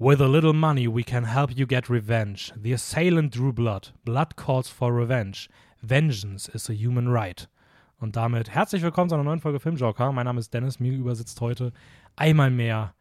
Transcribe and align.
With 0.00 0.20
a 0.20 0.28
little 0.28 0.52
money 0.52 0.86
we 0.86 1.02
can 1.02 1.24
help 1.24 1.56
you 1.56 1.66
get 1.66 1.90
revenge. 1.90 2.52
The 2.54 2.72
assailant 2.72 3.32
drew 3.32 3.52
blood. 3.52 3.88
Blood 4.04 4.36
calls 4.36 4.68
for 4.68 4.92
revenge. 4.92 5.48
Vengeance 5.82 6.48
is 6.54 6.70
a 6.70 6.72
human 6.72 7.08
right. 7.08 7.48
Und 7.98 8.14
damit 8.14 8.48
herzlich 8.48 8.82
willkommen 8.82 9.08
zu 9.08 9.16
einer 9.16 9.24
neuen 9.24 9.40
Folge 9.40 9.58
Filmjoker. 9.58 10.12
Mein 10.12 10.26
Name 10.26 10.38
ist 10.38 10.54
Dennis. 10.54 10.78
Mir 10.78 10.92
übersitzt 10.92 11.40
heute 11.40 11.72
einmal 12.14 12.52
mehr 12.52 12.94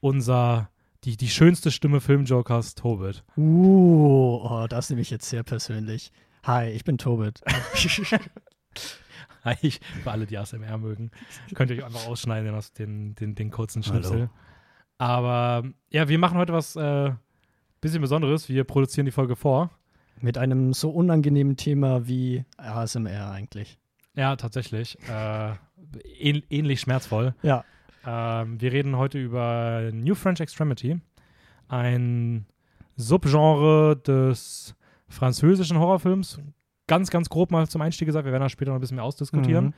unser, 0.00 0.70
die, 1.04 1.16
die 1.16 1.28
schönste 1.28 1.70
Stimme 1.70 2.00
Filmjokers, 2.00 2.74
Tobit. 2.74 3.22
Uh, 3.36 4.40
oh, 4.42 4.66
das 4.68 4.90
nehme 4.90 5.02
ich 5.02 5.10
jetzt 5.10 5.28
sehr 5.28 5.44
persönlich. 5.44 6.10
Hi, 6.42 6.68
ich 6.70 6.82
bin 6.82 6.98
Tobit. 6.98 7.42
Hi, 9.44 9.54
ich, 9.62 9.78
für 10.02 10.10
alle, 10.10 10.26
die 10.26 10.36
ASMR 10.36 10.78
mögen, 10.78 11.12
könnt 11.54 11.70
ihr 11.70 11.76
euch 11.76 11.84
einfach 11.84 12.08
ausschneiden, 12.08 12.52
den, 12.52 12.62
den, 12.76 13.14
den, 13.14 13.34
den 13.36 13.50
kurzen 13.52 13.84
Schnipsel. 13.84 14.22
Hallo. 14.22 14.30
Aber 15.00 15.64
ja, 15.88 16.10
wir 16.10 16.18
machen 16.18 16.36
heute 16.36 16.52
was 16.52 16.76
äh, 16.76 17.10
bisschen 17.80 18.02
Besonderes. 18.02 18.50
Wir 18.50 18.64
produzieren 18.64 19.06
die 19.06 19.12
Folge 19.12 19.34
vor. 19.34 19.70
Mit 20.20 20.36
einem 20.36 20.74
so 20.74 20.90
unangenehmen 20.90 21.56
Thema 21.56 22.06
wie 22.06 22.44
ASMR 22.58 23.30
eigentlich. 23.30 23.78
Ja, 24.14 24.36
tatsächlich. 24.36 24.98
Äh, 25.08 25.52
ähn 26.18 26.42
ähnlich 26.50 26.80
schmerzvoll. 26.80 27.34
Ja. 27.42 27.64
Ähm, 28.06 28.60
wir 28.60 28.72
reden 28.72 28.98
heute 28.98 29.18
über 29.18 29.88
New 29.90 30.14
French 30.14 30.40
Extremity, 30.40 31.00
ein 31.68 32.44
Subgenre 32.96 33.96
des 33.96 34.74
französischen 35.08 35.78
Horrorfilms. 35.78 36.42
Ganz, 36.86 37.08
ganz 37.08 37.30
grob 37.30 37.52
mal 37.52 37.66
zum 37.68 37.80
Einstieg 37.80 38.04
gesagt, 38.04 38.26
wir 38.26 38.32
werden 38.32 38.42
das 38.42 38.52
später 38.52 38.72
noch 38.72 38.76
ein 38.76 38.82
bisschen 38.82 38.96
mehr 38.96 39.04
ausdiskutieren. 39.04 39.66
Mhm. 39.66 39.74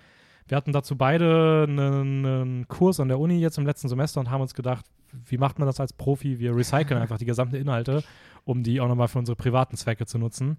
Wir 0.49 0.57
hatten 0.57 0.73
dazu 0.73 0.97
beide 0.97 1.67
einen, 1.69 2.27
einen 2.27 2.67
Kurs 2.67 2.99
an 2.99 3.07
der 3.07 3.21
Uni 3.21 3.39
jetzt 3.39 3.57
im 3.57 3.67
letzten 3.67 3.89
Semester 3.89 4.19
und 4.19 4.29
haben 4.29 4.41
uns 4.41 4.55
gedacht, 4.55 4.85
wie 5.27 5.39
macht 5.39 5.59
man 5.59 5.67
das 5.67 5.81
als 5.81 5.93
Profi? 5.93 6.39
Wir 6.39 6.55
recyceln 6.55 7.01
einfach 7.01 7.19
die 7.19 7.25
gesamten 7.25 7.57
Inhalte, 7.57 8.03
um 8.45 8.63
die 8.63 8.81
auch 8.81 8.89
nochmal 8.89 9.09
für 9.09 9.19
unsere 9.19 9.37
privaten 9.37 9.77
Zwecke 9.77 10.07
zu 10.07 10.19
nutzen. 10.19 10.59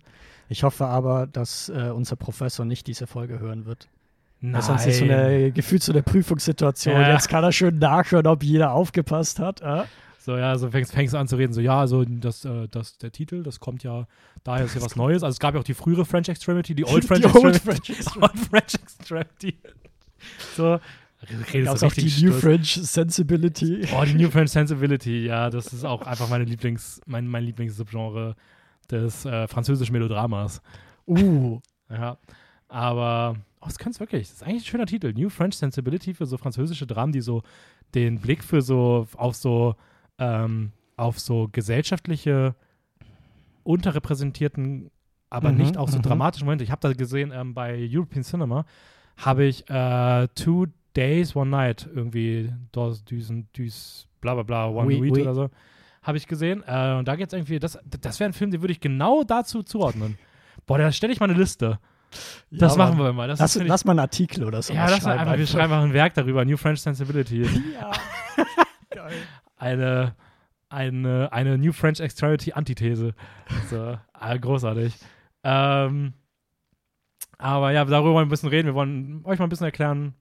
Ich 0.50 0.64
hoffe 0.64 0.86
aber, 0.86 1.28
dass 1.28 1.70
äh, 1.70 1.92
unser 1.94 2.16
Professor 2.16 2.66
nicht 2.66 2.88
diese 2.88 3.08
Folge 3.08 3.40
hören 3.40 3.66
wird. 3.66 3.88
Nein. 4.42 4.62
Sonst 4.62 4.86
ist 4.86 5.00
so 5.00 5.06
eine, 5.06 5.52
gefühlt 5.52 5.84
so 5.84 5.94
eine 5.94 6.04
Prüfungssituation. 6.04 6.94
Ja. 6.96 7.14
Jetzt 7.14 7.30
kann 7.30 7.44
er 7.44 7.54
schön 7.54 7.80
nachhören, 7.80 8.28
ob 8.28 8.44
jeder 8.44 8.74
aufgepasst 8.74 9.40
hat. 9.40 9.62
Äh? 9.62 9.84
So, 10.20 10.38
ja, 10.38 10.58
so 10.58 10.70
fängst, 10.70 10.94
fängst 10.94 11.14
du 11.14 11.18
an 11.18 11.28
zu 11.28 11.36
reden, 11.36 11.52
so, 11.52 11.60
ja, 11.60 11.80
also 11.80 12.06
das, 12.06 12.46
äh, 12.46 12.70
das, 12.70 12.98
der 12.98 13.12
Titel, 13.12 13.44
das 13.44 13.60
kommt 13.60 13.84
ja, 13.84 14.08
daher 14.46 14.66
ist 14.66 14.74
ja 14.76 14.82
was 14.82 14.96
Neues. 14.96 15.22
Also 15.22 15.36
es 15.36 15.40
gab 15.40 15.54
ja 15.54 15.60
auch 15.60 15.66
die 15.66 15.74
frühere 15.74 16.06
French 16.06 16.30
Extremity, 16.30 16.76
die 16.76 16.86
Old 16.88 17.04
French 17.04 17.26
Die 17.26 17.38
Old 17.38 17.56
Extremity. 17.56 17.94
French 17.94 18.16
Old 18.22 18.40
French 18.40 18.74
Extremity. 18.76 19.58
so, 20.56 20.80
redest 21.54 21.66
Gab's 21.66 21.80
du 21.82 21.86
auch 21.88 21.94
die 21.94 22.04
New 22.04 22.32
Stuss. 22.32 22.42
French 22.42 22.80
Sensibility. 22.82 23.88
Oh, 23.96 24.04
die 24.06 24.14
New 24.16 24.30
French 24.30 24.52
Sensibility, 24.52 25.26
ja, 25.26 25.50
das 25.50 25.74
ist 25.74 25.84
auch 25.86 26.02
einfach 26.04 26.30
meine 26.30 26.44
Lieblings, 26.44 27.02
mein, 27.06 27.28
mein 27.28 27.44
Lieblings-Subgenre 27.46 28.36
des 28.92 29.26
äh, 29.26 29.48
französischen 29.48 29.94
Melodramas. 29.94 30.62
Uh, 31.08 31.60
Ja, 31.90 32.18
aber 32.68 33.36
oh, 33.62 33.66
das 33.66 33.78
könnte 33.78 33.92
es 33.98 34.00
wirklich. 34.00 34.28
Das 34.28 34.38
ist 34.38 34.44
eigentlich 34.44 34.64
ein 34.64 34.66
schöner 34.68 34.86
Titel. 34.86 35.14
New 35.14 35.30
French 35.30 35.56
Sensibility 35.56 36.14
für 36.14 36.26
so 36.26 36.38
französische 36.38 36.88
Dramen, 36.88 37.12
die 37.12 37.22
so 37.22 37.44
den 37.94 38.20
Blick 38.20 38.44
für 38.44 38.62
so 38.62 39.08
auf 39.16 39.36
so 39.36 39.76
ähm, 40.18 40.72
auf 40.98 41.20
so 41.20 41.50
gesellschaftliche 41.52 42.56
unterrepräsentierten, 43.64 44.90
aber 45.30 45.52
Mhm, 45.52 45.58
nicht 45.58 45.78
auch 45.78 45.90
so 45.90 45.98
mhm. 45.98 46.04
dramatische 46.04 46.46
Momente. 46.46 46.64
Ich 46.64 46.72
habe 46.72 46.82
da 46.82 46.94
gesehen 46.94 47.32
ähm, 47.34 47.54
bei 47.54 47.88
European 47.92 48.24
Cinema 48.24 48.66
habe 49.18 49.46
ich 49.46 49.70
äh, 49.70 50.28
Two 50.36 50.68
Days 50.96 51.36
One 51.36 51.50
Night 51.50 51.90
irgendwie 51.94 52.54
Dos 52.72 53.04
Düsen 53.04 53.48
Düs 53.56 54.08
bla 54.22 54.34
bla 54.36 54.44
bla 54.44 54.68
One 54.68 54.88
Oui, 54.88 55.02
Week 55.02 55.14
oui. 55.14 55.22
oder 55.22 55.36
so 55.36 55.50
habe 56.04 56.18
ich 56.18 56.28
gesehen 56.28 56.64
äh, 56.68 56.96
und 56.96 57.08
da 57.08 57.16
geht 57.16 57.28
es 57.28 57.34
irgendwie 57.34 57.60
das 57.60 57.80
das 58.02 58.20
wäre 58.20 58.30
ein 58.30 58.34
Film, 58.34 58.52
den 58.52 58.62
würde 58.62 58.74
ich 58.74 58.82
genau 58.82 59.24
dazu 59.24 59.64
zuordnen. 59.64 60.18
Boah, 60.66 60.78
da 60.78 60.92
stelle 60.92 61.14
ich 61.14 61.20
mal 61.20 61.30
eine 61.30 61.40
Liste. 61.40 61.80
Das 62.52 62.76
ja, 62.76 62.78
machen 62.78 63.00
wir 63.00 63.12
mal. 63.14 63.28
Das 63.28 63.40
Lass, 63.40 63.56
ist, 63.56 63.68
lass 63.68 63.86
mal 63.86 63.94
einen 63.94 64.00
Artikel 64.00 64.44
oder 64.44 64.62
so. 64.62 64.74
ja, 64.74 64.82
mal 64.84 64.90
das 64.92 65.00
schreiben 65.00 65.20
einfach, 65.20 65.38
wir 65.38 65.48
schreiben 65.48 65.74
einfach 65.74 65.84
ein 65.84 65.94
Werk 65.94 66.14
darüber, 66.14 66.46
New 66.46 66.58
French 66.58 66.82
Sensibility. 66.82 67.44
Ja. 67.74 67.92
Geil. 68.92 69.14
Eine, 69.58 70.16
eine, 70.70 71.32
eine 71.32 71.58
New 71.58 71.72
French 71.72 72.00
Extremity 72.00 72.54
Antithese. 72.54 73.16
So, 73.70 73.98
ah, 74.14 74.38
großartig. 74.38 74.94
Ähm, 75.44 76.14
aber 77.38 77.72
ja, 77.72 77.84
darüber 77.86 78.14
wollen 78.14 78.16
wir 78.16 78.28
ein 78.28 78.30
bisschen 78.30 78.50
reden. 78.50 78.68
Wir 78.68 78.76
wollen 78.76 79.22
euch 79.26 79.40
mal 79.40 79.46
ein 79.46 79.50
bisschen 79.50 79.66
erklären, 79.66 80.14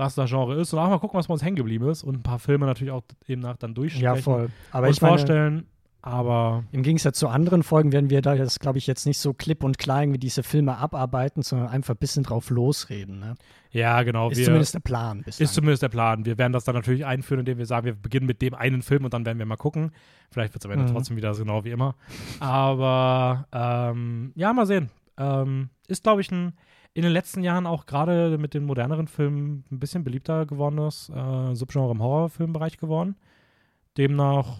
was 0.00 0.14
das 0.14 0.30
Genre 0.30 0.54
ist 0.58 0.72
und 0.72 0.78
auch 0.78 0.88
mal 0.88 0.98
gucken, 0.98 1.18
was 1.18 1.28
bei 1.28 1.34
uns 1.34 1.42
hängen 1.44 1.56
geblieben 1.56 1.88
ist 1.88 2.02
und 2.02 2.16
ein 2.16 2.22
paar 2.22 2.38
Filme 2.38 2.66
natürlich 2.66 2.90
auch 2.92 3.02
eben 3.28 3.42
nach 3.42 3.56
dann 3.56 3.74
durchsprechen 3.74 4.04
Ja, 4.04 4.16
voll. 4.16 4.48
Aber 4.72 4.86
und 4.86 4.92
ich 4.92 4.98
vorstellen. 4.98 5.66
Aber 6.02 6.64
Im 6.72 6.82
Gegensatz 6.82 7.18
zu 7.18 7.28
anderen 7.28 7.62
Folgen 7.62 7.92
werden 7.92 8.08
wir 8.08 8.22
da 8.22 8.32
jetzt, 8.32 8.58
glaube 8.60 8.78
ich, 8.78 8.86
jetzt 8.86 9.04
nicht 9.04 9.18
so 9.18 9.34
klipp 9.34 9.62
und 9.62 9.76
klein 9.76 10.14
wie 10.14 10.18
diese 10.18 10.42
Filme 10.42 10.78
abarbeiten, 10.78 11.42
sondern 11.42 11.68
einfach 11.68 11.94
ein 11.94 11.98
bisschen 11.98 12.22
drauf 12.22 12.48
losreden. 12.48 13.18
Ne? 13.20 13.34
ja, 13.70 14.02
genau. 14.02 14.30
Ist 14.30 14.38
wir, 14.38 14.46
zumindest 14.46 14.72
der 14.72 14.80
Plan. 14.80 15.22
Bislang. 15.22 15.44
Ist 15.44 15.52
zumindest 15.52 15.82
der 15.82 15.90
Plan. 15.90 16.24
Wir 16.24 16.38
werden 16.38 16.54
das 16.54 16.64
dann 16.64 16.74
natürlich 16.74 17.04
einführen, 17.04 17.40
indem 17.40 17.58
wir 17.58 17.66
sagen, 17.66 17.84
wir 17.84 17.94
beginnen 17.94 18.24
mit 18.26 18.40
dem 18.40 18.54
einen 18.54 18.80
Film 18.80 19.04
und 19.04 19.12
dann 19.12 19.26
werden 19.26 19.38
wir 19.38 19.44
mal 19.44 19.56
gucken. 19.56 19.90
Vielleicht 20.30 20.54
wird 20.54 20.64
es 20.64 20.66
am 20.66 20.72
Ende 20.72 20.86
Mhm. 20.86 20.94
trotzdem 20.94 21.18
wieder 21.18 21.34
so 21.34 21.44
genau 21.44 21.64
wie 21.64 21.70
immer. 21.70 21.94
Aber 22.38 23.46
ähm, 23.52 24.32
ja, 24.36 24.54
mal 24.54 24.64
sehen. 24.66 24.88
Ähm, 25.18 25.68
ist, 25.86 26.02
glaube 26.02 26.22
ich, 26.22 26.32
ein, 26.32 26.54
in 26.92 27.02
den 27.02 27.12
letzten 27.12 27.42
Jahren 27.42 27.66
auch 27.66 27.86
gerade 27.86 28.36
mit 28.38 28.54
den 28.54 28.64
moderneren 28.64 29.06
Filmen 29.06 29.64
ein 29.70 29.78
bisschen 29.78 30.04
beliebter 30.04 30.46
gewordenes 30.46 31.08
äh, 31.10 31.54
Subgenre 31.54 31.92
im 31.92 32.02
Horrorfilmbereich 32.02 32.78
geworden. 32.78 33.16
Demnach 33.96 34.58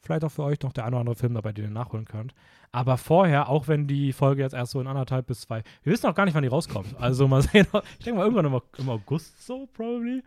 vielleicht 0.00 0.24
auch 0.24 0.30
für 0.30 0.44
euch 0.44 0.60
noch 0.62 0.72
der 0.72 0.84
eine 0.84 0.96
oder 0.96 1.00
andere 1.00 1.16
Film 1.16 1.34
dabei, 1.34 1.52
den 1.52 1.64
ihr 1.64 1.70
nachholen 1.70 2.06
könnt. 2.06 2.34
Aber 2.70 2.96
vorher, 2.96 3.48
auch 3.48 3.68
wenn 3.68 3.86
die 3.86 4.12
Folge 4.12 4.42
jetzt 4.42 4.54
erst 4.54 4.72
so 4.72 4.80
in 4.80 4.86
anderthalb 4.86 5.26
bis 5.26 5.42
zwei, 5.42 5.62
wir 5.82 5.92
wissen 5.92 6.06
auch 6.06 6.14
gar 6.14 6.24
nicht, 6.24 6.34
wann 6.34 6.42
die 6.42 6.48
rauskommt. 6.48 6.94
Also 6.98 7.26
mal 7.26 7.42
sehen, 7.42 7.66
ich 7.98 8.04
denke 8.04 8.18
mal 8.18 8.24
irgendwann 8.24 8.46
im, 8.46 8.60
im 8.78 8.88
August 8.88 9.44
so, 9.44 9.66
probably. 9.72 10.22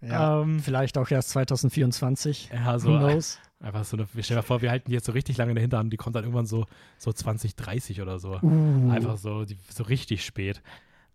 Ja, 0.00 0.42
ähm, 0.42 0.60
Vielleicht 0.60 0.98
auch 0.98 1.10
erst 1.10 1.30
2024. 1.30 2.50
Ja, 2.52 2.78
so 2.78 2.88
Who 2.90 2.98
knows? 2.98 3.38
einfach 3.60 3.84
so 3.84 3.96
eine, 3.96 4.06
wir 4.12 4.22
stellen 4.22 4.38
mal 4.38 4.42
vor, 4.42 4.60
wir 4.62 4.70
halten 4.70 4.88
die 4.90 4.94
jetzt 4.94 5.06
so 5.06 5.12
richtig 5.12 5.36
lange 5.38 5.52
in 5.52 5.54
der 5.56 5.62
Hinterhand, 5.62 5.92
die 5.92 5.96
kommt 5.96 6.14
dann 6.14 6.24
irgendwann 6.24 6.46
so, 6.46 6.66
so 6.98 7.12
2030 7.12 8.02
oder 8.02 8.18
so. 8.18 8.38
Uh, 8.42 8.90
Einfach 8.90 9.16
so, 9.16 9.44
die, 9.46 9.56
so 9.70 9.82
richtig 9.84 10.24
spät. 10.24 10.62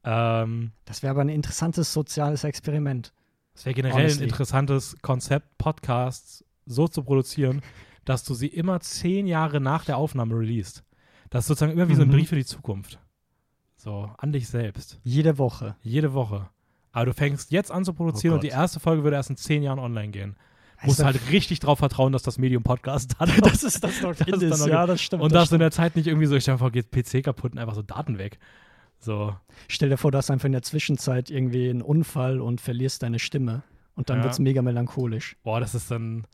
Ähm, 0.03 0.71
das 0.85 1.03
wäre 1.03 1.11
aber 1.11 1.21
ein 1.21 1.29
interessantes 1.29 1.93
soziales 1.93 2.43
Experiment. 2.43 3.13
es 3.53 3.65
wäre 3.65 3.75
generell 3.75 4.01
Honestly. 4.05 4.23
ein 4.23 4.29
interessantes 4.29 4.97
Konzept, 5.03 5.57
Podcasts 5.59 6.43
so 6.65 6.87
zu 6.87 7.03
produzieren, 7.03 7.61
dass 8.05 8.23
du 8.23 8.33
sie 8.33 8.47
immer 8.47 8.79
zehn 8.79 9.27
Jahre 9.27 9.61
nach 9.61 9.85
der 9.85 9.97
Aufnahme 9.97 10.35
releast. 10.39 10.83
Das 11.29 11.43
ist 11.43 11.47
sozusagen 11.49 11.73
immer 11.73 11.87
wie 11.89 11.95
so 11.95 12.01
ein 12.01 12.07
Mhm. 12.07 12.13
Brief 12.13 12.29
für 12.29 12.35
die 12.35 12.45
Zukunft. 12.45 12.97
So, 13.77 14.09
an 14.17 14.31
dich 14.33 14.47
selbst. 14.47 14.99
Jede 15.03 15.37
Woche. 15.37 15.75
Jede 15.83 16.13
Woche. 16.13 16.49
Aber 16.91 17.05
du 17.05 17.13
fängst 17.13 17.51
jetzt 17.51 17.71
an 17.71 17.85
zu 17.85 17.93
produzieren 17.93 18.33
Oh 18.33 18.35
und 18.35 18.43
die 18.43 18.49
erste 18.49 18.79
Folge 18.79 19.03
würde 19.03 19.15
erst 19.15 19.29
in 19.29 19.37
zehn 19.37 19.63
Jahren 19.63 19.79
online 19.79 20.09
gehen. 20.09 20.35
Musst 20.83 20.99
Also, 21.01 21.05
halt 21.19 21.31
richtig 21.31 21.59
drauf 21.59 21.79
vertrauen, 21.79 22.11
dass 22.11 22.23
das 22.23 22.37
Medium 22.37 22.63
Podcast 22.63 23.17
hat. 23.19 23.29
das 23.45 23.63
ist 23.63 23.83
das 23.83 24.01
noch 24.01 24.15
Das 24.15 24.27
ist 24.27 24.41
ist, 24.41 24.51
dann 24.51 24.59
noch 24.59 24.67
ja, 24.67 24.85
das 24.87 25.01
stimmt. 25.01 25.21
Und 25.23 25.31
das 25.31 25.43
dass 25.43 25.49
du 25.49 25.55
in 25.55 25.59
der 25.61 25.71
Zeit 25.71 25.95
nicht 25.95 26.07
irgendwie 26.07 26.25
so, 26.25 26.35
ich 26.35 26.43
stell 26.43 26.55
mir 26.55 26.59
vor, 26.59 26.71
geht 26.71 26.91
PC 26.91 27.23
kaputt 27.23 27.53
und 27.53 27.59
einfach 27.59 27.75
so 27.75 27.81
Daten 27.81 28.17
weg. 28.17 28.39
So. 28.99 29.35
Stell 29.67 29.89
dir 29.89 29.97
vor, 29.97 30.11
du 30.11 30.17
hast 30.17 30.29
einfach 30.31 30.45
in 30.45 30.51
der 30.51 30.61
Zwischenzeit 30.63 31.29
irgendwie 31.29 31.69
einen 31.69 31.81
Unfall 31.81 32.39
und 32.41 32.61
verlierst 32.61 33.03
deine 33.03 33.19
Stimme. 33.19 33.63
Und 33.95 34.09
dann 34.09 34.19
Ja. 34.19 34.23
wird's 34.25 34.39
mega 34.39 34.61
melancholisch. 34.61 35.35
Boah, 35.43 35.59
das 35.59 35.75
ist 35.75 35.91
dann. 35.91 36.25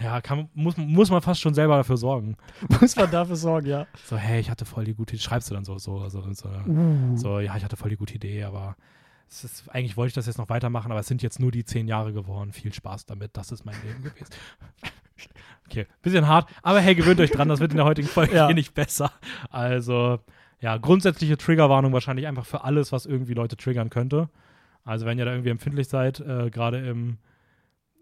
Ja, 0.00 0.20
kann, 0.20 0.48
muss, 0.54 0.76
muss 0.76 1.10
man 1.10 1.22
fast 1.22 1.40
schon 1.40 1.54
selber 1.54 1.76
dafür 1.76 1.96
sorgen. 1.96 2.36
Muss 2.80 2.94
man 2.94 3.10
dafür 3.10 3.34
sorgen, 3.34 3.66
ja. 3.66 3.86
So, 4.04 4.16
hey, 4.16 4.38
ich 4.38 4.48
hatte 4.48 4.64
voll 4.64 4.84
die 4.84 4.94
gute 4.94 5.16
Idee. 5.16 5.22
Schreibst 5.24 5.50
du 5.50 5.54
dann 5.54 5.64
so, 5.64 5.76
so, 5.78 6.08
so, 6.08 6.22
so, 6.34 6.48
Uh. 6.68 7.16
so 7.16 7.40
ja, 7.40 7.56
ich 7.56 7.64
hatte 7.64 7.76
voll 7.76 7.90
die 7.90 7.96
gute 7.96 8.14
Idee, 8.14 8.44
aber 8.44 8.76
es 8.76 8.76
ist, 9.44 9.68
eigentlich 9.70 9.96
wollte 9.96 10.08
ich 10.08 10.14
das 10.14 10.26
jetzt 10.26 10.38
noch 10.38 10.48
weitermachen, 10.48 10.90
aber 10.90 11.00
es 11.00 11.06
sind 11.06 11.22
jetzt 11.22 11.38
nur 11.40 11.50
die 11.50 11.64
zehn 11.64 11.88
Jahre 11.88 12.12
geworden. 12.12 12.52
Viel 12.52 12.72
Spaß 12.72 13.06
damit, 13.06 13.36
das 13.36 13.52
ist 13.52 13.64
mein 13.64 13.76
Leben 13.84 14.02
gewesen. 14.02 14.34
Okay, 15.66 15.86
bisschen 16.00 16.26
hart, 16.26 16.48
aber 16.62 16.80
hey, 16.80 16.94
gewöhnt 16.94 17.20
euch 17.20 17.30
dran, 17.30 17.48
das 17.48 17.60
wird 17.60 17.72
in 17.72 17.76
der 17.76 17.84
heutigen 17.86 18.08
Folge 18.08 18.34
Ja. 18.36 18.46
hier 18.46 18.54
nicht 18.54 18.74
besser. 18.74 19.12
Also, 19.50 20.20
ja, 20.60 20.76
grundsätzliche 20.78 21.36
Triggerwarnung 21.36 21.92
wahrscheinlich 21.92 22.26
einfach 22.26 22.46
für 22.46 22.64
alles, 22.64 22.90
was 22.90 23.04
irgendwie 23.04 23.34
Leute 23.34 23.56
triggern 23.56 23.90
könnte. 23.90 24.28
Also, 24.84 25.04
wenn 25.04 25.18
ihr 25.18 25.24
da 25.26 25.32
irgendwie 25.32 25.50
empfindlich 25.50 25.88
seid, 25.88 26.20
äh, 26.20 26.48
gerade 26.50 26.78
im 26.78 27.18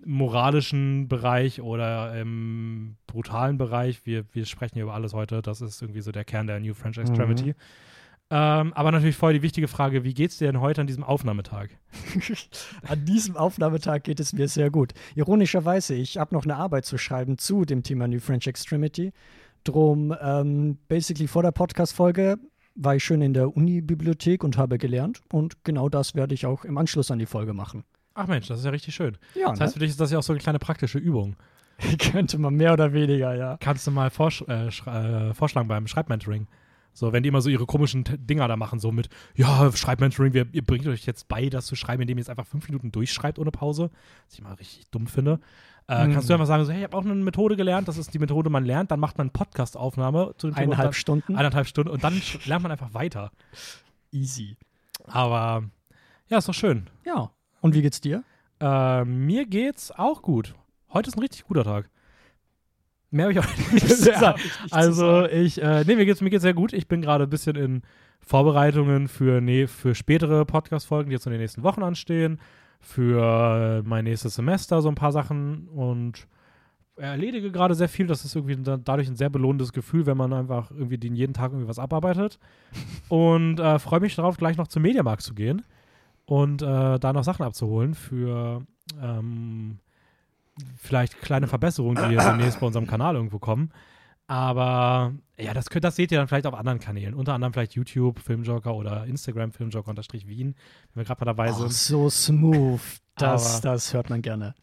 moralischen 0.04 1.08
Bereich 1.08 1.60
oder 1.60 2.14
im 2.20 2.96
brutalen 3.06 3.58
Bereich, 3.58 4.04
wir, 4.06 4.24
wir 4.32 4.44
sprechen 4.46 4.74
hier 4.74 4.84
über 4.84 4.94
alles 4.94 5.14
heute, 5.14 5.42
das 5.42 5.60
ist 5.60 5.82
irgendwie 5.82 6.02
so 6.02 6.12
der 6.12 6.24
Kern 6.24 6.46
der 6.46 6.60
New 6.60 6.74
French 6.74 6.98
Extremity. 6.98 7.54
Ähm, 8.28 8.72
aber 8.72 8.90
natürlich 8.90 9.16
vorher 9.16 9.38
die 9.38 9.42
wichtige 9.42 9.68
Frage, 9.68 10.02
wie 10.02 10.12
geht's 10.12 10.38
dir 10.38 10.50
denn 10.50 10.60
heute 10.60 10.80
an 10.80 10.88
diesem 10.88 11.04
Aufnahmetag? 11.04 11.68
An 12.88 13.04
diesem 13.04 13.36
Aufnahmetag 13.36 14.02
geht 14.02 14.18
es 14.18 14.32
mir 14.32 14.48
sehr 14.48 14.70
gut. 14.70 14.94
Ironischerweise, 15.14 15.94
ich 15.94 16.18
habe 16.18 16.34
noch 16.34 16.44
eine 16.44 16.56
Arbeit 16.56 16.86
zu 16.86 16.98
schreiben 16.98 17.38
zu 17.38 17.64
dem 17.64 17.84
Thema 17.84 18.08
New 18.08 18.18
French 18.18 18.48
Extremity. 18.48 19.12
Drum, 19.62 20.14
ähm, 20.20 20.78
basically 20.88 21.28
vor 21.28 21.42
der 21.42 21.52
Podcast-Folge 21.52 22.36
war 22.74 22.96
ich 22.96 23.04
schön 23.04 23.22
in 23.22 23.32
der 23.32 23.56
Uni-Bibliothek 23.56 24.42
und 24.42 24.58
habe 24.58 24.78
gelernt. 24.78 25.22
Und 25.32 25.62
genau 25.64 25.88
das 25.88 26.16
werde 26.16 26.34
ich 26.34 26.46
auch 26.46 26.64
im 26.64 26.78
Anschluss 26.78 27.12
an 27.12 27.20
die 27.20 27.26
Folge 27.26 27.54
machen. 27.54 27.84
Ach 28.14 28.26
Mensch, 28.26 28.48
das 28.48 28.58
ist 28.58 28.64
ja 28.64 28.70
richtig 28.72 28.94
schön. 28.94 29.16
Ja, 29.34 29.50
Das 29.50 29.60
heißt, 29.60 29.74
für 29.74 29.80
dich 29.80 29.90
ist 29.90 30.00
das 30.00 30.10
ja 30.10 30.18
auch 30.18 30.22
so 30.22 30.32
eine 30.32 30.40
kleine 30.40 30.58
praktische 30.58 30.98
Übung. 30.98 31.36
Könnte 32.10 32.38
man 32.38 32.54
mehr 32.54 32.72
oder 32.72 32.92
weniger, 32.92 33.34
ja. 33.36 33.56
Kannst 33.60 33.86
du 33.86 33.90
mal 33.92 34.10
vorsch 34.10 34.42
äh, 34.48 34.66
äh, 34.68 35.34
vorschlagen 35.34 35.68
beim 35.68 35.86
Schreibmentoring. 35.86 36.48
So, 36.96 37.12
wenn 37.12 37.22
die 37.22 37.28
immer 37.28 37.42
so 37.42 37.50
ihre 37.50 37.66
komischen 37.66 38.04
Dinger 38.06 38.48
da 38.48 38.56
machen, 38.56 38.78
so 38.78 38.90
mit, 38.90 39.10
ja, 39.34 39.70
Schreibmentoring, 39.70 40.32
wir, 40.32 40.46
ihr 40.52 40.64
bringt 40.64 40.86
euch 40.86 41.04
jetzt 41.04 41.28
bei, 41.28 41.50
das 41.50 41.66
zu 41.66 41.76
schreiben, 41.76 42.00
indem 42.00 42.16
ihr 42.16 42.22
jetzt 42.22 42.30
einfach 42.30 42.46
fünf 42.46 42.66
Minuten 42.68 42.90
durchschreibt 42.90 43.38
ohne 43.38 43.50
Pause, 43.50 43.90
was 44.24 44.34
ich 44.34 44.42
mal 44.42 44.54
richtig 44.54 44.90
dumm 44.90 45.06
finde. 45.06 45.38
Äh, 45.88 46.06
mhm. 46.06 46.14
Kannst 46.14 46.30
du 46.30 46.32
einfach 46.32 46.46
sagen, 46.46 46.64
so, 46.64 46.72
hey, 46.72 46.78
ich 46.78 46.84
habe 46.84 46.96
auch 46.96 47.04
eine 47.04 47.14
Methode 47.14 47.56
gelernt, 47.56 47.86
das 47.86 47.98
ist 47.98 48.14
die 48.14 48.18
Methode, 48.18 48.48
man 48.48 48.64
lernt, 48.64 48.90
dann 48.90 48.98
macht 48.98 49.18
man 49.18 49.28
Podcast-Aufnahme 49.28 50.36
zu 50.38 50.46
dem 50.46 50.56
Eineinhalb 50.56 50.86
dann, 50.86 50.92
Stunden. 50.94 51.36
Eineinhalb 51.36 51.66
Stunden 51.66 51.90
und 51.90 52.02
dann 52.02 52.22
lernt 52.46 52.62
man 52.62 52.72
einfach 52.72 52.94
weiter. 52.94 53.30
Easy. 54.10 54.56
Aber 55.06 55.64
ja, 56.28 56.38
ist 56.38 56.48
doch 56.48 56.54
schön. 56.54 56.88
Ja. 57.04 57.30
Und 57.60 57.74
wie 57.74 57.82
geht's 57.82 58.00
dir? 58.00 58.24
Äh, 58.58 59.04
mir 59.04 59.44
geht's 59.44 59.92
auch 59.92 60.22
gut. 60.22 60.54
Heute 60.94 61.10
ist 61.10 61.16
ein 61.16 61.20
richtig 61.20 61.44
guter 61.44 61.62
Tag. 61.62 61.90
Mehr 63.10 63.26
habe 63.26 63.32
ich 63.32 63.38
auch 63.38 63.56
nicht 63.72 63.88
zu 63.88 63.96
sagen. 63.96 64.40
Also 64.70 65.26
ich, 65.26 65.62
äh, 65.62 65.84
nee, 65.86 65.96
mir 65.96 66.06
geht's, 66.06 66.20
mir 66.20 66.30
geht's 66.30 66.42
sehr 66.42 66.54
gut. 66.54 66.72
Ich 66.72 66.88
bin 66.88 67.02
gerade 67.02 67.24
ein 67.24 67.30
bisschen 67.30 67.56
in 67.56 67.82
Vorbereitungen 68.20 69.08
für, 69.08 69.40
nee, 69.40 69.66
für 69.66 69.94
spätere 69.94 70.44
Podcast-Folgen, 70.44 71.10
die 71.10 71.14
jetzt 71.14 71.26
in 71.26 71.32
den 71.32 71.40
nächsten 71.40 71.62
Wochen 71.62 71.82
anstehen, 71.82 72.40
für 72.80 73.82
mein 73.84 74.04
nächstes 74.04 74.34
Semester 74.34 74.82
so 74.82 74.88
ein 74.88 74.94
paar 74.94 75.12
Sachen 75.12 75.68
und 75.68 76.26
erledige 76.96 77.50
gerade 77.50 77.74
sehr 77.74 77.88
viel. 77.88 78.06
Das 78.06 78.24
ist 78.24 78.34
irgendwie 78.34 78.56
dadurch 78.56 79.08
ein 79.08 79.16
sehr 79.16 79.30
belohnendes 79.30 79.72
Gefühl, 79.72 80.06
wenn 80.06 80.16
man 80.16 80.32
einfach 80.32 80.70
irgendwie 80.70 80.98
den 80.98 81.14
jeden 81.14 81.34
Tag 81.34 81.52
irgendwie 81.52 81.68
was 81.68 81.78
abarbeitet. 81.78 82.38
und 83.08 83.60
äh, 83.60 83.78
freue 83.78 84.00
mich 84.00 84.14
darauf, 84.16 84.36
gleich 84.36 84.56
noch 84.56 84.68
zum 84.68 84.82
Mediamarkt 84.82 85.22
zu 85.22 85.34
gehen 85.34 85.62
und 86.24 86.62
äh, 86.62 86.98
da 86.98 87.12
noch 87.12 87.24
Sachen 87.24 87.44
abzuholen 87.44 87.94
für 87.94 88.62
ähm, 89.00 89.78
vielleicht 90.76 91.20
kleine 91.20 91.46
Verbesserungen, 91.46 92.08
die 92.08 92.16
demnächst 92.16 92.60
bei 92.60 92.66
unserem 92.66 92.86
Kanal 92.86 93.14
irgendwo 93.14 93.38
kommen. 93.38 93.72
Aber 94.28 95.14
ja, 95.38 95.54
das, 95.54 95.70
könnt, 95.70 95.84
das 95.84 95.96
seht 95.96 96.10
ihr 96.10 96.18
dann 96.18 96.26
vielleicht 96.26 96.46
auf 96.46 96.54
anderen 96.54 96.80
Kanälen. 96.80 97.14
Unter 97.14 97.34
anderem 97.34 97.52
vielleicht 97.52 97.74
YouTube, 97.74 98.18
Filmjoker 98.18 98.74
oder 98.74 99.04
Instagram, 99.06 99.52
Filmjoker-Wien, 99.52 100.54
wenn 100.94 101.00
wir 101.00 101.04
gerade 101.04 101.24
mal 101.24 101.32
dabei 101.32 101.52
sind. 101.52 101.66
Oh, 101.66 101.68
so 101.68 102.10
smooth. 102.10 102.80
Das, 103.14 103.60
das 103.60 103.94
hört 103.94 104.10
man 104.10 104.22
gerne. 104.22 104.54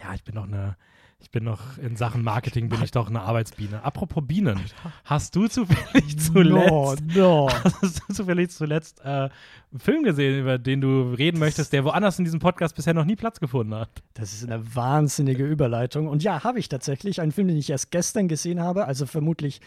Ja, 0.00 0.14
ich 0.14 0.22
bin 0.22 0.36
noch 0.36 0.44
eine 0.44 0.76
ich 1.20 1.30
bin 1.30 1.44
noch 1.44 1.78
in 1.78 1.96
Sachen 1.96 2.22
Marketing 2.22 2.68
bin 2.68 2.82
ich 2.82 2.90
doch 2.90 3.08
eine 3.08 3.20
Arbeitsbiene. 3.20 3.84
Apropos 3.84 4.22
Bienen, 4.26 4.58
hast 5.04 5.36
du 5.36 5.46
zufällig 5.48 6.18
zuletzt, 6.18 7.04
no, 7.14 7.46
no. 7.46 7.48
hast 7.82 8.02
du 8.08 8.14
zufällig 8.14 8.50
zuletzt 8.50 9.00
äh, 9.00 9.04
einen 9.08 9.30
Film 9.78 10.02
gesehen, 10.02 10.40
über 10.40 10.58
den 10.58 10.80
du 10.80 11.12
reden 11.12 11.38
möchtest, 11.38 11.72
der 11.72 11.84
woanders 11.84 12.18
in 12.18 12.24
diesem 12.24 12.40
Podcast 12.40 12.74
bisher 12.74 12.94
noch 12.94 13.04
nie 13.04 13.16
Platz 13.16 13.38
gefunden 13.38 13.74
hat? 13.74 13.90
Das 14.14 14.32
ist 14.32 14.44
eine 14.44 14.74
wahnsinnige 14.74 15.44
Überleitung. 15.44 16.08
Und 16.08 16.22
ja, 16.22 16.42
habe 16.42 16.58
ich 16.58 16.68
tatsächlich 16.68 17.20
einen 17.20 17.32
Film, 17.32 17.48
den 17.48 17.56
ich 17.56 17.70
erst 17.70 17.90
gestern 17.90 18.26
gesehen 18.26 18.60
habe, 18.60 18.86
also 18.86 19.06
vermutlich 19.06 19.60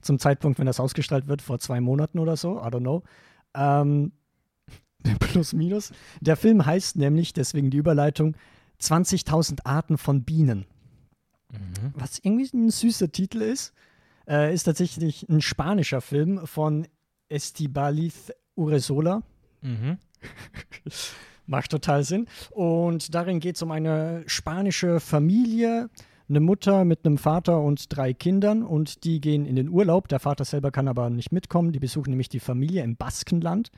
zum 0.00 0.18
Zeitpunkt, 0.18 0.58
wenn 0.58 0.66
das 0.66 0.80
ausgestrahlt 0.80 1.26
wird, 1.26 1.42
vor 1.42 1.58
zwei 1.58 1.80
Monaten 1.80 2.18
oder 2.18 2.36
so, 2.36 2.58
I 2.58 2.66
don't 2.66 2.80
know. 2.80 3.02
Ähm, 3.54 4.12
plus 5.20 5.52
minus. 5.52 5.92
Der 6.20 6.36
Film 6.36 6.64
heißt 6.64 6.96
nämlich, 6.96 7.32
deswegen 7.32 7.70
die 7.70 7.78
Überleitung, 7.78 8.36
20.000 8.80 9.60
Arten 9.64 9.98
von 9.98 10.22
Bienen. 10.22 10.66
Mhm. 11.52 11.92
Was 11.94 12.18
irgendwie 12.18 12.50
ein 12.54 12.70
süßer 12.70 13.10
Titel 13.10 13.42
ist, 13.42 13.72
äh, 14.28 14.52
ist 14.52 14.64
tatsächlich 14.64 15.28
ein 15.28 15.40
spanischer 15.40 16.00
Film 16.00 16.46
von 16.46 16.86
Estibaliz 17.28 18.32
Uresola. 18.54 19.22
Mhm. 19.62 19.98
Macht 21.46 21.70
total 21.70 22.04
Sinn. 22.04 22.26
Und 22.50 23.14
darin 23.14 23.40
geht 23.40 23.56
es 23.56 23.62
um 23.62 23.70
eine 23.70 24.22
spanische 24.26 25.00
Familie, 25.00 25.88
eine 26.28 26.40
Mutter 26.40 26.84
mit 26.84 27.06
einem 27.06 27.16
Vater 27.16 27.62
und 27.62 27.96
drei 27.96 28.12
Kindern 28.12 28.62
und 28.62 29.04
die 29.04 29.20
gehen 29.20 29.46
in 29.46 29.56
den 29.56 29.70
Urlaub. 29.70 30.08
Der 30.08 30.20
Vater 30.20 30.44
selber 30.44 30.70
kann 30.70 30.88
aber 30.88 31.08
nicht 31.08 31.32
mitkommen. 31.32 31.72
Die 31.72 31.78
besuchen 31.78 32.10
nämlich 32.10 32.28
die 32.28 32.40
Familie 32.40 32.82
im 32.82 32.96
Baskenland. 32.96 33.70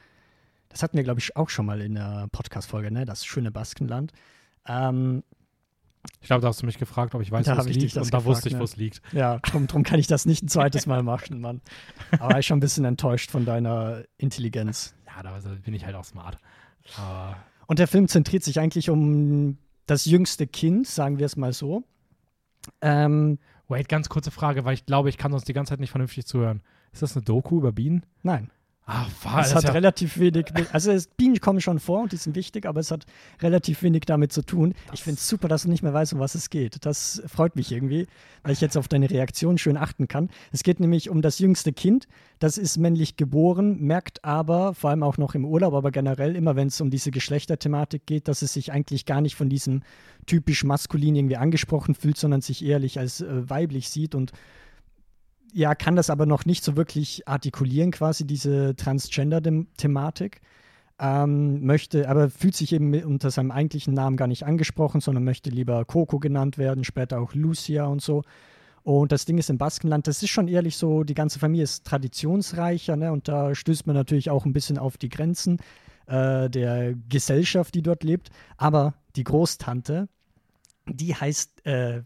Das 0.68 0.82
hatten 0.82 0.96
wir, 0.96 1.04
glaube 1.04 1.20
ich, 1.20 1.36
auch 1.36 1.48
schon 1.48 1.66
mal 1.66 1.80
in 1.80 1.94
der 1.94 2.28
Podcast-Folge, 2.32 2.90
ne? 2.90 3.04
Das 3.04 3.24
schöne 3.24 3.52
Baskenland. 3.52 4.12
Ähm, 4.66 5.22
ich 6.20 6.26
glaube, 6.26 6.42
da 6.42 6.48
hast 6.48 6.62
du 6.62 6.66
mich 6.66 6.78
gefragt, 6.78 7.14
ob 7.14 7.22
ich 7.22 7.30
weiß, 7.30 7.46
wo 7.46 7.52
es 7.52 7.66
liegt. 7.66 7.96
Und 7.96 8.12
da 8.12 8.24
wusste 8.24 8.48
ich, 8.48 8.54
ne? 8.54 8.60
wo 8.60 8.64
es 8.64 8.76
liegt. 8.76 9.02
Ja, 9.12 9.38
drum, 9.38 9.66
drum 9.66 9.82
kann 9.82 9.98
ich 9.98 10.06
das 10.06 10.26
nicht 10.26 10.42
ein 10.42 10.48
zweites 10.48 10.86
Mal 10.86 11.02
machen, 11.02 11.40
Mann. 11.40 11.60
Aber 12.18 12.38
ich 12.38 12.46
schon 12.46 12.58
ein 12.58 12.60
bisschen 12.60 12.84
enttäuscht 12.84 13.30
von 13.30 13.44
deiner 13.44 14.04
Intelligenz. 14.16 14.94
Ja, 15.06 15.22
da 15.22 15.38
bin 15.64 15.74
ich 15.74 15.84
halt 15.84 15.96
auch 15.96 16.04
smart. 16.04 16.38
Aber 16.96 17.36
und 17.66 17.78
der 17.78 17.86
Film 17.86 18.08
zentriert 18.08 18.42
sich 18.42 18.58
eigentlich 18.58 18.90
um 18.90 19.58
das 19.86 20.04
jüngste 20.04 20.46
Kind, 20.46 20.88
sagen 20.88 21.18
wir 21.18 21.26
es 21.26 21.36
mal 21.36 21.52
so. 21.52 21.84
Ähm, 22.80 23.38
Wait, 23.70 23.88
ganz 23.88 24.08
kurze 24.08 24.32
Frage, 24.32 24.64
weil 24.64 24.74
ich 24.74 24.84
glaube, 24.84 25.08
ich 25.08 25.16
kann 25.16 25.30
sonst 25.30 25.46
die 25.46 25.52
ganze 25.52 25.70
Zeit 25.70 25.78
nicht 25.78 25.92
vernünftig 25.92 26.26
zuhören. 26.26 26.60
Ist 26.92 27.02
das 27.02 27.16
eine 27.16 27.24
Doku 27.24 27.58
über 27.58 27.70
Bienen? 27.70 28.04
Nein. 28.24 28.50
Ah, 28.92 29.06
es 29.40 29.54
hat 29.54 29.62
ja 29.62 29.70
relativ 29.70 30.18
wenig, 30.18 30.46
also 30.72 30.90
es, 30.90 31.06
Bienen 31.06 31.38
kommen 31.38 31.60
schon 31.60 31.78
vor 31.78 32.02
und 32.02 32.10
die 32.10 32.16
sind 32.16 32.34
wichtig, 32.34 32.66
aber 32.66 32.80
es 32.80 32.90
hat 32.90 33.06
relativ 33.40 33.84
wenig 33.84 34.02
damit 34.04 34.32
zu 34.32 34.42
tun. 34.42 34.74
Das 34.86 34.94
ich 34.94 35.04
finde 35.04 35.18
es 35.18 35.28
super, 35.28 35.46
dass 35.46 35.62
du 35.62 35.68
nicht 35.68 35.84
mehr 35.84 35.94
weißt, 35.94 36.12
um 36.12 36.18
was 36.18 36.34
es 36.34 36.50
geht. 36.50 36.84
Das 36.84 37.22
freut 37.26 37.54
mich 37.54 37.70
irgendwie, 37.70 38.08
weil 38.42 38.52
ich 38.52 38.60
jetzt 38.60 38.76
auf 38.76 38.88
deine 38.88 39.08
Reaktion 39.08 39.58
schön 39.58 39.76
achten 39.76 40.08
kann. 40.08 40.28
Es 40.50 40.64
geht 40.64 40.80
nämlich 40.80 41.08
um 41.08 41.22
das 41.22 41.38
jüngste 41.38 41.72
Kind. 41.72 42.08
Das 42.40 42.58
ist 42.58 42.78
männlich 42.78 43.16
geboren, 43.16 43.78
merkt 43.80 44.24
aber, 44.24 44.74
vor 44.74 44.90
allem 44.90 45.04
auch 45.04 45.18
noch 45.18 45.36
im 45.36 45.44
Urlaub, 45.44 45.74
aber 45.74 45.92
generell 45.92 46.34
immer, 46.34 46.56
wenn 46.56 46.66
es 46.66 46.80
um 46.80 46.90
diese 46.90 47.12
Geschlechterthematik 47.12 48.06
geht, 48.06 48.26
dass 48.26 48.42
es 48.42 48.54
sich 48.54 48.72
eigentlich 48.72 49.06
gar 49.06 49.20
nicht 49.20 49.36
von 49.36 49.48
diesem 49.48 49.84
typisch 50.26 50.64
maskulin 50.64 51.14
irgendwie 51.14 51.36
angesprochen 51.36 51.94
fühlt, 51.94 52.16
sondern 52.16 52.40
sich 52.40 52.64
ehrlich 52.64 52.98
als 52.98 53.20
äh, 53.20 53.48
weiblich 53.48 53.88
sieht 53.88 54.16
und 54.16 54.32
ja, 55.52 55.74
kann 55.74 55.96
das 55.96 56.10
aber 56.10 56.26
noch 56.26 56.44
nicht 56.44 56.64
so 56.64 56.76
wirklich 56.76 57.26
artikulieren, 57.28 57.90
quasi 57.90 58.26
diese 58.26 58.74
Transgender-Thematik. 58.76 60.40
Ähm, 61.02 61.64
möchte, 61.64 62.10
aber 62.10 62.28
fühlt 62.28 62.54
sich 62.54 62.72
eben 62.74 62.92
unter 63.04 63.30
seinem 63.30 63.50
eigentlichen 63.50 63.94
Namen 63.94 64.18
gar 64.18 64.26
nicht 64.26 64.44
angesprochen, 64.44 65.00
sondern 65.00 65.24
möchte 65.24 65.48
lieber 65.48 65.86
Coco 65.86 66.18
genannt 66.18 66.58
werden, 66.58 66.84
später 66.84 67.20
auch 67.20 67.32
Lucia 67.34 67.86
und 67.86 68.02
so. 68.02 68.22
Und 68.82 69.12
das 69.12 69.24
Ding 69.24 69.38
ist 69.38 69.48
im 69.48 69.56
Baskenland, 69.56 70.06
das 70.06 70.22
ist 70.22 70.30
schon 70.30 70.48
ehrlich 70.48 70.76
so, 70.76 71.04
die 71.04 71.14
ganze 71.14 71.38
Familie 71.38 71.64
ist 71.64 71.86
traditionsreicher, 71.86 72.96
ne? 72.96 73.12
Und 73.12 73.28
da 73.28 73.54
stößt 73.54 73.86
man 73.86 73.96
natürlich 73.96 74.30
auch 74.30 74.44
ein 74.44 74.52
bisschen 74.52 74.78
auf 74.78 74.98
die 74.98 75.08
Grenzen 75.08 75.58
äh, 76.06 76.50
der 76.50 76.94
Gesellschaft, 77.08 77.74
die 77.74 77.82
dort 77.82 78.04
lebt. 78.04 78.30
Aber 78.56 78.94
die 79.16 79.24
Großtante, 79.24 80.08
die 80.86 81.14
heißt, 81.14 81.66
äh, 81.66 82.02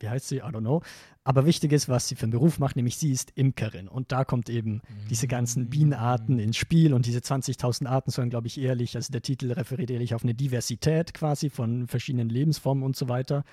wie 0.00 0.08
heißt 0.08 0.28
sie? 0.28 0.36
I 0.36 0.42
don't 0.42 0.60
know. 0.60 0.82
Aber 1.28 1.44
wichtig 1.44 1.72
ist, 1.72 1.90
was 1.90 2.08
sie 2.08 2.14
für 2.14 2.22
einen 2.22 2.32
Beruf 2.32 2.58
macht, 2.58 2.74
nämlich 2.74 2.96
sie 2.96 3.12
ist 3.12 3.32
Imkerin. 3.34 3.86
Und 3.86 4.12
da 4.12 4.24
kommt 4.24 4.48
eben 4.48 4.80
diese 5.10 5.28
ganzen 5.28 5.64
mm. 5.64 5.68
Bienenarten 5.68 6.38
ins 6.38 6.56
Spiel 6.56 6.94
und 6.94 7.04
diese 7.04 7.18
20.000 7.18 7.86
Arten 7.86 8.10
sollen, 8.10 8.30
glaube 8.30 8.46
ich, 8.46 8.58
ehrlich, 8.58 8.96
also 8.96 9.12
der 9.12 9.20
Titel 9.20 9.52
referiert 9.52 9.90
ehrlich 9.90 10.14
auf 10.14 10.22
eine 10.22 10.34
Diversität 10.34 11.12
quasi 11.12 11.50
von 11.50 11.86
verschiedenen 11.86 12.30
Lebensformen 12.30 12.82
und 12.82 12.96
so 12.96 13.10
weiter. 13.10 13.44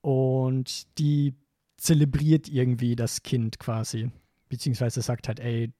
Und 0.00 0.86
die 1.00 1.34
zelebriert 1.76 2.48
irgendwie 2.48 2.94
das 2.94 3.24
Kind 3.24 3.58
quasi, 3.58 4.12
beziehungsweise 4.48 5.02
sagt 5.02 5.26
halt, 5.26 5.40
ey, 5.40 5.72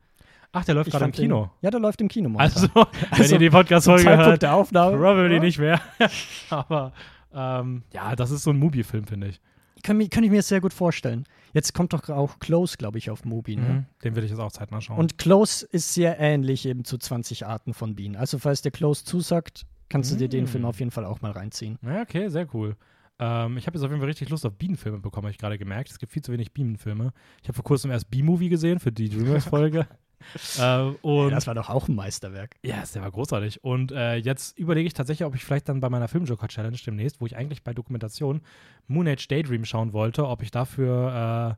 Ach, 0.51 0.65
der 0.65 0.75
läuft 0.75 0.91
gerade 0.91 1.05
im 1.05 1.13
Kino. 1.13 1.45
Den, 1.45 1.51
ja, 1.63 1.71
der 1.71 1.81
läuft 1.81 2.01
im 2.01 2.09
Kino. 2.09 2.29
Momentan. 2.29 2.63
Also, 2.63 2.69
wenn 2.75 3.21
also, 3.21 3.35
ihr 3.35 3.39
die 3.39 3.51
Podcast-Folge 3.51 4.17
hört, 4.17 4.43
der 4.43 4.55
Aufnahme. 4.55 4.97
Probably 4.97 5.35
ja. 5.35 5.41
nicht 5.41 5.59
mehr. 5.59 5.81
aber 6.51 6.93
ähm, 7.33 7.83
ja, 7.93 8.17
das 8.17 8.31
ist 8.31 8.43
so 8.43 8.51
ein 8.51 8.59
Movie-Film, 8.59 9.07
finde 9.07 9.29
ich. 9.29 9.41
Kann, 9.83 10.11
kann 10.11 10.25
ich 10.25 10.31
mir 10.31 10.43
sehr 10.43 10.61
gut 10.61 10.73
vorstellen. 10.73 11.25
Jetzt 11.53 11.73
kommt 11.75 11.93
doch 11.93 12.09
auch 12.09 12.41
Close, 12.41 12.77
glaube 12.77 12.99
ich, 12.99 13.11
auf 13.11 13.25
Mubi. 13.25 13.57
Ne? 13.57 13.63
Mhm, 13.63 13.87
den 14.03 14.17
will 14.17 14.25
ich 14.25 14.31
jetzt 14.31 14.41
auch 14.41 14.51
zeitnah 14.51 14.81
schauen. 14.81 14.99
Und 14.99 15.19
Close 15.19 15.67
ist 15.71 15.95
sehr 15.95 16.19
ähnlich 16.19 16.67
eben 16.67 16.85
zu 16.85 16.99
20 16.99 17.47
Arten 17.47 17.75
von 17.75 17.95
Bienen. 17.95 18.17
Also 18.17 18.39
falls 18.39 18.63
der 18.63 18.73
Close 18.73 19.05
zusagt, 19.05 19.67
kannst 19.89 20.13
du 20.13 20.17
dir 20.17 20.29
den 20.29 20.47
Film 20.47 20.63
mm. 20.65 20.67
auf 20.67 20.79
jeden 20.79 20.91
Fall 20.91 21.05
auch 21.05 21.21
mal 21.21 21.33
reinziehen. 21.33 21.79
Ja, 21.83 22.03
okay, 22.03 22.29
sehr 22.29 22.47
cool. 22.55 22.77
Ähm, 23.19 23.57
ich 23.57 23.67
habe 23.67 23.77
jetzt 23.77 23.85
auf 23.85 23.91
jeden 23.91 24.01
Fall 24.01 24.09
richtig 24.09 24.29
Lust 24.29 24.47
auf 24.47 24.55
Bienenfilme 24.55 24.99
bekommen, 24.99 25.25
habe 25.25 25.33
ich 25.33 25.39
gerade 25.39 25.59
gemerkt. 25.59 25.91
Es 25.91 25.99
gibt 25.99 26.13
viel 26.13 26.23
zu 26.23 26.33
wenig 26.33 26.53
Bienenfilme. 26.53 27.13
Ich 27.43 27.49
habe 27.49 27.57
vor 27.57 27.65
kurzem 27.65 27.91
erst 27.91 28.11
B-Movie 28.11 28.49
gesehen 28.49 28.79
für 28.79 28.93
die 28.93 29.09
Dreamers-Folge. 29.09 29.87
äh, 30.59 30.81
und 31.03 31.31
das 31.31 31.47
war 31.47 31.55
doch 31.55 31.69
auch 31.69 31.89
ein 31.89 31.95
Meisterwerk. 31.97 32.57
Ja, 32.63 32.83
der 32.95 33.03
war 33.03 33.11
großartig. 33.11 33.65
Und 33.65 33.91
äh, 33.93 34.17
jetzt 34.17 34.57
überlege 34.59 34.87
ich 34.87 34.95
tatsächlich, 34.95 35.27
ob 35.27 35.35
ich 35.35 35.45
vielleicht 35.45 35.69
dann 35.69 35.81
bei 35.81 35.89
meiner 35.89 36.07
Filmjoker-Challenge 36.07 36.79
demnächst, 36.87 37.21
wo 37.21 37.27
ich 37.27 37.37
eigentlich 37.37 37.65
bei 37.65 37.75
Dokumentation 37.75 38.41
Moon 38.87 39.09
Age 39.09 39.27
Daydream 39.27 39.65
schauen 39.65 39.93
wollte, 39.93 40.27
ob 40.29 40.43
ich 40.43 40.51
dafür, 40.53 41.57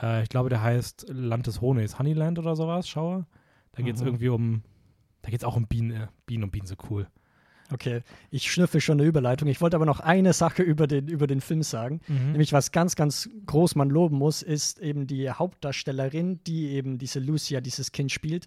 äh, 0.00 0.04
äh, 0.04 0.22
ich 0.24 0.28
glaube, 0.28 0.48
der 0.48 0.62
heißt 0.62 1.06
Land 1.08 1.46
des 1.46 1.60
Honis, 1.60 1.98
Honeyland 2.00 2.38
oder 2.38 2.56
sowas, 2.56 2.88
schaue. 2.88 3.26
Da 3.72 3.82
geht 3.82 3.94
es 3.94 4.00
Mhm. 4.00 4.08
irgendwie 4.08 4.28
um, 4.28 4.62
da 5.22 5.30
geht 5.30 5.40
es 5.40 5.44
auch 5.44 5.56
um 5.56 5.66
Bienen, 5.68 6.08
Bienen 6.26 6.44
und 6.44 6.50
Bienen 6.50 6.66
so 6.66 6.74
cool. 6.90 7.06
Okay, 7.72 8.02
ich 8.30 8.50
schnüffel 8.50 8.80
schon 8.80 9.00
eine 9.00 9.08
Überleitung. 9.08 9.48
Ich 9.48 9.60
wollte 9.60 9.76
aber 9.76 9.86
noch 9.86 10.00
eine 10.00 10.32
Sache 10.32 10.62
über 10.62 10.86
den, 10.86 11.08
über 11.08 11.26
den 11.26 11.40
Film 11.40 11.62
sagen. 11.62 12.00
Mhm. 12.06 12.32
Nämlich, 12.32 12.52
was 12.52 12.72
ganz, 12.72 12.96
ganz 12.96 13.28
groß 13.46 13.74
man 13.74 13.90
loben 13.90 14.16
muss, 14.16 14.42
ist 14.42 14.78
eben 14.78 15.06
die 15.06 15.30
Hauptdarstellerin, 15.30 16.40
die 16.44 16.70
eben 16.70 16.98
diese 16.98 17.18
Lucia, 17.18 17.60
dieses 17.60 17.92
Kind 17.92 18.12
spielt. 18.12 18.46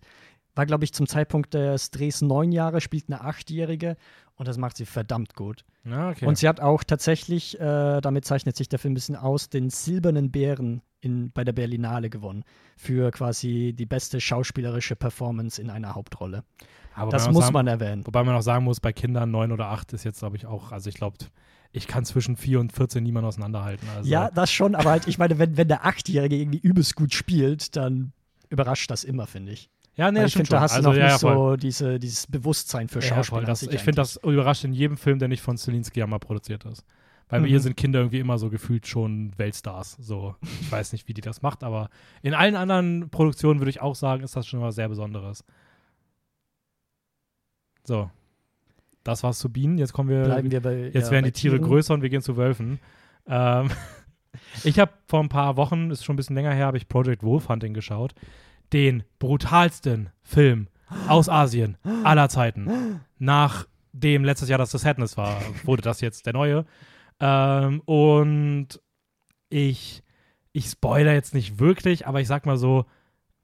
War, 0.55 0.65
glaube 0.65 0.83
ich, 0.83 0.93
zum 0.93 1.07
Zeitpunkt 1.07 1.53
des 1.53 1.91
Drehs 1.91 2.21
neun 2.21 2.51
Jahre, 2.51 2.81
spielt 2.81 3.05
eine 3.07 3.21
Achtjährige 3.21 3.97
und 4.35 4.47
das 4.47 4.57
macht 4.57 4.77
sie 4.77 4.85
verdammt 4.85 5.35
gut. 5.35 5.65
Ja, 5.85 6.09
okay. 6.09 6.25
Und 6.25 6.37
sie 6.37 6.47
hat 6.47 6.59
auch 6.59 6.83
tatsächlich, 6.83 7.59
äh, 7.59 8.01
damit 8.01 8.25
zeichnet 8.25 8.55
sich 8.55 8.69
der 8.69 8.79
Film 8.79 8.93
ein 8.93 8.95
bisschen 8.95 9.15
aus, 9.15 9.49
den 9.49 9.69
Silbernen 9.69 10.31
Bären 10.31 10.81
in, 11.01 11.31
bei 11.31 11.43
der 11.43 11.53
Berlinale 11.53 12.09
gewonnen. 12.09 12.43
Für 12.77 13.11
quasi 13.11 13.73
die 13.77 13.85
beste 13.85 14.19
schauspielerische 14.21 14.95
Performance 14.95 15.61
in 15.61 15.69
einer 15.69 15.95
Hauptrolle. 15.95 16.43
Aber 16.99 17.11
Das 17.11 17.25
man 17.25 17.33
muss 17.33 17.43
sagen, 17.45 17.53
man 17.53 17.67
erwähnen. 17.67 18.05
Wobei 18.05 18.23
man 18.23 18.35
auch 18.35 18.41
sagen 18.41 18.63
muss, 18.65 18.79
bei 18.79 18.91
Kindern 18.93 19.31
neun 19.31 19.51
oder 19.51 19.67
acht 19.69 19.93
ist 19.93 20.03
jetzt, 20.03 20.19
glaube 20.19 20.37
ich, 20.37 20.45
auch, 20.45 20.71
also 20.71 20.89
ich 20.89 20.95
glaube, 20.95 21.17
ich 21.71 21.87
kann 21.87 22.03
zwischen 22.05 22.35
vier 22.35 22.59
und 22.59 22.71
14 22.73 23.03
niemand 23.03 23.25
auseinanderhalten. 23.25 23.87
Also, 23.95 24.09
Ja, 24.09 24.29
das 24.31 24.51
schon, 24.51 24.75
aber 24.75 24.89
halt, 24.91 25.07
ich 25.07 25.17
meine, 25.17 25.37
wenn, 25.39 25.55
wenn 25.57 25.67
der 25.67 25.85
Achtjährige 25.85 26.35
irgendwie 26.35 26.59
übelst 26.59 26.95
gut 26.95 27.13
spielt, 27.13 27.75
dann 27.75 28.11
überrascht 28.49 28.89
das 28.91 29.03
immer, 29.03 29.27
finde 29.27 29.51
ich. 29.51 29.69
ja 29.95 30.11
nee, 30.11 30.19
Weil 30.19 30.27
ich 30.27 30.33
finde, 30.33 30.49
da 30.49 30.61
hast 30.61 30.73
du 30.73 30.77
also, 30.77 30.89
noch 30.89 30.95
ja, 30.97 31.03
nicht 31.03 31.11
ja, 31.13 31.17
so 31.19 31.55
diese, 31.55 31.99
dieses 31.99 32.25
Bewusstsein 32.27 32.87
für 32.89 32.99
Ja. 33.01 33.17
Das, 33.17 33.31
an 33.31 33.55
sich 33.55 33.71
ich 33.71 33.81
finde, 33.81 34.01
das 34.01 34.17
überrascht 34.17 34.63
in 34.63 34.73
jedem 34.73 34.97
Film, 34.97 35.19
der 35.19 35.27
nicht 35.27 35.41
von 35.41 35.57
Celine 35.57 35.83
Sciamma 35.83 36.17
produziert 36.19 36.65
ist. 36.65 36.83
Weil 37.31 37.41
bei 37.41 37.47
Mhm. 37.47 37.53
ihr 37.53 37.59
sind 37.59 37.77
Kinder 37.77 37.99
irgendwie 37.99 38.17
immer 38.19 38.39
so 38.39 38.49
gefühlt 38.49 38.87
schon 38.87 39.31
Weltstars. 39.37 39.97
So, 39.99 40.35
ich 40.61 40.71
weiß 40.71 40.93
nicht, 40.93 41.07
wie 41.07 41.13
die 41.13 41.21
das 41.21 41.43
macht, 41.43 41.63
aber 41.63 41.89
in 42.23 42.33
allen 42.33 42.55
anderen 42.55 43.11
Produktionen 43.11 43.59
würde 43.59 43.69
ich 43.69 43.81
auch 43.81 43.93
sagen, 43.93 44.23
ist 44.23 44.35
das 44.35 44.47
schon 44.47 44.61
was 44.61 44.73
sehr 44.73 44.89
Besonderes. 44.89 45.43
So. 47.83 48.09
Das 49.03 49.23
war's 49.23 49.39
zu 49.39 49.49
Bienen. 49.49 49.77
Jetzt 49.77 49.93
kommen 49.93 50.09
wir. 50.09 50.23
Bleiben 50.23 50.51
wir 50.51 50.61
bei. 50.61 50.91
Jetzt 50.93 51.07
ja, 51.07 51.11
werden 51.11 51.25
die 51.25 51.31
Tiere 51.31 51.57
Tieren. 51.57 51.69
größer 51.69 51.93
und 51.93 52.01
wir 52.01 52.09
gehen 52.09 52.21
zu 52.21 52.37
Wölfen. 52.37 52.79
Ähm, 53.27 53.69
ich 54.63 54.79
habe 54.79 54.91
vor 55.07 55.21
ein 55.21 55.29
paar 55.29 55.57
Wochen, 55.57 55.89
ist 55.91 56.03
schon 56.03 56.13
ein 56.13 56.17
bisschen 56.17 56.35
länger 56.35 56.53
her, 56.53 56.65
habe 56.65 56.77
ich 56.77 56.87
Project 56.87 57.23
Wolf 57.23 57.49
Hunting 57.49 57.73
geschaut. 57.73 58.13
Den 58.73 59.03
brutalsten 59.17 60.09
Film 60.21 60.67
aus 61.07 61.29
Asien 61.29 61.77
aller 62.03 62.29
Zeiten. 62.29 63.01
Nachdem 63.17 64.23
letztes 64.23 64.49
Jahr 64.49 64.59
das 64.59 64.71
The 64.71 64.77
Sadness 64.77 65.17
war, 65.17 65.41
wurde 65.63 65.81
das 65.81 66.01
jetzt 66.01 66.25
der 66.25 66.33
neue. 66.33 66.65
Ähm, 67.19 67.81
und 67.85 68.79
ich, 69.49 70.03
ich 70.51 70.67
spoiler 70.67 71.13
jetzt 71.13 71.33
nicht 71.33 71.59
wirklich, 71.59 72.07
aber 72.07 72.21
ich 72.21 72.27
sag 72.27 72.45
mal 72.45 72.57
so, 72.57 72.85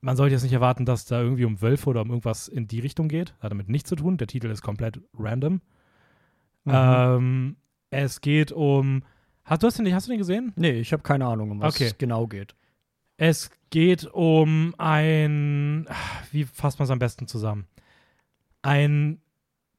man 0.05 0.17
sollte 0.17 0.33
jetzt 0.35 0.43
nicht 0.43 0.53
erwarten, 0.53 0.85
dass 0.85 1.05
da 1.05 1.19
irgendwie 1.19 1.45
um 1.45 1.61
Wölfe 1.63 1.89
oder 1.89 2.01
um 2.01 2.09
irgendwas 2.09 2.47
in 2.47 2.67
die 2.67 2.79
Richtung 2.79 3.07
geht. 3.07 3.33
Hat 3.39 3.49
damit 3.51 3.69
nichts 3.69 3.89
zu 3.89 3.95
tun. 3.95 4.17
Der 4.17 4.27
Titel 4.27 4.51
ist 4.51 4.61
komplett 4.61 5.01
random. 5.17 5.61
Mhm. 6.63 6.71
Ähm, 6.71 7.55
es 7.89 8.21
geht 8.21 8.51
um. 8.51 9.01
Hast 9.45 9.63
du 9.63 9.67
hast 9.67 9.79
den, 9.79 9.93
hast 9.93 10.07
du 10.07 10.11
den 10.11 10.19
gesehen? 10.19 10.53
nee, 10.55 10.73
ich 10.79 10.93
habe 10.93 11.01
keine 11.01 11.25
Ahnung, 11.25 11.49
um 11.51 11.59
was 11.59 11.75
Okay. 11.75 11.85
es 11.85 11.97
genau 11.97 12.27
geht. 12.27 12.55
Es 13.17 13.49
geht 13.71 14.05
um 14.05 14.75
ein. 14.77 15.87
Wie 16.31 16.43
fasst 16.43 16.77
man 16.77 16.83
es 16.83 16.91
am 16.91 16.99
besten 16.99 17.27
zusammen? 17.27 17.65
Ein, 18.61 19.21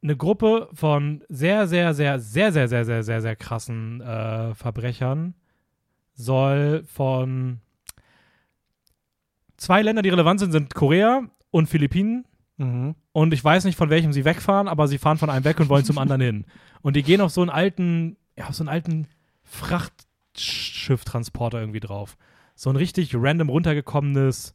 eine 0.02 0.16
Gruppe 0.16 0.68
von 0.72 1.22
sehr, 1.28 1.68
sehr, 1.68 1.94
sehr, 1.94 2.18
sehr, 2.18 2.52
sehr, 2.52 2.66
sehr, 2.68 2.84
sehr, 2.84 3.02
sehr, 3.04 3.22
sehr 3.22 3.36
krassen 3.36 4.00
äh, 4.00 4.54
Verbrechern 4.54 5.34
soll 6.14 6.82
von 6.84 7.60
zwei 9.56 9.82
Ländern, 9.82 10.02
die 10.02 10.10
relevant 10.10 10.40
sind, 10.40 10.52
sind 10.52 10.74
Korea 10.74 11.22
und 11.50 11.66
Philippinen. 11.68 12.24
Mhm. 12.58 12.94
Und 13.12 13.34
ich 13.34 13.42
weiß 13.44 13.64
nicht, 13.64 13.76
von 13.76 13.90
welchem 13.90 14.12
sie 14.12 14.24
wegfahren, 14.24 14.68
aber 14.68 14.88
sie 14.88 14.98
fahren 14.98 15.18
von 15.18 15.30
einem 15.30 15.44
weg 15.44 15.60
und 15.60 15.68
wollen 15.68 15.84
zum 15.84 15.98
anderen 15.98 16.20
hin. 16.22 16.46
Und 16.82 16.96
die 16.96 17.02
gehen 17.02 17.20
auf 17.20 17.30
so 17.32 17.40
einen 17.42 17.50
alten, 17.50 18.16
ja, 18.36 18.46
auf 18.48 18.54
so 18.54 18.62
einen 18.62 18.68
alten 18.68 19.06
Frachtschiff-Transporter 20.36 21.60
irgendwie 21.60 21.80
drauf. 21.80 22.16
So 22.54 22.70
ein 22.70 22.76
richtig 22.76 23.14
random 23.14 23.48
runtergekommenes 23.50 24.54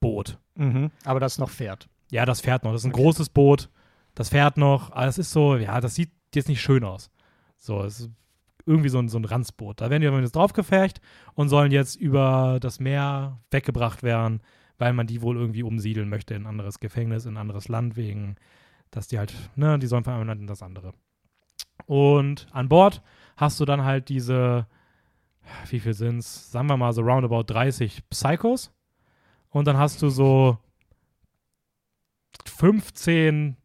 Boot. 0.00 0.38
Mhm. 0.54 0.90
Aber 1.04 1.20
das 1.20 1.38
noch 1.38 1.50
fährt. 1.50 1.88
Ja, 2.10 2.24
das 2.24 2.40
fährt 2.40 2.62
noch. 2.64 2.72
Das 2.72 2.82
ist 2.82 2.86
ein 2.86 2.92
Okay. 2.92 3.02
großes 3.02 3.28
Boot. 3.30 3.68
Das 4.14 4.28
fährt 4.30 4.56
noch. 4.56 4.92
Aber 4.92 5.06
es 5.06 5.18
ist 5.18 5.32
so, 5.32 5.56
ja, 5.56 5.80
das 5.80 5.94
sieht 5.96 6.10
jetzt 6.34 6.48
nicht 6.48 6.60
schön 6.62 6.84
aus. 6.84 7.10
So, 7.58 7.82
es 7.82 8.00
ist 8.00 8.10
irgendwie 8.66 8.88
so 8.88 8.98
ein, 8.98 9.08
so 9.08 9.18
ein 9.18 9.24
Ranzboot. 9.24 9.80
Da 9.80 9.90
werden 9.90 10.02
die 10.02 10.08
jetzt 10.08 10.36
draufgefecht 10.36 11.00
und 11.34 11.48
sollen 11.48 11.72
jetzt 11.72 11.96
über 11.96 12.58
das 12.60 12.80
Meer 12.80 13.40
weggebracht 13.50 14.02
werden, 14.02 14.42
weil 14.76 14.92
man 14.92 15.06
die 15.06 15.22
wohl 15.22 15.36
irgendwie 15.36 15.62
umsiedeln 15.62 16.08
möchte 16.08 16.34
in 16.34 16.42
ein 16.42 16.48
anderes 16.48 16.80
Gefängnis, 16.80 17.24
in 17.24 17.34
ein 17.34 17.40
anderes 17.40 17.68
Land, 17.68 17.96
wegen, 17.96 18.36
dass 18.90 19.08
die 19.08 19.18
halt, 19.18 19.32
ne, 19.54 19.78
die 19.78 19.86
sollen 19.86 20.04
von 20.04 20.14
einem 20.14 20.26
Land 20.26 20.40
in 20.40 20.46
das 20.48 20.62
andere. 20.62 20.92
Und 21.86 22.48
an 22.50 22.68
Bord 22.68 23.02
hast 23.36 23.60
du 23.60 23.64
dann 23.64 23.84
halt 23.84 24.08
diese, 24.08 24.66
wie 25.68 25.80
viel 25.80 25.94
sind's? 25.94 26.50
Sagen 26.50 26.68
wir 26.68 26.76
mal 26.76 26.92
so 26.92 27.02
roundabout 27.02 27.44
30 27.44 28.08
Psychos. 28.10 28.72
Und 29.50 29.66
dann 29.66 29.78
hast 29.78 30.02
du 30.02 30.10
so 30.10 30.58
15 32.46 33.56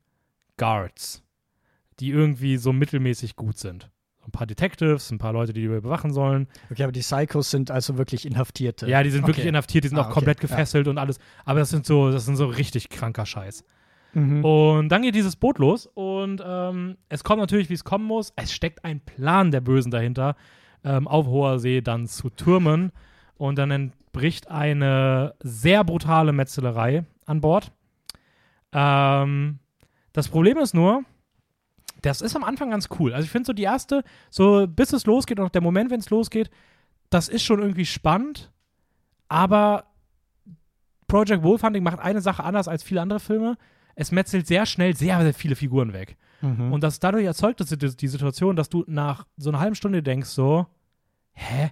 Guards, 0.58 1.24
die 2.00 2.12
irgendwie 2.12 2.58
so 2.58 2.72
mittelmäßig 2.72 3.36
gut 3.36 3.58
sind. 3.58 3.90
Ein 4.32 4.38
paar 4.38 4.48
Detectives, 4.48 5.12
ein 5.12 5.18
paar 5.18 5.34
Leute, 5.34 5.52
die 5.52 5.60
die 5.60 5.68
überwachen 5.68 6.14
sollen. 6.14 6.48
Okay, 6.72 6.84
aber 6.84 6.92
die 6.94 7.02
Psychos 7.02 7.52
sind 7.52 7.70
also 7.70 7.98
wirklich 7.98 8.26
Inhaftierte. 8.26 8.88
Ja, 8.90 9.04
die 9.04 9.10
sind 9.10 9.24
wirklich 9.28 9.44
Okay. 9.44 9.50
inhaftiert, 9.50 9.84
die 9.84 9.90
sind 9.90 9.98
Ah, 9.98 10.02
auch 10.04 10.06
okay. 10.06 10.14
komplett 10.14 10.38
Ja. 10.38 10.48
gefesselt 10.48 10.88
und 10.88 10.98
alles. 10.98 11.20
Aber 11.44 11.60
das 11.60 11.70
sind 11.70 11.86
so, 11.86 12.12
das 12.12 12.26
sind 12.26 12.38
so 12.38 12.46
richtig 12.46 12.88
kranker 12.90 13.26
Scheiß. 13.26 13.66
Mhm. 14.14 14.44
Und 14.46 14.90
dann 14.90 15.02
geht 15.02 15.16
dieses 15.16 15.36
Boot 15.36 15.58
los 15.60 15.86
und 15.94 16.42
ähm, 16.46 16.98
es 17.10 17.24
kommt 17.26 17.40
natürlich, 17.42 17.70
wie 17.70 17.74
es 17.74 17.84
kommen 17.84 18.06
muss. 18.06 18.32
Es 18.38 18.54
steckt 18.54 18.84
ein 18.86 19.02
Plan 19.02 19.52
der 19.52 19.62
Bösen 19.62 19.92
dahinter, 19.92 20.36
ähm, 20.86 21.08
auf 21.08 21.28
hoher 21.28 21.60
See 21.60 21.82
dann 21.82 22.08
zu 22.08 22.30
türmen. 22.30 22.92
Und 23.36 23.58
dann 23.58 23.72
entbricht 23.72 24.50
eine 24.50 25.34
sehr 25.42 25.84
brutale 25.84 26.32
Metzelerei 26.32 27.04
an 27.26 27.42
Bord. 27.42 27.72
Ähm, 28.74 29.60
das 30.14 30.28
Problem 30.30 30.58
ist 30.58 30.74
nur, 30.74 31.04
das 32.02 32.22
ist 32.22 32.36
am 32.36 32.44
Anfang 32.44 32.72
ganz 32.72 32.90
cool. 33.00 33.14
Also 33.14 33.26
ich 33.26 33.32
finde 33.32 33.48
so 33.48 33.54
die 33.54 33.64
erste, 33.64 34.04
so 34.30 34.68
bis 34.68 34.94
es 34.94 35.06
losgeht 35.06 35.40
und 35.40 35.46
auch 35.46 35.52
der 35.52 35.62
Moment, 35.62 35.92
wenn 35.92 36.00
es 36.00 36.10
losgeht, 36.10 36.50
das 37.10 37.28
ist 37.28 37.44
schon 37.44 37.60
irgendwie 37.60 37.86
spannend. 37.86 38.52
Aber 39.28 39.86
Project 41.08 41.44
Wolfhunting 41.44 41.84
macht 41.84 42.00
eine 42.00 42.22
Sache 42.22 42.44
anders 42.44 42.68
als 42.68 42.84
viele 42.84 43.02
andere 43.02 43.20
Filme. 43.20 43.58
Es 43.96 44.12
metzelt 44.12 44.48
sehr 44.48 44.66
schnell 44.66 44.96
sehr, 44.96 45.22
sehr 45.22 45.34
viele 45.34 45.56
Figuren 45.56 45.94
weg. 45.94 46.18
Mhm. 46.42 46.72
Und 46.72 46.84
das 46.84 47.00
dadurch 47.00 47.26
erzeugt 47.26 47.60
das 47.60 47.70
die, 47.70 48.08
Situation, 48.08 48.56
dass 48.56 48.70
du 48.70 48.84
nach 48.88 49.28
so 49.38 49.50
einer 49.50 49.60
halben 49.60 49.76
Stunde 49.76 50.02
denkst 50.02 50.30
so, 50.30 50.68
hä? 51.34 51.72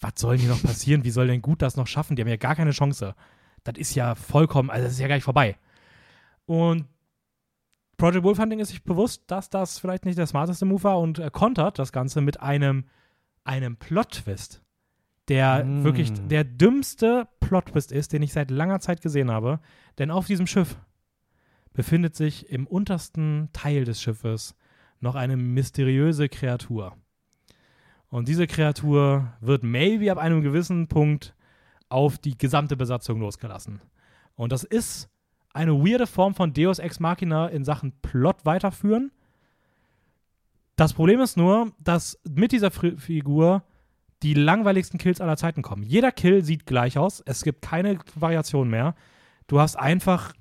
Was 0.00 0.12
soll 0.16 0.36
hier 0.36 0.50
noch 0.50 0.62
passieren? 0.62 1.04
Wie 1.04 1.10
soll 1.10 1.26
denn 1.26 1.40
gut 1.40 1.62
das 1.62 1.76
noch 1.76 1.86
schaffen? 1.86 2.16
Die 2.16 2.22
haben 2.22 2.28
ja 2.28 2.36
gar 2.36 2.54
keine 2.54 2.72
Chance. 2.72 3.14
Das 3.64 3.76
ist 3.78 3.94
ja 3.94 4.14
vollkommen, 4.14 4.68
also 4.70 4.84
das 4.84 4.92
ist 4.92 5.00
ja 5.00 5.08
gar 5.08 5.14
nicht 5.14 5.24
vorbei. 5.24 5.56
Und 6.44 6.84
Project 7.96 8.24
Wolfhunting 8.24 8.58
ist 8.60 8.68
sich 8.68 8.84
bewusst, 8.84 9.22
dass 9.28 9.48
das 9.48 9.78
vielleicht 9.78 10.04
nicht 10.04 10.18
der 10.18 10.26
smarteste 10.26 10.66
Move 10.66 10.84
war 10.84 11.00
und 11.00 11.18
äh, 11.18 11.30
kontert 11.30 11.78
das 11.78 11.92
Ganze 11.92 12.20
mit 12.20 12.40
einem, 12.40 12.84
einem 13.44 13.76
Plot-Twist, 13.76 14.62
der 15.28 15.64
Mm. 15.64 15.84
wirklich 15.84 16.12
der 16.28 16.44
dümmste 16.44 17.26
Plot-Twist 17.40 17.92
ist, 17.92 18.12
den 18.12 18.22
ich 18.22 18.32
seit 18.32 18.50
langer 18.50 18.80
Zeit 18.80 19.00
gesehen 19.00 19.30
habe. 19.30 19.60
Denn 19.98 20.10
auf 20.10 20.26
diesem 20.26 20.46
Schiff 20.46 20.76
befindet 21.72 22.14
sich 22.16 22.50
im 22.50 22.66
untersten 22.66 23.48
Teil 23.52 23.84
des 23.84 24.00
Schiffes 24.00 24.54
noch 25.00 25.14
eine 25.14 25.36
mysteriöse 25.36 26.28
Kreatur. 26.28 26.96
Und 28.08 28.28
diese 28.28 28.46
Kreatur 28.46 29.32
wird 29.40 29.62
maybe 29.62 30.10
ab 30.10 30.18
einem 30.18 30.42
gewissen 30.42 30.88
Punkt 30.88 31.34
auf 31.88 32.18
die 32.18 32.36
gesamte 32.38 32.76
Besatzung 32.76 33.20
losgelassen. 33.20 33.80
Und 34.34 34.52
das 34.52 34.64
ist 34.64 35.08
eine 35.56 35.72
weirde 35.72 36.06
Form 36.06 36.34
von 36.34 36.52
Deus 36.52 36.78
Ex 36.78 37.00
Machina 37.00 37.48
in 37.48 37.64
Sachen 37.64 37.92
Plot 38.02 38.44
weiterführen. 38.44 39.10
Das 40.76 40.92
Problem 40.92 41.20
ist 41.20 41.36
nur, 41.36 41.72
dass 41.82 42.18
mit 42.28 42.52
dieser 42.52 42.70
Fri- 42.70 42.96
Figur 42.98 43.62
die 44.22 44.34
langweiligsten 44.34 44.98
Kills 44.98 45.20
aller 45.20 45.36
Zeiten 45.36 45.62
kommen. 45.62 45.82
Jeder 45.82 46.12
Kill 46.12 46.44
sieht 46.44 46.66
gleich 46.66 46.98
aus. 46.98 47.22
Es 47.26 47.42
gibt 47.42 47.62
keine 47.62 47.98
Variation 48.14 48.68
mehr. 48.68 48.94
Du 49.46 49.60
hast 49.60 49.76
einfach 49.76 50.32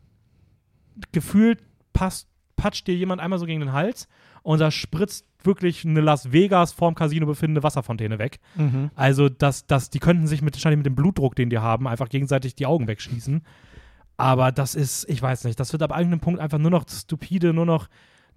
gefühlt 1.12 1.60
passt, 1.93 2.27
patscht 2.55 2.88
dir 2.88 2.95
jemand 2.95 3.22
einmal 3.22 3.39
so 3.39 3.45
gegen 3.45 3.60
den 3.60 3.74
Hals 3.74 4.07
und 4.43 4.60
da 4.60 4.72
spritzt 4.72 5.25
wirklich 5.43 5.86
eine 5.86 6.01
Las 6.01 6.31
Vegas 6.31 6.72
vorm 6.72 6.95
Casino 6.95 7.25
befindende 7.25 7.63
Wasserfontäne 7.63 8.17
weg. 8.17 8.39
Mhm. 8.55 8.89
Also, 8.95 9.29
dass, 9.29 9.67
dass 9.67 9.89
die 9.89 10.00
könnten 10.00 10.27
sich 10.27 10.41
mit, 10.41 10.55
wahrscheinlich 10.55 10.77
mit 10.77 10.86
dem 10.86 10.95
Blutdruck, 10.95 11.36
den 11.36 11.50
die 11.50 11.60
haben, 11.60 11.88
einfach 11.88 12.10
gegenseitig 12.10 12.55
die 12.55 12.65
Augen 12.65 12.88
wegschießen. 12.88 13.43
Aber 14.17 14.51
das 14.51 14.75
ist, 14.75 15.10
ich 15.10 15.22
weiß 15.22 15.43
nicht, 15.43 15.60
das 15.60 15.72
wird 15.74 15.84
ab 15.84 15.91
irgendeinem 15.91 16.22
Punkt 16.22 16.39
einfach 16.39 16.57
nur 16.57 16.72
noch 16.72 16.86
stupide, 16.89 17.53
nur 17.53 17.65
noch 17.65 17.88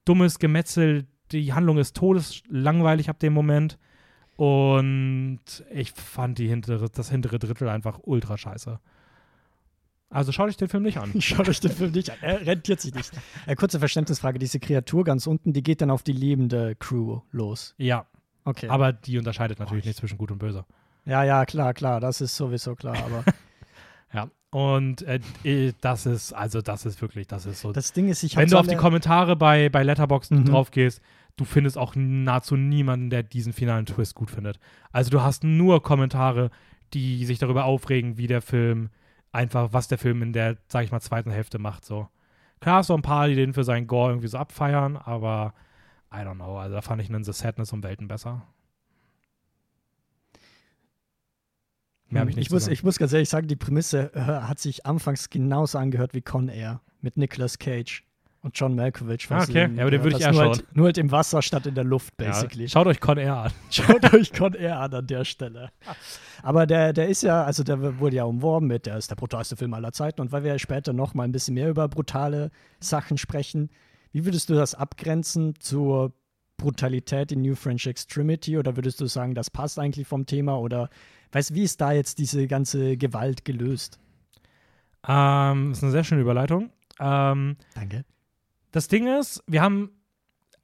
dummes 0.04 0.38
Gemetzel. 0.38 1.06
Die 1.30 1.52
Handlung 1.52 1.78
ist 1.78 1.94
todeslangweilig 1.96 3.08
ab 3.10 3.18
dem 3.20 3.32
Moment. 3.32 3.78
Und 4.36 5.40
ich 5.72 5.92
fand 5.92 6.38
die 6.38 6.48
hintere, 6.48 6.88
das 6.90 7.10
hintere 7.10 7.38
Drittel 7.38 7.68
einfach 7.68 7.98
ultra 8.02 8.38
scheiße. 8.38 8.78
Also 10.10 10.32
schaut 10.32 10.48
euch 10.48 10.56
den 10.56 10.68
Film 10.68 10.84
nicht 10.84 10.96
an. 10.98 11.12
Schaut 11.20 11.48
euch 11.50 11.60
den 11.60 11.70
Film 11.70 11.90
nicht 11.92 12.10
an. 12.10 12.16
Er 12.22 12.46
rentiert 12.46 12.80
sich 12.80 12.94
nicht. 12.94 13.10
Äh, 13.46 13.56
kurze 13.56 13.78
Verständnisfrage: 13.78 14.38
Diese 14.38 14.58
Kreatur 14.58 15.04
ganz 15.04 15.26
unten, 15.26 15.52
die 15.52 15.62
geht 15.62 15.82
dann 15.82 15.90
auf 15.90 16.02
die 16.02 16.12
lebende 16.12 16.74
Crew 16.76 17.20
los. 17.30 17.74
Ja, 17.76 18.06
Okay. 18.44 18.68
aber 18.70 18.94
die 18.94 19.18
unterscheidet 19.18 19.58
natürlich 19.58 19.84
Oh, 19.84 19.88
nicht 19.88 19.98
zwischen 19.98 20.16
Gut 20.16 20.30
und 20.30 20.38
Böse. 20.38 20.64
ja, 21.04 21.24
ja, 21.24 21.44
klar, 21.44 21.74
klar. 21.74 22.00
Das 22.00 22.22
ist 22.22 22.34
sowieso 22.36 22.74
klar. 22.74 22.96
Aber. 22.96 23.24
Und 24.50 25.02
äh, 25.02 25.20
äh, 25.44 25.72
das 25.80 26.06
ist, 26.06 26.32
also 26.32 26.62
das 26.62 26.86
ist 26.86 27.02
wirklich, 27.02 27.26
das 27.26 27.44
ist 27.44 27.60
so. 27.60 27.72
das 27.72 27.92
Ding 27.92 28.08
ist, 28.08 28.22
ich 28.22 28.36
Wenn 28.36 28.48
du 28.48 28.58
auf 28.58 28.66
die 28.66 28.76
Kommentare 28.76 29.36
bei, 29.36 29.68
bei 29.68 29.82
Letterboxd 29.82 30.30
Mhm. 30.32 30.44
drauf 30.46 30.70
gehst, 30.70 31.02
du 31.36 31.44
findest 31.44 31.76
auch 31.76 31.94
nahezu 31.94 32.56
niemanden, 32.56 33.10
der 33.10 33.22
diesen 33.22 33.52
finalen 33.52 33.84
Twist 33.86 34.14
gut 34.14 34.30
findet. 34.30 34.58
Also 34.90 35.10
du 35.10 35.22
hast 35.22 35.44
nur 35.44 35.82
Kommentare, 35.82 36.50
die 36.94 37.26
sich 37.26 37.38
darüber 37.38 37.66
aufregen, 37.66 38.16
wie 38.16 38.26
der 38.26 38.40
Film 38.40 38.88
einfach, 39.32 39.72
was 39.72 39.88
der 39.88 39.98
Film 39.98 40.22
in 40.22 40.32
der, 40.32 40.56
sag 40.68 40.84
ich 40.84 40.90
mal, 40.92 41.00
zweiten 41.00 41.30
Hälfte 41.30 41.58
macht. 41.58 41.84
So. 41.84 42.08
Klar, 42.60 42.82
so 42.82 42.94
ein 42.94 43.02
paar, 43.02 43.28
die 43.28 43.34
den 43.34 43.52
für 43.52 43.64
seinen 43.64 43.86
Gore 43.86 44.12
irgendwie 44.12 44.28
so 44.28 44.38
abfeiern, 44.38 44.96
aber 44.96 45.52
I 46.12 46.20
don't 46.20 46.36
know. 46.36 46.56
Also 46.56 46.74
da 46.74 46.80
fand 46.80 47.02
ich 47.02 47.10
einen 47.10 47.22
The 47.22 47.32
Sadness 47.32 47.72
um 47.74 47.82
Welten 47.82 48.08
besser. 48.08 48.42
Mehr 52.08 52.20
habe 52.20 52.30
ich 52.30 52.36
nicht 52.36 52.46
ich 52.46 52.52
muss, 52.52 52.64
sagen. 52.64 52.72
ich 52.72 52.82
muss 52.82 52.98
ganz 52.98 53.12
ehrlich 53.12 53.28
sagen, 53.28 53.48
die 53.48 53.56
Prämisse 53.56 54.10
äh, 54.14 54.20
hat 54.20 54.58
sich 54.58 54.86
anfangs 54.86 55.30
genauso 55.30 55.78
angehört 55.78 56.14
wie 56.14 56.22
Con 56.22 56.48
Air 56.48 56.80
mit 57.00 57.16
Nicolas 57.16 57.58
Cage 57.58 58.04
und 58.40 58.58
John 58.58 58.74
Malkovich. 58.74 59.26
Ah, 59.30 59.42
okay. 59.42 59.68
Ja, 59.74 59.82
aber 59.82 59.90
den 59.90 60.04
würde 60.04 60.16
ich 60.16 60.22
eher 60.22 60.32
nur 60.32 60.42
halt, 60.42 60.64
nur 60.74 60.86
halt 60.86 60.98
im 60.98 61.10
Wasser 61.10 61.42
statt 61.42 61.66
in 61.66 61.74
der 61.74 61.84
Luft, 61.84 62.16
basically. 62.16 62.64
Ja, 62.64 62.68
schaut 62.68 62.86
euch 62.86 63.00
Con 63.00 63.18
Air 63.18 63.36
an. 63.36 63.52
Schaut 63.70 64.14
euch 64.14 64.32
Con 64.32 64.54
Air 64.54 64.80
an 64.80 64.94
an 64.94 65.06
der 65.06 65.24
Stelle. 65.24 65.70
Aber 66.42 66.66
der, 66.66 66.92
der 66.92 67.08
ist 67.08 67.22
ja, 67.22 67.44
also 67.44 67.64
der 67.64 67.98
wurde 67.98 68.16
ja 68.16 68.24
umworben 68.24 68.68
mit, 68.68 68.86
der 68.86 68.96
ist 68.96 69.10
der 69.10 69.16
brutalste 69.16 69.56
Film 69.56 69.74
aller 69.74 69.92
Zeiten. 69.92 70.20
Und 70.20 70.32
weil 70.32 70.44
wir 70.44 70.52
ja 70.52 70.58
später 70.58 70.92
noch 70.92 71.14
mal 71.14 71.24
ein 71.24 71.32
bisschen 71.32 71.54
mehr 71.54 71.68
über 71.68 71.88
brutale 71.88 72.50
Sachen 72.80 73.18
sprechen, 73.18 73.70
wie 74.12 74.24
würdest 74.24 74.48
du 74.48 74.54
das 74.54 74.74
abgrenzen 74.74 75.54
zur 75.58 76.12
Brutalität 76.58 77.32
in 77.32 77.40
New 77.40 77.54
French 77.54 77.86
Extremity? 77.86 78.58
Oder 78.58 78.76
würdest 78.76 79.00
du 79.00 79.06
sagen, 79.06 79.34
das 79.34 79.48
passt 79.48 79.78
eigentlich 79.78 80.06
vom 80.06 80.26
Thema? 80.26 80.58
Oder 80.58 80.90
weißt 81.32 81.54
wie 81.54 81.62
ist 81.62 81.80
da 81.80 81.92
jetzt 81.92 82.18
diese 82.18 82.46
ganze 82.46 82.98
Gewalt 82.98 83.46
gelöst? 83.46 83.98
Ähm, 85.06 85.72
ist 85.72 85.82
eine 85.82 85.92
sehr 85.92 86.04
schöne 86.04 86.20
Überleitung. 86.20 86.70
Ähm, 87.00 87.56
Danke. 87.74 88.04
das 88.72 88.88
Ding 88.88 89.06
ist, 89.06 89.42
wir 89.46 89.62
haben, 89.62 89.90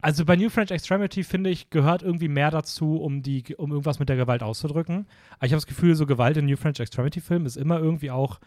also 0.01 0.25
bei 0.25 0.35
New 0.35 0.49
French 0.49 0.71
Extremity, 0.71 1.23
finde 1.23 1.49
ich, 1.49 1.69
gehört 1.69 2.03
irgendwie 2.03 2.27
mehr 2.27 2.51
dazu, 2.51 2.97
um, 2.97 3.23
die, 3.23 3.55
um 3.55 3.71
irgendwas 3.71 3.97
mit 3.99 4.09
der 4.09 4.17
Gewalt 4.17 4.43
auszudrücken. 4.43 5.07
Aber 5.37 5.45
ich 5.45 5.53
habe 5.53 5.57
das 5.57 5.67
Gefühl, 5.67 5.95
so 5.95 6.05
Gewalt 6.05 6.37
in 6.37 6.45
New 6.45 6.57
French 6.57 6.79
Extremity-Filmen 6.79 7.47
ist 7.47 7.55
immer 7.55 7.79
irgendwie 7.79 8.11
auch 8.11 8.39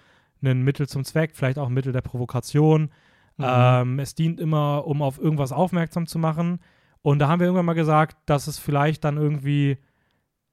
ein 0.42 0.62
Mittel 0.62 0.86
zum 0.86 1.04
Zweck, 1.04 1.32
vielleicht 1.34 1.58
auch 1.58 1.66
ein 1.66 1.74
Mittel 1.74 1.92
der 1.92 2.02
Provokation. 2.02 2.90
Mhm. 3.38 3.44
Ähm, 3.44 3.98
es 3.98 4.14
dient 4.14 4.38
immer, 4.38 4.86
um 4.86 5.02
auf 5.02 5.18
irgendwas 5.18 5.52
aufmerksam 5.52 6.06
zu 6.06 6.18
machen. 6.18 6.60
Und 7.08 7.20
da 7.20 7.28
haben 7.28 7.40
wir 7.40 7.46
irgendwann 7.46 7.64
mal 7.64 7.72
gesagt, 7.72 8.18
dass 8.26 8.48
es 8.48 8.58
vielleicht 8.58 9.02
dann 9.02 9.16
irgendwie, 9.16 9.78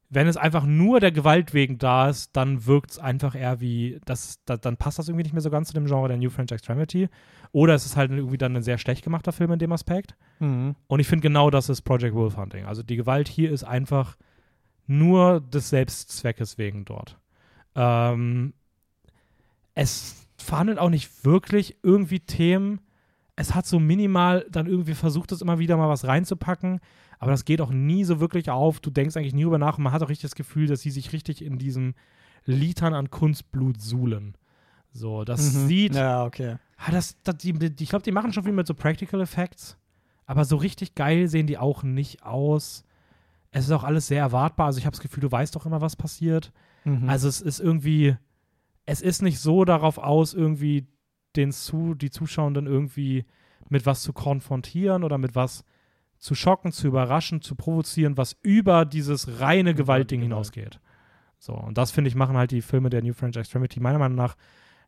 wenn 0.07 0.25
es 0.25 0.37
einfach 0.37 0.65
nur 0.65 1.01
der 1.01 1.11
Gewalt 1.11 1.53
wegen 1.53 1.79
da 1.79 2.07
ist, 2.07 2.37
dann 2.37 2.65
wirkt 2.65 2.91
es 2.91 2.97
einfach 2.97 3.35
eher 3.35 3.59
wie, 3.59 3.99
das, 4.05 4.39
da, 4.45 4.55
dann 4.55 4.77
passt 4.77 4.97
das 4.97 5.09
irgendwie 5.09 5.23
nicht 5.23 5.33
mehr 5.33 5.41
so 5.41 5.49
ganz 5.49 5.67
zu 5.67 5.73
dem 5.73 5.85
Genre 5.85 6.07
der 6.07 6.15
New 6.15 6.29
French 6.29 6.53
Extremity. 6.53 7.09
Oder 7.51 7.73
es 7.73 7.85
ist 7.85 7.97
halt 7.97 8.09
irgendwie 8.09 8.37
dann 8.37 8.55
ein 8.55 8.63
sehr 8.63 8.77
schlecht 8.77 9.03
gemachter 9.03 9.33
Film 9.33 9.51
in 9.51 9.59
dem 9.59 9.73
Aspekt. 9.73 10.15
Mhm. 10.39 10.77
Und 10.87 11.01
ich 11.01 11.07
finde 11.07 11.23
genau 11.23 11.49
das 11.49 11.67
ist 11.67 11.81
Project 11.81 12.15
Wolf 12.15 12.37
Hunting. 12.37 12.63
Also 12.63 12.83
die 12.83 12.95
Gewalt 12.95 13.27
hier 13.27 13.51
ist 13.51 13.65
einfach 13.65 14.15
nur 14.87 15.41
des 15.41 15.69
Selbstzweckes 15.71 16.57
wegen 16.57 16.85
dort. 16.85 17.19
Ähm, 17.75 18.53
es 19.73 20.25
verhandelt 20.37 20.79
auch 20.79 20.89
nicht 20.89 21.25
wirklich 21.25 21.75
irgendwie 21.83 22.21
Themen. 22.21 22.79
Es 23.35 23.53
hat 23.53 23.65
so 23.65 23.79
minimal 23.79 24.45
dann 24.49 24.65
irgendwie 24.67 24.93
versucht, 24.93 25.31
es 25.31 25.41
immer 25.41 25.59
wieder 25.59 25.75
mal 25.77 25.89
was 25.89 26.05
reinzupacken, 26.05 26.79
aber 27.19 27.31
das 27.31 27.43
geht 27.45 27.59
auch 27.61 27.71
nie 27.71 28.03
so 28.05 28.19
wirklich 28.19 28.49
auf. 28.49 28.79
Du 28.79 28.89
denkst 28.89 29.17
eigentlich 29.17 29.33
nie 29.33 29.43
drüber 29.43 29.57
nach 29.57 29.77
und 29.77 29.83
man 29.83 29.93
hat 29.93 30.01
auch 30.03 30.09
richtig 30.09 30.29
das 30.29 30.35
Gefühl, 30.35 30.67
dass 30.67 30.81
sie 30.81 30.91
sich 30.91 31.11
richtig 31.13 31.43
in 31.43 31.57
diesem 31.57 31.95
Litern 32.45 32.93
an 32.93 33.09
Kunstblut 33.09 33.81
suhlen. 33.81 34.37
So, 34.91 35.23
das 35.25 35.53
Mhm. 35.53 35.67
sieht 35.67 35.95
Ja, 35.95 36.23
okay. 36.23 36.55
Ah, 36.77 36.91
das, 36.91 37.17
das, 37.23 37.37
die, 37.37 37.53
die, 37.53 37.83
ich 37.83 37.89
glaube, 37.89 38.03
die 38.03 38.11
machen 38.11 38.31
schon 38.31 38.43
viel 38.43 38.53
mit 38.53 38.67
so 38.67 38.73
Practical 38.73 39.19
Effects. 39.21 39.77
Aber 40.25 40.45
so 40.45 40.55
richtig 40.55 40.95
geil 40.95 41.27
sehen 41.27 41.47
die 41.47 41.57
auch 41.57 41.83
nicht 41.83 42.23
aus. 42.23 42.83
Es 43.51 43.65
ist 43.65 43.71
auch 43.71 43.83
alles 43.83 44.07
sehr 44.07 44.19
erwartbar. 44.19 44.67
Also 44.67 44.79
ich 44.79 44.85
habe 44.85 44.93
das 44.95 45.01
Gefühl, 45.01 45.21
du 45.21 45.31
weißt 45.31 45.55
doch 45.55 45.65
immer, 45.65 45.81
was 45.81 45.95
passiert. 45.95 46.51
Mhm. 46.83 47.09
Also 47.09 47.27
es 47.27 47.41
ist 47.41 47.59
irgendwie, 47.59 48.15
es 48.85 49.01
ist 49.01 49.21
nicht 49.21 49.39
so 49.39 49.65
darauf 49.65 49.97
aus, 49.97 50.33
irgendwie 50.33 50.87
den 51.37 51.51
zu, 51.51 51.93
die 51.95 52.09
Zuschauenden 52.09 52.67
irgendwie 52.67 53.25
mit 53.69 53.85
was 53.85 54.01
zu 54.01 54.13
konfrontieren 54.13 55.03
oder 55.03 55.17
mit 55.17 55.35
was 55.35 55.63
zu 56.17 56.35
schocken, 56.35 56.71
zu 56.71 56.87
überraschen, 56.87 57.41
zu 57.41 57.55
provozieren, 57.55 58.17
was 58.17 58.37
über 58.41 58.85
dieses 58.85 59.39
reine 59.39 59.71
Über 59.71 59.77
Gewaltding 59.83 60.21
Gewalt. 60.21 60.31
hinausgeht. 60.31 60.79
So, 61.39 61.53
und 61.53 61.77
das 61.77 61.91
finde 61.91 62.07
ich, 62.07 62.15
machen 62.15 62.37
halt 62.37 62.51
die 62.51 62.61
Filme 62.61 62.89
der 62.89 63.03
New 63.03 63.13
French 63.13 63.35
Extremity 63.37 63.79
meiner 63.79 63.99
Meinung 63.99 64.17
nach 64.17 64.35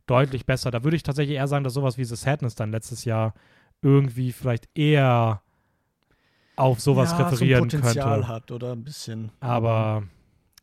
deutlich 0.08 0.46
besser. 0.46 0.72
Da 0.72 0.84
würde 0.84 0.96
ich 0.96 1.04
tatsächlich 1.04 1.36
eher 1.36 1.48
sagen, 1.48 1.64
dass 1.64 1.74
sowas 1.74 1.98
wie 1.98 2.06
The 2.06 2.16
Sadness 2.16 2.56
dann 2.56 2.72
letztes 2.72 3.04
Jahr 3.06 3.34
irgendwie 3.82 4.32
vielleicht 4.32 4.70
eher 4.74 5.42
auf 6.56 6.80
sowas 6.80 7.12
ja, 7.12 7.28
referieren 7.28 7.70
so 7.70 7.78
ein 7.78 7.82
Potenzial 7.82 8.16
könnte. 8.20 8.28
hat 8.28 8.52
oder 8.52 8.72
ein 8.72 8.84
bisschen. 8.84 9.32
Aber 9.40 10.04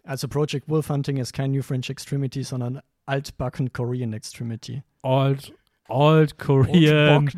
Also 0.03 0.27
Project 0.29 0.69
Wolf 0.69 0.89
Hunting 0.89 1.19
ist 1.19 1.33
kein 1.33 1.53
New 1.53 1.63
French 1.63 1.91
Extremity, 1.91 2.43
sondern 2.43 2.81
altbacken 3.07 3.73
Korean 3.73 4.13
Extremity. 4.13 4.83
Old, 5.03 5.55
Old 5.89 6.39
Korean. 6.39 7.31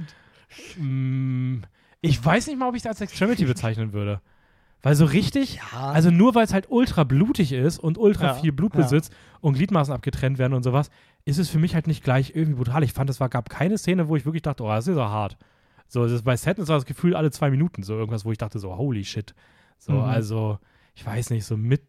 Mm, 0.78 1.62
ich 2.00 2.24
weiß 2.24 2.46
nicht 2.46 2.58
mal, 2.58 2.68
ob 2.68 2.74
ich 2.74 2.82
es 2.82 2.86
als 2.86 3.00
Extremity 3.00 3.44
bezeichnen 3.46 3.92
würde. 3.92 4.20
Weil 4.82 4.94
so 4.94 5.04
richtig, 5.04 5.56
Ja, 5.72 5.90
also 5.90 6.10
nur 6.10 6.34
weil 6.34 6.44
es 6.44 6.52
halt 6.52 6.66
ultra 6.70 7.02
blutig 7.04 7.52
ist 7.52 7.78
und 7.78 7.98
ultra 7.98 8.26
Ja, 8.28 8.34
viel 8.34 8.52
Blut 8.52 8.74
ja. 8.74 8.82
besitzt 8.82 9.12
und 9.40 9.54
Gliedmaßen 9.54 9.92
abgetrennt 9.92 10.38
werden 10.38 10.52
und 10.52 10.62
sowas, 10.62 10.90
ist 11.24 11.38
es 11.38 11.48
für 11.48 11.58
mich 11.58 11.74
halt 11.74 11.88
nicht 11.88 12.04
gleich 12.04 12.36
irgendwie 12.36 12.56
brutal. 12.58 12.84
Ich 12.84 12.92
fand, 12.92 13.10
es 13.10 13.18
war, 13.18 13.28
gab 13.28 13.48
keine 13.50 13.78
Szene, 13.78 14.08
wo 14.08 14.14
ich 14.16 14.24
wirklich 14.24 14.42
dachte, 14.42 14.62
oh, 14.62 14.68
das 14.68 14.86
ist 14.86 14.96
ja 14.96 15.08
hard. 15.10 15.36
So, 15.88 16.04
das 16.04 16.12
ist 16.12 16.22
bei 16.22 16.36
Sadness 16.36 16.68
war 16.68 16.76
das 16.76 16.84
Gefühl 16.84 17.16
alle 17.16 17.30
zwei 17.32 17.50
Minuten 17.50 17.82
so 17.82 17.94
irgendwas, 17.94 18.24
wo 18.24 18.32
ich 18.32 18.38
dachte 18.38 18.58
so, 18.60 18.76
holy 18.76 19.04
shit. 19.04 19.34
So, 19.78 19.92
Mhm. 19.92 20.00
also, 20.02 20.58
ich 20.94 21.04
weiß 21.04 21.30
nicht, 21.30 21.44
so 21.46 21.56
mit 21.56 21.82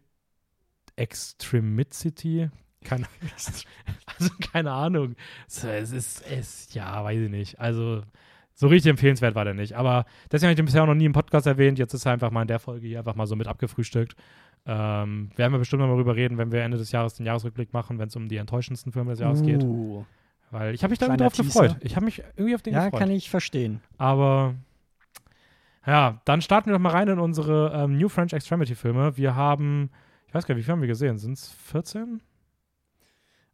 Extremicity? 0.96 2.48
Keine, 2.84 3.06
also, 4.06 4.34
keine 4.52 4.72
Ahnung. 4.72 5.14
So, 5.46 5.68
es 5.68 5.92
ist, 5.92 6.24
es, 6.30 6.72
ja, 6.74 7.02
weiß 7.04 7.20
ich 7.20 7.30
nicht. 7.30 7.60
Also, 7.60 8.02
so 8.54 8.66
richtig 8.66 8.90
empfehlenswert 8.90 9.36
war 9.36 9.44
der 9.44 9.54
nicht. 9.54 9.74
Aber 9.74 10.04
deswegen 10.32 10.48
habe 10.48 10.52
ich 10.52 10.56
den 10.56 10.66
bisher 10.66 10.82
auch 10.82 10.88
noch 10.88 10.94
nie 10.94 11.04
im 11.04 11.12
Podcast 11.12 11.46
erwähnt. 11.46 11.78
Jetzt 11.78 11.94
ist 11.94 12.06
er 12.06 12.12
einfach 12.12 12.32
mal 12.32 12.42
in 12.42 12.48
der 12.48 12.58
Folge 12.58 12.88
hier 12.88 12.98
einfach 12.98 13.14
mal 13.14 13.26
so 13.26 13.36
mit 13.36 13.46
abgefrühstückt. 13.46 14.16
Ähm, 14.66 15.30
werden 15.36 15.52
wir 15.52 15.58
bestimmt 15.58 15.80
noch 15.80 15.88
mal 15.88 15.94
drüber 15.94 16.16
reden, 16.16 16.38
wenn 16.38 16.50
wir 16.50 16.62
Ende 16.62 16.76
des 16.76 16.90
Jahres 16.90 17.14
den 17.14 17.24
Jahresrückblick 17.24 17.72
machen, 17.72 17.98
wenn 18.00 18.08
es 18.08 18.16
um 18.16 18.28
die 18.28 18.36
enttäuschendsten 18.36 18.90
Filme 18.90 19.12
des 19.12 19.20
Jahres 19.20 19.42
geht. 19.42 19.62
Uh, 19.62 20.04
Weil 20.50 20.74
ich 20.74 20.82
habe 20.82 20.90
mich 20.90 20.98
da 20.98 21.06
irgendwie 21.06 21.18
Kleiner 21.18 21.30
drauf 21.30 21.36
Teaser. 21.36 21.62
gefreut. 21.62 21.76
Ich 21.84 21.94
habe 21.94 22.04
mich 22.04 22.22
irgendwie 22.36 22.54
auf 22.56 22.62
den 22.62 22.74
ja, 22.74 22.86
gefreut. 22.86 23.00
kann 23.00 23.10
ich 23.12 23.30
verstehen. 23.30 23.80
Aber 23.96 24.56
ja, 25.86 26.20
dann 26.24 26.42
starten 26.42 26.68
wir 26.68 26.74
doch 26.74 26.82
mal 26.82 26.90
rein 26.90 27.08
in 27.08 27.18
unsere 27.18 27.72
ähm, 27.72 27.96
New 27.96 28.08
French 28.08 28.32
Extremity 28.32 28.74
Filme. 28.74 29.16
Wir 29.16 29.36
haben, 29.36 29.90
ich 30.26 30.34
weiß 30.34 30.46
gar 30.46 30.54
nicht, 30.54 30.62
wie 30.62 30.64
viele 30.64 30.72
haben 30.72 30.82
wir 30.82 30.88
gesehen? 30.88 31.16
Sind 31.16 31.34
es 31.34 31.48
14? 31.50 32.20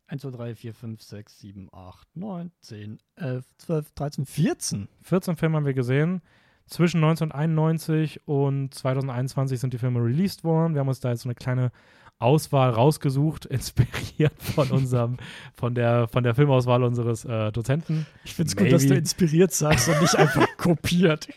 1, 0.09 0.23
2, 0.23 0.31
3, 0.31 0.55
4, 0.55 0.75
5, 0.75 1.03
6, 1.03 1.39
7, 1.41 1.69
8, 1.73 2.09
9, 2.17 2.51
10, 2.61 2.99
11, 3.17 3.45
12, 3.59 3.93
13, 3.93 4.27
14. 4.27 4.89
14 5.03 5.37
Filme 5.37 5.57
haben 5.57 5.67
wir 5.67 5.75
gesehen. 5.75 6.21
Zwischen 6.67 6.99
1991 7.05 8.27
und 8.27 8.73
2021 8.75 9.61
sind 9.61 9.75
die 9.75 9.79
Filme 9.79 10.01
released 10.01 10.45
worden. 10.45 10.75
Wir 10.75 10.81
haben 10.81 10.89
uns 10.89 11.01
da 11.01 11.11
jetzt 11.11 11.23
so 11.23 11.29
eine 11.29 11.35
kleine 11.35 11.73
Auswahl 12.19 12.71
rausgesucht, 12.71 13.45
inspiriert 13.51 14.41
von 14.43 14.71
unserem, 14.71 15.17
von 15.55 15.75
der, 15.75 16.09
von 16.09 16.23
der 16.23 16.35
Filmauswahl 16.35 16.83
unseres 16.83 17.25
äh, 17.25 17.51
Dozenten. 17.53 18.07
Ich 18.25 18.35
finde 18.35 18.49
es 18.49 18.57
gut, 18.57 18.73
dass 18.73 18.87
du 18.87 18.95
inspiriert 18.95 19.53
sagst 19.53 19.89
und 19.89 20.01
nicht 20.01 20.15
einfach 20.17 20.47
kopiert. 20.57 21.29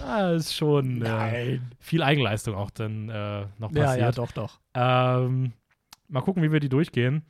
Ah, 0.00 0.30
ist 0.30 0.54
schon 0.54 1.02
äh, 1.02 1.58
viel 1.80 2.02
Eigenleistung 2.02 2.54
auch 2.54 2.70
dann 2.70 3.08
äh, 3.08 3.46
noch 3.58 3.72
Ja, 3.72 3.84
passiert. 3.84 4.00
ja, 4.00 4.12
doch, 4.12 4.30
doch. 4.32 4.60
Ähm, 4.74 5.52
mal 6.08 6.20
gucken, 6.20 6.42
wie 6.42 6.52
wir 6.52 6.60
die 6.60 6.68
durchgehen. 6.68 7.22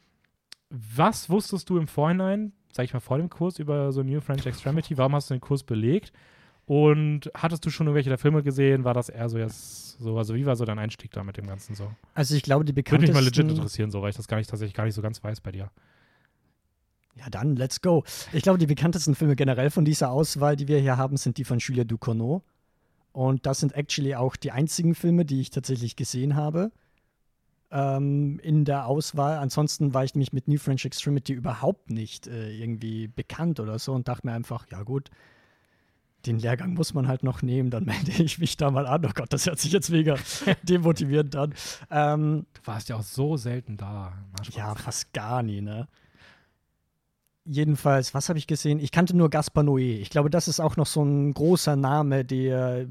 Was 0.71 1.29
wusstest 1.29 1.69
du 1.69 1.79
im 1.79 1.89
Vorhinein, 1.89 2.53
sag 2.73 2.85
ich 2.85 2.95
mal 2.95 3.01
vor 3.01 3.19
dem 3.19 3.29
Kurs, 3.29 3.59
über 3.59 3.93
so 3.93 4.03
New 4.03 4.21
French 4.21 4.47
Extremity? 4.47 4.97
Warum 4.97 5.15
hast 5.15 5.29
du 5.29 5.35
den 5.35 5.41
Kurs 5.41 5.65
belegt? 5.65 6.13
Und 6.67 7.31
hattest 7.35 7.67
du 7.67 7.71
schon 7.71 7.89
irgendwelche 7.89 8.11
der 8.11 8.19
Filme 8.19 8.45
gesehen? 8.45 8.85
War 8.85 8.95
das 8.95 9.09
eher 9.09 9.29
so 9.29 9.39
jetzt 9.39 9.99
so, 9.99 10.17
also 10.17 10.37
wie 10.37 10.47
war 10.47 10.55
so 10.55 10.65
dein 10.65 10.79
Einstieg 10.79 11.11
da 11.11 11.25
mit 11.25 11.37
dem 11.37 11.49
Ganzen 11.49 11.75
so? 11.75 11.91
Also 12.15 12.37
ich 12.37 12.45
glaube, 12.45 12.65
die 12.65 12.71
Würde 12.71 12.83
bekanntesten... 12.83 13.13
mich 13.13 13.21
mal 13.21 13.25
legit 13.25 13.51
interessieren, 13.51 13.91
so, 13.91 14.01
weil 14.01 14.11
ich 14.11 14.17
das 14.17 14.29
gar 14.29 14.37
nicht 14.37 14.49
tatsächlich 14.49 14.75
gar 14.75 14.85
nicht 14.85 14.95
so 14.95 15.03
ganz 15.03 15.23
weiß 15.23 15.41
bei 15.41 15.51
dir. 15.51 15.73
Ja, 17.17 17.29
dann, 17.29 17.57
let's 17.57 17.81
go. 17.81 18.05
Ich 18.33 18.45
glaube, 18.45 18.59
die 18.59 18.67
bekanntesten 18.67 19.17
Filme 19.17 19.35
generell 19.35 19.71
von 19.71 19.85
dieser 19.85 20.11
Auswahl, 20.11 20.55
die 20.55 20.69
wir 20.69 20.79
hier 20.79 20.97
haben, 20.97 21.17
sind 21.17 21.39
die 21.39 21.45
von 21.45 21.59
Julia 21.59 21.83
Ducournau. 21.83 22.45
Und 23.13 23.45
das 23.47 23.59
sind 23.59 23.75
actually 23.75 24.15
auch 24.15 24.37
die 24.37 24.53
einzigen 24.53 24.95
Filme, 24.95 25.25
die 25.25 25.41
ich 25.41 25.51
tatsächlich 25.51 25.97
gesehen 25.97 26.37
habe 26.37 26.71
ähm, 27.71 28.39
in 28.43 28.65
der 28.65 28.87
Auswahl. 28.87 29.39
Ansonsten 29.39 29.95
war 29.95 30.05
ich 30.05 30.15
nämlich 30.15 30.33
mit 30.33 30.49
New 30.49 30.59
French 30.59 30.85
Extremity 30.85 31.33
überhaupt 31.33 31.91
nicht 31.91 32.27
äh, 32.27 32.51
irgendwie 32.53 33.09
bekannt 33.09 33.61
oder 33.61 33.79
so 33.79 33.93
und 33.93 34.09
dachte 34.09 34.27
mir 34.27 34.33
einfach, 34.33 34.67
ja 34.71 34.83
gut, 34.83 35.11
den 36.27 36.39
Lehrgang 36.39 36.75
muss 36.75 36.93
man 36.93 37.09
halt 37.09 37.23
noch 37.23 37.43
nehmen, 37.43 37.71
dann 37.71 37.85
melde 37.87 38.11
ich 38.23 38.39
mich 38.39 38.57
da 38.57 38.71
mal 38.71 38.87
an. 38.87 39.05
Oh 39.07 39.11
Gott, 39.15 39.33
das 39.33 39.47
hört 39.47 39.59
sich 39.59 39.73
jetzt 39.73 39.91
mega 39.91 40.17
demotivierend 40.63 41.35
an. 41.37 41.55
Ähm, 41.91 42.47
Du 42.55 42.67
warst 42.67 42.89
ja 42.89 42.97
auch 42.97 43.03
so 43.03 43.37
selten 43.37 43.77
da. 43.77 44.13
Ja, 44.53 44.75
fast 44.75 45.13
gar 45.13 45.43
nie, 45.43 45.61
ne? 45.61 45.89
Jedenfalls, 47.47 48.13
was 48.15 48.29
habe 48.29 48.39
ich 48.39 48.47
gesehen? 48.47 48.79
Ich 48.79 48.93
kannte 48.93 49.17
nur 49.17 49.31
Gaspar 49.31 49.65
Noé. 49.65 49.99
Ich 49.99 50.11
glaube, 50.11 50.29
das 50.31 50.47
ist 50.47 50.61
auch 50.61 50.77
noch 50.77 50.87
so 50.87 51.03
ein 51.03 51.33
großer 51.33 51.75
Name, 51.75 52.25
der 52.25 52.87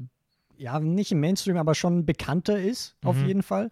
ja 0.58 0.80
nicht 0.80 1.12
im 1.12 1.20
Mainstream, 1.20 1.56
aber 1.56 1.74
schon 1.74 2.04
bekannter 2.04 2.60
ist, 2.60 2.96
auf 3.04 3.16
Mhm. 3.22 3.26
jeden 3.26 3.42
Fall. 3.42 3.70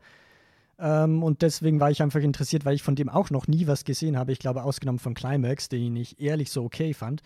Ähm, 0.79 1.23
und 1.23 1.43
deswegen 1.43 1.81
war 1.81 1.91
ich 1.91 2.03
einfach 2.03 2.21
interessiert, 2.21 2.65
weil 2.65 2.75
ich 2.75 2.83
von 2.83 2.95
dem 2.95 3.09
auch 3.09 3.31
noch 3.31 3.49
nie 3.49 3.67
was 3.67 3.85
gesehen 3.85 4.17
habe. 4.17 4.33
Ich 4.33 4.39
glaube, 4.39 4.63
ausgenommen 4.63 4.99
von 4.99 5.15
Climax, 5.15 5.69
den 5.69 5.97
ich 5.97 6.21
ehrlich 6.21 6.51
so 6.51 6.65
okay 6.65 6.95
fand. 6.95 7.23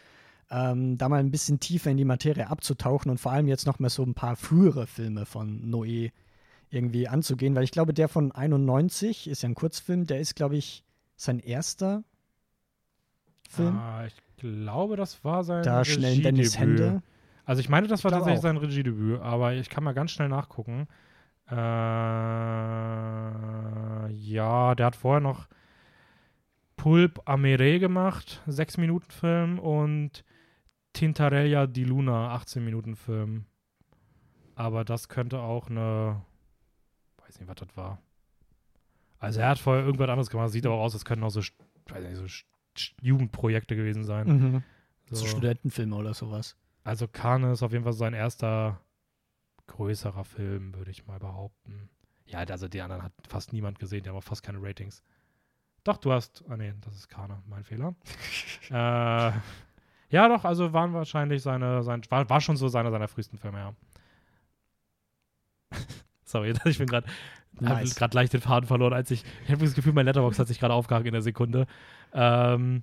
Ähm, 0.51 0.99
da 0.99 1.09
mal 1.09 1.21
ein 1.21 1.31
bisschen 1.31 1.61
tiefer 1.61 1.91
in 1.91 1.97
die 1.97 2.05
Materie 2.05 2.49
abzutauchen 2.49 3.11
und 3.11 3.19
vor 3.19 3.33
allem 3.33 3.49
jetzt 3.49 3.67
noch 3.67 3.79
mal 3.79 3.89
so 3.89 4.03
ein 4.03 4.15
paar 4.15 4.37
frühere 4.37 4.87
Filme 4.87 5.25
von 5.25 5.71
Noé 5.71 6.13
irgendwie 6.71 7.09
anzugehen, 7.09 7.55
weil 7.55 7.65
ich 7.65 7.71
glaube, 7.71 7.93
der 7.95 8.09
von 8.09 8.33
91 8.33 9.29
ist 9.29 9.43
ja 9.43 9.49
ein 9.49 9.55
Kurzfilm, 9.55 10.07
der 10.07 10.21
ist, 10.21 10.35
glaube 10.35 10.57
ich, 10.57 10.85
sein 11.17 11.39
erster 11.39 12.03
Film. 13.49 13.77
Ah, 13.77 14.07
ich 14.07 14.15
glaube, 14.39 14.97
das 14.97 15.23
war 15.25 15.45
sein 15.45 15.63
da 15.63 15.85
schnell 15.85 16.17
in 16.17 16.23
Dennis. 16.23 16.59
Hände. 16.59 17.03
Also 17.45 17.61
ich 17.61 17.69
meine, 17.69 17.89
das 17.89 18.05
war 18.05 18.11
tatsächlich 18.11 18.39
auch. 18.39 18.43
sein 18.43 18.57
Regiedebüt, 18.57 19.21
aber 19.21 19.53
ich 19.53 19.69
kann 19.69 19.85
mal 19.85 19.93
ganz 19.93 20.13
schnell 20.13 20.29
nachgucken. 20.29 20.89
Äh, 21.51 21.55
ja, 24.13 24.75
der 24.75 24.87
hat 24.87 24.97
vorher 24.97 25.21
noch 25.21 25.49
Pulp 26.77 27.21
Amere 27.27 27.79
gemacht, 27.79 28.43
6 28.47 28.79
Minuten 28.79 29.11
Film 29.11 29.59
und 29.59 30.25
Tintarella 30.93 31.67
di 31.67 31.85
Luna, 31.85 32.35
18 32.35 32.65
Minuten 32.65 32.97
Film. 32.97 33.47
Aber 34.55 34.85
das 34.85 35.09
könnte 35.09 35.41
auch 35.41 35.71
eine, 35.71 36.23
weiß 37.19 37.41
nicht, 37.41 37.49
was 37.49 37.57
das 37.57 37.77
war. 37.77 37.99
Also 39.19 39.41
er 39.41 39.51
hat 39.51 39.59
vorher 39.59 39.85
irgendwas 39.85 40.09
anderes 40.09 40.31
gemacht, 40.31 40.51
sieht 40.51 40.67
aber 40.67 40.75
aus, 40.77 40.95
als 40.95 41.05
könnten 41.05 41.25
auch 41.25 41.31
so, 41.31 41.41
weiß 41.41 42.05
nicht, 42.05 42.17
so 42.17 42.27
Jugendprojekte 43.01 43.77
gewesen 43.77 44.05
sein. 44.05 44.27
Mhm. 44.27 44.63
So. 45.07 45.17
So. 45.17 45.27
Studentenfilme 45.27 45.95
oder 45.95 46.15
sowas. 46.15 46.57
Also 46.85 47.07
Kane 47.07 47.53
ist 47.53 47.63
auf 47.63 47.73
jeden 47.73 47.85
Fall 47.85 47.93
sein 47.93 48.15
erster 48.15 48.81
größerer 49.73 50.25
Film, 50.25 50.75
würde 50.75 50.91
ich 50.91 51.07
mal 51.07 51.19
behaupten. 51.19 51.89
Ja, 52.27 52.41
also 52.41 52.69
die 52.69 52.81
anderen 52.81 53.03
hat 53.03 53.13
fast 53.27 53.53
niemand 53.53 53.79
gesehen, 53.79 54.03
die 54.03 54.11
haben 54.11 54.17
auch 54.17 54.23
fast 54.23 54.43
keine 54.43 54.63
Ratings. 54.63 55.03
Doch, 55.85 55.97
du 55.97 56.13
hast. 56.13 56.45
Ah 56.49 56.57
nee, 56.57 56.73
das 56.83 56.95
ist 56.95 57.09
Kane, 57.09 57.43
mein 57.47 57.65
Fehler. 57.65 57.95
äh, 58.71 59.33
ja, 60.11 60.29
doch, 60.29 60.45
also 60.45 60.73
waren 60.73 60.93
wahrscheinlich 60.93 61.43
seine, 61.43 61.83
sein, 61.83 62.03
war, 62.11 62.29
war 62.29 62.41
schon 62.41 62.57
so 62.57 62.69
seiner 62.69 62.91
seiner 62.91 63.09
frühesten 63.09 63.39
Filme, 63.39 63.59
ja. 63.59 63.75
Sorry, 66.25 66.55
ich 66.65 66.79
bin 66.79 66.87
gerade 66.87 67.07
Nice. 67.61 67.71
habe 67.71 67.99
gerade 67.99 68.17
leicht 68.17 68.33
den 68.33 68.41
Faden 68.41 68.67
verloren, 68.67 68.95
als 68.95 69.11
ich. 69.11 69.25
Ich 69.45 69.51
habe 69.51 69.63
das 69.63 69.75
Gefühl, 69.75 69.93
mein 69.93 70.07
Letterbox 70.07 70.39
hat 70.39 70.49
sich 70.49 70.59
gerade 70.59 70.73
aufgehangen 70.73 71.07
in 71.07 71.13
der 71.13 71.23
Sekunde. 71.23 71.67
Ähm, 72.15 72.83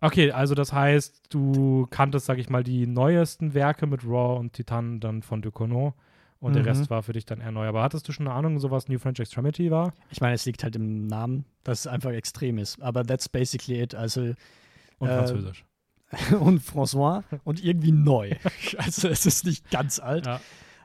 okay, 0.00 0.30
also 0.32 0.54
das 0.54 0.72
heißt, 0.72 1.22
du 1.30 1.86
kanntest, 1.90 2.26
sag 2.26 2.38
ich 2.38 2.48
mal, 2.50 2.62
die 2.64 2.86
neuesten 2.86 3.54
Werke 3.54 3.86
mit 3.86 4.04
Raw 4.04 4.38
und 4.38 4.52
Titan 4.52 5.00
dann 5.00 5.22
von 5.22 5.42
Ducournau 5.42 5.94
und 6.40 6.54
der 6.54 6.62
Mhm. 6.62 6.68
Rest 6.68 6.90
war 6.90 7.02
für 7.02 7.12
dich 7.12 7.24
dann 7.26 7.40
eher 7.40 7.50
neu. 7.52 7.66
Aber 7.66 7.82
hattest 7.82 8.06
du 8.08 8.12
schon 8.12 8.26
eine 8.28 8.36
Ahnung, 8.36 8.58
so 8.60 8.70
was 8.70 8.88
New 8.88 8.98
French 8.98 9.18
Extremity 9.20 9.70
war? 9.70 9.92
Ich 10.10 10.20
meine, 10.20 10.34
es 10.34 10.44
liegt 10.46 10.62
halt 10.62 10.76
im 10.76 11.06
Namen, 11.06 11.44
dass 11.64 11.80
es 11.80 11.86
einfach 11.86 12.10
extrem 12.12 12.58
ist. 12.58 12.80
Aber 12.80 13.04
that's 13.04 13.28
basically 13.28 13.80
it. 13.82 13.94
Also 13.94 14.34
Und 14.98 15.08
Äh, 15.08 15.14
Französisch. 15.16 15.64
und 16.40 16.62
François 16.62 17.22
und 17.44 17.62
irgendwie 17.62 17.92
neu. 17.92 18.32
Also 18.78 19.08
es 19.08 19.26
ist 19.26 19.44
nicht 19.44 19.70
ganz 19.70 19.98
alt. 19.98 20.26
Ja. 20.26 20.40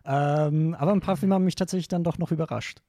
Ähm, 0.05 0.75
aber 0.77 0.91
ein 0.91 0.99
paar 0.99 1.15
Filme 1.15 1.35
haben 1.35 1.45
mich 1.45 1.55
tatsächlich 1.55 1.87
dann 1.87 2.03
doch 2.03 2.17
noch 2.17 2.31
überrascht. 2.31 2.81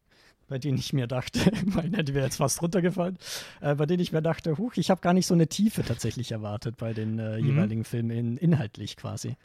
Bei 0.48 0.58
denen 0.58 0.78
ich 0.78 0.92
mir 0.92 1.06
dachte, 1.06 1.38
mein 1.66 1.94
hätte 1.94 2.12
mir 2.12 2.22
jetzt 2.22 2.36
fast 2.36 2.60
runtergefallen, 2.62 3.18
äh, 3.60 3.74
bei 3.74 3.86
denen 3.86 4.00
ich 4.00 4.12
mir 4.12 4.22
dachte, 4.22 4.58
huch, 4.58 4.74
ich 4.76 4.90
habe 4.90 5.00
gar 5.00 5.14
nicht 5.14 5.26
so 5.26 5.34
eine 5.34 5.46
Tiefe 5.48 5.82
tatsächlich 5.82 6.32
erwartet 6.32 6.76
bei 6.76 6.92
den 6.92 7.18
äh, 7.18 7.38
Mhm. 7.40 7.46
jeweiligen 7.46 7.84
Filmen 7.84 8.10
in, 8.10 8.36
inhaltlich 8.36 8.96
quasi. 8.96 9.36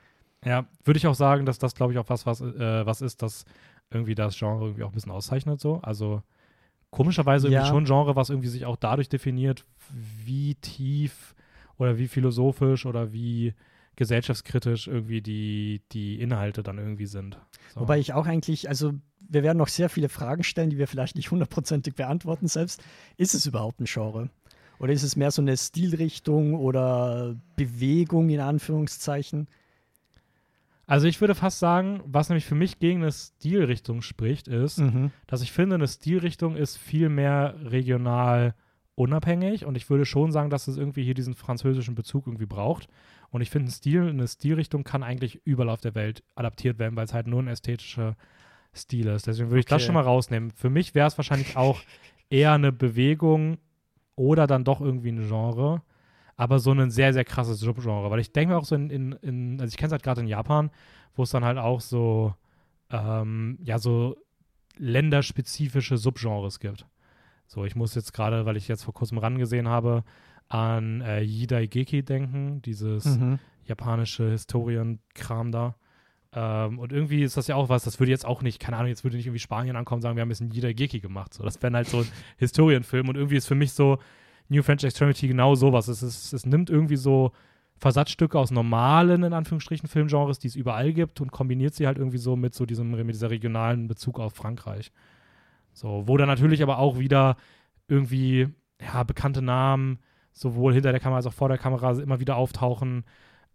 Ja, 0.45 0.65
würde 0.83 0.97
ich 0.97 1.07
auch 1.07 1.15
sagen, 1.15 1.45
dass 1.45 1.59
das, 1.59 1.75
glaube 1.75 1.93
ich, 1.93 1.99
auch 1.99 2.09
was, 2.09 2.25
was, 2.25 2.41
äh, 2.41 2.85
was 2.85 3.01
ist, 3.01 3.21
das 3.21 3.45
irgendwie 3.91 4.15
das 4.15 4.37
Genre 4.37 4.65
irgendwie 4.65 4.83
auch 4.83 4.89
ein 4.89 4.93
bisschen 4.93 5.11
auszeichnet 5.11 5.59
so. 5.59 5.79
Also 5.81 6.21
komischerweise 6.91 7.47
irgendwie 7.47 7.63
Ja. 7.63 7.69
schon 7.69 7.83
ein 7.83 7.85
Genre, 7.85 8.15
was 8.15 8.29
irgendwie 8.29 8.47
sich 8.49 8.65
auch 8.65 8.75
dadurch 8.77 9.09
definiert, 9.09 9.65
wie 10.25 10.55
tief 10.55 11.35
oder 11.77 11.97
wie 11.97 12.07
philosophisch 12.07 12.85
oder 12.85 13.13
wie 13.13 13.53
gesellschaftskritisch 13.95 14.87
irgendwie 14.87 15.21
die, 15.21 15.81
die 15.91 16.21
Inhalte 16.21 16.63
dann 16.63 16.77
irgendwie 16.77 17.05
sind. 17.05 17.37
So. 17.73 17.81
Wobei 17.81 17.99
ich 17.99 18.13
auch 18.13 18.25
eigentlich, 18.27 18.69
also 18.69 18.93
wir 19.29 19.43
werden 19.43 19.57
noch 19.57 19.67
sehr 19.67 19.89
viele 19.89 20.09
Fragen 20.09 20.43
stellen, 20.43 20.69
die 20.69 20.77
wir 20.77 20.87
vielleicht 20.87 21.15
nicht 21.15 21.31
hundertprozentig 21.31 21.95
beantworten 21.95 22.47
selbst. 22.47 22.83
Ist 23.17 23.33
es 23.33 23.45
überhaupt 23.45 23.79
ein 23.79 23.85
Genre? 23.85 24.29
Oder 24.79 24.93
ist 24.93 25.03
es 25.03 25.15
mehr 25.15 25.31
so 25.31 25.41
eine 25.41 25.55
Stilrichtung 25.57 26.55
oder 26.55 27.35
Bewegung 27.55 28.29
in 28.29 28.39
Anführungszeichen? 28.41 29.47
also 30.87 31.05
ich 31.05 31.21
würde 31.21 31.35
fast 31.35 31.59
sagen, 31.59 32.01
was 32.05 32.29
nämlich 32.29 32.45
für 32.45 32.55
mich 32.55 32.79
gegen 32.79 33.03
eine 33.03 33.11
Stilrichtung 33.11 34.01
spricht, 34.01 34.47
ist, 34.47 34.79
Mhm. 34.79 35.11
dass 35.27 35.43
ich 35.43 35.51
finde, 35.51 35.75
eine 35.75 35.87
Stilrichtung 35.87 36.55
ist 36.55 36.77
viel 36.77 37.09
mehr 37.09 37.53
regional 37.63 38.55
unabhängig 38.95 39.65
und 39.65 39.75
ich 39.75 39.87
würde 39.91 40.05
schon 40.05 40.31
sagen, 40.31 40.49
dass 40.49 40.67
es 40.67 40.77
irgendwie 40.77 41.03
hier 41.03 41.13
diesen 41.13 41.35
französischen 41.35 41.93
Bezug 41.93 42.25
irgendwie 42.25 42.47
braucht. 42.47 42.87
Und 43.29 43.41
ich 43.41 43.51
finde, 43.51 43.69
ein 43.69 43.71
Stil, 43.71 44.09
eine 44.09 44.27
Stilrichtung 44.27 44.83
kann 44.83 45.03
eigentlich 45.03 45.39
überall 45.45 45.69
auf 45.69 45.79
der 45.81 45.93
Welt 45.93 46.23
adaptiert 46.33 46.79
werden, 46.79 46.95
weil 46.95 47.05
es 47.05 47.13
halt 47.13 47.27
nur 47.27 47.41
ein 47.43 47.47
ästhetischer 47.47 48.15
Ist. 48.71 48.91
Deswegen 49.27 49.49
würde 49.49 49.59
ich 49.59 49.65
das 49.65 49.77
Okay. 49.77 49.85
schon 49.85 49.95
mal 49.95 50.03
rausnehmen. 50.03 50.51
Für 50.51 50.69
mich 50.69 50.95
wäre 50.95 51.07
es 51.07 51.17
wahrscheinlich 51.17 51.55
auch 51.57 51.79
eher 52.29 52.53
eine 52.53 52.71
Bewegung 52.71 53.57
oder 54.15 54.47
dann 54.47 54.63
doch 54.63 54.79
irgendwie 54.81 55.11
ein 55.11 55.27
Genre, 55.27 55.81
aber 56.35 56.59
so 56.59 56.71
ein 56.71 56.89
sehr, 56.91 57.13
sehr 57.13 57.25
krasses 57.25 57.59
Subgenre. 57.59 58.09
Weil 58.11 58.19
ich 58.19 58.31
denke 58.31 58.53
mir 58.53 58.59
auch 58.59 58.65
so 58.65 58.75
in, 58.75 58.89
in, 58.89 59.11
in 59.13 59.61
also 59.61 59.71
ich 59.71 59.77
kenne 59.77 59.87
es 59.87 59.91
halt 59.93 60.03
gerade 60.03 60.21
in 60.21 60.27
Japan, 60.27 60.69
wo 61.15 61.23
es 61.23 61.31
dann 61.31 61.43
halt 61.43 61.57
auch 61.57 61.81
so, 61.81 62.33
ähm, 62.91 63.57
ja, 63.63 63.79
so 63.79 64.15
länderspezifische 64.77 65.97
Subgenres 65.97 66.59
gibt. 66.59 66.85
So, 67.47 67.65
ich 67.65 67.75
muss 67.75 67.95
jetzt 67.95 68.13
gerade, 68.13 68.45
weil 68.45 68.57
ich 68.57 68.67
jetzt 68.67 68.83
vor 68.83 68.93
kurzem 68.93 69.17
rangesehen 69.17 69.67
habe, 69.67 70.03
an 70.47 71.01
äh, 71.01 71.21
Jidaigeki 71.21 72.03
denken, 72.03 72.61
dieses 72.61 73.05
Mhm. 73.17 73.39
japanische 73.65 74.29
Historienkram 74.31 75.51
da. 75.51 75.75
Ähm, 76.31 76.77
und 76.77 76.91
irgendwie 76.91 77.23
ist 77.23 77.37
das 77.37 77.47
ja 77.47 77.55
auch 77.55 77.69
was, 77.69 77.83
das 77.83 77.99
würde 77.99 78.11
jetzt 78.11 78.25
auch 78.25 78.41
nicht, 78.41 78.59
keine 78.59 78.77
Ahnung, 78.77 78.89
jetzt 78.89 79.03
würde 79.03 79.17
nicht 79.17 79.25
irgendwie 79.25 79.39
Spanien 79.39 79.75
ankommen 79.75 79.97
und 79.97 80.01
sagen, 80.03 80.15
wir 80.15 80.21
haben 80.21 80.29
jetzt 80.29 80.41
einen 80.41 80.51
Jidaigeki 80.51 80.99
gemacht. 80.99 81.33
So, 81.33 81.43
das 81.43 81.61
wäre 81.61 81.73
halt 81.73 81.87
so 81.87 81.99
ein 81.99 82.07
Historienfilm 82.37 83.09
und 83.09 83.15
irgendwie 83.15 83.37
ist 83.37 83.47
für 83.47 83.55
mich 83.55 83.73
so 83.73 83.97
New 84.47 84.61
French 84.61 84.83
Extremity 84.83 85.27
genau 85.27 85.55
sowas. 85.55 85.87
Es, 85.87 86.03
ist, 86.03 86.33
es 86.33 86.45
nimmt 86.45 86.69
irgendwie 86.69 86.97
so 86.97 87.31
Versatzstücke 87.77 88.37
aus 88.37 88.51
normalen, 88.51 89.23
in 89.23 89.33
Anführungsstrichen, 89.33 89.87
Filmgenres, 89.87 90.39
die 90.39 90.47
es 90.47 90.55
überall 90.55 90.93
gibt 90.93 91.21
und 91.21 91.31
kombiniert 91.31 91.73
sie 91.73 91.87
halt 91.87 91.97
irgendwie 91.97 92.17
so 92.17 92.35
mit 92.35 92.53
so 92.53 92.65
diesem, 92.65 92.91
mit 92.91 93.15
dieser 93.15 93.29
regionalen 93.29 93.87
Bezug 93.87 94.19
auf 94.19 94.33
Frankreich. 94.33 94.91
So, 95.73 96.03
wo 96.07 96.17
dann 96.17 96.27
natürlich 96.27 96.61
aber 96.61 96.77
auch 96.77 96.99
wieder 96.99 97.37
irgendwie, 97.87 98.49
ja, 98.81 99.03
bekannte 99.03 99.41
Namen, 99.41 99.99
sowohl 100.33 100.73
hinter 100.73 100.91
der 100.91 100.99
Kamera 100.99 101.17
als 101.17 101.27
auch 101.27 101.33
vor 101.33 101.47
der 101.47 101.57
Kamera 101.57 101.91
immer 101.93 102.19
wieder 102.19 102.35
auftauchen, 102.35 103.05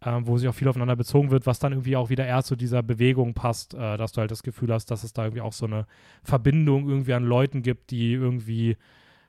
ähm, 0.05 0.27
wo 0.27 0.37
sich 0.37 0.47
auch 0.47 0.53
viel 0.53 0.67
aufeinander 0.67 0.95
bezogen 0.95 1.31
wird, 1.31 1.47
was 1.47 1.59
dann 1.59 1.71
irgendwie 1.71 1.95
auch 1.95 2.09
wieder 2.09 2.25
eher 2.25 2.43
zu 2.43 2.55
dieser 2.55 2.83
Bewegung 2.83 3.33
passt, 3.33 3.73
äh, 3.73 3.97
dass 3.97 4.11
du 4.11 4.21
halt 4.21 4.31
das 4.31 4.43
Gefühl 4.43 4.71
hast, 4.71 4.91
dass 4.91 5.03
es 5.03 5.13
da 5.13 5.23
irgendwie 5.23 5.41
auch 5.41 5.53
so 5.53 5.65
eine 5.65 5.87
Verbindung 6.23 6.87
irgendwie 6.87 7.13
an 7.13 7.23
Leuten 7.23 7.63
gibt, 7.63 7.89
die 7.89 8.13
irgendwie 8.13 8.77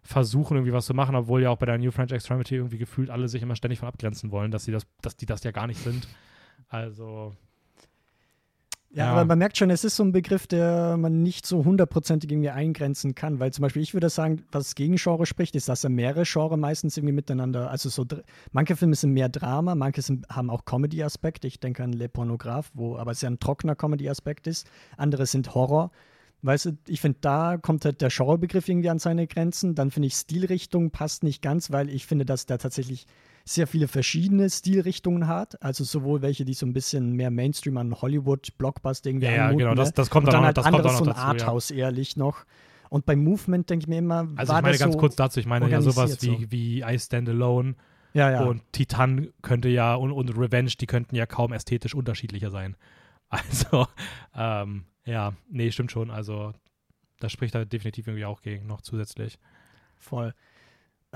versuchen, 0.03 0.57
irgendwie 0.57 0.73
was 0.73 0.87
zu 0.87 0.95
machen, 0.95 1.17
obwohl 1.17 1.43
ja 1.43 1.51
auch 1.51 1.59
bei 1.59 1.67
der 1.67 1.79
New 1.79 1.91
French 1.91 2.13
Extremity 2.13 2.57
irgendwie 2.57 2.79
gefühlt 2.79 3.11
alle 3.11 3.29
sich 3.29 3.43
immer 3.43 3.57
ständig 3.57 3.81
von 3.81 3.89
abgrenzen 3.89 4.31
wollen, 4.31 4.51
dass 4.51 4.65
sie 4.65 4.73
das, 4.73 4.87
dass 5.01 5.17
die 5.17 5.27
das 5.27 5.43
ja 5.45 5.51
gar 5.51 5.67
nicht 5.67 5.81
sind. 5.81 6.07
Also, 6.69 7.35
Ja, 8.91 9.07
ja, 9.07 9.13
aber 9.13 9.25
man 9.27 9.39
merkt 9.39 9.59
schon, 9.59 9.69
es 9.69 9.85
ist 9.85 9.97
so 9.97 10.05
ein 10.05 10.13
Begriff, 10.13 10.47
der 10.47 10.97
man 10.97 11.23
nicht 11.23 11.45
so 11.45 11.65
hundertprozentig 11.65 12.31
irgendwie 12.31 12.51
eingrenzen 12.51 13.15
kann, 13.15 13.41
weil 13.41 13.53
zum 13.53 13.63
Beispiel 13.63 13.83
ich 13.83 13.93
würde 13.93 14.09
sagen, 14.09 14.45
was 14.53 14.75
gegen 14.75 14.97
Genre 14.97 15.27
spricht, 15.27 15.55
ist, 15.55 15.69
dass 15.69 15.85
er 15.85 15.91
mehrere 15.91 16.23
Genre 16.25 16.57
meistens 16.57 16.97
irgendwie 16.97 17.13
miteinander, 17.13 17.71
also 17.71 17.91
so, 17.91 18.07
manche 18.53 18.77
Filme 18.77 18.95
sind 18.95 19.13
mehr 19.13 19.29
Drama, 19.29 19.75
manche 19.75 20.01
sind, 20.03 20.27
haben 20.31 20.49
auch 20.49 20.65
Comedy-Aspekte, 20.65 21.47
ich 21.47 21.61
denke 21.61 21.85
an 21.85 21.93
Le 21.93 22.09
Pornograph, 22.09 22.71
wo 22.75 22.97
aber 22.97 23.13
sehr 23.13 23.31
ein 23.31 23.39
trockener 23.39 23.75
Comedy-Aspekt 23.75 24.47
ist, 24.47 24.67
andere 24.97 25.27
sind 25.27 25.55
Horror. 25.55 25.91
Weißt 26.43 26.67
du, 26.67 26.79
ich 26.87 27.01
finde, 27.01 27.19
da 27.23 27.57
kommt 27.57 27.85
halt 27.85 28.01
der 28.01 28.09
Genrebegriff 28.09 28.69
irgendwie 28.69 28.91
an 28.91 28.99
seine 28.99 29.27
Grenzen. 29.27 29.75
Dann 29.75 29.91
finde 29.91 30.07
ich, 30.09 30.15
Stilrichtung 30.15 30.91
passt 30.91 31.25
nicht 31.25 31.43
ganz, 31.43 31.73
weil 31.73 31.89
ich 31.89 32.07
finde, 32.07 32.25
dass 32.25 32.47
der 32.47 32.59
tatsächlich 32.59 33.07
sehr 33.49 33.69
viele 33.69 33.87
verschiedene 33.87 34.51
Stilrichtungen 34.51 35.29
hat. 35.29 35.63
Also 35.63 35.85
sowohl 35.85 36.21
welche, 36.21 36.45
die 36.45 36.53
so 36.53 36.67
ein 36.67 36.73
bisschen 36.73 37.13
mehr 37.13 37.31
Mainstream 37.31 37.77
an 37.77 37.95
Hollywood, 37.95 38.59
Blockbuster 38.59 39.09
irgendwie 39.09 39.27
Ja, 39.27 39.53
genau, 39.53 39.75
das, 39.75 39.91
ne? 39.91 39.95
das 39.95 40.11
kommt 40.11 40.27
und 40.27 40.33
dann, 40.33 40.43
dann 40.43 40.43
auch, 40.43 40.47
halt 40.47 40.57
das 40.57 40.65
kommt 40.65 40.75
anderes 40.75 40.95
auch 40.95 40.99
so 40.99 41.05
noch 41.05 41.17
ein 41.17 41.17
dazu. 41.17 41.37
Ja. 41.37 41.47
Arthouse 41.47 41.71
ehrlich 41.71 42.17
noch. 42.17 42.45
Und 42.91 43.07
beim 43.07 43.23
Movement 43.23 43.71
denke 43.71 43.85
ich 43.85 43.89
mir 43.89 43.99
immer, 43.99 44.29
Also 44.35 44.53
war 44.53 44.59
ich 44.59 44.63
meine 44.63 44.73
das 44.73 44.81
ganz 44.81 44.95
so 44.95 44.99
kurz 44.99 45.17
dazu, 45.17 45.39
ich 45.41 45.47
meine 45.47 45.69
ja 45.71 45.81
sowas 45.81 46.21
wie, 46.23 46.51
wie 46.51 46.83
I 46.83 46.99
Stand 46.99 47.29
Alone 47.29 47.77
ja, 48.15 48.31
ja. 48.31 48.45
und 48.45 48.63
Titan 48.73 49.29
könnte 49.43 49.69
ja 49.69 49.95
und, 49.95 50.11
und 50.11 50.31
Revenge, 50.37 50.73
die 50.81 50.87
könnten 50.87 51.15
ja 51.15 51.27
kaum 51.27 51.53
ästhetisch 51.53 51.95
unterschiedlicher 51.95 52.51
sein. 52.51 52.77
Also, 53.29 53.89
ähm, 54.37 54.85
ja, 55.05 55.33
nee, 55.51 55.73
stimmt 55.73 55.91
schon. 55.91 56.13
Also, 56.13 56.53
das 57.19 57.33
spricht 57.33 57.57
da 57.57 57.65
definitiv 57.65 58.07
irgendwie 58.07 58.25
auch 58.25 58.41
gegen 58.41 58.69
noch 58.69 58.83
zusätzlich. 58.83 59.41
Voll. 59.97 60.33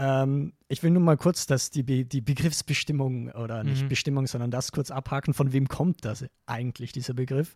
Ähm, 0.00 0.54
ich 0.68 0.82
will 0.82 0.90
nur 0.90 1.02
mal 1.02 1.18
kurz 1.18 1.46
dass 1.46 1.70
die, 1.70 1.82
Be 1.82 2.06
die 2.06 2.22
Begriffsbestimmung 2.22 3.30
oder 3.32 3.62
nicht 3.62 3.82
Mhm. 3.82 3.88
Bestimmung, 3.88 4.26
sondern 4.26 4.50
das 4.50 4.72
kurz 4.72 4.90
abhaken. 4.90 5.34
Von 5.34 5.52
wem 5.52 5.68
kommt 5.68 6.06
das 6.06 6.24
eigentlich, 6.46 6.92
dieser 6.92 7.12
Begriff? 7.12 7.54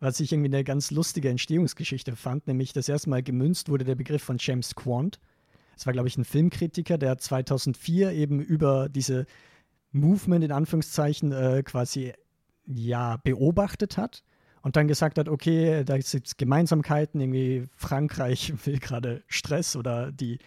Was 0.00 0.18
ich 0.18 0.32
irgendwie 0.32 0.48
eine 0.48 0.64
ganz 0.64 0.90
lustige 0.90 1.28
Entstehungsgeschichte 1.28 2.16
fand, 2.16 2.46
nämlich 2.46 2.72
das 2.72 2.88
erste 2.88 3.10
Mal 3.10 3.22
gemünzt 3.22 3.68
wurde 3.68 3.84
der 3.84 3.96
Begriff 3.96 4.22
von 4.22 4.38
James 4.40 4.74
Quant. 4.74 5.20
Es 5.76 5.84
war, 5.84 5.92
glaube 5.92 6.08
ich, 6.08 6.16
ein 6.16 6.24
Filmkritiker, 6.24 6.96
der 6.96 7.18
2004 7.18 8.12
eben 8.12 8.40
über 8.40 8.88
diese 8.88 9.26
Movement 9.92 10.42
in 10.42 10.52
Anführungszeichen 10.52 11.32
äh, 11.32 11.62
quasi 11.64 12.14
ja 12.66 13.18
beobachtet 13.18 13.98
hat 13.98 14.24
und 14.62 14.76
dann 14.76 14.88
gesagt 14.88 15.18
hat, 15.18 15.28
okay, 15.28 15.84
da 15.84 15.98
gibt 15.98 16.12
es 16.14 16.36
Gemeinsamkeiten, 16.38 17.20
irgendwie 17.20 17.68
Frankreich 17.76 18.54
will 18.64 18.78
gerade 18.78 19.22
Stress 19.26 19.76
oder 19.76 20.10
die 20.12 20.38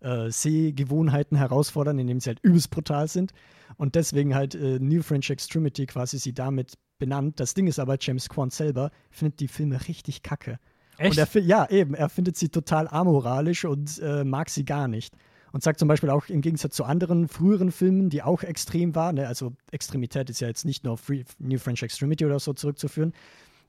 äh, 0.00 0.30
Sehgewohnheiten 0.30 1.36
herausfordern, 1.36 1.98
indem 1.98 2.20
sie 2.20 2.30
halt 2.30 2.40
übelst 2.42 2.70
brutal 2.70 3.08
sind 3.08 3.32
und 3.76 3.94
deswegen 3.94 4.34
halt 4.34 4.54
äh, 4.54 4.78
New 4.78 5.02
French 5.02 5.30
Extremity 5.30 5.86
quasi 5.86 6.18
sie 6.18 6.32
damit 6.32 6.74
benannt. 6.98 7.40
Das 7.40 7.54
Ding 7.54 7.66
ist 7.66 7.78
aber, 7.78 7.96
James 8.00 8.28
Quant 8.28 8.52
selber 8.52 8.90
findet 9.10 9.40
die 9.40 9.48
Filme 9.48 9.86
richtig 9.88 10.22
kacke. 10.22 10.58
Und 10.98 11.18
er, 11.18 11.28
ja, 11.40 11.68
eben, 11.70 11.94
er 11.94 12.08
findet 12.08 12.36
sie 12.36 12.48
total 12.48 12.86
amoralisch 12.88 13.64
und 13.64 13.98
äh, 13.98 14.24
mag 14.24 14.48
sie 14.48 14.64
gar 14.64 14.86
nicht. 14.88 15.14
Und 15.52 15.62
sagt 15.62 15.78
zum 15.78 15.88
Beispiel 15.88 16.10
auch 16.10 16.26
im 16.28 16.40
Gegensatz 16.40 16.74
zu 16.74 16.84
anderen 16.84 17.28
früheren 17.28 17.70
Filmen, 17.70 18.10
die 18.10 18.22
auch 18.22 18.42
extrem 18.42 18.94
waren, 18.94 19.16
ne, 19.16 19.28
also 19.28 19.52
Extremität 19.70 20.28
ist 20.28 20.40
ja 20.40 20.48
jetzt 20.48 20.64
nicht 20.64 20.84
nur 20.84 20.94
auf 20.94 21.00
Free, 21.00 21.24
New 21.38 21.58
French 21.58 21.82
Extremity 21.82 22.24
oder 22.26 22.40
so 22.40 22.52
zurückzuführen, 22.52 23.12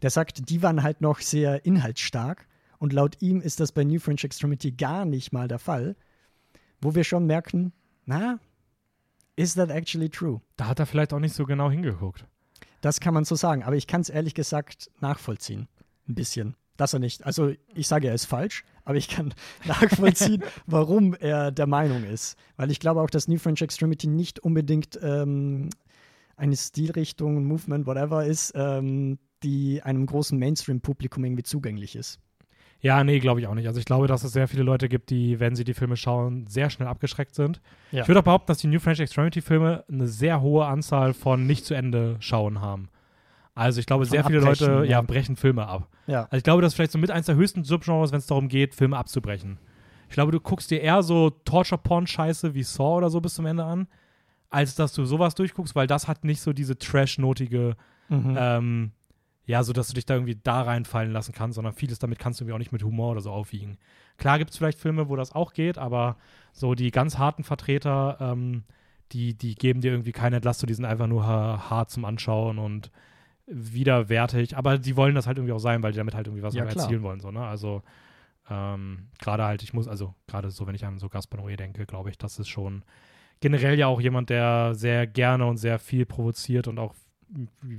der 0.01 0.09
sagt, 0.09 0.49
die 0.49 0.63
waren 0.63 0.83
halt 0.83 1.01
noch 1.01 1.19
sehr 1.19 1.65
inhaltsstark. 1.65 2.47
Und 2.77 2.91
laut 2.93 3.21
ihm 3.21 3.39
ist 3.39 3.59
das 3.59 3.71
bei 3.71 3.83
New 3.83 3.99
French 3.99 4.23
Extremity 4.23 4.71
gar 4.71 5.05
nicht 5.05 5.31
mal 5.31 5.47
der 5.47 5.59
Fall. 5.59 5.95
Wo 6.81 6.95
wir 6.95 7.03
schon 7.03 7.25
merken, 7.25 7.73
na, 8.05 8.39
is 9.35 9.55
that 9.55 9.69
actually 9.69 10.09
true? 10.09 10.41
Da 10.57 10.67
hat 10.67 10.79
er 10.79 10.85
vielleicht 10.85 11.13
auch 11.13 11.19
nicht 11.19 11.35
so 11.35 11.45
genau 11.45 11.69
hingeguckt. 11.69 12.25
Das 12.81 12.99
kann 12.99 13.13
man 13.13 13.25
so 13.25 13.35
sagen, 13.35 13.63
aber 13.63 13.75
ich 13.75 13.87
kann 13.87 14.01
es 14.01 14.09
ehrlich 14.09 14.35
gesagt 14.35 14.91
nachvollziehen. 14.99 15.67
Ein 16.07 16.15
bisschen. 16.15 16.55
Dass 16.77 16.93
er 16.93 16.99
nicht, 16.99 17.25
also 17.25 17.53
ich 17.73 17.87
sage, 17.87 18.09
er 18.09 18.13
ist 18.13 18.25
falsch, 18.25 18.63
aber 18.83 18.95
ich 18.95 19.07
kann 19.07 19.33
nachvollziehen, 19.65 20.43
warum 20.65 21.13
er 21.15 21.51
der 21.51 21.67
Meinung 21.67 22.03
ist. 22.03 22.37
Weil 22.57 22.69
ich 22.69 22.79
glaube 22.79 23.01
auch, 23.01 23.09
dass 23.09 23.27
New 23.27 23.39
French 23.39 23.61
Extremity 23.61 24.07
nicht 24.07 24.39
unbedingt 24.39 24.99
ähm, 25.01 25.69
eine 26.37 26.55
Stilrichtung, 26.55 27.37
ein 27.37 27.45
Movement, 27.45 27.87
whatever 27.87 28.25
ist, 28.25 28.51
ähm, 28.55 29.19
die 29.41 29.81
einem 29.83 30.05
großen 30.05 30.37
Mainstream-Publikum 30.37 31.23
irgendwie 31.23 31.43
zugänglich 31.43 31.95
ist. 31.95 32.19
Ja, 32.81 33.03
nee, 33.03 33.19
glaube 33.19 33.39
ich 33.39 33.47
auch 33.47 33.55
nicht. 33.55 33.67
Also 33.67 33.79
ich 33.79 33.85
glaube, 33.85 34.07
dass 34.07 34.23
es 34.23 34.33
sehr 34.33 34.47
viele 34.47 34.61
Leute 34.63 34.89
gibt, 34.89 35.09
die, 35.09 35.39
wenn 35.39 35.55
sie 35.55 35.63
die 35.63 35.73
Filme 35.73 35.97
schauen, 35.97 36.45
sehr 36.47 36.69
schnell 36.69 36.87
abgeschreckt 36.87 37.33
sind. 37.33 37.59
Ja. 37.91 38.03
Ich 38.03 38.07
würde 38.07 38.19
auch 38.19 38.23
behaupten, 38.25 38.47
dass 38.47 38.59
die 38.59 38.67
New 38.67 38.79
French 38.79 38.99
Extremity-Filme 38.99 39.83
eine 39.89 40.07
sehr 40.07 40.41
hohe 40.41 40.65
Anzahl 40.65 41.13
von 41.13 41.47
nicht 41.47 41.65
zu 41.65 41.73
Ende 41.73 42.17
schauen 42.19 42.61
haben. 42.61 42.89
Also 43.55 43.79
ich 43.79 43.85
glaube, 43.85 44.05
Von 44.05 44.11
sehr 44.11 44.23
viele 44.25 44.39
Leute 44.39 44.65
ja. 44.65 44.83
ja. 44.83 45.01
brechen 45.01 45.35
Filme 45.35 45.65
ab. 45.67 45.87
Ja. 46.07 46.23
Also 46.23 46.37
ich 46.37 46.43
glaube, 46.43 46.61
das 46.61 46.73
ist 46.73 46.75
vielleicht 46.75 46.91
so 46.91 46.99
mit 46.99 47.09
eins 47.09 47.25
der 47.25 47.35
höchsten 47.35 47.63
Subgenres, 47.63 48.11
wenn 48.11 48.19
es 48.19 48.27
darum 48.27 48.49
geht, 48.49 48.75
Filme 48.75 48.97
abzubrechen. 48.97 49.57
Ich 50.09 50.13
glaube, 50.13 50.31
du 50.31 50.39
guckst 50.39 50.69
dir 50.69 50.81
eher 50.81 51.01
so 51.01 51.29
Torture-Porn-Scheiße 51.29 52.53
wie 52.53 52.63
Saw 52.63 52.97
oder 52.97 53.09
so 53.09 53.21
bis 53.21 53.33
zum 53.35 53.45
Ende 53.45 53.63
an, 53.63 53.87
als 54.49 54.75
dass 54.75 54.93
du 54.93 55.05
sowas 55.05 55.35
durchguckst, 55.35 55.75
weil 55.75 55.87
das 55.87 56.07
hat 56.07 56.23
nicht 56.23 56.41
so 56.41 56.53
diese 56.53 56.77
trash-notige, 56.77 57.75
Mhm. 58.09 58.35
ähm, 58.39 58.91
ja, 59.45 59.63
so 59.63 59.73
dass 59.73 59.87
du 59.87 59.93
dich 59.93 60.05
da 60.05 60.15
irgendwie 60.15 60.39
da 60.41 60.61
reinfallen 60.63 61.11
lassen 61.11 61.33
kannst, 61.33 61.55
sondern 61.55 61.73
vieles 61.73 61.99
damit 61.99 62.19
kannst 62.19 62.39
du 62.39 62.43
irgendwie 62.43 62.55
auch 62.55 62.59
nicht 62.59 62.71
mit 62.71 62.83
Humor 62.83 63.11
oder 63.11 63.21
so 63.21 63.31
aufwiegen. 63.31 63.77
Klar 64.17 64.39
gibt 64.39 64.51
es 64.51 64.57
vielleicht 64.57 64.79
Filme, 64.79 65.09
wo 65.09 65.15
das 65.15 65.33
auch 65.33 65.53
geht, 65.53 65.77
aber 65.77 66.17
so 66.53 66.73
die 66.75 66.91
ganz 66.91 67.17
harten 67.17 67.43
Vertreter, 67.43 68.17
ähm, 68.19 68.63
die, 69.11 69.35
die 69.35 69.55
geben 69.55 69.81
dir 69.81 69.91
irgendwie 69.91 70.11
keine 70.13 70.37
Entlastung, 70.37 70.67
die 70.67 70.73
sind 70.73 70.85
einfach 70.85 71.07
nur 71.07 71.25
ha 71.27 71.69
hart 71.69 71.91
zum 71.91 72.05
Anschauen 72.05 72.57
und 72.57 72.91
widerwärtig, 73.47 74.57
aber 74.57 74.77
die 74.79 74.95
wollen 74.95 75.13
das 75.15 75.27
halt 75.27 75.37
irgendwie 75.37 75.53
auch 75.53 75.59
sein, 75.59 75.83
weil 75.83 75.91
die 75.91 75.97
damit 75.97 76.15
halt 76.15 76.27
irgendwie 76.27 76.43
was 76.43 76.55
Ja, 76.55 76.63
erzielen 76.81 77.03
wollen, 77.03 77.19
so, 77.19 77.29
ne? 77.31 77.45
Also 77.45 77.83
ähm, 78.49 79.07
gerade 79.19 79.43
halt, 79.43 79.63
ich 79.63 79.73
muss, 79.73 79.87
also 79.87 80.13
gerade 80.27 80.49
so, 80.51 80.65
wenn 80.67 80.75
ich 80.75 80.85
an 80.85 80.97
so 80.99 81.09
Gaspar 81.09 81.39
Noé 81.39 81.55
denke, 81.55 81.85
glaube 81.85 82.09
ich, 82.09 82.17
das 82.17 82.39
ist 82.39 82.47
schon 82.47 82.83
generell 83.41 83.77
ja 83.77 83.87
auch 83.87 84.01
jemand, 84.01 84.29
der 84.29 84.73
sehr 84.75 85.05
gerne 85.07 85.45
und 85.45 85.57
sehr 85.57 85.77
viel 85.79 86.05
provoziert 86.05 86.67
und 86.67 86.79
auch 86.79 86.95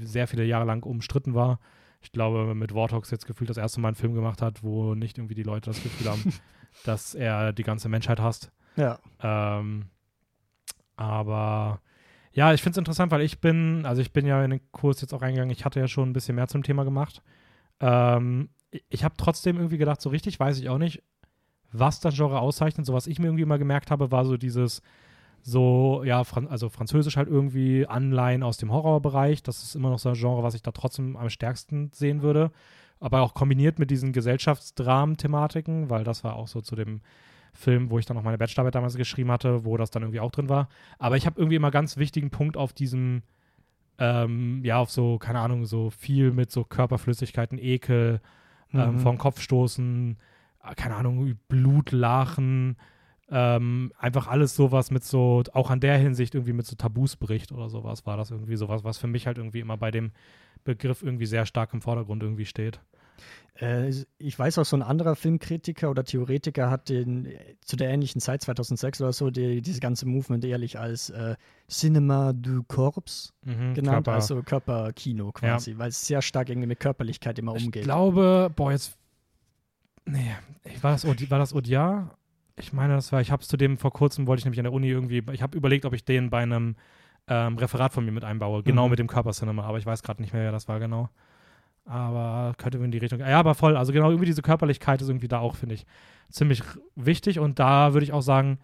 sehr 0.02 0.26
viele 0.26 0.44
Jahre 0.44 0.64
lang 0.64 0.84
umstritten 0.84 1.34
war. 1.34 1.58
Ich 2.02 2.12
glaube, 2.12 2.54
mit 2.54 2.74
Warthogs 2.74 3.10
jetzt 3.10 3.26
gefühlt 3.26 3.50
das 3.50 3.56
erste 3.56 3.80
Mal 3.80 3.88
einen 3.88 3.94
Film 3.96 4.14
gemacht 4.14 4.42
hat, 4.42 4.62
wo 4.62 4.94
nicht 4.94 5.18
irgendwie 5.18 5.34
die 5.34 5.42
Leute 5.42 5.70
das 5.70 5.82
Gefühl 5.82 6.10
haben, 6.10 6.22
dass 6.84 7.14
er 7.14 7.52
die 7.52 7.62
ganze 7.62 7.88
Menschheit 7.88 8.20
hasst. 8.20 8.52
Ja. 8.76 8.98
Ähm, 9.22 9.86
aber 10.96 11.80
ja, 12.32 12.52
ich 12.52 12.62
finde 12.62 12.72
es 12.72 12.78
interessant, 12.78 13.10
weil 13.12 13.22
ich 13.22 13.40
bin, 13.40 13.86
also 13.86 14.02
ich 14.02 14.12
bin 14.12 14.26
ja 14.26 14.44
in 14.44 14.50
den 14.50 14.72
Kurs 14.72 15.00
jetzt 15.00 15.12
auch 15.14 15.22
reingegangen, 15.22 15.50
ich 15.50 15.64
hatte 15.64 15.80
ja 15.80 15.88
schon 15.88 16.10
ein 16.10 16.12
bisschen 16.12 16.34
mehr 16.36 16.48
zum 16.48 16.62
Thema 16.62 16.84
gemacht. 16.84 17.22
Ähm, 17.80 18.50
ich- 18.90 19.04
habe 19.04 19.14
trotzdem 19.16 19.56
irgendwie 19.56 19.78
gedacht, 19.78 20.00
so 20.00 20.10
richtig 20.10 20.38
weiß 20.38 20.58
ich 20.58 20.68
auch 20.68 20.78
nicht, 20.78 21.02
was 21.72 22.00
das 22.00 22.14
Genre 22.14 22.40
auszeichnet. 22.40 22.86
So 22.86 22.92
was 22.92 23.06
ich 23.06 23.18
mir 23.18 23.26
irgendwie 23.26 23.42
immer 23.42 23.58
gemerkt 23.58 23.90
habe, 23.90 24.10
war 24.10 24.24
so 24.24 24.36
dieses 24.36 24.82
so, 25.42 26.02
ja, 26.04 26.24
Fran 26.24 26.48
also 26.48 26.68
Französisch 26.68 27.16
halt 27.16 27.28
irgendwie 27.28 27.86
Anleihen 27.86 28.42
aus 28.42 28.56
dem 28.56 28.72
Horrorbereich. 28.72 29.42
Das 29.42 29.62
ist 29.62 29.76
immer 29.76 29.90
noch 29.90 29.98
so 29.98 30.08
ein 30.08 30.14
Genre, 30.16 30.42
was 30.42 30.54
ich 30.54 30.62
da 30.62 30.72
trotzdem 30.72 31.16
am 31.16 31.30
stärksten 31.30 31.90
sehen 31.92 32.22
würde. 32.22 32.50
Aber 32.98 33.20
auch 33.20 33.34
kombiniert 33.34 33.78
mit 33.78 33.90
diesen 33.90 34.12
Gesellschaftsdramen-Thematiken, 34.86 35.90
weil 35.90 36.04
das 36.04 36.24
war 36.24 36.36
auch 36.36 36.48
so 36.48 36.60
zu 36.60 36.76
dem 36.76 37.00
Film, 37.52 37.90
wo 37.90 37.98
ich 37.98 38.06
dann 38.06 38.16
noch 38.16 38.24
meine 38.24 38.38
Bachelorarbeit 38.38 38.74
damals 38.74 38.96
geschrieben 38.96 39.30
hatte, 39.30 39.64
wo 39.64 39.76
das 39.76 39.90
dann 39.90 40.02
irgendwie 40.02 40.20
auch 40.20 40.30
drin 40.30 40.48
war. 40.48 40.68
Aber 40.98 41.16
ich 41.16 41.26
habe 41.26 41.38
irgendwie 41.38 41.56
immer 41.56 41.70
ganz 41.70 41.96
wichtigen 41.96 42.30
Punkt 42.30 42.56
auf 42.56 42.72
diesem, 42.72 43.22
ähm, 43.98 44.60
ja, 44.64 44.78
auf 44.78 44.90
so, 44.90 45.18
keine 45.18 45.40
Ahnung, 45.40 45.64
so 45.64 45.90
viel 45.90 46.32
mit 46.32 46.50
so 46.50 46.64
Körperflüssigkeiten, 46.64 47.58
Ekel, 47.58 48.20
ähm, 48.74 48.94
Mhm. 48.94 48.98
vor 48.98 49.12
den 49.12 49.18
Kopf 49.18 49.40
stoßen, 49.40 50.18
äh, 50.64 50.74
keine 50.74 50.96
Ahnung, 50.96 51.34
Blut, 51.48 51.92
Lachen, 51.92 52.76
ähm, 53.30 53.92
einfach 53.98 54.26
alles 54.28 54.54
sowas 54.54 54.90
mit 54.90 55.02
so, 55.04 55.42
auch 55.52 55.70
an 55.70 55.80
der 55.80 55.98
Hinsicht 55.98 56.34
irgendwie 56.34 56.52
mit 56.52 56.66
so 56.66 56.76
Tabus 56.76 57.16
bricht 57.16 57.52
oder 57.52 57.68
sowas, 57.68 58.06
war 58.06 58.16
das 58.16 58.30
irgendwie 58.30 58.56
sowas, 58.56 58.84
was 58.84 58.98
für 58.98 59.08
mich 59.08 59.26
halt 59.26 59.38
irgendwie 59.38 59.60
immer 59.60 59.76
bei 59.76 59.90
dem 59.90 60.12
Begriff 60.64 61.02
irgendwie 61.02 61.26
sehr 61.26 61.46
stark 61.46 61.72
im 61.74 61.82
Vordergrund 61.82 62.22
irgendwie 62.22 62.46
steht. 62.46 62.80
Äh, 63.58 63.90
ich 64.18 64.38
weiß 64.38 64.58
auch, 64.58 64.64
so 64.64 64.76
ein 64.76 64.82
anderer 64.82 65.16
Filmkritiker 65.16 65.90
oder 65.90 66.04
Theoretiker 66.04 66.70
hat 66.70 66.88
den 66.88 67.28
zu 67.64 67.76
der 67.76 67.88
ähnlichen 67.90 68.20
Zeit, 68.20 68.42
2006 68.42 69.00
oder 69.00 69.12
so, 69.12 69.30
die, 69.30 69.62
diese 69.62 69.80
ganze 69.80 70.06
Movement 70.06 70.44
ehrlich 70.44 70.78
als 70.78 71.10
äh, 71.10 71.36
Cinema 71.68 72.32
du 72.32 72.62
Corps 72.64 73.32
Mhm, 73.44 73.74
genannt, 73.74 74.04
Körper. 74.06 74.12
also 74.12 74.42
Körperkino 74.42 75.32
quasi, 75.32 75.78
weil 75.78 75.88
es 75.88 76.06
sehr 76.06 76.20
stark 76.20 76.48
irgendwie 76.50 76.66
mit 76.68 76.80
Körperlichkeit 76.80 77.38
immer 77.38 77.54
Ich 77.54 77.64
umgeht. 77.64 77.84
glaube, 77.84 78.52
boah, 78.54 78.72
jetzt. 78.72 78.96
Nee, 80.04 80.32
ich- 80.64 80.82
war 80.84 80.92
das, 80.92 81.04
war 81.06 81.38
das 81.38 81.54
Odia? 81.54 82.10
Ich 82.58 82.72
meine, 82.72 82.94
das 82.94 83.12
war, 83.12 83.20
ich 83.20 83.30
habe 83.30 83.42
es 83.42 83.48
zu 83.48 83.56
dem 83.56 83.76
vor 83.76 83.92
kurzem, 83.92 84.26
wollte 84.26 84.40
ich 84.40 84.44
nämlich 84.44 84.60
an 84.60 84.64
der 84.64 84.72
Uni 84.72 84.88
irgendwie, 84.88 85.22
ich 85.32 85.42
habe 85.42 85.56
überlegt, 85.56 85.84
ob 85.84 85.92
ich 85.92 86.04
den 86.04 86.30
bei 86.30 86.42
einem 86.42 86.76
ähm, 87.28 87.58
Referat 87.58 87.92
von 87.92 88.04
mir 88.04 88.12
mit 88.12 88.24
einbaue, 88.24 88.62
genau 88.62 88.84
Mhm. 88.84 88.90
mit 88.90 88.98
dem 88.98 89.08
Körpercinema, 89.08 89.64
aber 89.64 89.78
ich 89.78 89.84
weiß 89.86 90.02
gerade 90.02 90.22
nicht 90.22 90.32
mehr, 90.32 90.42
wer 90.44 90.52
das 90.52 90.68
war 90.68 90.78
genau. 90.80 91.10
Aber 91.84 92.54
könnte 92.56 92.78
in 92.78 92.90
die 92.90 92.98
Richtung. 92.98 93.20
Ja, 93.20 93.38
aber 93.38 93.54
voll, 93.54 93.76
also 93.76 93.92
genau, 93.92 94.08
irgendwie 94.10 94.26
diese 94.26 94.42
Körperlichkeit 94.42 95.00
ist 95.02 95.08
irgendwie 95.08 95.28
da 95.28 95.38
auch, 95.38 95.54
finde 95.54 95.74
ich, 95.76 95.86
ziemlich 96.30 96.62
wichtig 96.96 97.38
und 97.38 97.58
da 97.58 97.92
würde 97.92 98.04
ich 98.04 98.12
auch 98.12 98.22
sagen, 98.22 98.58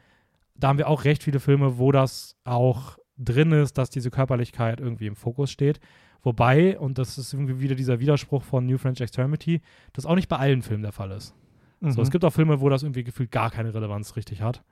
da 0.57 0.69
haben 0.69 0.79
wir 0.79 0.89
auch 0.89 1.05
recht 1.05 1.23
viele 1.23 1.39
Filme, 1.41 1.79
wo 1.79 1.93
das 1.93 2.37
auch 2.45 2.99
drin 3.19 3.53
ist, 3.53 3.79
dass 3.79 3.91
diese 3.91 4.11
Körperlichkeit 4.11 4.81
irgendwie 4.81 5.07
im 5.07 5.17
Fokus 5.17 5.51
steht. 5.51 5.81
Wobei, 6.23 6.79
und 6.79 6.99
das 6.99 7.19
ist 7.19 7.33
irgendwie 7.33 7.61
wieder 7.61 7.75
dieser 7.75 8.01
Widerspruch 8.01 8.43
von 8.43 8.65
New 8.67 8.79
French 8.79 9.01
Extremity, 9.01 9.61
das 9.93 10.07
auch 10.07 10.15
nicht 10.15 10.29
bei 10.29 10.37
allen 10.37 10.63
Filmen 10.63 10.83
der 10.83 10.93
Fall 10.93 11.11
ist. 11.11 11.35
Mhm. 11.83 11.92
So, 11.92 12.01
es 12.03 12.11
gibt 12.11 12.25
auch 12.25 12.33
Filme, 12.33 12.61
wo 12.61 12.68
das 12.68 12.83
irgendwie 12.83 13.05
gefühlt 13.05 13.31
gar 13.31 13.51
keine 13.51 13.75
Relevanz 13.75 14.16
richtig 14.16 14.40
hat. 14.42 14.62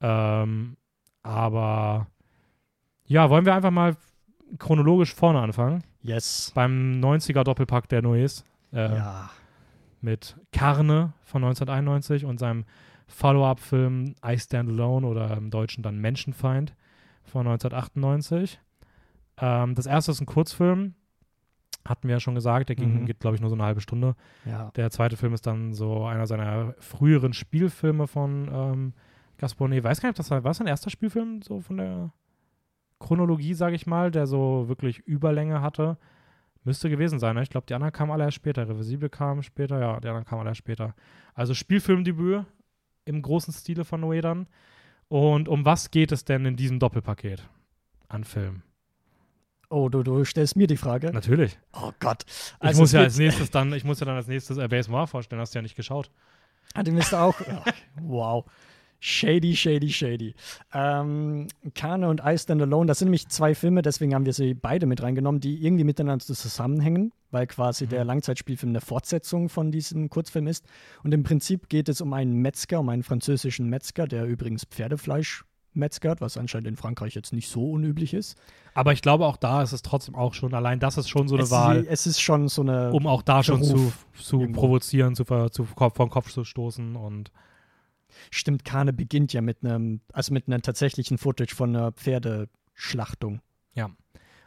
Ähm, 0.00 0.76
aber 1.22 2.06
ja, 3.06 3.30
wollen 3.30 3.44
wir 3.46 3.54
einfach 3.54 3.70
mal 3.70 3.96
chronologisch 4.58 5.14
vorne 5.14 5.40
anfangen? 5.40 5.82
Yes. 6.02 6.52
Beim 6.54 7.00
90er 7.00 7.44
Doppelpack 7.44 7.88
der 7.88 8.02
Noes. 8.02 8.44
Äh, 8.72 8.96
Ja. 8.96 9.30
mit 10.02 10.36
Karne 10.52 11.12
von 11.24 11.42
1991 11.44 12.24
und 12.24 12.38
seinem 12.38 12.64
Follow-up-Film 13.08 14.14
I 14.26 14.38
Stand 14.38 14.70
Alone 14.70 15.06
oder 15.06 15.36
im 15.36 15.50
Deutschen 15.50 15.82
dann 15.82 15.98
Menschenfeind 15.98 16.74
von 17.24 17.46
1998. 17.46 18.60
Ähm, 19.38 19.74
das 19.74 19.86
erste 19.86 20.12
ist 20.12 20.20
ein 20.20 20.26
Kurzfilm, 20.26 20.94
hatten 21.86 22.08
wir 22.08 22.16
ja 22.16 22.20
schon 22.20 22.34
gesagt, 22.34 22.68
der 22.68 22.76
ging, 22.76 23.00
Mhm. 23.02 23.06
geht 23.06 23.20
glaube 23.20 23.36
ich 23.36 23.40
nur 23.40 23.50
so 23.50 23.56
eine 23.56 23.64
halbe 23.64 23.80
Stunde. 23.80 24.14
Ja. 24.44 24.70
Der 24.76 24.90
zweite 24.90 25.16
Film 25.16 25.32
ist 25.34 25.46
dann 25.46 25.72
so 25.72 26.04
einer 26.04 26.26
seiner 26.26 26.74
früheren 26.78 27.32
Spielfilme 27.32 28.06
von 28.06 28.48
ähm, 28.52 28.92
Noé. 29.38 29.82
Weiß 29.82 30.00
gar 30.00 30.08
nicht, 30.08 30.18
ob 30.18 30.22
das 30.24 30.30
war, 30.30 30.44
war 30.44 30.52
sein 30.54 30.66
erster 30.66 30.90
Spielfilm 30.90 31.40
so 31.42 31.60
von 31.60 31.78
der 31.78 32.12
Chronologie, 32.98 33.54
sage 33.54 33.74
ich 33.74 33.86
mal, 33.86 34.10
der 34.10 34.26
so 34.26 34.68
wirklich 34.68 34.98
Überlänge 35.00 35.62
hatte. 35.62 35.96
Müsste 36.64 36.90
gewesen 36.90 37.18
sein. 37.18 37.36
Ne? 37.36 37.42
Ich 37.42 37.48
glaube, 37.48 37.66
die 37.66 37.72
anderen 37.74 37.92
kamen 37.92 38.12
alle 38.12 38.24
erst 38.24 38.36
später. 38.36 38.68
Reversible 38.68 39.08
kam 39.08 39.42
später, 39.42 39.80
ja, 39.80 39.98
die 39.98 40.08
anderen 40.08 40.26
kamen 40.26 40.40
alle 40.40 40.50
erst 40.50 40.58
später. 40.58 40.94
Also 41.34 41.54
Spielfilmdebüt 41.54 42.44
im 43.06 43.22
großen 43.22 43.54
Stile 43.54 43.84
von 43.86 44.04
Noé 44.04 44.20
dann. 44.20 44.46
Und 45.08 45.48
um 45.48 45.64
was 45.64 45.90
geht 45.90 46.12
es 46.12 46.24
denn 46.26 46.44
in 46.44 46.56
diesem 46.56 46.78
Doppelpaket 46.78 47.48
an 48.08 48.24
Film? 48.24 48.62
Oh, 49.70 49.88
du, 49.88 50.02
du 50.02 50.24
stellst 50.24 50.56
mir 50.56 50.66
die 50.66 50.76
Frage. 50.76 51.12
Natürlich. 51.12 51.56
Oh 51.72 51.92
Gott. 52.00 52.24
Ich 52.26 52.54
Also 52.58 52.80
muss 52.80 52.88
es 52.90 52.92
ja 52.92 53.00
als 53.02 53.16
nächstes 53.18 53.50
dann, 53.50 53.72
ich 53.72 53.84
muss 53.84 54.00
ja 54.00 54.06
dann 54.06 54.16
als 54.16 54.26
nächstes 54.26 54.56
Base 54.68 54.90
Noir 54.90 55.06
vorstellen, 55.06 55.40
hast 55.40 55.54
du 55.54 55.58
ja 55.58 55.62
nicht 55.62 55.76
geschaut. 55.76 56.10
Ah, 56.74 56.82
den 56.82 56.94
müsste 56.94 57.18
auch. 57.20 57.40
Ja. 57.46 57.64
Wow. 58.02 58.44
Shady, 58.98 59.56
shady, 59.56 59.88
shady. 59.88 60.34
Ähm, 60.74 61.46
Kane 61.74 62.06
und 62.08 62.20
I 62.22 62.36
Stand 62.36 62.60
Alone, 62.60 62.86
das 62.86 62.98
sind 62.98 63.06
nämlich 63.06 63.28
zwei 63.28 63.54
Filme, 63.54 63.80
deswegen 63.80 64.14
haben 64.14 64.26
wir 64.26 64.34
sie 64.34 64.52
beide 64.52 64.84
mit 64.84 65.02
reingenommen, 65.02 65.40
die 65.40 65.64
irgendwie 65.64 65.84
miteinander 65.84 66.22
zusammenhängen, 66.22 67.12
weil 67.30 67.46
quasi 67.46 67.86
der 67.86 68.04
Langzeitspielfilm 68.04 68.72
eine 68.72 68.82
Fortsetzung 68.82 69.48
von 69.48 69.72
diesem 69.72 70.10
Kurzfilm 70.10 70.48
ist. 70.48 70.66
Und 71.02 71.14
im 71.14 71.22
Prinzip 71.22 71.70
geht 71.70 71.88
es 71.88 72.02
um 72.02 72.12
einen 72.12 72.42
Metzger, 72.42 72.80
um 72.80 72.90
einen 72.90 73.02
französischen 73.02 73.70
Metzger, 73.70 74.06
der 74.06 74.26
übrigens 74.26 74.64
Pferdefleisch 74.64 75.44
metzgert, 75.72 76.20
was 76.20 76.36
anscheinend 76.36 76.68
in 76.68 76.76
Frankreich 76.76 77.14
jetzt 77.14 77.32
nicht 77.32 77.48
so 77.48 77.70
unüblich 77.70 78.14
ist. 78.14 78.36
Aber 78.74 78.92
ich 78.92 79.02
glaube, 79.02 79.26
auch 79.26 79.36
da 79.36 79.62
ist 79.62 79.72
es 79.72 79.82
trotzdem 79.82 80.14
auch 80.14 80.34
schon, 80.34 80.54
allein 80.54 80.80
das 80.80 80.98
ist 80.98 81.08
schon 81.08 81.28
so 81.28 81.36
eine 81.36 81.44
es, 81.44 81.50
Wahl, 81.50 81.86
es 81.88 82.06
ist 82.06 82.20
schon 82.20 82.48
so 82.48 82.62
eine. 82.62 82.92
um 82.92 83.06
auch 83.06 83.22
da 83.22 83.42
schon 83.42 83.62
zu, 83.62 83.92
zu 84.14 84.48
provozieren, 84.52 85.14
zu, 85.14 85.24
zu 85.50 85.64
Kopf, 85.74 85.96
vom 85.96 86.10
Kopf 86.10 86.30
zu 86.30 86.44
stoßen 86.44 86.96
und 86.96 87.30
Stimmt, 88.30 88.64
Kane 88.64 88.92
beginnt 88.92 89.32
ja 89.32 89.40
mit 89.40 89.64
einem, 89.64 90.00
also 90.12 90.32
mit 90.32 90.46
einem 90.48 90.62
tatsächlichen 90.62 91.18
Footage 91.18 91.54
von 91.54 91.74
einer 91.74 91.92
Pferdeschlachtung. 91.92 93.40
Ja. 93.74 93.90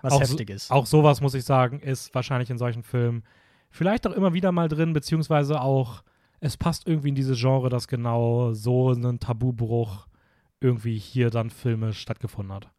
Was 0.01 0.13
Auch 0.13 0.21
heftig 0.21 0.49
ist. 0.49 0.69
auch 0.69 0.85
sowas, 0.85 1.21
muss 1.21 1.33
ich 1.33 1.45
sagen, 1.45 1.79
ist 1.79 2.13
wahrscheinlich 2.13 2.49
in 2.49 2.57
solchen 2.57 2.83
Filmen 2.83 3.23
vielleicht 3.69 4.05
auch 4.05 4.11
immer 4.11 4.33
wieder 4.33 4.51
mal 4.51 4.67
drin, 4.67 4.93
beziehungsweise 4.93 5.61
auch, 5.61 6.03
es 6.41 6.57
passt 6.57 6.87
irgendwie 6.87 7.09
in 7.09 7.15
dieses 7.15 7.39
Genre, 7.39 7.69
dass 7.69 7.87
genau 7.87 8.53
so 8.53 8.91
ein 8.91 9.19
Tabubruch 9.19 10.07
irgendwie 10.63 10.97
hier 10.97 11.29
dann 11.29 11.49
filmisch 11.49 11.99
stattgefunden 11.99 12.53
hat. 12.53 12.69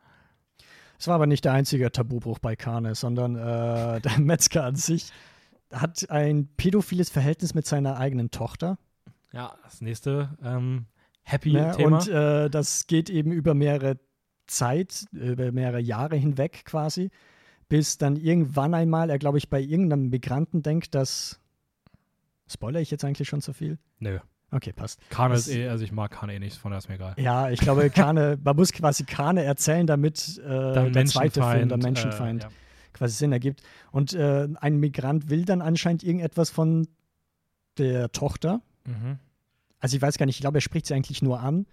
Es 0.99 1.09
war 1.09 1.16
aber 1.16 1.27
nicht 1.27 1.44
der 1.44 1.53
einzige 1.53 1.90
Tabubruch 1.92 2.38
bei 2.38 2.57
Kane, 2.57 2.94
sondern 2.94 3.37
äh, 3.37 4.01
der 4.01 4.18
Metzger 4.18 4.64
an 4.64 4.77
sich 4.77 5.11
hat 5.73 6.09
ein 6.11 6.49
pädophiles 6.57 7.11
Verhältnis 7.11 7.55
mit 7.55 7.66
seiner 7.66 7.99
eigenen 7.99 8.31
Tochter. 8.31 8.79
Ja, 9.33 9.57
das 9.64 9.81
nächste 9.81 10.37
ähm, 10.42 10.87
Happy 11.23 11.53
Ne? 11.53 11.73
Thema. 11.77 11.99
Und 11.99 12.09
äh, 12.09 12.49
das 12.49 12.87
geht 12.87 13.11
eben 13.11 13.33
über 13.33 13.55
mehrere 13.55 13.99
Zeit, 14.47 15.07
über 15.12 15.51
mehrere 15.53 15.81
Jahre 15.81 16.16
hinweg 16.16 16.64
quasi, 16.64 17.11
bis 17.68 17.99
dann 17.99 18.16
irgendwann 18.16 18.75
einmal 18.75 19.11
er, 19.11 19.18
glaube 19.18 19.38
ich, 19.38 19.49
bei 19.49 19.61
irgendeinem 19.61 20.11
Migranten 20.11 20.62
denkt, 20.62 20.94
dass. 20.94 21.40
Spoiler 22.47 22.81
ich 22.81 22.90
jetzt 22.90 23.05
eigentlich 23.05 23.27
schon 23.27 23.40
zu 23.40 23.55
viel? 23.55 23.79
Nö. 23.99 24.18
Okay, 24.54 24.72
passt. 24.72 25.00
Kane 25.10 25.34
ist 25.34 25.48
eh, 25.48 25.68
also 25.68 25.82
ich 25.84 25.90
mag 25.90 26.12
Kane 26.12 26.34
eh 26.34 26.38
nicht, 26.38 26.56
von 26.56 26.70
daher 26.70 26.78
ist 26.78 26.88
mir 26.88 26.94
egal. 26.94 27.14
Ja, 27.18 27.50
ich 27.50 27.58
glaube, 27.58 27.90
Kane, 27.90 28.38
man 28.44 28.54
muss 28.54 28.72
quasi 28.72 29.02
Kane 29.04 29.42
erzählen, 29.42 29.84
damit 29.86 30.38
äh, 30.38 30.90
der 30.92 31.06
zweite 31.06 31.42
Film, 31.42 31.68
der 31.68 31.78
Menschenfeind, 31.78 32.44
Äh, 32.44 32.46
ja. 32.46 32.52
quasi 32.92 33.14
Sinn 33.16 33.32
ergibt. 33.32 33.62
Und 33.90 34.12
äh, 34.14 34.46
ein 34.60 34.78
Migrant 34.78 35.28
will 35.28 35.44
dann 35.44 35.60
anscheinend 35.60 36.04
irgendetwas 36.04 36.50
von 36.50 36.86
der 37.78 38.12
Tochter. 38.12 38.60
Mhm. 38.86 39.18
Also 39.80 39.96
ich 39.96 40.02
weiß 40.02 40.18
gar 40.18 40.26
nicht, 40.26 40.36
ich 40.36 40.40
glaube, 40.42 40.58
er 40.58 40.62
spricht 40.62 40.86
sie 40.86 40.94
eigentlich 40.94 41.20
nur 41.20 41.40
an. 41.40 41.66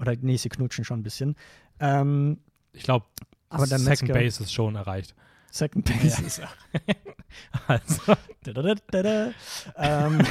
Oder 0.00 0.16
nee, 0.20 0.36
sie 0.36 0.48
knutschen 0.48 0.84
schon 0.84 1.00
ein 1.00 1.02
bisschen. 1.04 1.36
Ähm, 1.78 2.40
Ich 2.72 2.82
glaube, 2.82 3.06
Second 3.56 3.84
Metzger, 3.84 4.12
Base 4.14 4.42
ist 4.42 4.52
schon 4.52 4.74
erreicht. 4.74 5.14
Second 5.52 5.84
Base 5.84 6.22
ist 6.24 6.42
Also, 7.68 8.14
ähm, 9.76 10.22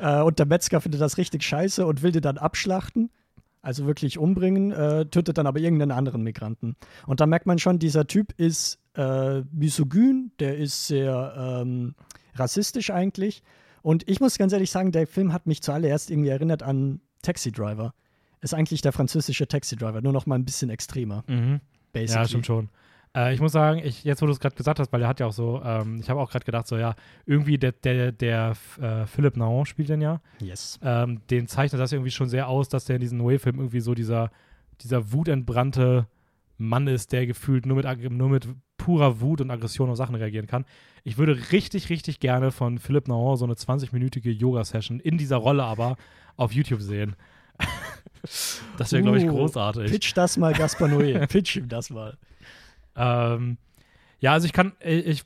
äh, 0.00 0.22
und 0.22 0.38
der 0.38 0.46
Metzger 0.46 0.80
findet 0.80 1.00
das 1.00 1.18
richtig 1.18 1.42
scheiße 1.42 1.86
und 1.86 2.02
will 2.02 2.12
den 2.12 2.22
dann 2.22 2.38
abschlachten. 2.38 3.10
Also 3.62 3.86
wirklich 3.86 4.16
umbringen, 4.16 4.70
äh, 4.70 5.06
tötet 5.06 5.38
dann 5.38 5.48
aber 5.48 5.58
irgendeinen 5.58 5.90
anderen 5.90 6.22
Migranten. 6.22 6.76
Und 7.04 7.20
da 7.20 7.26
merkt 7.26 7.46
man 7.46 7.58
schon, 7.58 7.80
dieser 7.80 8.06
Typ 8.06 8.32
ist 8.36 8.78
äh, 8.94 9.40
misogyn, 9.50 10.30
der 10.38 10.56
ist 10.56 10.86
sehr 10.86 11.34
ähm, 11.36 11.96
rassistisch 12.36 12.90
eigentlich. 12.90 13.42
Und 13.82 14.08
ich 14.08 14.20
muss 14.20 14.38
ganz 14.38 14.52
ehrlich 14.52 14.70
sagen, 14.70 14.92
der 14.92 15.08
Film 15.08 15.32
hat 15.32 15.46
mich 15.46 15.62
zuallererst 15.62 16.10
irgendwie 16.12 16.28
erinnert 16.28 16.62
an 16.62 17.00
Taxi 17.22 17.50
Driver. 17.50 17.92
Ist 18.40 18.54
eigentlich 18.54 18.82
der 18.82 18.92
französische 18.92 19.48
Taxi 19.48 19.74
Driver, 19.74 20.00
nur 20.00 20.12
noch 20.12 20.26
mal 20.26 20.36
ein 20.36 20.44
bisschen 20.44 20.70
extremer, 20.70 21.24
mhm. 21.26 21.60
basically. 21.92 22.22
Ja, 22.22 22.28
stimmt 22.28 22.46
schon. 22.46 22.68
Äh, 23.16 23.34
ich 23.34 23.40
muss 23.40 23.52
sagen, 23.52 23.80
ich, 23.82 24.04
jetzt 24.04 24.20
wo 24.20 24.26
du 24.26 24.32
es 24.32 24.38
gerade 24.38 24.54
gesagt 24.54 24.78
hast, 24.78 24.92
weil 24.92 25.02
er 25.02 25.08
hat 25.08 25.18
ja 25.18 25.26
auch 25.26 25.32
so, 25.32 25.62
ähm, 25.64 25.98
ich 26.00 26.10
habe 26.10 26.20
auch 26.20 26.30
gerade 26.30 26.44
gedacht, 26.44 26.68
so 26.68 26.76
ja, 26.76 26.94
irgendwie 27.24 27.56
der, 27.56 27.72
der, 27.72 28.12
der 28.12 28.54
äh, 28.80 29.06
Philipp 29.06 29.36
Naon 29.36 29.64
spielt 29.64 29.88
den 29.88 30.02
ja, 30.02 30.20
Yes. 30.40 30.78
ähm, 30.82 31.22
den 31.30 31.48
zeichnet 31.48 31.80
das 31.80 31.92
irgendwie 31.92 32.10
schon 32.10 32.28
sehr 32.28 32.48
aus, 32.48 32.68
dass 32.68 32.84
der 32.84 32.96
in 32.96 33.00
diesem 33.00 33.20
Noé-Film 33.20 33.56
irgendwie 33.56 33.80
so 33.80 33.94
dieser, 33.94 34.30
dieser 34.82 35.12
wutentbrannte 35.12 36.06
Mann 36.58 36.86
ist, 36.86 37.12
der 37.12 37.26
gefühlt 37.26 37.66
nur 37.66 37.76
mit, 37.82 38.10
nur 38.10 38.28
mit 38.28 38.48
purer 38.76 39.20
Wut 39.20 39.40
und 39.40 39.50
Aggression 39.50 39.90
auf 39.90 39.96
Sachen 39.96 40.14
reagieren 40.14 40.46
kann. 40.46 40.64
Ich 41.02 41.18
würde 41.18 41.52
richtig, 41.52 41.88
richtig 41.88 42.20
gerne 42.20 42.50
von 42.50 42.78
Philipp 42.78 43.08
Naon 43.08 43.36
so 43.36 43.44
eine 43.44 43.54
20-minütige 43.54 44.30
Yoga-Session 44.30 45.00
in 45.00 45.18
dieser 45.18 45.36
Rolle 45.36 45.64
aber 45.64 45.96
auf 46.36 46.52
YouTube 46.52 46.82
sehen. 46.82 47.16
das 48.76 48.92
wäre, 48.92 49.02
glaube 49.02 49.18
ich, 49.18 49.24
Uh, 49.24 49.28
großartig. 49.28 49.90
Pitch 49.90 50.12
das 50.14 50.36
mal, 50.36 50.52
Gaspar 50.52 50.88
Noé. 50.88 51.26
Pitch 51.26 51.56
ihm 51.56 51.68
das 51.68 51.90
mal. 51.90 52.16
Ähm, 52.96 53.58
ja, 54.20 54.32
also 54.32 54.46
ich 54.46 54.52
kann, 54.52 54.72
äh, 54.80 54.94
ich, 54.96 55.24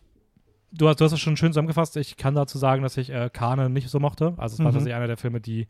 du 0.72 0.88
hast, 0.88 1.00
du 1.00 1.04
hast 1.04 1.12
es 1.12 1.20
schon 1.20 1.36
schön 1.36 1.52
zusammengefasst. 1.52 1.96
Ich 1.96 2.16
kann 2.16 2.34
dazu 2.34 2.58
sagen, 2.58 2.82
dass 2.82 2.96
ich 2.96 3.10
äh, 3.10 3.30
Kane 3.32 3.70
nicht 3.70 3.88
so 3.88 4.00
mochte. 4.00 4.34
Also 4.36 4.54
es 4.54 4.58
war 4.58 4.66
Mhm. 4.66 4.72
tatsächlich 4.72 4.94
einer 4.94 5.06
der 5.06 5.16
Filme, 5.16 5.40
die 5.40 5.68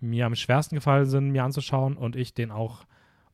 mir 0.00 0.26
am 0.26 0.34
schwersten 0.34 0.74
gefallen 0.76 1.06
sind, 1.06 1.30
mir 1.30 1.42
anzuschauen 1.44 1.96
und 1.96 2.14
ich 2.16 2.34
den 2.34 2.50
auch 2.50 2.84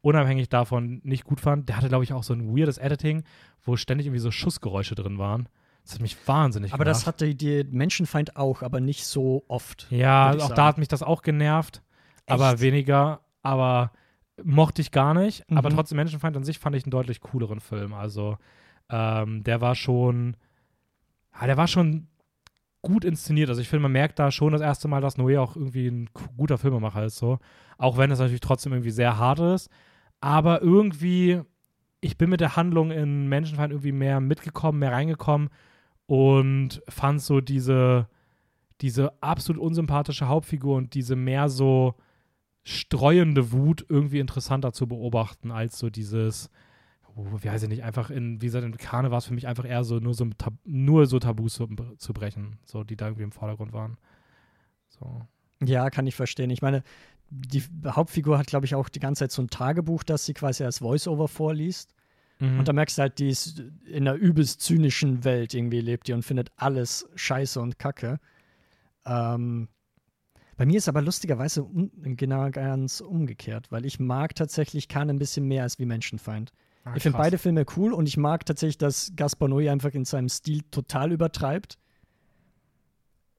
unabhängig 0.01 0.49
davon 0.49 1.01
nicht 1.05 1.25
gut 1.25 1.41
fand. 1.41 1.69
Der 1.69 1.77
hatte, 1.77 1.89
glaube 1.89 2.05
ich, 2.05 2.13
auch 2.13 2.23
so 2.23 2.33
ein 2.35 2.57
weirdes 2.57 2.79
Editing, 2.79 3.25
wo 3.63 3.77
ständig 3.77 4.07
irgendwie 4.07 4.21
so 4.21 4.31
Schussgeräusche 4.31 4.95
drin 4.95 5.19
waren. 5.19 5.49
Das 5.85 5.95
hat 5.95 6.01
mich 6.03 6.17
wahnsinnig 6.27 6.73
Aber 6.73 6.85
gemacht. 6.85 6.97
das 7.01 7.07
hatte 7.07 7.35
die 7.35 7.65
Menschenfeind 7.71 8.37
auch, 8.37 8.63
aber 8.63 8.81
nicht 8.81 9.05
so 9.05 9.45
oft. 9.49 9.87
Ja, 9.91 10.31
auch 10.33 10.39
sagen. 10.41 10.55
da 10.55 10.65
hat 10.67 10.79
mich 10.79 10.89
das 10.89 11.03
auch 11.03 11.21
genervt, 11.23 11.83
aber 12.27 12.53
Echt? 12.53 12.61
weniger, 12.61 13.21
aber 13.43 13.93
mochte 14.43 14.83
ich 14.83 14.91
gar 14.91 15.15
nicht. 15.15 15.45
Aber 15.51 15.71
Mhm. 15.71 15.75
trotzdem 15.75 15.97
Menschenfeind 15.97 16.37
an 16.37 16.45
sich 16.45 16.59
fand 16.59 16.75
ich 16.77 16.85
einen 16.85 16.91
deutlich 16.91 17.21
cooleren 17.21 17.61
Film. 17.61 17.93
Also 17.95 18.37
ähm, 18.91 19.45
der 19.45 19.61
war 19.61 19.75
schon, 19.75 20.37
ja, 21.41 21.47
der 21.47 21.57
war 21.57 21.69
schon 21.69 22.09
gut 22.83 23.05
inszeniert. 23.05 23.49
Also 23.49 23.61
ich 23.61 23.69
finde, 23.69 23.83
man 23.85 23.93
merkt 23.93 24.19
da 24.19 24.31
schon 24.31 24.53
das 24.53 24.61
erste 24.61 24.89
Mal, 24.89 25.01
dass 25.01 25.17
Noé 25.19 25.41
auch 25.41 25.57
irgendwie 25.57 25.89
ein 25.89 26.11
guter 26.37 26.59
Filmemacher 26.59 27.05
ist. 27.05 27.17
So. 27.17 27.39
Auch 27.79 27.97
wenn 27.97 28.11
es 28.11 28.19
natürlich 28.19 28.41
trotzdem 28.41 28.73
irgendwie 28.73 28.91
sehr 28.91 29.19
hart 29.19 29.39
ist. 29.41 29.71
Aber 30.21 30.61
irgendwie, 30.63 31.41
ich 32.01 32.19
bin 32.19 32.29
mit 32.31 32.41
der 32.41 32.57
Handlung 32.57 32.91
in 32.91 33.29
Menschenfeind 33.29 33.73
irgendwie 33.73 33.93
mehr 33.93 34.21
mitgekommen, 34.21 34.79
mehr 34.81 34.93
reingekommen 34.93 35.49
und 36.07 36.83
fand 36.89 37.23
so 37.23 37.41
diese, 37.41 38.09
diese 38.81 39.13
absolut 39.23 39.61
unsympathische 39.63 40.29
Hauptfigur 40.29 40.77
und 40.77 40.95
diese 40.95 41.17
mehr 41.17 41.49
so 41.49 41.95
streuende 42.65 43.53
Wut 43.53 43.85
irgendwie 43.89 44.19
interessanter 44.19 44.73
zu 44.73 44.87
beobachten 44.87 45.51
als 45.53 45.79
so 45.79 45.91
dieses, 45.91 46.51
oh, 47.15 47.27
wie 47.41 47.51
heißt 47.51 47.65
ich 47.65 47.71
nicht, 47.71 47.85
einfach 47.85 48.11
in, 48.11 48.41
wie 48.41 48.47
gesagt, 48.47 48.65
in 48.65 48.77
Kane 48.77 49.11
war 49.11 49.19
es 49.19 49.27
für 49.27 49.35
mich 49.35 49.47
einfach 49.47 49.67
eher 49.67 49.85
so 49.85 50.01
nur 50.01 50.15
so, 50.15 50.27
nur 50.65 51.07
so 51.07 51.19
Tabus 51.19 51.55
zu, 51.55 51.69
zu 51.99 52.13
brechen, 52.13 52.59
so 52.65 52.83
die 52.83 52.97
da 52.97 53.07
irgendwie 53.07 53.25
im 53.25 53.33
Vordergrund 53.33 53.73
waren. 53.73 53.99
So. 54.89 55.27
Ja, 55.63 55.91
kann 55.91 56.07
ich 56.07 56.15
verstehen. 56.15 56.51
Ich 56.51 56.63
meine, 56.63 56.83
die 57.31 57.63
Hauptfigur 57.87 58.39
hat, 58.39 58.47
glaube 58.47 58.67
ich, 58.67 58.75
auch 58.75 58.89
die 58.89 59.01
ganze 59.01 59.21
Zeit 59.21 59.33
so 59.33 59.43
ein 59.43 59.51
Tagebuch, 59.51 60.03
das 60.03 60.25
sie 60.25 60.35
quasi 60.35 60.65
als 60.65 60.79
Voice-Over 60.79 61.29
vorliest. 61.29 61.95
Mhm. 62.39 62.61
Und 62.61 62.69
da 62.69 62.73
merkst 62.73 62.99
du 62.99 63.03
halt, 63.03 63.19
die 63.19 63.29
ist 63.29 63.63
in 63.87 64.09
einer 64.09 64.15
übelst 64.15 64.63
zynischen 64.63 65.25
Welt 65.25 65.53
irgendwie 65.53 65.81
lebt 65.81 66.09
die 66.09 66.13
und 66.13 66.23
findet 66.23 66.51
alles 66.57 67.09
scheiße 67.15 67.61
und 67.61 67.79
kacke. 67.79 68.21
Ähm, 69.05 69.69
bei 70.57 70.67
mir 70.67 70.79
ist 70.79 70.89
aber 70.89 71.03
lustigerweise 71.03 71.63
un 71.65 71.91
genau 72.17 72.51
ganz 72.51 73.01
umgekehrt, 73.01 73.71
weil 73.71 73.85
ich 73.85 73.99
mag 73.99 74.35
tatsächlich 74.35 74.89
Khan 74.89 75.11
ein 75.11 75.19
bisschen 75.19 75.47
mehr 75.47 75.63
als 75.63 75.79
wie 75.79 75.87
Menschenfeind. 75.87 76.53
Ah, 76.85 76.93
ich 76.97 77.03
finde 77.03 77.19
beide 77.19 77.39
Filme 77.39 77.65
cool 77.77 77.93
und 77.93 78.07
ich 78.07 78.17
mag 78.17 78.45
tatsächlich, 78.45 78.79
dass 78.79 79.13
Gaspar 79.17 79.49
Noé 79.49 79.71
einfach 79.71 79.93
in 79.93 80.05
seinem 80.05 80.29
Stil 80.29 80.63
total 80.71 81.13
übertreibt. 81.13 81.79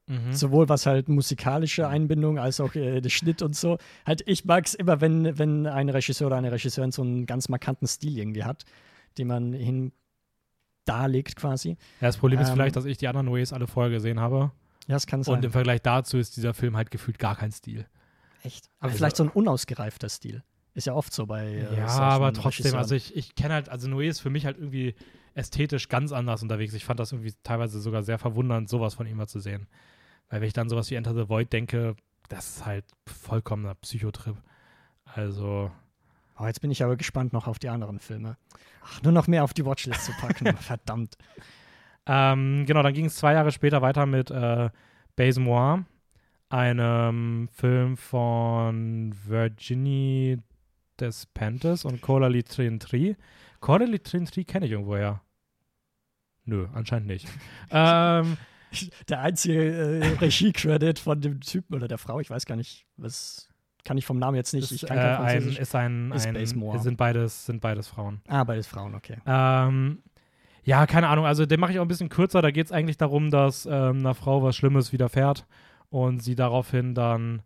Mhm. 0.08 0.32
Sowohl 0.32 0.68
was 0.68 0.86
halt 0.86 1.08
musikalische 1.08 1.88
Einbindung 1.88 2.38
als 2.38 2.60
auch 2.60 2.74
äh, 2.74 3.00
der 3.00 3.10
Schnitt 3.10 3.42
und 3.42 3.56
so. 3.56 3.78
Halt, 4.04 4.22
ich 4.26 4.44
mag 4.44 4.66
es 4.66 4.74
immer, 4.74 5.00
wenn, 5.00 5.38
wenn 5.38 5.66
ein 5.66 5.88
Regisseur 5.88 6.28
oder 6.28 6.36
eine 6.36 6.52
Regisseurin 6.52 6.92
so 6.92 7.02
einen 7.02 7.26
ganz 7.26 7.48
markanten 7.48 7.88
Stil 7.88 8.18
irgendwie 8.18 8.44
hat, 8.44 8.64
den 9.18 9.26
man 9.26 9.52
hin 9.52 9.92
darlegt 10.84 11.36
quasi. 11.36 11.70
Ja, 12.00 12.08
das 12.08 12.16
Problem 12.16 12.40
ist 12.40 12.48
Ähm, 12.48 12.54
vielleicht, 12.54 12.76
dass 12.76 12.84
ich 12.84 12.98
die 12.98 13.08
anderen 13.08 13.32
Ways 13.32 13.52
alle 13.52 13.66
vorher 13.66 13.90
gesehen 13.90 14.20
habe. 14.20 14.52
Ja, 14.86 14.94
das 14.94 15.06
kann 15.06 15.22
sein. 15.22 15.34
Und 15.36 15.44
im 15.44 15.50
Vergleich 15.52 15.82
dazu 15.82 16.18
ist 16.18 16.36
dieser 16.36 16.54
Film 16.54 16.76
halt 16.76 16.90
gefühlt 16.90 17.18
gar 17.18 17.36
kein 17.36 17.52
Stil. 17.52 17.86
Echt. 18.42 18.68
Aber 18.78 18.86
Also- 18.88 18.98
vielleicht 18.98 19.16
so 19.16 19.24
ein 19.24 19.30
unausgereifter 19.30 20.08
Stil. 20.08 20.42
Ist 20.74 20.86
ja 20.86 20.92
oft 20.92 21.12
so 21.12 21.24
bei. 21.26 21.46
äh, 21.46 21.76
ja, 21.78 21.86
aber 21.86 22.32
trotzdem, 22.34 22.48
Regisseuren. 22.64 22.78
also 22.78 22.94
ich, 22.94 23.16
ich 23.16 23.34
kenne 23.34 23.54
halt, 23.54 23.70
also 23.70 23.88
Noé 23.88 24.08
ist 24.08 24.20
für 24.20 24.28
mich 24.28 24.44
halt 24.44 24.58
irgendwie 24.58 24.94
ästhetisch 25.34 25.88
ganz 25.88 26.12
anders 26.12 26.42
unterwegs. 26.42 26.74
Ich 26.74 26.84
fand 26.84 27.00
das 27.00 27.12
irgendwie 27.12 27.32
teilweise 27.42 27.80
sogar 27.80 28.02
sehr 28.02 28.18
verwundernd, 28.18 28.68
sowas 28.68 28.94
von 28.94 29.06
ihm 29.06 29.16
mal 29.16 29.26
zu 29.26 29.40
sehen. 29.40 29.68
Weil 30.28 30.40
wenn 30.42 30.48
ich 30.48 30.52
dann 30.52 30.68
sowas 30.68 30.90
wie 30.90 30.96
Enter 30.96 31.14
the 31.14 31.28
Void 31.30 31.50
denke, 31.52 31.96
das 32.28 32.56
ist 32.56 32.66
halt 32.66 32.84
vollkommener 33.06 33.74
Psychotrip. 33.76 34.36
Also, 35.04 35.70
Oh, 36.38 36.44
jetzt 36.44 36.60
bin 36.60 36.70
ich 36.70 36.84
aber 36.84 36.96
gespannt 36.96 37.32
noch 37.32 37.46
auf 37.46 37.58
die 37.58 37.70
anderen 37.70 37.98
Filme. 37.98 38.36
Ach, 38.84 39.00
nur 39.00 39.12
noch 39.12 39.26
mehr 39.26 39.42
auf 39.44 39.54
die 39.54 39.64
Watchlist 39.64 40.04
zu 40.04 40.12
packen. 40.20 40.54
Verdammt. 40.58 41.16
Ähm, 42.06 42.64
genau, 42.66 42.82
dann 42.82 42.94
ging 42.94 43.06
es 43.06 43.16
zwei 43.16 43.34
Jahre 43.34 43.52
später 43.52 43.82
weiter 43.82 44.06
mit 44.06 44.30
äh, 44.30 44.70
Base-Moi, 45.16 45.80
einem 46.48 47.48
Film 47.52 47.96
von 47.96 49.14
Virginie 49.26 50.38
Despentes 51.00 51.84
und 51.84 52.00
Coralie 52.00 52.44
Trintri. 52.44 53.16
Coralie 53.60 54.02
Trintri 54.02 54.44
kenne 54.44 54.66
ich 54.66 54.72
irgendwoher. 54.72 55.20
Nö, 56.44 56.68
anscheinend 56.72 57.08
nicht. 57.08 57.26
ähm, 57.70 58.36
Der 59.08 59.20
einzige 59.20 60.00
äh, 60.00 60.06
Regie-Credit 60.18 60.98
von 60.98 61.20
dem 61.20 61.40
Typen 61.40 61.74
oder 61.74 61.88
der 61.88 61.98
Frau, 61.98 62.20
ich 62.20 62.30
weiß 62.30 62.46
gar 62.46 62.56
nicht, 62.56 62.86
was 62.96 63.48
kann 63.84 63.96
ich 63.96 64.04
vom 64.04 64.18
Namen 64.18 64.36
jetzt 64.36 64.52
nicht. 64.52 64.70
ist, 64.70 64.82
Ich 64.82 64.88
kann 64.88 64.98
äh, 64.98 65.00
kein 65.00 65.10
ein, 65.16 65.30
Französisch. 65.30 65.58
ist 65.60 65.74
ein, 65.74 66.12
Ist 66.12 66.26
ein 66.26 66.80
sind 66.80 66.96
beides 66.96 67.46
sind 67.46 67.60
beides 67.60 67.88
Frauen. 67.88 68.20
ah, 68.28 68.42
beides 68.44 68.66
Frauen, 68.66 68.94
okay. 68.94 69.18
Ähm, 69.26 70.02
ja, 70.66 70.86
keine 70.86 71.08
Ahnung. 71.08 71.24
Also 71.26 71.46
den 71.46 71.60
mache 71.60 71.72
ich 71.72 71.78
auch 71.78 71.82
ein 71.84 71.88
bisschen 71.88 72.08
kürzer. 72.08 72.42
Da 72.42 72.50
geht 72.50 72.66
es 72.66 72.72
eigentlich 72.72 72.96
darum, 72.98 73.30
dass 73.30 73.66
ähm, 73.66 73.98
einer 74.00 74.14
Frau 74.14 74.42
was 74.42 74.56
Schlimmes 74.56 74.92
widerfährt 74.92 75.46
und 75.90 76.22
sie 76.22 76.34
daraufhin 76.34 76.94
dann 76.94 77.42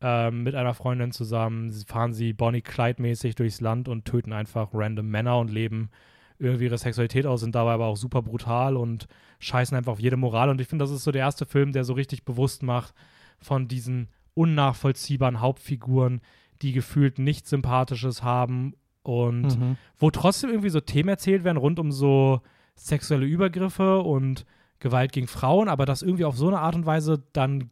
ähm, 0.00 0.44
mit 0.44 0.54
einer 0.54 0.72
Freundin 0.72 1.10
zusammen 1.12 1.70
fahren 1.86 2.12
sie 2.14 2.32
Bonnie 2.32 2.62
Clyde-mäßig 2.62 3.34
durchs 3.34 3.60
Land 3.60 3.88
und 3.88 4.04
töten 4.06 4.32
einfach 4.32 4.68
random 4.72 5.08
Männer 5.10 5.38
und 5.38 5.50
leben 5.50 5.90
irgendwie 6.38 6.64
ihre 6.64 6.78
Sexualität 6.78 7.26
aus, 7.26 7.40
sind 7.40 7.54
dabei 7.54 7.72
aber 7.72 7.84
auch 7.86 7.96
super 7.96 8.22
brutal 8.22 8.76
und 8.76 9.08
scheißen 9.40 9.76
einfach 9.76 9.92
auf 9.92 10.00
jede 10.00 10.16
Moral. 10.16 10.48
Und 10.48 10.58
ich 10.60 10.68
finde, 10.68 10.84
das 10.84 10.90
ist 10.92 11.04
so 11.04 11.10
der 11.12 11.20
erste 11.22 11.44
Film, 11.44 11.72
der 11.72 11.84
so 11.84 11.92
richtig 11.92 12.24
bewusst 12.24 12.62
macht 12.62 12.94
von 13.40 13.68
diesen 13.68 14.08
unnachvollziehbaren 14.34 15.40
Hauptfiguren, 15.40 16.20
die 16.62 16.72
gefühlt 16.72 17.18
nichts 17.18 17.50
Sympathisches 17.50 18.22
haben 18.22 18.74
und 19.02 19.58
Mhm. 19.58 19.76
wo 19.98 20.10
trotzdem 20.10 20.50
irgendwie 20.50 20.68
so 20.70 20.80
Themen 20.80 21.08
erzählt 21.08 21.44
werden 21.44 21.56
rund 21.58 21.78
um 21.78 21.90
so 21.92 22.40
sexuelle 22.74 23.26
Übergriffe 23.26 24.00
und 24.00 24.46
Gewalt 24.78 25.12
gegen 25.12 25.26
Frauen, 25.26 25.68
aber 25.68 25.86
dass 25.86 26.02
irgendwie 26.02 26.24
auf 26.24 26.36
so 26.36 26.48
eine 26.48 26.60
Art 26.60 26.74
und 26.74 26.86
Weise 26.86 27.22
dann 27.32 27.70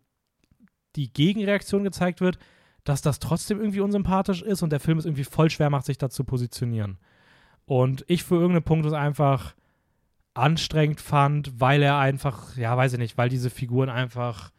die 0.97 1.13
Gegenreaktion 1.13 1.85
gezeigt 1.85 2.21
wird, 2.21 2.39
dass 2.85 3.03
das 3.03 3.19
trotzdem 3.19 3.61
irgendwie 3.61 3.81
unsympathisch 3.81 4.43
ist 4.43 4.63
und 4.63 4.71
der 4.71 4.81
Film 4.81 4.99
es 4.99 5.05
irgendwie 5.05 5.25
voll 5.25 5.51
schwer 5.51 5.71
macht, 5.71 5.87
sich 5.87 5.99
da 5.99 6.11
zu 6.11 6.25
positionieren. 6.25 6.99
Und 7.65 8.05
ich 8.09 8.25
für 8.25 8.37
irgendeinen 8.37 8.65
Punkt 8.65 8.87
es 8.87 8.93
einfach 8.93 9.55
anstrengend 10.35 11.01
fand, 11.01 11.61
weil 11.61 11.83
er 11.83 11.99
einfach, 11.99 12.57
ja, 12.57 12.77
weiß 12.77 12.95
ich 12.95 12.99
nicht, 12.99 13.19
weil 13.19 13.29
diese 13.29 13.51
Figuren 13.51 13.91
einfach, 13.91 14.53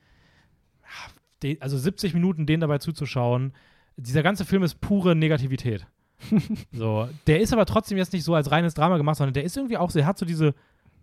also 1.59 1.77
70 1.77 2.13
Minuten 2.13 2.45
denen 2.45 2.61
dabei 2.61 2.79
zuzuschauen, 2.79 3.53
dieser 3.95 4.23
ganze 4.23 4.45
Film 4.45 4.63
ist 4.63 4.81
pure 4.81 5.15
Negativität. 5.15 5.87
so, 6.71 7.07
der 7.27 7.39
ist 7.41 7.53
aber 7.53 7.65
trotzdem 7.65 7.97
jetzt 7.97 8.13
nicht 8.13 8.23
so 8.23 8.35
als 8.35 8.51
reines 8.51 8.73
Drama 8.73 8.97
gemacht, 8.97 9.17
sondern 9.17 9.33
der 9.33 9.43
ist 9.43 9.55
irgendwie 9.57 9.77
auch, 9.77 9.89
so- 9.89 9.99
er 9.99 10.05
hat 10.05 10.17
so 10.17 10.25
diese, 10.25 10.53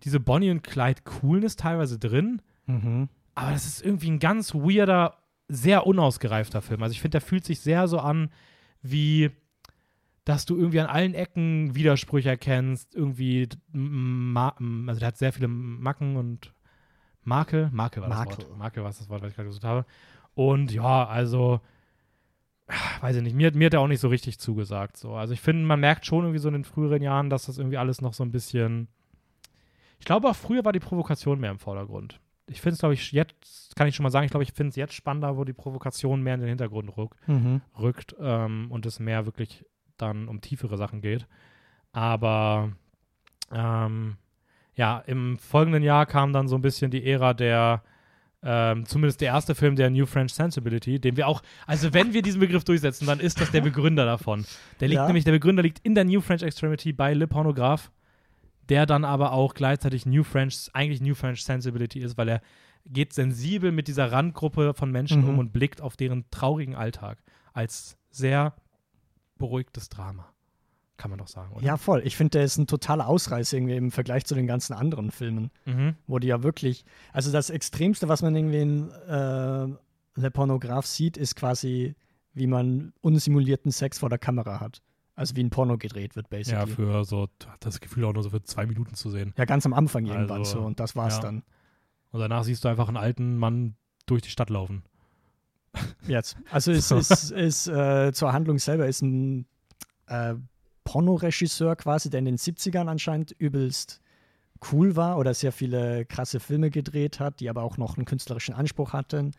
diese 0.05 0.21
Bonnie 0.21 0.51
und 0.51 0.63
Clyde 0.63 1.03
Coolness 1.05 1.57
teilweise 1.57 1.99
drin, 1.99 2.43
Mhm. 2.67 3.09
aber 3.35 3.53
das 3.53 3.65
ist 3.67 3.85
irgendwie 3.85 4.11
ein 4.11 4.19
ganz 4.19 4.55
weirder, 4.55 5.19
sehr 5.49 5.87
unausgereifter 5.87 6.61
Film. 6.63 6.83
Also 6.83 6.93
ich 6.93 7.01
finde, 7.01 7.13
der 7.13 7.21
fühlt 7.21 7.45
sich 7.45 7.61
sehr 7.61 7.87
so 7.89 7.99
an, 7.99 8.31
wie 8.83 9.31
dass 10.25 10.45
du 10.45 10.57
irgendwie 10.57 10.81
an 10.81 10.89
allen 10.89 11.15
Ecken 11.15 11.77
Widersprüche 11.77 12.29
erkennst, 12.31 12.97
irgendwie, 12.97 13.49
also 13.73 14.99
der 14.99 15.07
hat 15.07 15.17
sehr 15.19 15.33
viele 15.33 15.47
Macken 15.47 16.17
und 16.17 16.53
Makel, 17.23 17.71
Makel 17.73 18.03
war 18.03 18.09
das 18.09 18.19
Makel. 18.19 18.39
Wort. 18.49 18.59
Makel 18.59 18.83
war 18.83 18.91
das 18.91 19.09
Wort, 19.09 19.23
was 19.23 19.31
ich 19.31 19.37
gerade 19.37 19.49
gesucht 19.49 19.63
habe. 19.65 19.87
Und 20.35 20.73
ja, 20.73 21.07
also, 21.07 21.61
weiß 23.01 23.17
ich 23.17 23.23
nicht, 23.23 23.37
mir, 23.37 23.53
mir 23.53 23.67
hat 23.67 23.75
er 23.75 23.81
auch 23.81 23.87
nicht 23.89 24.01
so 24.01 24.09
richtig 24.09 24.39
zugesagt. 24.39 24.97
So. 24.97 25.15
Also 25.15 25.33
ich 25.33 25.41
finde, 25.41 25.65
man 25.65 25.81
merkt 25.81 26.05
schon 26.07 26.25
irgendwie 26.25 26.39
so 26.41 26.49
in 26.49 26.55
den 26.55 26.65
früheren 26.65 27.03
Jahren, 27.03 27.31
dass 27.31 27.47
das 27.47 27.59
irgendwie 27.59 27.77
alles 27.79 28.01
noch 28.01 28.15
so 28.15 28.25
ein 28.25 28.33
bisschen. 28.33 28.89
Ich 29.99 30.05
glaube 30.05 30.29
auch 30.29 30.37
früher 30.37 30.65
war 30.65 30.73
die 30.73 30.81
Provokation 30.81 31.41
mehr 31.41 31.51
im 31.51 31.59
Vordergrund. 31.59 32.21
Ich 32.49 32.61
finde 32.61 32.75
es, 32.75 32.81
glaube 32.81 32.95
ich, 32.95 33.13
jetzt, 33.13 33.75
kann 33.77 33.89
ich 33.89 33.97
schon 33.97 34.05
mal 34.05 34.11
sagen, 34.11 34.25
ich 34.25 34.31
glaube, 34.31 34.45
ich 34.45 34.53
finde 34.53 34.71
es 34.71 34.77
jetzt 34.77 34.95
spannender, 34.95 35.37
wo 35.37 35.45
die 35.45 35.53
Provokation 35.53 36.23
mehr 36.23 36.35
in 36.35 36.41
den 36.41 36.49
Hintergrund 36.49 36.97
rückt 36.97 37.17
Mhm. 37.29 37.61
rückt 37.79 38.15
ähm, 38.21 38.67
und 38.71 38.87
es 38.87 39.01
mehr 39.01 39.27
wirklich 39.27 39.65
dann 39.97 40.29
um 40.29 40.41
tiefere 40.41 40.77
Sachen 40.77 41.01
geht. 41.01 41.27
Aber 41.93 42.73
ähm, 43.51 44.17
ja, 44.75 44.99
im 45.07 45.39
folgenden 45.39 45.83
Jahr 45.83 46.05
kam 46.07 46.33
dann 46.33 46.49
so 46.49 46.57
ein 46.57 46.63
bisschen 46.63 46.91
die 46.91 47.05
Ära 47.11 47.33
der, 47.33 47.83
ähm, 48.49 48.87
zumindest 48.87 49.21
der 49.21 49.29
erste 49.29 49.55
Film 49.57 49.75
der 49.75 49.91
New 49.91 50.07
French 50.07 50.33
Sensibility, 50.33 51.01
den 51.01 51.17
wir 51.17 51.27
auch, 51.27 51.43
also 51.67 51.93
wenn 51.93 52.13
wir 52.15 52.23
diesen 52.23 52.39
Begriff 52.41 52.63
durchsetzen, 52.65 53.07
dann 53.07 53.19
ist 53.19 53.41
das 53.41 53.51
der 53.51 53.61
Begründer 53.61 54.05
davon. 54.07 54.47
Der 54.81 54.87
liegt 54.89 55.01
Ja. 55.01 55.07
nämlich, 55.07 55.25
der 55.25 55.33
Begründer 55.33 55.63
liegt 55.65 55.81
in 55.81 55.95
der 55.97 56.05
New 56.05 56.21
French 56.21 56.43
Extremity 56.43 56.93
bei 56.93 57.13
Le 57.13 57.27
Pornograph, 57.27 57.91
der 58.69 58.87
dann 58.87 59.05
aber 59.05 59.33
auch 59.33 59.55
gleichzeitig 59.55 60.07
New 60.07 60.23
French, 60.23 60.71
eigentlich 60.73 61.01
New 61.01 61.15
French 61.15 61.43
Sensibility 61.45 62.01
ist, 62.01 62.17
weil 62.17 62.29
er 62.29 62.41
geht 62.87 63.13
sensibel 63.13 63.73
mit 63.73 63.89
dieser 63.89 64.13
Randgruppe 64.13 64.73
von 64.75 64.93
Menschen 64.93 65.23
Mhm. 65.23 65.29
um 65.31 65.39
und 65.41 65.53
blickt 65.53 65.81
auf 65.81 65.97
deren 65.97 66.25
traurigen 66.31 66.77
Alltag 66.77 67.19
als 67.53 67.97
sehr 68.11 68.55
beruhigtes 69.39 69.89
Drama. 69.89 70.33
Kann 70.97 71.11
man 71.11 71.19
doch 71.19 71.29
sagen, 71.29 71.53
oder? 71.53 71.63
Ja, 71.65 71.77
voll. 71.77 72.03
Ich 72.05 72.17
finde, 72.17 72.31
der 72.31 72.45
ist 72.45 72.57
ein 72.57 72.67
totaler 72.67 73.07
Ausreißer 73.07 73.57
irgendwie 73.57 73.77
im 73.77 73.91
Vergleich 73.91 74.25
zu 74.25 74.35
den 74.35 74.47
ganzen 74.47 74.73
anderen 74.73 75.11
Filmen, 75.11 75.51
Mhm. 75.67 75.95
wo 76.07 76.19
die 76.19 76.29
ja 76.29 76.43
wirklich, 76.43 76.85
also 77.13 77.31
das 77.31 77.51
Extremste, 77.51 78.09
was 78.09 78.23
man 78.23 78.35
irgendwie 78.35 78.61
in 78.61 78.91
äh, 78.91 79.67
Le 80.21 80.31
Pornograph 80.33 80.87
sieht, 80.87 81.17
ist 81.19 81.37
quasi, 81.37 81.95
wie 82.33 82.47
man 82.47 82.95
unsimulierten 83.03 83.71
Sex 83.73 83.99
vor 83.99 84.09
der 84.09 84.19
Kamera 84.19 84.61
hat. 84.61 84.81
Also 85.15 85.35
wie 85.37 85.43
ein 85.45 85.51
Porno 85.51 85.79
gedreht 85.79 86.15
wird, 86.17 86.27
Ja, 86.31 86.39
basically. 86.39 86.73
für 86.75 87.05
so, 87.05 87.29
das 87.61 87.81
Gefühl 87.81 88.05
auch 88.05 88.13
nur 88.13 88.23
so 88.23 88.31
für 88.31 88.43
zwei 88.43 88.67
Minuten 88.67 88.95
zu 88.95 89.11
sehen. 89.11 89.33
Ja, 89.37 89.45
ganz 89.47 89.65
am 89.67 89.73
Anfang 89.73 90.05
irgendwann 90.07 90.41
Also, 90.41 90.61
so 90.61 90.67
und 90.67 90.79
das 90.81 90.95
war's 90.97 91.17
ja. 91.17 91.21
dann. 91.23 91.43
Und 92.11 92.21
danach 92.21 92.45
siehst 92.45 92.65
du 92.65 92.69
einfach 92.69 92.89
einen 92.89 92.97
alten 92.99 93.37
Mann 93.37 93.77
durch 94.07 94.23
die 94.23 94.29
Stadt 94.31 94.51
laufen. 94.51 94.83
Jetzt. 96.07 96.37
Also 96.51 96.73
es 96.73 96.91
ist, 96.91 97.31
ist 97.31 97.67
äh, 97.69 98.13
zur 98.13 98.33
Handlung 98.33 98.59
selber 98.59 98.87
ist 98.87 99.03
ein 99.03 99.47
äh, 100.07 100.35
Pornoregisseur 100.87 101.75
quasi, 101.75 102.09
der 102.11 102.21
in 102.21 102.25
den 102.25 102.39
70ern 102.39 102.89
anscheinend 102.89 103.33
übelst 103.33 104.01
cool 104.73 104.97
war 104.97 105.19
oder 105.19 105.35
sehr 105.35 105.53
viele 105.53 106.07
krasse 106.07 106.41
Filme 106.41 106.71
gedreht 106.71 107.21
hat, 107.21 107.41
die 107.41 107.51
aber 107.51 107.63
auch 107.63 107.77
noch 107.77 107.97
einen 107.97 108.07
künstlerischen 108.07 108.55
Anspruch 108.55 108.93
hatten. 108.93 109.33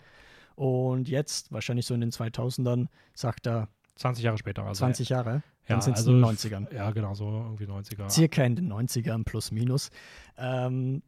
Und 0.56 1.08
jetzt, 1.08 1.52
wahrscheinlich 1.52 1.86
so 1.86 1.94
in 1.94 2.02
den 2.02 2.12
2000ern, 2.12 2.88
sagt 3.14 3.48
er 3.48 3.70
20 3.96 4.26
Jahre 4.26 4.38
später. 4.38 4.64
Also, 4.64 4.80
20 4.80 5.10
Jahre, 5.10 5.32
ja, 5.32 5.42
dann 5.68 5.82
sind 5.82 5.94
es 5.94 6.00
also, 6.00 6.12
in 6.12 6.22
den 6.22 6.26
90ern. 6.26 6.76
Ja, 6.76 6.92
genau, 6.92 7.16
so 7.16 7.26
irgendwie 7.30 7.66
90er. 7.66 8.10
Circa 8.10 8.44
in 8.44 8.56
den 8.58 8.72
90ern 8.72 9.24
plus 9.24 9.52
minus. 9.52 9.90
Ähm, 10.38 11.02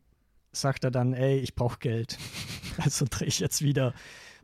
sagt 0.54 0.86
er 0.86 0.92
dann, 0.92 1.14
ey, 1.14 1.38
ich 1.40 1.54
brauche 1.54 1.80
Geld. 1.80 2.18
also 2.78 3.06
drehe 3.10 3.28
ich 3.28 3.40
jetzt 3.40 3.62
wieder 3.62 3.94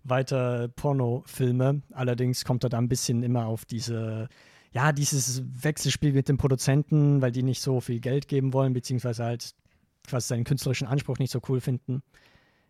weiter 0.03 0.67
Pornofilme. 0.67 1.81
Allerdings 1.93 2.43
kommt 2.43 2.63
er 2.65 2.69
da 2.69 2.77
ein 2.77 2.89
bisschen 2.89 3.23
immer 3.23 3.45
auf 3.45 3.63
diese, 3.65 4.27
ja, 4.75 4.91
dieses 4.91 5.41
Wechselspiel 5.63 6.11
mit 6.11 6.27
den 6.27 6.37
Produzenten, 6.37 7.21
weil 7.21 7.31
die 7.31 7.43
nicht 7.43 7.61
so 7.61 7.79
viel 7.79 8.01
Geld 8.01 8.27
geben 8.27 8.51
wollen, 8.51 8.73
beziehungsweise 8.73 9.23
halt 9.23 9.55
quasi 10.05 10.27
seinen 10.27 10.43
künstlerischen 10.43 10.85
Anspruch 10.85 11.17
nicht 11.17 11.31
so 11.31 11.39
cool 11.47 11.61
finden, 11.61 12.03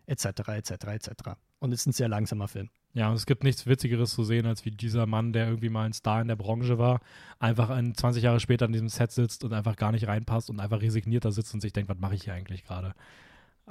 etc., 0.06 0.26
etc., 0.48 0.70
etc. 0.70 1.10
Und 1.58 1.72
es 1.72 1.80
ist 1.80 1.86
ein 1.86 1.92
sehr 1.92 2.08
langsamer 2.08 2.46
Film. 2.46 2.70
Ja, 2.94 3.08
und 3.10 3.16
es 3.16 3.26
gibt 3.26 3.42
nichts 3.42 3.66
Witzigeres 3.66 4.12
zu 4.14 4.22
sehen, 4.22 4.46
als 4.46 4.64
wie 4.64 4.70
dieser 4.70 5.04
Mann, 5.06 5.32
der 5.32 5.46
irgendwie 5.48 5.68
mal 5.68 5.84
ein 5.84 5.92
Star 5.92 6.22
in 6.22 6.28
der 6.28 6.36
Branche 6.36 6.78
war, 6.78 7.00
einfach 7.40 7.70
ein 7.70 7.94
20 7.94 8.22
Jahre 8.22 8.38
später 8.40 8.66
an 8.66 8.72
diesem 8.72 8.88
Set 8.88 9.10
sitzt 9.10 9.42
und 9.42 9.52
einfach 9.52 9.74
gar 9.76 9.90
nicht 9.90 10.06
reinpasst 10.06 10.48
und 10.48 10.60
einfach 10.60 10.80
resigniert 10.80 11.24
da 11.24 11.32
sitzt 11.32 11.52
und 11.54 11.60
sich 11.60 11.72
denkt, 11.72 11.90
was 11.90 11.98
mache 11.98 12.14
ich 12.14 12.22
hier 12.24 12.34
eigentlich 12.34 12.64
gerade? 12.64 12.94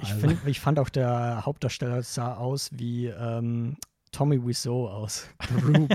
Ich, 0.00 0.10
Also- 0.12 0.28
find, 0.28 0.46
ich 0.46 0.60
fand 0.60 0.78
auch 0.78 0.90
der 0.90 1.46
Hauptdarsteller 1.46 2.02
sah 2.02 2.34
aus 2.34 2.68
wie 2.72 3.06
ähm, 3.06 3.78
Tommy 4.16 4.44
Wiseau 4.44 4.88
aus 4.88 5.28
The 5.48 5.62
Room. 5.62 5.88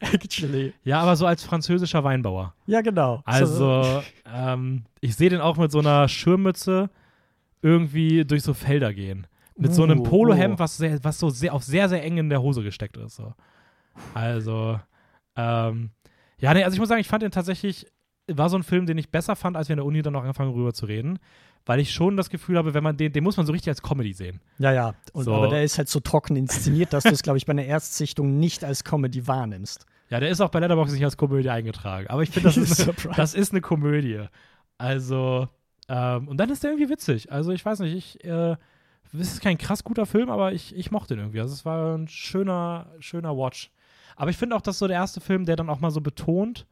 Actually. 0.00 0.74
Ja, 0.84 1.00
aber 1.00 1.16
so 1.16 1.24
als 1.26 1.42
französischer 1.42 2.04
Weinbauer. 2.04 2.54
Ja, 2.66 2.82
genau. 2.82 3.16
So, 3.16 3.22
Also, 3.24 4.02
ähm, 4.34 4.84
ich 5.00 5.16
sehe 5.16 5.30
den 5.30 5.40
auch 5.40 5.56
mit 5.56 5.72
so 5.72 5.78
einer 5.78 6.06
Schirmmütze 6.08 6.90
irgendwie 7.62 8.26
durch 8.26 8.42
so 8.42 8.52
Felder 8.52 8.92
gehen. 8.92 9.26
Mit 9.56 9.72
so 9.72 9.82
einem 9.84 10.00
Uh, 10.00 10.02
Polohemd, 10.02 10.56
oh. 10.56 10.58
was, 10.58 10.76
sehr, 10.76 11.02
was 11.02 11.18
so 11.18 11.30
sehr, 11.30 11.54
auf 11.54 11.62
sehr, 11.62 11.88
sehr 11.88 12.02
eng 12.02 12.18
in 12.18 12.28
der 12.28 12.42
Hose 12.42 12.62
gesteckt 12.62 12.96
ist. 12.98 13.16
So. 13.16 13.32
Also, 14.12 14.78
ähm, 15.36 15.90
ja, 16.38 16.52
nee, 16.52 16.64
also 16.64 16.74
ich 16.74 16.80
muss 16.80 16.88
sagen, 16.88 17.00
ich 17.00 17.08
fand 17.08 17.22
den 17.22 17.30
tatsächlich, 17.30 17.86
war 18.26 18.50
so 18.50 18.58
ein 18.58 18.62
Film, 18.62 18.84
den 18.84 18.98
ich 18.98 19.10
besser 19.10 19.36
fand, 19.36 19.56
als 19.56 19.68
wir 19.68 19.74
in 19.74 19.78
der 19.78 19.86
Uni 19.86 20.02
dann 20.02 20.12
noch 20.12 20.22
angefangen 20.22 20.52
rüber 20.52 20.74
zu 20.74 20.86
reden. 20.86 21.18
Weil 21.66 21.80
ich 21.80 21.92
schon 21.92 22.16
das 22.16 22.28
Gefühl 22.28 22.58
habe, 22.58 22.74
wenn 22.74 22.82
man 22.84 22.96
den, 22.96 23.12
den 23.12 23.24
muss 23.24 23.36
man 23.38 23.46
so 23.46 23.52
richtig 23.52 23.70
als 23.70 23.80
Comedy 23.82 24.12
sehen. 24.12 24.40
ja, 24.58 24.72
ja. 24.72 24.94
Und, 25.14 25.24
So. 25.24 25.34
Aber 25.34 25.48
der 25.48 25.64
ist 25.64 25.78
halt 25.78 25.88
so 25.88 25.98
trocken 26.00 26.36
inszeniert, 26.36 26.92
dass 26.92 27.04
du 27.04 27.10
es, 27.10 27.22
glaube 27.22 27.38
ich, 27.38 27.46
bei 27.46 27.52
einer 27.52 27.64
Erstsichtung 27.64 28.38
nicht 28.38 28.64
als 28.64 28.84
Comedy 28.84 29.26
wahrnimmst. 29.26 29.86
Ja, 30.10 30.20
der 30.20 30.28
ist 30.28 30.42
auch 30.42 30.50
bei 30.50 30.60
Letterboxd 30.60 30.92
nicht 30.94 31.04
als 31.04 31.16
Komödie 31.16 31.48
eingetragen. 31.48 32.08
Aber 32.08 32.22
ich 32.22 32.30
finde, 32.30 32.48
das, 32.50 32.56
ist 32.58 32.80
eine- 32.88 33.16
das 33.16 33.34
ist 33.34 33.52
eine 33.52 33.62
Komödie. 33.62 34.26
Also, 34.78 35.48
ähm, 35.88 36.28
und 36.28 36.36
dann 36.38 36.50
ist 36.50 36.62
der 36.62 36.72
irgendwie 36.72 36.90
witzig. 36.90 37.32
Also, 37.32 37.52
ich 37.52 37.64
weiß 37.64 37.78
nicht, 37.80 37.94
ich, 37.94 38.24
äh, 38.24 38.56
es 39.14 39.32
ist 39.32 39.40
kein 39.40 39.56
krass 39.58 39.84
guter 39.84 40.06
Film, 40.06 40.28
aber 40.30 40.52
ich, 40.52 40.74
ich 40.76 40.90
mochte 40.90 41.14
den 41.14 41.24
irgendwie. 41.24 41.40
Also, 41.40 41.54
es 41.54 41.64
war 41.64 41.96
ein 41.96 42.08
schöner, 42.08 42.88
schöner 43.00 43.36
Watch. 43.36 43.70
Aber 44.16 44.30
ich 44.30 44.36
finde 44.36 44.54
auch, 44.56 44.60
das 44.60 44.74
ist 44.76 44.78
so 44.80 44.86
der 44.88 44.96
erste 44.96 45.20
Film, 45.20 45.44
der 45.46 45.56
dann 45.56 45.70
auch 45.70 45.80
mal 45.80 45.90
so 45.90 46.00
betont, 46.00 46.66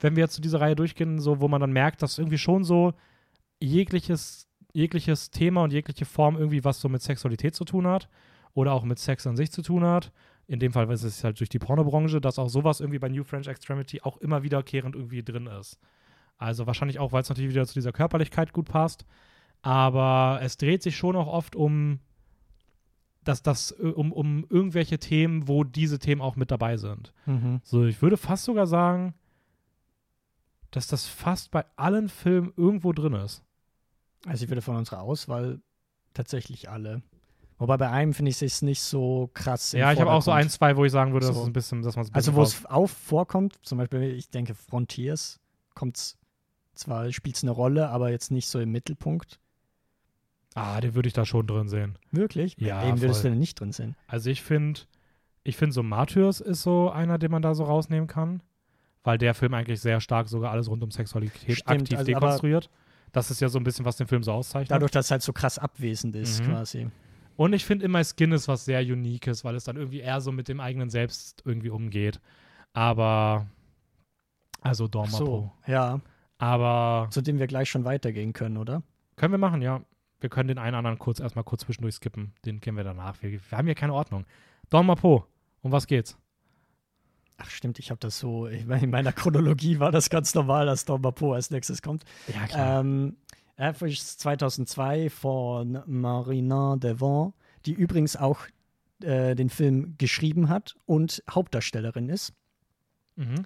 wenn 0.00 0.16
wir 0.16 0.22
jetzt 0.24 0.34
zu 0.34 0.40
dieser 0.40 0.60
Reihe 0.60 0.74
durchgehen, 0.76 1.18
so, 1.20 1.40
wo 1.40 1.48
man 1.48 1.60
dann 1.60 1.72
merkt, 1.72 2.02
dass 2.02 2.18
irgendwie 2.18 2.38
schon 2.38 2.64
so 2.64 2.94
jegliches, 3.64 4.48
jegliches 4.72 5.30
Thema 5.30 5.64
und 5.64 5.72
jegliche 5.72 6.04
Form 6.04 6.36
irgendwie 6.36 6.64
was 6.64 6.80
so 6.80 6.88
mit 6.88 7.02
Sexualität 7.02 7.54
zu 7.54 7.64
tun 7.64 7.86
hat 7.86 8.08
oder 8.54 8.72
auch 8.72 8.84
mit 8.84 8.98
Sex 8.98 9.26
an 9.26 9.36
sich 9.36 9.50
zu 9.50 9.62
tun 9.62 9.84
hat. 9.84 10.12
In 10.46 10.60
dem 10.60 10.72
Fall 10.72 10.90
ist 10.90 11.04
es 11.04 11.24
halt 11.24 11.40
durch 11.40 11.48
die 11.48 11.58
Pornobranche, 11.58 12.20
dass 12.20 12.38
auch 12.38 12.48
sowas 12.48 12.80
irgendwie 12.80 12.98
bei 12.98 13.08
New 13.08 13.24
French 13.24 13.48
Extremity 13.48 14.02
auch 14.02 14.18
immer 14.18 14.42
wiederkehrend 14.42 14.94
irgendwie 14.94 15.22
drin 15.22 15.46
ist. 15.46 15.78
Also 16.36 16.66
wahrscheinlich 16.66 16.98
auch, 16.98 17.12
weil 17.12 17.22
es 17.22 17.28
natürlich 17.28 17.50
wieder 17.50 17.66
zu 17.66 17.74
dieser 17.74 17.92
Körperlichkeit 17.92 18.52
gut 18.52 18.66
passt. 18.66 19.06
Aber 19.62 20.40
es 20.42 20.58
dreht 20.58 20.82
sich 20.82 20.96
schon 20.96 21.16
auch 21.16 21.26
oft 21.26 21.56
um, 21.56 22.00
dass 23.22 23.42
das, 23.42 23.74
äh, 23.80 23.86
um, 23.86 24.12
um 24.12 24.44
irgendwelche 24.50 24.98
Themen, 24.98 25.48
wo 25.48 25.64
diese 25.64 25.98
Themen 25.98 26.20
auch 26.20 26.36
mit 26.36 26.50
dabei 26.50 26.76
sind. 26.76 27.14
Mhm. 27.24 27.60
So, 27.62 27.86
ich 27.86 28.02
würde 28.02 28.18
fast 28.18 28.44
sogar 28.44 28.66
sagen, 28.66 29.14
dass 30.70 30.86
das 30.86 31.06
fast 31.06 31.50
bei 31.50 31.64
allen 31.76 32.08
Filmen 32.08 32.52
irgendwo 32.56 32.92
drin 32.92 33.14
ist. 33.14 33.42
Also 34.26 34.44
ich 34.44 34.50
würde 34.50 34.62
von 34.62 34.76
unserer 34.76 35.00
Auswahl 35.02 35.60
tatsächlich 36.14 36.70
alle. 36.70 37.02
Wobei 37.58 37.76
bei 37.76 37.88
einem 37.90 38.12
finde 38.14 38.30
ich 38.30 38.40
es 38.42 38.62
nicht 38.62 38.80
so 38.80 39.30
krass. 39.32 39.72
Ja, 39.72 39.92
ich 39.92 40.00
habe 40.00 40.10
auch 40.10 40.22
so 40.22 40.30
ein, 40.32 40.48
zwei, 40.50 40.76
wo 40.76 40.84
ich 40.84 40.92
sagen 40.92 41.12
würde, 41.12 41.26
dass 41.26 41.36
So. 41.36 41.42
es 41.42 41.46
ein 41.46 41.52
bisschen, 41.52 41.82
dass 41.82 41.94
man 41.96 42.04
es 42.06 42.14
Also 42.14 42.34
wo 42.34 42.42
es 42.42 42.64
auf 42.66 42.90
vorkommt, 42.90 43.58
zum 43.62 43.78
Beispiel, 43.78 44.02
ich 44.02 44.28
denke, 44.30 44.54
Frontiers 44.54 45.40
kommt 45.74 46.16
zwar, 46.74 47.12
spielt 47.12 47.36
es 47.36 47.42
eine 47.44 47.52
Rolle, 47.52 47.88
aber 47.90 48.10
jetzt 48.10 48.30
nicht 48.32 48.48
so 48.48 48.58
im 48.60 48.72
Mittelpunkt. 48.72 49.38
Ah, 50.54 50.80
den 50.80 50.94
würde 50.94 51.08
ich 51.08 51.12
da 51.12 51.24
schon 51.24 51.46
drin 51.46 51.68
sehen. 51.68 51.96
Wirklich? 52.12 52.56
Ja, 52.58 52.86
Eben 52.88 53.00
würdest 53.00 53.20
voll. 53.22 53.30
du 53.30 53.34
denn 53.34 53.40
nicht 53.40 53.58
drin 53.60 53.72
sehen. 53.72 53.96
Also 54.06 54.30
ich 54.30 54.42
finde, 54.42 54.80
ich 55.42 55.56
finde 55.56 55.72
so 55.74 55.82
Martyrs 55.82 56.40
ist 56.40 56.62
so 56.62 56.90
einer, 56.90 57.18
den 57.18 57.30
man 57.30 57.42
da 57.42 57.54
so 57.54 57.64
rausnehmen 57.64 58.06
kann, 58.08 58.40
weil 59.02 59.18
der 59.18 59.34
Film 59.34 59.54
eigentlich 59.54 59.80
sehr 59.80 60.00
stark 60.00 60.28
sogar 60.28 60.52
alles 60.52 60.68
rund 60.68 60.82
um 60.82 60.90
Sexualität 60.90 61.56
Stimmt, 61.58 61.68
aktiv 61.82 61.98
also 61.98 62.12
aber- 62.12 62.20
dekonstruiert. 62.26 62.70
Das 63.14 63.30
ist 63.30 63.40
ja 63.40 63.48
so 63.48 63.58
ein 63.58 63.64
bisschen, 63.64 63.84
was 63.86 63.96
den 63.96 64.06
Film 64.06 64.22
so 64.22 64.32
auszeichnet. 64.32 64.70
Dadurch, 64.70 64.90
dass 64.90 65.06
es 65.06 65.10
halt 65.10 65.22
so 65.22 65.32
krass 65.32 65.58
abwesend 65.58 66.14
ist, 66.16 66.42
Mhm. 66.42 66.48
quasi. 66.50 66.88
Und 67.36 67.52
ich 67.52 67.64
finde 67.64 67.84
immer 67.86 68.02
Skin 68.04 68.32
ist 68.32 68.46
was 68.46 68.64
sehr 68.64 68.80
Uniques, 68.82 69.44
weil 69.44 69.54
es 69.56 69.64
dann 69.64 69.76
irgendwie 69.76 70.00
eher 70.00 70.20
so 70.20 70.30
mit 70.32 70.46
dem 70.48 70.60
eigenen 70.60 70.90
Selbst 70.90 71.42
irgendwie 71.44 71.70
umgeht. 71.70 72.20
Aber, 72.74 73.46
also 74.60 74.88
Dormapo. 74.88 75.16
So, 75.16 75.50
ja, 75.66 76.00
Aber 76.38 77.08
zu 77.10 77.22
dem 77.22 77.38
wir 77.38 77.46
gleich 77.46 77.70
schon 77.70 77.84
weitergehen 77.84 78.32
können, 78.32 78.56
oder? 78.56 78.82
können 79.16 79.32
wir 79.32 79.38
machen, 79.38 79.62
ja. 79.62 79.80
Wir 80.20 80.28
können 80.30 80.48
den 80.48 80.58
einen 80.58 80.74
anderen 80.74 80.98
kurz 80.98 81.20
erstmal 81.20 81.44
kurz 81.44 81.62
zwischendurch 81.62 81.94
skippen. 81.96 82.32
Den 82.44 82.60
kennen 82.60 82.76
wir 82.76 82.84
danach. 82.84 83.20
Wir, 83.22 83.30
wir 83.32 83.40
haben 83.58 83.66
hier 83.66 83.74
keine 83.74 83.92
Ordnung. 83.94 84.24
Dormapo, 84.70 85.26
um 85.62 85.70
was 85.70 85.86
geht's? 85.86 86.16
Ach 87.36 87.50
stimmt, 87.50 87.78
ich 87.78 87.90
habe 87.90 87.98
das 87.98 88.18
so, 88.18 88.46
ich 88.46 88.64
meine, 88.64 88.84
in 88.84 88.90
meiner 88.90 89.12
Chronologie 89.12 89.80
war 89.80 89.90
das 89.90 90.08
ganz 90.08 90.34
normal, 90.34 90.66
dass 90.66 90.84
Don 90.84 91.02
Po 91.02 91.32
als 91.32 91.50
nächstes 91.50 91.82
kommt. 91.82 92.04
Ja, 92.28 92.80
Ähm, 92.80 93.16
er 93.56 93.80
ist 93.82 94.20
2002 94.20 95.10
von 95.10 95.82
Marina 95.86 96.76
Devon, 96.76 97.32
die 97.66 97.72
übrigens 97.72 98.16
auch 98.16 98.40
äh, 99.02 99.34
den 99.34 99.50
Film 99.50 99.94
geschrieben 99.98 100.48
hat 100.48 100.76
und 100.86 101.22
Hauptdarstellerin 101.30 102.08
ist. 102.08 102.32
mhm. 103.16 103.44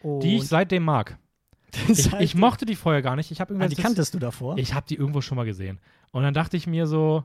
Und 0.00 0.20
Die 0.20 0.36
ich 0.36 0.46
seitdem 0.46 0.84
mag. 0.84 1.18
Ich, 1.88 2.12
ich 2.14 2.34
mochte 2.34 2.64
die 2.64 2.76
vorher 2.76 3.02
gar 3.02 3.14
nicht. 3.16 3.30
Ich 3.30 3.42
habe 3.42 3.54
ah, 3.58 3.68
die 3.68 3.76
kanntest 3.76 4.14
du 4.14 4.18
davor? 4.18 4.56
Ich 4.56 4.72
habe 4.72 4.86
die 4.88 4.94
irgendwo 4.94 5.20
schon 5.20 5.36
mal 5.36 5.44
gesehen. 5.44 5.80
Und 6.12 6.22
dann 6.22 6.32
dachte 6.32 6.56
ich 6.56 6.66
mir 6.66 6.86
so, 6.86 7.24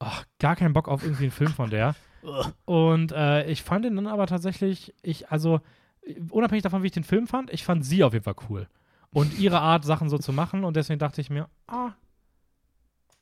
ach, 0.00 0.24
gar 0.40 0.56
keinen 0.56 0.72
Bock 0.72 0.88
auf 0.88 1.04
irgendwie 1.04 1.24
einen 1.24 1.30
Film 1.30 1.52
von 1.52 1.70
der. 1.70 1.94
Und 2.64 3.12
äh, 3.12 3.46
ich 3.50 3.62
fand 3.62 3.84
den 3.84 3.96
dann 3.96 4.06
aber 4.06 4.26
tatsächlich, 4.26 4.94
ich, 5.02 5.30
also, 5.30 5.60
unabhängig 6.30 6.62
davon, 6.62 6.82
wie 6.82 6.86
ich 6.86 6.92
den 6.92 7.04
Film 7.04 7.26
fand, 7.26 7.52
ich 7.52 7.64
fand 7.64 7.84
sie 7.84 8.02
auf 8.04 8.12
jeden 8.12 8.24
Fall 8.24 8.36
cool. 8.48 8.68
Und 9.10 9.38
ihre 9.38 9.60
Art, 9.60 9.84
Sachen 9.84 10.08
so 10.08 10.18
zu 10.18 10.32
machen. 10.32 10.64
Und 10.64 10.76
deswegen 10.76 10.98
dachte 10.98 11.20
ich 11.20 11.30
mir, 11.30 11.48
ah, 11.66 11.92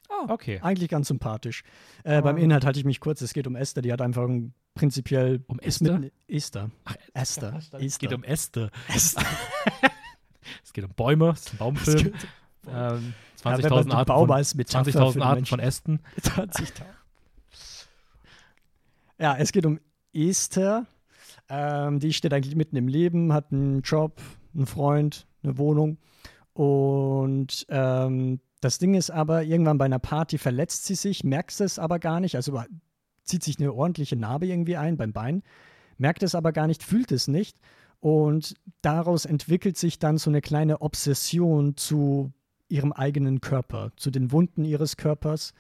Oh, 0.09 0.27
okay. 0.29 0.61
Eigentlich 0.63 0.91
ganz 0.91 1.09
sympathisch. 1.09 1.63
Äh, 2.05 2.21
beim 2.21 2.37
Ah. 2.37 2.39
Inhalt 2.39 2.67
halte 2.67 2.79
ich 2.79 2.85
mich 2.85 3.01
kurz. 3.01 3.23
Es 3.23 3.33
geht 3.33 3.47
um 3.47 3.57
Esther. 3.57 3.81
Die 3.81 3.91
hat 3.93 4.03
einfach 4.03 4.25
ein 4.29 4.53
prinzipiell. 4.75 5.43
Um 5.47 5.59
Esther? 5.59 5.99
mit- 5.99 6.13
Esther. 6.29 6.71
Ach, 6.85 6.97
Esther. 7.15 7.55
Es 7.57 7.73
Esther. 7.73 8.09
geht 8.09 8.13
um 8.13 8.23
Äste. 8.23 8.71
Esther. 8.89 9.25
Es 10.63 10.73
geht 10.75 10.85
um 10.85 10.91
Bäume. 10.95 11.31
Es 11.31 11.41
ist 11.47 11.53
ein 11.55 11.59
Baumfilm. 11.59 12.13
Es 12.15 12.25
Ähm, 12.69 13.15
Ja, 13.45 13.59
wenn 13.59 13.65
20.000 13.65 13.71
man 13.71 13.83
den 13.85 13.93
Arten, 13.93 14.13
von, 14.13 14.31
als 14.33 14.55
Metapher 14.55 14.91
20.000 14.91 15.07
für 15.07 15.13
den 15.19 15.23
Arten 15.23 15.47
von 15.47 15.61
Ästen. 15.61 16.01
20.000. 16.21 16.83
Ja, 19.23 19.37
es 19.37 19.53
geht 19.53 19.67
um 19.67 19.79
Esther. 20.13 20.85
Ähm, 21.49 22.01
die 22.01 22.13
steht 22.13 22.35
eigentlich 22.35 22.57
mitten 22.57 22.75
im 22.75 22.89
Leben, 22.89 23.33
hat 23.33 23.53
einen 23.53 23.83
Job, 23.83 24.21
einen 24.53 24.67
Freund, 24.67 25.29
eine 25.45 25.59
Wohnung. 25.59 25.99
Und 26.55 27.65
ähm, 27.69 28.41
das 28.61 28.79
Ding 28.79 28.95
ist 28.95 29.13
aber, 29.13 29.45
irgendwann 29.45 29.79
bei 29.79 29.85
einer 29.85 30.01
Party 30.01 30.39
verletzt 30.39 30.87
sie 30.87 30.97
sich, 30.97 31.23
merkt 31.23 31.61
es 31.61 31.79
aber 31.79 32.01
gar 32.01 32.19
nicht, 32.19 32.35
also 32.35 32.61
zieht 33.23 33.45
sich 33.45 33.61
eine 33.61 33.73
ordentliche 33.73 34.17
Narbe 34.17 34.47
irgendwie 34.47 34.77
ein 34.77 34.97
beim 34.97 35.13
Bein, 35.13 35.45
merkt 35.99 36.25
es 36.25 36.35
aber 36.35 36.51
gar 36.51 36.67
nicht, 36.67 36.83
fühlt 36.83 37.13
es 37.13 37.29
nicht. 37.29 37.61
Und 38.01 38.55
daraus 38.81 39.25
entwickelt 39.25 39.77
sich 39.77 40.01
dann 40.01 40.19
so 40.19 40.31
eine 40.31 40.41
kleine 40.41 40.81
Obsession 40.81 41.77
zu 41.77 42.33
ihrem 42.67 42.93
eigenen 42.93 43.41
Körper, 43.41 43.93
zu 43.95 44.11
den 44.11 44.33
Wunden 44.33 44.65
ihres 44.65 44.97
Körpers. 44.97 45.55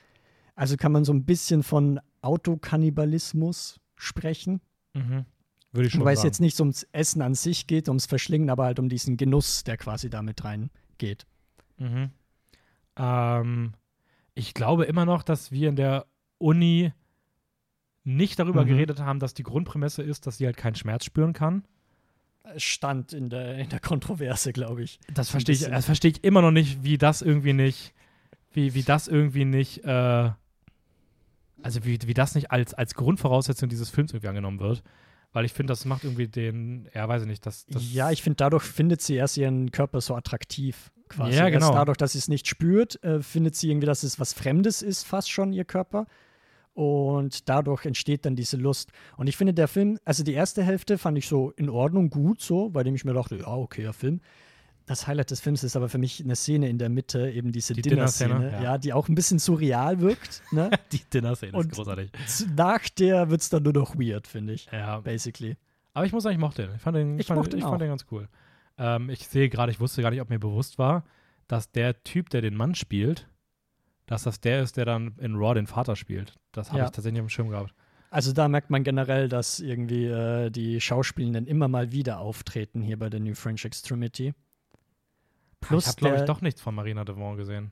Also 0.57 0.77
kann 0.77 0.91
man 0.91 1.05
so 1.05 1.13
ein 1.13 1.25
bisschen 1.25 1.63
von 1.63 2.01
Autokannibalismus 2.23 3.81
sprechen. 3.97 4.61
Mhm. 4.95 5.25
Würde 5.73 5.87
ich 5.87 5.93
schon 5.93 6.01
Wobei 6.03 6.13
es 6.13 6.19
sagen. 6.21 6.29
jetzt 6.29 6.41
nicht 6.41 6.61
ums 6.61 6.87
Essen 6.93 7.23
an 7.23 7.35
sich 7.35 7.67
geht, 7.67 7.89
ums 7.89 8.07
Verschlingen, 8.07 8.51
aber 8.51 8.65
halt 8.65 8.79
um 8.79 8.89
diesen 8.89 9.17
Genuss, 9.17 9.65
der 9.65 9.77
quasi 9.77 10.11
damit 10.11 10.45
reingeht. 10.45 11.27
Mhm. 11.79 12.11
Ähm, 12.97 13.73
ich 14.35 14.55
glaube 14.55 14.85
immer 14.85 15.05
noch, 15.05 15.23
dass 15.23 15.51
wir 15.51 15.69
in 15.69 15.77
der 15.77 16.07
Uni 16.39 16.93
nicht 18.05 18.39
darüber 18.39 18.65
Mhm. 18.65 18.69
geredet 18.69 19.01
haben, 19.01 19.19
dass 19.21 19.33
die 19.35 19.45
Grundprämisse 19.45 20.03
ist, 20.03 20.27
dass 20.27 20.39
sie 20.39 20.47
halt 20.47 20.57
keinen 20.57 20.75
Schmerz 20.75 21.05
spüren 21.05 21.33
kann. 21.33 21.65
Stand 22.57 23.13
in 23.13 23.31
der, 23.31 23.57
in 23.59 23.69
der 23.69 23.79
Kontroverse, 23.81 24.53
glaube 24.53 24.83
ich. 24.83 24.99
Das 25.15 25.31
verstehe 25.31 25.55
ich, 25.55 25.63
das 25.63 25.85
verstehe 25.87 26.11
ich 26.11 26.25
immer 26.25 26.43
noch 26.43 26.51
nicht, 26.51 26.83
wie 26.83 26.99
das 26.99 27.23
irgendwie 27.23 27.53
nicht, 27.53 27.95
wie, 28.51 28.75
wie 28.75 28.83
das 28.83 29.07
irgendwie 29.09 29.45
nicht, 29.45 29.85
äh, 29.85 30.31
also 31.63 31.85
wie, 31.85 31.99
wie 32.05 32.15
das 32.15 32.35
nicht 32.35 32.51
als, 32.51 32.75
als 32.75 32.95
Grundvoraussetzung 32.95 33.69
dieses 33.69 33.91
Films 33.91 34.13
irgendwie 34.13 34.29
angenommen 34.29 34.61
wird. 34.61 34.83
Weil 35.33 35.47
ich 35.47 35.53
finde, 35.53 35.73
das 35.73 35.87
macht 35.87 36.05
irgendwie 36.05 36.29
den, 36.29 36.89
ja, 36.95 37.09
weiß 37.09 37.23
ich 37.23 37.29
nicht, 37.29 37.47
das, 37.47 37.65
das 37.67 37.93
ja, 37.93 38.11
ich 38.11 38.23
finde, 38.23 38.37
dadurch 38.37 38.65
findet 38.65 39.01
sie 39.01 39.15
erst 39.15 39.39
ihren 39.39 39.71
Körper 39.71 40.01
so 40.03 40.15
attraktiv. 40.15 40.93
Quasi. 41.09 41.37
Ja, 41.37 41.49
genau. 41.49 41.67
Erst 41.67 41.75
dadurch, 41.75 41.97
dass 41.97 42.13
sie 42.13 42.19
es 42.19 42.29
nicht 42.29 42.47
spürt, 42.47 43.03
äh, 43.03 43.23
findet 43.23 43.57
sie 43.57 43.71
irgendwie, 43.71 43.87
dass 43.87 44.03
es 44.03 44.21
was 44.21 44.35
Fremdes 44.35 44.83
ist, 44.83 45.05
fast 45.05 45.31
schon 45.31 45.53
ihr 45.53 45.65
Körper. 45.65 46.07
Und 46.75 47.49
dadurch 47.49 47.85
entsteht 47.85 48.25
dann 48.25 48.37
diese 48.37 48.57
Lust. 48.57 48.93
Und 49.17 49.27
ich 49.27 49.37
finde, 49.37 49.55
der 49.55 49.69
Film, 49.69 49.99
also 50.05 50.23
die 50.23 50.33
erste 50.33 50.63
Hälfte 50.63 50.99
fand 50.99 51.19
ich 51.19 51.29
so 51.29 51.51
in 51.53 51.69
Ordnung, 51.69 52.11
gut 52.11 52.41
so, 52.41 52.71
bei 52.71 52.83
dem 52.83 52.95
ich 52.95 53.05
mir 53.05 53.13
dachte, 53.15 53.37
ja, 53.37 53.49
okayer 53.49 53.93
Film. 53.93 54.21
Das 54.87 55.07
Highlight 55.07 55.31
des 55.31 55.41
Films 55.41 55.63
ist 55.65 55.77
aber 55.77 55.89
für 55.89 55.99
mich 55.99 56.23
eine 56.23 56.37
Szene 56.37 56.69
in 56.69 56.79
der 56.79 56.89
Mitte, 56.89 57.31
eben 57.31 57.53
diese 57.53 57.75
Die 57.75 57.83
Dinner-Szene, 57.83 58.35
Dinner-Szene, 58.35 58.63
ja. 58.65 58.73
ja. 58.73 58.79
die 58.79 58.93
auch 58.93 59.09
ein 59.09 59.15
bisschen 59.15 59.39
surreal 59.39 60.01
wirkt. 60.01 60.43
Ne? 60.51 60.71
Die 60.93 61.01
Dinner-Szene 61.13 61.59
ist 61.59 61.71
großartig. 61.73 62.11
Nach 62.57 62.89
der 62.89 63.31
wird 63.31 63.41
es 63.41 63.49
dann 63.49 63.63
nur 63.63 63.73
noch 63.73 63.95
weird, 63.97 64.27
finde 64.27 64.55
ich. 64.55 64.69
Ja, 64.73 65.01
Basically. 65.01 65.57
aber 65.95 66.07
ich 66.07 66.13
muss 66.13 66.23
sagen, 66.25 66.35
ich 66.35 66.41
mochte 66.41 66.67
den. 66.67 66.77
Ich 66.77 66.83
fand 66.83 66.97
den, 66.97 67.19
Ich 67.19 67.27
fand, 67.27 67.39
mochte 67.39 67.57
ich 67.57 67.63
fand 67.63 67.81
den 67.81 67.89
ganz 67.89 68.07
cool. 68.11 68.29
Ähm, 68.79 69.11
ich 69.11 69.27
sehe 69.29 69.49
gerade, 69.49 69.71
ich 69.73 69.81
wusste 69.81 70.03
gar 70.03 70.11
nicht, 70.11 70.21
ob 70.21 70.31
mir 70.31 70.39
bewusst 70.39 70.79
war, 70.79 71.05
dass 71.49 71.71
der 71.71 72.03
Typ, 72.05 72.31
der 72.31 72.41
den 72.41 72.55
Mann 72.57 72.75
spielt, 72.75 73.29
dass 74.07 74.25
das 74.25 74.41
der 74.41 74.63
ist, 74.63 74.77
der 74.77 74.85
dann 74.85 75.17
in 75.19 75.35
Raw 75.37 75.55
den 75.55 75.67
Vater 75.67 75.97
spielt. 75.97 76.35
Das 76.53 76.69
habe 76.71 76.79
Ja. 76.81 76.85
ich 76.87 76.91
tatsächlich 76.91 77.21
auf 77.21 77.27
dem 77.27 77.31
Schirm 77.31 77.49
gehabt. 77.49 77.73
Also 78.11 78.33
da 78.33 78.47
merkt 78.49 78.69
man 78.69 78.85
generell, 78.85 79.29
dass 79.29 79.59
irgendwie 79.59 80.05
äh, 80.05 80.51
die 80.51 80.81
Schauspielenden 80.83 81.47
immer 81.47 81.69
mal 81.69 81.93
wieder 81.93 82.19
auftreten 82.19 82.83
hier 82.83 82.99
bei 82.99 83.09
der 83.09 83.21
New 83.21 83.35
French 83.35 83.65
Extremity. 83.65 84.35
Plus 85.63 85.85
ich 85.85 85.89
habe, 85.89 85.97
glaube 86.01 86.17
ich, 86.17 86.23
doch 86.25 86.41
nichts 86.43 86.61
von 86.61 86.75
Marina 86.75 87.05
Devon 87.05 87.37
gesehen. 87.37 87.71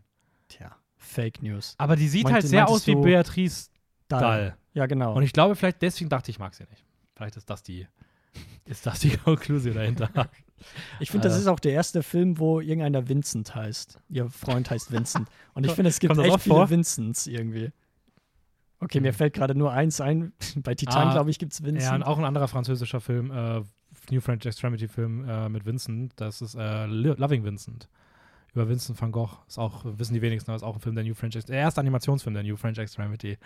Tja, 0.49 0.75
Fake 0.97 1.43
News. 1.43 1.75
Aber 1.79 1.97
die 1.97 2.09
sieht 2.09 2.25
Meinte- 2.25 2.35
halt 2.43 2.47
sehr 2.47 2.69
aus 2.69 2.87
wie 2.87 2.95
Beatrice 2.95 3.69
Dahl. 4.09 4.21
Dahl. 4.21 4.57
Ja, 4.75 4.87
genau. 4.87 5.15
Und 5.15 5.23
ich 5.23 5.33
glaube, 5.33 5.55
vielleicht 5.57 5.83
deswegen 5.83 6.09
dachte 6.11 6.31
ich, 6.31 6.39
mag 6.39 6.55
sie 6.55 6.65
nicht. 6.71 6.85
Vielleicht 7.15 7.37
ist 7.37 7.51
das 7.51 7.63
die, 7.63 7.87
ist 8.65 8.87
das 8.87 9.01
die 9.01 9.11
Konklusion 9.17 9.75
dahinter. 9.75 10.09
Ich 11.01 11.11
finde, 11.11 11.29
das 11.29 11.37
Äh. 11.37 11.41
ist 11.41 11.47
auch 11.47 11.61
der 11.61 11.73
erste 11.73 12.03
Film, 12.03 12.39
wo 12.39 12.61
irgendeiner 12.61 13.09
Vincent 13.09 13.55
heißt. 13.55 13.99
Ihr 14.09 14.29
Freund 14.31 14.71
heißt 14.71 14.93
Vincent. 14.93 15.29
Und 15.55 15.65
ich 15.67 15.73
finde, 15.73 15.89
es 15.91 15.99
gibt 16.01 16.17
echt 16.19 16.41
viele 16.41 16.55
vor? 16.57 16.71
Vincents 16.71 17.27
irgendwie. 17.27 17.71
Okay, 18.79 19.01
mir 19.01 19.09
Hm. 19.13 19.15
fällt 19.17 19.35
gerade 19.35 19.55
nur 19.55 19.73
eins 19.73 20.01
ein. 20.01 20.33
Bei 20.57 20.75
Titan, 20.75 21.09
Ah, 21.09 21.13
glaube 21.13 21.31
ich, 21.31 21.39
gibt 21.39 21.53
es 21.53 21.63
Vincent. 21.63 21.83
ja, 21.83 21.95
und 21.95 22.03
auch 22.03 22.19
ein 22.19 22.25
anderer 22.25 22.49
französischer 22.49 23.01
Film, 23.01 23.31
äh, 23.31 23.63
New 24.11 24.21
French 24.21 24.45
Extremity 24.47 24.89
Film 24.89 25.29
äh, 25.29 25.49
mit 25.49 25.65
Vincent, 25.67 26.13
das 26.17 26.41
ist 26.43 26.55
äh, 26.55 26.87
Lo- 26.87 27.15
Loving 27.17 27.45
Vincent. 27.45 27.89
Über 28.53 28.69
Vincent 28.69 29.01
van 29.01 29.13
Gogh. 29.13 29.31
Ist 29.47 29.59
auch, 29.59 29.85
wissen 29.85 30.13
die 30.15 30.23
wenigsten, 30.23 30.51
aber 30.51 30.57
ist 30.57 30.65
auch 30.65 30.75
ein 30.75 30.81
Film 30.81 30.97
der 30.97 31.05
New 31.05 31.15
French 31.15 31.37
Extremity. 31.37 31.53
Der 31.53 31.61
erste 31.61 31.81
Animationsfilm 31.81 32.35
der 32.35 32.43
New 32.43 32.57
French 32.57 32.79
Extremity. 32.79 33.39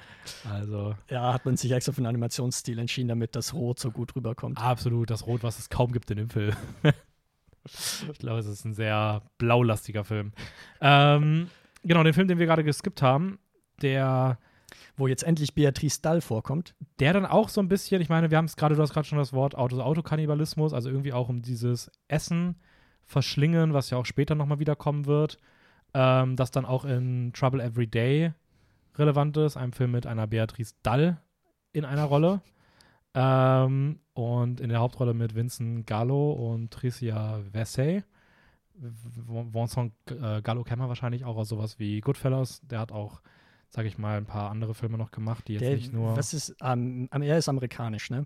Also 0.50 0.94
ja, 1.10 1.34
hat 1.34 1.44
man 1.44 1.58
sich 1.58 1.70
extra 1.72 1.92
für 1.92 1.98
einen 1.98 2.06
Animationsstil 2.06 2.78
entschieden, 2.78 3.08
damit 3.08 3.36
das 3.36 3.52
Rot 3.52 3.78
so 3.78 3.90
gut 3.90 4.16
rüberkommt. 4.16 4.56
absolut 4.58 5.10
das 5.10 5.26
Rot, 5.26 5.42
was 5.42 5.58
es 5.58 5.68
kaum 5.68 5.92
gibt 5.92 6.10
in 6.10 6.16
dem 6.16 6.30
Film. 6.30 6.54
ich 7.64 8.18
glaube, 8.18 8.38
es 8.40 8.46
ist 8.46 8.64
ein 8.64 8.72
sehr 8.74 9.20
blaulastiger 9.36 10.04
Film. 10.04 10.32
Ähm, 10.80 11.48
genau, 11.82 12.02
den 12.02 12.14
Film, 12.14 12.28
den 12.28 12.38
wir 12.38 12.46
gerade 12.46 12.64
geskippt 12.64 13.02
haben, 13.02 13.38
der 13.82 14.38
Wo 14.96 15.08
jetzt 15.08 15.24
endlich 15.24 15.54
Beatrice 15.54 16.00
Dahl 16.00 16.20
vorkommt. 16.20 16.74
der 17.00 17.12
dann 17.12 17.26
auch 17.26 17.48
so 17.48 17.60
ein 17.60 17.68
bisschen, 17.68 18.00
ich 18.00 18.08
meine, 18.08 18.30
wir 18.30 18.38
haben 18.38 18.44
es 18.44 18.56
gerade, 18.56 18.76
du 18.76 18.82
hast 18.82 18.92
gerade 18.92 19.06
schon 19.06 19.18
das 19.18 19.32
Wort 19.32 19.56
Auto, 19.56 19.80
Autokannibalismus, 19.80 20.72
also 20.72 20.88
irgendwie 20.88 21.12
auch 21.12 21.28
um 21.28 21.42
dieses 21.42 21.90
Essen 22.06 22.56
verschlingen, 23.04 23.74
was 23.74 23.90
ja 23.90 23.98
auch 23.98 24.06
später 24.06 24.34
nochmal 24.34 24.60
wiederkommen 24.60 25.06
wird, 25.06 25.38
ähm, 25.94 26.36
das 26.36 26.50
dann 26.52 26.64
auch 26.64 26.84
in 26.84 27.32
Trouble 27.34 27.60
Every 27.60 27.86
Day 27.86 28.32
relevant 28.96 29.36
ist, 29.36 29.56
einem 29.56 29.72
Film 29.72 29.90
mit 29.90 30.06
einer 30.06 30.26
Beatrice 30.28 30.74
Dall 30.82 31.20
in 31.72 31.84
einer 31.84 32.04
Rolle 32.04 32.40
ähm, 33.14 33.98
und 34.12 34.60
in 34.60 34.68
der 34.68 34.78
Hauptrolle 34.78 35.12
mit 35.12 35.34
Vincent 35.34 35.86
Gallo 35.88 36.32
und 36.32 36.70
Tricia 36.70 37.40
Versey. 37.52 38.04
V- 39.26 39.46
Vincent 39.52 39.92
äh, 40.10 40.40
Gallo 40.42 40.62
kennen 40.62 40.82
wir 40.82 40.88
wahrscheinlich 40.88 41.24
auch 41.24 41.36
aus 41.36 41.48
sowas 41.48 41.78
wie 41.78 42.00
Goodfellas. 42.00 42.60
Der 42.62 42.78
hat 42.78 42.92
auch, 42.92 43.20
sage 43.74 43.88
ich 43.88 43.98
mal, 43.98 44.18
ein 44.18 44.24
paar 44.24 44.50
andere 44.52 44.72
Filme 44.72 44.96
noch 44.96 45.10
gemacht, 45.10 45.48
die 45.48 45.54
jetzt 45.54 45.62
Der, 45.62 45.74
nicht 45.74 45.92
nur. 45.92 46.16
was 46.16 46.32
ist, 46.32 46.54
ähm, 46.62 47.08
er 47.10 47.38
ist 47.38 47.48
amerikanisch, 47.48 48.08
ne? 48.08 48.24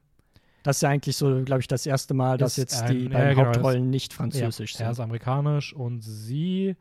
Das 0.62 0.76
ist 0.76 0.82
ja 0.82 0.90
eigentlich 0.90 1.16
so, 1.16 1.42
glaube 1.42 1.60
ich, 1.62 1.68
das 1.68 1.86
erste 1.86 2.12
Mal, 2.12 2.36
dass 2.36 2.58
Ist 2.58 2.72
jetzt 2.74 2.88
die 2.90 3.04
ja, 3.04 3.08
beiden 3.08 3.34
genau, 3.34 3.46
Hauptrollen 3.46 3.88
nicht 3.88 4.12
französisch 4.12 4.74
ja, 4.74 4.80
Er 4.84 4.90
ist 4.90 4.96
sind. 4.96 5.04
amerikanisch 5.04 5.72
und 5.72 6.02
sie 6.02 6.76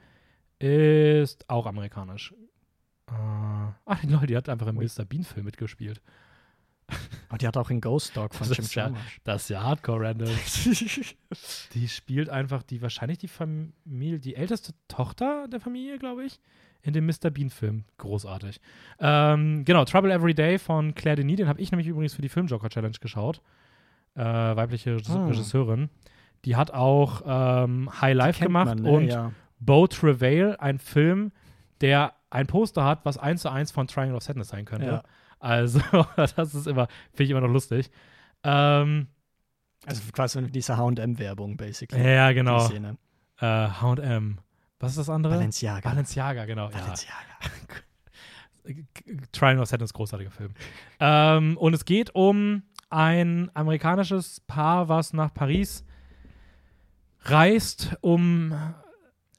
ist 0.60 1.50
auch 1.50 1.66
amerikanisch. 1.66 2.34
Äh, 3.08 3.14
ach, 3.86 4.04
lol, 4.04 4.28
die 4.28 4.36
hat 4.36 4.50
einfach 4.50 4.68
im. 4.68 4.76
Mr. 4.76 5.06
Bean-Film 5.08 5.46
mitgespielt. 5.46 6.02
Und 7.30 7.42
die 7.42 7.48
hat 7.48 7.58
auch 7.58 7.70
in 7.70 7.82
Ghost 7.82 8.16
Dog 8.16 8.34
von 8.34 8.48
Das 8.48 8.58
Jim 8.58 8.66
Jarmusch. 8.70 9.20
Das 9.24 9.44
ist 9.44 9.50
ja 9.50 9.62
hardcore 9.62 10.08
random. 10.08 10.30
die 11.74 11.88
spielt 11.90 12.30
einfach 12.30 12.64
die, 12.64 12.82
wahrscheinlich 12.82 13.18
die 13.18 13.28
Familie, 13.28 14.20
die 14.20 14.36
älteste 14.36 14.74
Tochter 14.88 15.48
der 15.50 15.60
Familie, 15.60 15.98
glaube 15.98 16.24
ich, 16.24 16.40
in 16.82 16.94
dem 16.94 17.06
Mr. 17.06 17.30
Bean-Film. 17.30 17.84
Großartig. 17.98 18.62
Ähm, 19.00 19.66
genau, 19.66 19.84
Trouble 19.84 20.12
Every 20.12 20.34
Day 20.34 20.58
von 20.58 20.96
Claire 20.96 21.18
Denis, 21.18 21.38
den 21.38 21.50
habe 21.50 21.60
ich 21.60 21.72
nämlich 21.72 21.88
übrigens 21.88 22.14
für 22.14 22.22
die 22.22 22.30
Filmjoker 22.30 22.70
Challenge 22.70 22.96
geschaut. 23.02 23.42
Äh, 24.16 24.24
weibliche 24.24 24.98
Ah. 25.10 25.26
Regisseurin. 25.28 25.90
Die 26.46 26.56
hat 26.56 26.72
auch 26.72 27.24
ähm, 27.26 27.90
High 28.02 28.16
Life 28.16 28.44
gemacht 28.44 28.68
man, 28.68 28.82
ne? 28.84 28.90
und 28.90 29.08
ja. 29.08 29.32
Bo 29.60 29.88
Travail, 29.88 30.56
ein 30.60 30.80
Film, 30.80 31.32
der 31.82 32.14
ein 32.30 32.48
Poster 32.48 32.84
hat, 32.86 33.06
was 33.06 33.18
eins 33.18 33.42
zu 33.42 33.50
eins 33.50 33.72
von 33.72 33.88
Triangle 33.88 34.16
of 34.16 34.24
Sadness 34.24 34.50
sein 34.50 34.66
könnte. 34.66 34.88
Ja. 34.88 35.04
Also, 35.40 35.80
das 36.16 36.54
ist 36.56 36.68
immer, 36.68 36.88
finde 37.12 37.24
ich 37.24 37.30
immer 37.32 37.42
noch 37.42 37.50
lustig. 37.54 37.90
Ähm, 38.44 39.08
Also 39.86 40.02
quasi 40.12 40.42
diese 40.52 40.78
H&M-Werbung, 40.78 41.58
basically. 41.58 42.02
ja, 42.04 42.32
genau. 42.32 42.68
Äh, 43.40 43.46
H&M. 43.46 44.40
Was 44.80 44.92
ist 44.92 44.98
das 45.00 45.10
andere? 45.10 45.34
Balenciaga. 45.36 45.90
Balenciaga, 45.90 46.46
genau. 46.46 46.70
Ja. 46.70 46.78
Balenciaga. 46.80 47.18
Triangle 49.32 49.62
of 49.64 49.70
Sadness, 49.70 49.94
großartiger 49.94 50.32
Film. 50.32 50.54
Ähm, 51.00 51.58
und 51.58 51.74
es 51.74 51.86
geht 51.86 52.14
um 52.14 52.64
ein 52.90 53.50
amerikanisches 53.54 54.42
Paar, 54.42 54.90
was 54.90 55.14
nach 55.14 55.34
Paris 55.34 55.86
reist, 57.22 57.96
um 58.02 58.54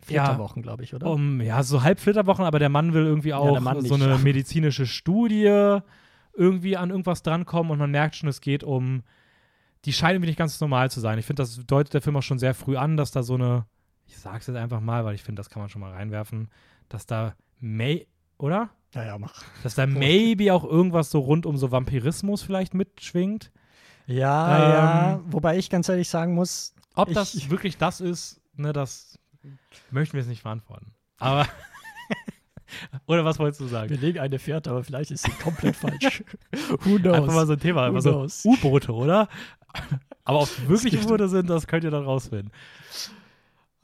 Flitterwochen, 0.09 0.63
glaube 0.63 0.85
ich, 0.85 0.95
oder? 0.95 1.07
Um, 1.09 1.41
ja, 1.41 1.63
so 1.63 1.83
halb 1.83 2.01
Flitterwochen, 2.01 2.45
aber 2.45 2.59
der 2.59 2.69
Mann 2.69 2.95
will 2.95 3.05
irgendwie 3.05 3.35
auch 3.35 3.61
Mann 3.61 3.81
so 3.83 3.95
eine 3.95 4.09
ja. 4.09 4.19
medizinische 4.19 4.87
Studie 4.87 5.81
irgendwie 6.35 6.77
an 6.77 6.91
irgendwas 6.91 7.23
drankommen 7.23 7.73
und 7.73 7.79
man 7.79 7.91
merkt 7.91 8.17
schon, 8.17 8.29
es 8.29 8.41
geht 8.41 8.63
um, 8.63 9.03
die 9.85 9.93
scheinen 9.93 10.17
irgendwie 10.17 10.31
nicht 10.31 10.39
ganz 10.39 10.61
normal 10.61 10.91
zu 10.91 11.01
sein. 11.01 11.19
Ich 11.19 11.27
finde, 11.27 11.43
das 11.43 11.57
deutet 11.67 11.95
der 11.95 12.03
Film 12.03 12.17
auch 12.17 12.23
schon 12.23 12.39
sehr 12.39 12.55
früh 12.55 12.77
an, 12.77 12.97
dass 12.97 13.11
da 13.11 13.23
so 13.23 13.35
eine, 13.35 13.67
ich 14.07 14.19
sag's 14.19 14.47
jetzt 14.47 14.57
einfach 14.57 14.81
mal, 14.81 15.05
weil 15.05 15.15
ich 15.15 15.23
finde, 15.23 15.41
das 15.41 15.51
kann 15.51 15.61
man 15.61 15.69
schon 15.69 15.81
mal 15.81 15.93
reinwerfen, 15.93 16.49
dass 16.89 17.07
da 17.07 17.35
may, 17.61 18.07
oder? 18.39 18.71
ja, 18.95 19.05
ja, 19.05 19.19
mach. 19.19 19.43
Dass 19.63 19.75
da 19.75 19.87
maybe 19.87 20.53
auch 20.53 20.65
irgendwas 20.65 21.11
so 21.11 21.21
rund 21.21 21.47
um 21.47 21.57
so 21.57 21.71
Vampirismus 21.71 22.43
vielleicht 22.43 22.75
mitschwingt. 22.75 23.51
Ja, 24.07 24.57
Ähm, 24.57 24.73
ja. 24.73 25.21
Wobei 25.27 25.59
ich 25.59 25.69
ganz 25.69 25.89
ehrlich 25.89 26.09
sagen 26.09 26.35
muss, 26.35 26.75
Ob 26.95 27.13
das 27.13 27.51
wirklich 27.51 27.77
das 27.77 28.01
ist, 28.01 28.41
ne, 28.57 28.73
das 28.73 29.19
möchten 29.91 30.15
wir 30.15 30.21
jetzt 30.21 30.29
nicht 30.29 30.43
verantworten. 30.43 30.95
Aber, 31.19 31.47
oder 33.07 33.25
was 33.25 33.39
wolltest 33.39 33.61
du 33.61 33.67
sagen? 33.67 33.91
wir 33.91 33.99
legen 33.99 34.19
eine 34.19 34.39
Fährte, 34.39 34.71
aber 34.71 34.85
vielleicht 34.85 35.11
ist 35.11 35.25
sie 35.25 35.33
komplett 35.33 35.77
falsch. 35.77 36.23
Who 36.85 36.99
knows? 36.99 37.15
Einfach 37.17 37.35
mal 37.35 37.47
so 37.47 37.55
ein 37.55 37.61
Thema, 37.61 37.87
einfach 37.87 38.03
so? 38.03 38.27
U-Boote, 38.49 38.93
oder? 38.93 39.29
Aber 40.25 40.41
ob 40.41 40.45
es 40.45 40.69
wirklich 40.69 41.03
U-Boote 41.03 41.29
sind, 41.29 41.49
das 41.49 41.67
könnt 41.67 41.85
ihr 41.85 41.91
dann 41.91 42.05
rausfinden. 42.05 42.53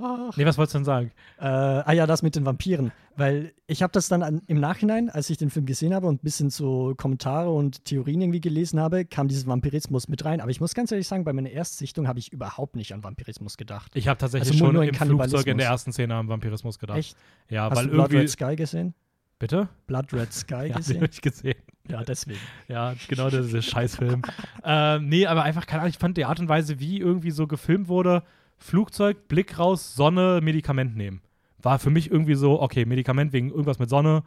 Ach. 0.06 0.36
Nee, 0.36 0.44
was 0.44 0.58
wolltest 0.58 0.74
du 0.74 0.78
denn 0.78 0.84
sagen? 0.84 1.12
Äh, 1.38 1.44
ah 1.46 1.92
ja, 1.92 2.06
das 2.06 2.22
mit 2.22 2.36
den 2.36 2.44
Vampiren. 2.44 2.92
Weil 3.16 3.52
ich 3.66 3.82
habe 3.82 3.92
das 3.92 4.08
dann 4.08 4.22
an, 4.22 4.42
im 4.48 4.58
Nachhinein, 4.60 5.08
als 5.08 5.30
ich 5.30 5.38
den 5.38 5.48
Film 5.48 5.66
gesehen 5.66 5.94
habe 5.94 6.06
und 6.08 6.16
ein 6.16 6.24
bisschen 6.24 6.50
so 6.50 6.94
Kommentare 6.96 7.50
und 7.50 7.84
Theorien 7.84 8.20
irgendwie 8.20 8.40
gelesen 8.40 8.80
habe, 8.80 9.04
kam 9.04 9.28
dieses 9.28 9.46
Vampirismus 9.46 10.08
mit 10.08 10.24
rein. 10.24 10.40
Aber 10.40 10.50
ich 10.50 10.60
muss 10.60 10.74
ganz 10.74 10.90
ehrlich 10.92 11.06
sagen, 11.08 11.24
bei 11.24 11.32
meiner 11.32 11.50
Erstsichtung 11.50 12.06
habe 12.08 12.18
ich 12.18 12.32
überhaupt 12.32 12.76
nicht 12.76 12.92
an 12.92 13.02
Vampirismus 13.04 13.56
gedacht. 13.56 13.92
Ich 13.94 14.08
habe 14.08 14.18
tatsächlich 14.18 14.50
Also 14.50 14.58
nur- 14.64 14.68
schon 14.68 14.74
nur 14.74 14.82
in 14.84 14.90
im. 14.90 14.94
Flugzeug 14.96 15.46
in 15.46 15.58
der 15.58 15.68
ersten 15.68 15.92
Szene 15.92 16.14
am 16.14 16.28
Vampirismus 16.28 16.78
gedacht. 16.78 16.98
Echt? 16.98 17.16
Ja, 17.48 17.70
Hast 17.70 17.76
weil 17.78 17.84
du 17.86 17.90
Blood 17.92 18.06
irgendwie. 18.10 18.18
Red 18.18 18.30
Sky 18.30 18.56
gesehen? 18.56 18.94
Bitte? 19.38 19.68
Blood 19.86 20.12
Red 20.12 20.32
Sky 20.32 20.54
Ja, 20.54 20.62
den 20.66 20.74
gesehen? 20.74 20.96
habe 21.02 21.10
ich 21.12 21.20
gesehen. 21.22 21.54
Ja, 21.88 22.02
deswegen. 22.02 22.38
Ja, 22.68 22.94
genau, 23.08 23.28
das 23.30 23.52
ist 23.52 23.64
Scheißfilm. 23.66 24.22
ähm, 24.64 25.08
nee, 25.08 25.26
aber 25.26 25.42
einfach, 25.42 25.66
keine 25.66 25.82
Ahnung, 25.82 25.90
ich 25.90 25.98
fand 25.98 26.16
die 26.16 26.24
Art 26.24 26.40
und 26.40 26.48
Weise, 26.48 26.80
wie 26.80 26.98
irgendwie 26.98 27.30
so 27.30 27.46
gefilmt 27.46 27.88
wurde, 27.88 28.22
Flugzeug, 28.58 29.28
Blick 29.28 29.58
raus, 29.58 29.94
Sonne, 29.94 30.40
Medikament 30.42 30.96
nehmen. 30.96 31.20
War 31.58 31.78
für 31.78 31.90
mich 31.90 32.10
irgendwie 32.10 32.34
so, 32.34 32.60
okay, 32.60 32.84
Medikament 32.84 33.32
wegen 33.32 33.50
irgendwas 33.50 33.78
mit 33.78 33.88
Sonne, 33.88 34.22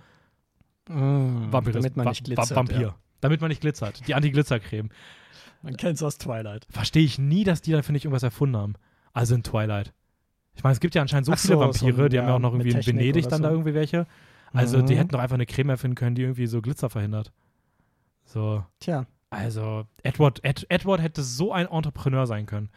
Vampirismus. 0.87 1.83
Damit 1.83 1.97
man 1.97 2.07
nicht 2.07 2.21
Va- 2.21 2.33
glitzert. 2.35 2.55
Vampir. 2.55 2.81
Ja. 2.81 2.95
Damit 3.21 3.41
man 3.41 3.49
nicht 3.49 3.61
glitzert. 3.61 4.07
Die 4.07 4.15
Anti-Glitzer-Creme. 4.15 4.89
Man 5.63 5.75
kennt 5.75 5.95
es 5.95 6.03
aus 6.03 6.17
Twilight. 6.17 6.65
Verstehe 6.69 7.03
ich 7.03 7.17
nie, 7.19 7.43
dass 7.43 7.61
die 7.61 7.71
da, 7.71 7.81
finde 7.81 7.97
ich, 7.97 8.05
irgendwas 8.05 8.23
erfunden 8.23 8.55
haben. 8.57 8.73
Also 9.11 9.35
in 9.35 9.43
Twilight. 9.43 9.91
Ich 10.55 10.63
meine, 10.63 10.73
es 10.73 10.79
gibt 10.79 10.95
ja 10.95 11.01
anscheinend 11.01 11.25
so 11.25 11.33
Ach 11.33 11.37
viele 11.39 11.55
so, 11.55 11.59
Vampire, 11.59 11.93
so 11.93 12.07
die 12.07 12.19
haben 12.19 12.27
ja 12.27 12.31
auch 12.33 12.37
ja, 12.37 12.39
noch 12.39 12.53
irgendwie 12.53 12.71
in 12.71 12.85
Venedig 12.85 13.25
oder 13.25 13.31
dann 13.31 13.37
so. 13.39 13.43
da 13.43 13.49
irgendwie 13.51 13.73
welche. 13.73 14.07
Also 14.53 14.81
die 14.81 14.93
Mhm. 14.93 14.97
hätten 14.99 15.09
doch 15.09 15.19
einfach 15.19 15.33
eine 15.35 15.45
Creme 15.45 15.69
erfinden 15.71 15.95
können, 15.95 16.15
die 16.15 16.21
irgendwie 16.21 16.47
so 16.47 16.61
Glitzer 16.61 16.89
verhindert. 16.89 17.31
So. 18.25 18.63
Tja, 18.79 19.05
Also, 19.29 19.85
Edward, 20.03 20.39
Ed, 20.43 20.65
Edward 20.69 21.01
hätte 21.01 21.21
so 21.21 21.51
ein 21.51 21.67
Entrepreneur 21.67 22.25
sein 22.27 22.45
können. 22.45 22.69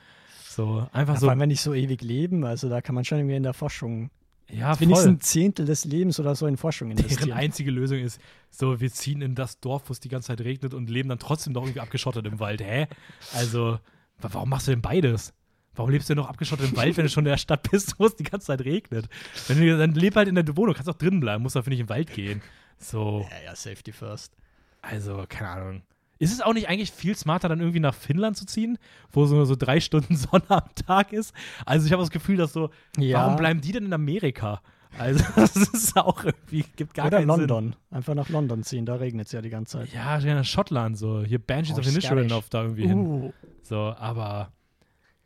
So, 0.60 0.86
einfach 0.92 1.14
ja, 1.14 1.20
so. 1.20 1.26
vor 1.26 1.30
allem, 1.30 1.40
wenn 1.40 1.48
nicht 1.48 1.60
so 1.62 1.72
ewig 1.74 2.02
leben, 2.02 2.44
also 2.44 2.68
da 2.68 2.80
kann 2.80 2.94
man 2.94 3.04
schon 3.04 3.18
irgendwie 3.18 3.36
in 3.36 3.42
der 3.42 3.54
Forschung 3.54 4.10
ja, 4.50 4.74
voll. 4.74 4.80
wenigstens 4.86 5.08
ein 5.08 5.20
Zehntel 5.20 5.64
des 5.66 5.84
Lebens 5.84 6.18
oder 6.20 6.34
so 6.34 6.46
in 6.46 6.56
Forschung 6.56 6.88
Deren 6.90 6.98
investieren. 7.04 7.32
einzige 7.38 7.70
Lösung 7.70 7.98
ist, 7.98 8.20
so, 8.50 8.80
wir 8.80 8.90
ziehen 8.92 9.22
in 9.22 9.34
das 9.34 9.60
Dorf, 9.60 9.84
wo 9.88 9.92
es 9.92 10.00
die 10.00 10.08
ganze 10.08 10.28
Zeit 10.28 10.40
regnet 10.42 10.74
und 10.74 10.90
leben 10.90 11.08
dann 11.08 11.18
trotzdem 11.18 11.52
noch 11.52 11.62
irgendwie 11.62 11.80
abgeschottet 11.80 12.26
im 12.26 12.40
Wald. 12.40 12.60
Hä? 12.60 12.86
Also, 13.34 13.78
wa- 14.18 14.28
warum 14.32 14.48
machst 14.50 14.66
du 14.66 14.72
denn 14.72 14.82
beides? 14.82 15.32
Warum 15.76 15.92
lebst 15.92 16.08
du 16.10 16.14
denn 16.14 16.22
noch 16.22 16.28
abgeschottet 16.28 16.68
im 16.70 16.76
Wald, 16.76 16.96
wenn 16.96 17.04
du 17.04 17.10
schon 17.10 17.24
in 17.24 17.30
der 17.30 17.36
Stadt 17.38 17.70
bist, 17.70 17.94
wo 17.98 18.06
es 18.06 18.16
die 18.16 18.24
ganze 18.24 18.48
Zeit 18.48 18.60
regnet? 18.62 19.08
Wenn 19.46 19.60
du 19.60 19.78
dann 19.78 19.94
leb 19.94 20.16
halt 20.16 20.28
in 20.28 20.34
der 20.34 20.56
Wohnung, 20.56 20.74
kannst 20.74 20.90
auch 20.90 20.96
drinnen 20.98 21.20
bleiben, 21.20 21.42
musst 21.42 21.54
dafür 21.56 21.70
nicht 21.70 21.80
im 21.80 21.88
Wald 21.88 22.12
gehen. 22.12 22.42
So. 22.76 23.24
Ja, 23.30 23.50
ja, 23.50 23.56
Safety 23.56 23.92
first. 23.92 24.34
Also, 24.82 25.24
keine 25.28 25.48
Ahnung. 25.48 25.82
Ist 26.20 26.32
es 26.32 26.40
auch 26.42 26.52
nicht 26.54 26.68
eigentlich 26.68 26.92
viel 26.92 27.16
smarter, 27.16 27.48
dann 27.48 27.58
irgendwie 27.60 27.80
nach 27.80 27.94
Finnland 27.94 28.36
zu 28.36 28.46
ziehen, 28.46 28.78
wo 29.10 29.26
so, 29.26 29.44
so 29.44 29.56
drei 29.56 29.80
Stunden 29.80 30.14
Sonne 30.16 30.44
am 30.48 30.62
Tag 30.86 31.12
ist? 31.12 31.34
Also, 31.66 31.86
ich 31.86 31.92
habe 31.92 32.02
das 32.02 32.10
Gefühl, 32.10 32.36
dass 32.36 32.52
so, 32.52 32.70
Ja. 32.98 33.20
warum 33.22 33.36
bleiben 33.36 33.60
die 33.60 33.72
denn 33.72 33.86
in 33.86 33.92
Amerika? 33.92 34.60
Also, 34.98 35.24
das 35.36 35.56
ist 35.56 35.96
auch 35.96 36.22
irgendwie, 36.24 36.64
gibt 36.76 36.94
gar 36.94 37.06
Oder 37.06 37.18
keinen 37.18 37.28
London. 37.28 37.76
Einfach 37.90 38.14
nach 38.14 38.28
London 38.28 38.62
ziehen, 38.62 38.84
da 38.86 38.96
regnet 38.96 39.26
es 39.26 39.32
ja 39.32 39.40
die 39.40 39.50
ganze 39.50 39.78
Zeit. 39.78 39.88
Sinn. 39.90 39.98
Ja, 40.28 40.34
nach 40.34 40.44
Schottland, 40.44 40.98
so. 40.98 41.22
Hier 41.24 41.38
Banshees 41.38 41.76
Oh, 41.76 41.80
of 41.80 41.86
Inisherin 41.88 42.30
auf 42.32 42.48
da 42.50 42.62
irgendwie 42.62 42.86
hin. 42.86 42.98
Uh, 43.06 43.32
So, 43.62 43.76
aber 43.98 44.52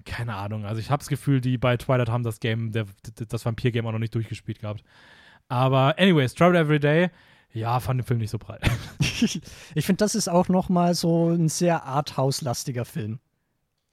keine 0.04 0.34
Ahnung. 0.36 0.64
Also 0.66 0.80
ich 0.80 0.90
habe 0.90 1.00
das 1.00 1.08
Gefühl, 1.08 1.40
die 1.40 1.56
bei 1.58 1.76
Twilight 1.78 2.10
haben 2.10 2.22
das 2.24 2.38
Game, 2.38 2.72
der, 2.72 2.84
das 3.28 3.44
Vampir-Game 3.46 3.86
auch 3.86 3.92
noch 3.92 3.98
nicht 3.98 4.14
durchgespielt 4.14 4.60
gehabt. 4.60 4.84
Aber 5.48 5.98
anyways, 5.98 6.34
Travel 6.34 6.56
Every 6.56 6.78
Day, 6.78 7.10
ja, 7.54 7.80
fand 7.80 8.00
den 8.00 8.04
Film 8.06 8.20
nicht 8.20 8.30
so 8.30 8.38
breit. 8.38 8.60
ich 9.00 9.86
finde, 9.86 9.98
das 9.98 10.14
ist 10.14 10.28
auch 10.28 10.48
noch 10.48 10.68
mal 10.68 10.94
so 10.94 11.30
ein 11.30 11.48
sehr 11.48 11.84
Arthouse-lastiger 11.84 12.84
Film. 12.84 13.20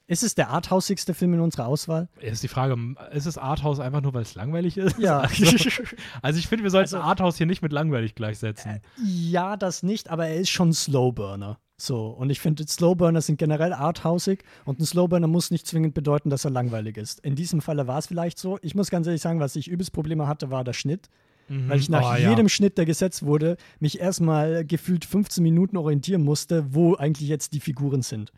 Ist 0.08 0.24
es 0.24 0.36
der 0.36 0.50
arthausigste 0.50 1.14
Film 1.14 1.36
in 1.36 1.40
unserer 1.40 1.68
Auswahl? 1.68 2.10
ist 2.20 2.44
die 2.44 2.50
Frage, 2.50 2.76
ist 3.14 3.28
es 3.28 3.38
Arthouse 3.38 3.80
einfach 3.80 4.02
nur, 4.02 4.14
weil 4.14 4.24
es 4.24 4.36
langweilig 4.36 4.76
ist? 4.78 4.98
Ja. 5.00 5.22
Also, 5.42 5.70
also 6.22 6.38
ich 6.40 6.48
finde, 6.48 6.64
wir 6.64 6.72
sollten 6.72 6.96
Also- 6.96 7.08
Arthouse 7.08 7.38
hier 7.38 7.46
nicht 7.46 7.62
mit 7.62 7.72
langweilig 7.72 8.14
gleichsetzen. 8.16 8.82
ja, 9.02 9.56
das 9.56 9.84
nicht, 9.84 10.10
aber 10.10 10.28
er 10.28 10.36
ist 10.36 10.50
schon 10.50 10.74
Slowburner. 10.74 11.60
So, 11.78 12.08
und 12.10 12.30
ich 12.30 12.40
finde, 12.42 12.68
Slowburner 12.68 13.22
sind 13.22 13.38
generell 13.40 13.74
arthausig 13.74 14.44
und 14.66 14.80
ein 14.80 14.86
Slowburner 14.86 15.28
muss 15.28 15.50
nicht 15.50 15.66
zwingend 15.66 15.94
bedeuten, 15.96 16.30
dass 16.30 16.46
er 16.46 16.52
langweilig 16.52 16.98
ist. 16.98 17.22
In 17.22 17.36
diesem 17.36 17.62
Falle 17.62 17.88
war 17.88 17.98
es 17.98 18.08
vielleicht 18.08 18.38
so. 18.38 18.60
Ich 18.62 18.76
muss 18.76 18.90
ganz 18.92 19.08
ehrlich 19.08 19.22
sagen, 19.22 19.40
was 19.40 19.56
ich 19.56 19.68
übelst 19.68 19.94
Probleme 19.94 20.28
hatte, 20.28 20.52
war 20.52 20.64
der 20.64 20.74
Schnitt. 20.74 21.08
Mhm. 21.50 21.70
Weil 21.70 21.80
ich 21.80 21.90
nach 21.90 22.12
Oh, 22.14 22.16
ja. 22.16 22.30
jedem 22.30 22.50
Schnitt, 22.50 22.78
der 22.78 22.86
gesetzt 22.86 23.24
wurde, 23.24 23.58
mich 23.80 24.00
erstmal 24.00 24.66
gefühlt 24.66 25.06
15 25.06 25.44
Minuten 25.44 25.78
orientieren 25.78 26.24
musste, 26.24 26.74
wo 26.74 26.96
eigentlich 26.96 27.28
jetzt 27.28 27.54
die 27.54 27.60
Figuren 27.60 28.02
sind. 28.02 28.32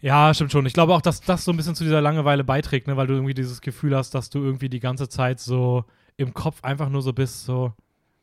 Ja, 0.00 0.32
stimmt 0.32 0.52
schon. 0.52 0.64
Ich 0.66 0.74
glaube 0.74 0.94
auch, 0.94 1.02
dass 1.02 1.20
das 1.20 1.44
so 1.44 1.50
ein 1.52 1.56
bisschen 1.56 1.74
zu 1.74 1.82
dieser 1.84 2.00
Langeweile 2.00 2.44
beiträgt, 2.44 2.86
ne? 2.86 2.96
weil 2.96 3.06
du 3.08 3.14
irgendwie 3.14 3.34
dieses 3.34 3.60
Gefühl 3.60 3.96
hast, 3.96 4.14
dass 4.14 4.30
du 4.30 4.38
irgendwie 4.38 4.68
die 4.68 4.78
ganze 4.80 5.08
Zeit 5.08 5.40
so 5.40 5.84
im 6.16 6.34
Kopf 6.34 6.62
einfach 6.62 6.88
nur 6.88 7.02
so 7.02 7.12
bist, 7.12 7.44
so, 7.44 7.72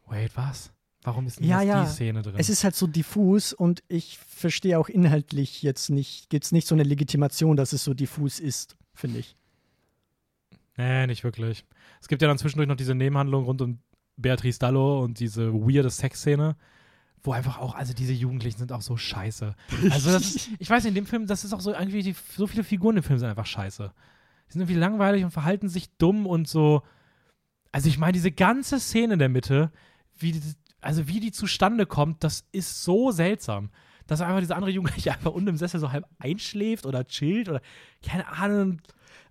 wait, 0.08 0.32
was? 0.36 0.72
Warum 1.04 1.28
ist 1.28 1.40
denn 1.40 1.48
Ja, 1.48 1.62
ja. 1.62 1.84
die 1.84 1.90
Szene 1.90 2.22
drin? 2.22 2.36
Es 2.38 2.50
ist 2.50 2.64
halt 2.64 2.76
so 2.76 2.88
diffus 2.88 3.54
und 3.54 3.84
ich 3.90 4.18
verstehe 4.18 4.80
auch 4.80 4.88
inhaltlich 4.90 5.62
jetzt 5.64 5.90
nicht, 5.90 6.30
gibt 6.30 6.46
es 6.46 6.52
nicht 6.52 6.66
so 6.68 6.76
eine 6.76 6.84
Legitimation, 6.84 7.58
dass 7.58 7.74
es 7.74 7.84
so 7.84 7.94
diffus 7.94 8.40
ist, 8.40 8.78
finde 8.94 9.20
ich. 9.20 9.36
Nee, 10.78 11.08
nicht 11.08 11.24
wirklich. 11.24 11.66
Es 12.02 12.08
gibt 12.08 12.22
ja 12.22 12.28
dann 12.28 12.38
zwischendurch 12.38 12.68
noch 12.68 12.76
diese 12.76 12.96
Nebenhandlung 12.96 13.46
rund 13.46 13.62
um 13.62 13.80
Beatrice 14.18 14.60
Dallo 14.60 15.04
und 15.04 15.20
diese 15.20 15.54
weirde 15.54 15.90
Sexszene, 15.90 16.56
wo 17.24 17.32
einfach 17.32 17.58
auch, 17.60 17.76
also 17.76 17.94
diese 17.94 18.14
Jugendlichen 18.14 18.58
sind 18.58 18.72
auch 18.72 18.82
so 18.82 18.98
scheiße. 18.98 19.56
Also 19.90 20.12
das 20.12 20.36
ist, 20.36 20.50
ich 20.60 20.70
weiß 20.70 20.84
nicht, 20.84 20.92
in 20.92 20.96
dem 20.96 21.06
Film, 21.06 21.28
das 21.28 21.44
ist 21.44 21.54
auch 21.54 21.62
so 21.62 21.74
irgendwie, 21.74 22.04
die, 22.04 22.16
so 22.36 22.48
viele 22.48 22.64
Figuren 22.64 22.98
im 22.98 23.04
Film 23.04 23.20
sind 23.20 23.30
einfach 23.30 23.46
scheiße. 23.46 23.92
Die 24.48 24.52
sind 24.54 24.62
irgendwie 24.62 24.80
langweilig 24.80 25.24
und 25.24 25.32
verhalten 25.32 25.70
sich 25.70 25.90
dumm 25.98 26.26
und 26.28 26.48
so. 26.48 26.84
Also 27.72 27.90
ich 27.90 27.98
meine, 27.98 28.14
diese 28.14 28.32
ganze 28.32 28.80
Szene 28.80 29.14
in 29.14 29.20
der 29.20 29.30
Mitte, 29.30 29.72
wie 30.18 30.34
die, 30.34 30.42
also 30.82 31.08
wie 31.08 31.20
die 31.20 31.32
zustande 31.32 31.86
kommt, 31.86 32.24
das 32.24 32.46
ist 32.52 32.84
so 32.84 33.12
seltsam. 33.12 33.70
Dass 34.08 34.22
einfach 34.22 34.40
diese 34.40 34.56
andere 34.56 34.72
Jugendliche 34.72 35.12
einfach 35.14 35.32
unten 35.32 35.50
im 35.50 35.58
Sessel 35.58 35.80
so 35.80 35.92
halb 35.92 36.06
einschläft 36.20 36.86
oder 36.86 37.06
chillt 37.06 37.50
oder 37.50 37.62
keine 38.04 38.28
Ahnung. 38.28 38.82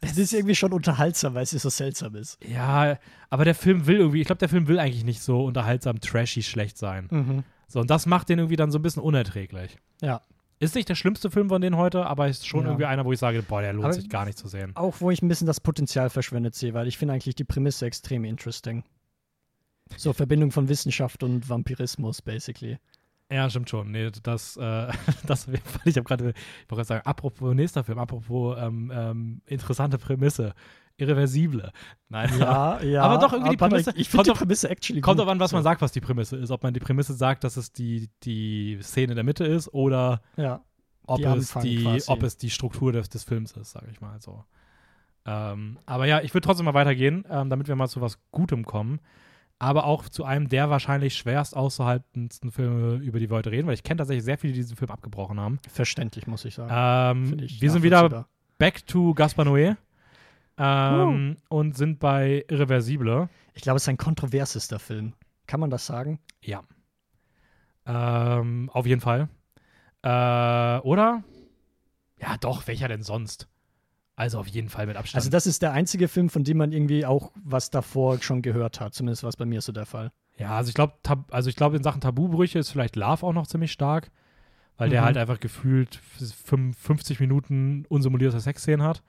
Es 0.01 0.19
ist 0.19 0.33
irgendwie 0.35 0.55
schon 0.55 0.73
unterhaltsam, 0.73 1.35
weil 1.35 1.45
es 1.45 1.51
so 1.51 1.69
seltsam 1.71 2.15
ist. 2.17 2.39
Ja, 2.45 2.99
aber 3.31 3.45
der 3.45 3.55
Film 3.55 3.87
will 3.87 3.97
irgendwie, 3.97 4.21
ich 4.21 4.27
glaube, 4.27 4.39
der 4.41 4.49
Film 4.51 4.69
will 4.69 4.79
eigentlich 4.79 5.05
nicht 5.05 5.23
so 5.23 5.45
unterhaltsam, 5.45 6.01
trashy, 6.01 6.43
schlecht 6.43 6.77
sein. 6.77 7.09
Mhm. 7.11 7.45
So, 7.69 7.81
und 7.81 7.89
das 7.91 8.05
macht 8.07 8.29
den 8.29 8.39
irgendwie 8.39 8.57
dann 8.57 8.71
so 8.71 8.79
ein 8.79 8.83
bisschen 8.83 9.03
unerträglich. 9.03 9.79
Ja. 10.03 10.21
Ist 10.61 10.75
nicht 10.75 10.89
der 10.89 10.95
schlimmste 10.95 11.31
Film 11.31 11.49
von 11.49 11.61
denen 11.61 11.77
heute, 11.77 12.07
aber 12.07 12.29
ist 12.29 12.47
schon 12.47 12.61
Ja. 12.61 12.67
irgendwie 12.69 12.85
einer, 12.85 13.05
wo 13.05 13.13
ich 13.13 13.19
sage, 13.19 13.43
boah, 13.43 13.61
der 13.63 13.73
lohnt 13.73 13.87
Aber- 13.87 13.95
sich 13.95 14.09
gar 14.09 14.25
nicht 14.25 14.39
zu 14.39 14.47
sehen. 14.49 14.73
Auch 14.77 15.01
wo 15.01 15.11
ich 15.11 15.23
ein 15.23 15.29
bisschen 15.29 15.47
das 15.47 15.61
Potenzial 15.61 16.11
verschwendet 16.11 16.55
sehe, 16.55 16.75
weil 16.75 16.87
ich 16.87 16.97
finde 16.99 17.15
eigentlich 17.15 17.35
die 17.35 17.45
Prämisse 17.45 17.87
extrem 17.87 18.25
interesting. 18.25 18.85
So 19.97 20.13
Verbindung 20.13 20.51
von 20.51 20.69
Wissenschaft 20.69 21.23
und 21.23 21.49
Vampirismus, 21.49 22.23
basically. 22.23 22.79
Ja, 23.31 23.49
stimmt 23.51 23.71
schon. 23.71 23.91
Nee, 23.91 24.11
das, 24.23 24.57
äh, 24.57 24.89
das, 25.27 25.49
ich 25.85 25.97
habe 25.97 26.05
gerade, 26.05 26.31
ich 26.31 26.71
wollte 26.71 26.77
gerade 26.77 26.85
sagen, 26.85 27.07
apropos 27.07 27.55
nächster 27.55 27.83
Film, 27.85 27.99
apropos 27.99 28.57
ähm, 28.61 28.93
ähm, 28.95 29.41
interessante 29.47 29.99
Prämisse, 29.99 30.55
irreversible. 30.99 31.73
Nein, 32.09 32.31
Ja, 32.39 32.81
ja. 32.83 33.03
Aber 33.03 33.19
doch 33.19 33.33
irgendwie 33.33 33.57
die 33.57 33.63
aber 33.63 33.77
Prämisse- 33.77 33.93
Ich 33.97 34.09
finde 34.09 34.25
die 34.25 34.31
doch- 34.31 34.39
Prämisse 34.39 34.69
actually 34.71 35.01
kommt 35.01 35.19
drauf 35.19 35.29
an, 35.29 35.41
was 35.41 35.53
man 35.53 35.63
So, 35.63 35.65
sagt, 35.65 35.81
was 35.83 35.93
die 35.93 36.01
Prämisse 36.01 36.37
ist. 36.37 36.51
Ob 36.51 36.63
man 36.63 36.75
die 36.75 36.81
Prämisse 36.81 37.15
sagt, 37.15 37.45
dass 37.45 37.57
es 37.57 37.73
die, 37.73 38.11
die 38.23 38.79
Szene 38.83 39.13
in 39.13 39.17
der 39.17 39.25
Mitte 39.25 39.45
ist 39.45 39.69
oder 39.73 40.21
Ja. 40.37 40.61
ob, 41.07 41.17
Die 41.19 41.25
es 41.25 41.53
die, 41.63 41.83
quasi. 41.83 42.11
ob 42.13 42.23
es 42.23 42.37
die 42.37 42.51
Struktur 42.51 42.93
des, 42.93 43.09
des 43.09 43.25
Films 43.25 43.53
ist, 43.53 43.73
sage 43.73 43.87
ich 43.91 44.01
mal 44.01 44.21
so. 44.21 44.45
Ähm, 45.27 45.79
aber 45.87 46.05
ja, 46.07 46.21
ich 46.21 46.35
würde 46.35 46.45
trotzdem 46.47 46.67
mal 46.67 46.75
weitergehen, 46.75 47.25
ähm, 47.31 47.49
damit 47.49 47.67
wir 47.69 47.75
mal 47.77 47.89
zu 47.89 48.01
was 48.03 48.19
Gutem 48.31 48.65
kommen. 48.67 49.01
Aber 49.59 49.85
auch 49.85 50.09
zu 50.09 50.25
einem 50.25 50.49
der 50.49 50.69
wahrscheinlich 50.69 51.17
schwerst 51.17 51.57
auszuhaltendsten 51.57 52.51
Filme, 52.51 52.97
über 52.97 53.19
die 53.19 53.31
wir 53.31 53.37
heute 53.37 53.51
reden, 53.51 53.67
weil 53.67 53.75
ich 53.75 53.83
kenne 53.83 53.99
tatsächlich 53.99 54.25
sehr 54.25 54.37
viele, 54.37 54.53
die 54.53 54.59
diesen 54.59 54.77
Film 54.77 54.91
abgebrochen 54.91 55.41
haben. 55.41 55.59
Verständlich, 55.69 56.27
muss 56.27 56.45
ich 56.45 56.55
sagen. 56.55 56.71
Ähm, 56.73 57.39
ich 57.39 57.63
wir 57.63 57.71
sind 57.71 57.83
wieder 57.83 58.27
back 58.59 58.87
to 58.87 59.15
Gaspar 59.15 59.47
Noé 59.47 59.77
ähm, 60.59 61.37
und 61.49 61.77
sind 61.77 61.99
bei 61.99 62.45
Irreversible. 62.49 63.29
Ich 63.55 63.63
glaube, 63.63 63.77
es 63.77 63.85
ist 63.85 63.89
ein 63.89 63.97
kontroversester 63.97 64.79
Film. 64.79 65.15
Kann 65.47 65.61
man 65.61 65.71
das 65.71 65.87
sagen? 65.87 66.21
Ja. 66.43 66.63
Ähm, 67.87 68.71
auf 68.73 68.87
jeden 68.87 69.01
Fall. 69.01 69.29
Äh, 70.03 70.79
oder? 70.81 71.23
Ja, 72.21 72.37
doch, 72.41 72.67
welcher 72.67 72.89
denn 72.89 73.03
sonst? 73.03 73.49
Also 74.17 74.39
auf 74.39 74.47
jeden 74.47 74.69
Fall 74.69 74.87
mit 74.87 74.97
Abstand. 74.97 75.17
Also, 75.21 75.31
das 75.31 75.47
ist 75.47 75.61
der 75.63 75.73
einzige 75.73 76.07
Film, 76.09 76.29
von 76.29 76.45
dem 76.45 76.57
man 76.59 76.71
irgendwie 76.73 77.05
auch 77.05 77.33
was 77.43 77.71
davor 77.71 78.21
schon 78.23 78.43
gehört 78.43 78.81
hat. 78.81 78.95
Zumindest 78.95 79.23
war 79.25 79.29
es 79.31 79.37
bei 79.37 79.45
mir 79.45 79.61
so 79.61 79.73
der 79.73 79.87
Fall. 79.87 80.13
ja, 80.39 80.51
also 80.57 80.69
ich 80.69 80.75
glaube, 80.75 80.95
also 81.31 81.49
ich 81.51 81.57
glaube, 81.57 81.77
in 81.77 81.83
Sachen 81.83 82.01
Tabubrüche 82.01 82.59
ist 82.59 82.71
vielleicht 82.71 82.95
Love 82.97 83.27
auch 83.27 83.33
noch 83.33 83.47
ziemlich 83.49 83.73
stark, 83.73 84.11
weil 84.77 84.89
der 84.89 85.01
Mhm. 85.01 85.05
halt 85.07 85.17
einfach 85.17 85.41
gefühlt 85.41 85.97
55 85.97 87.19
Minuten 87.21 87.85
unsimulierte 87.89 88.39
Sexszenen 88.41 88.87
hat. 88.87 89.03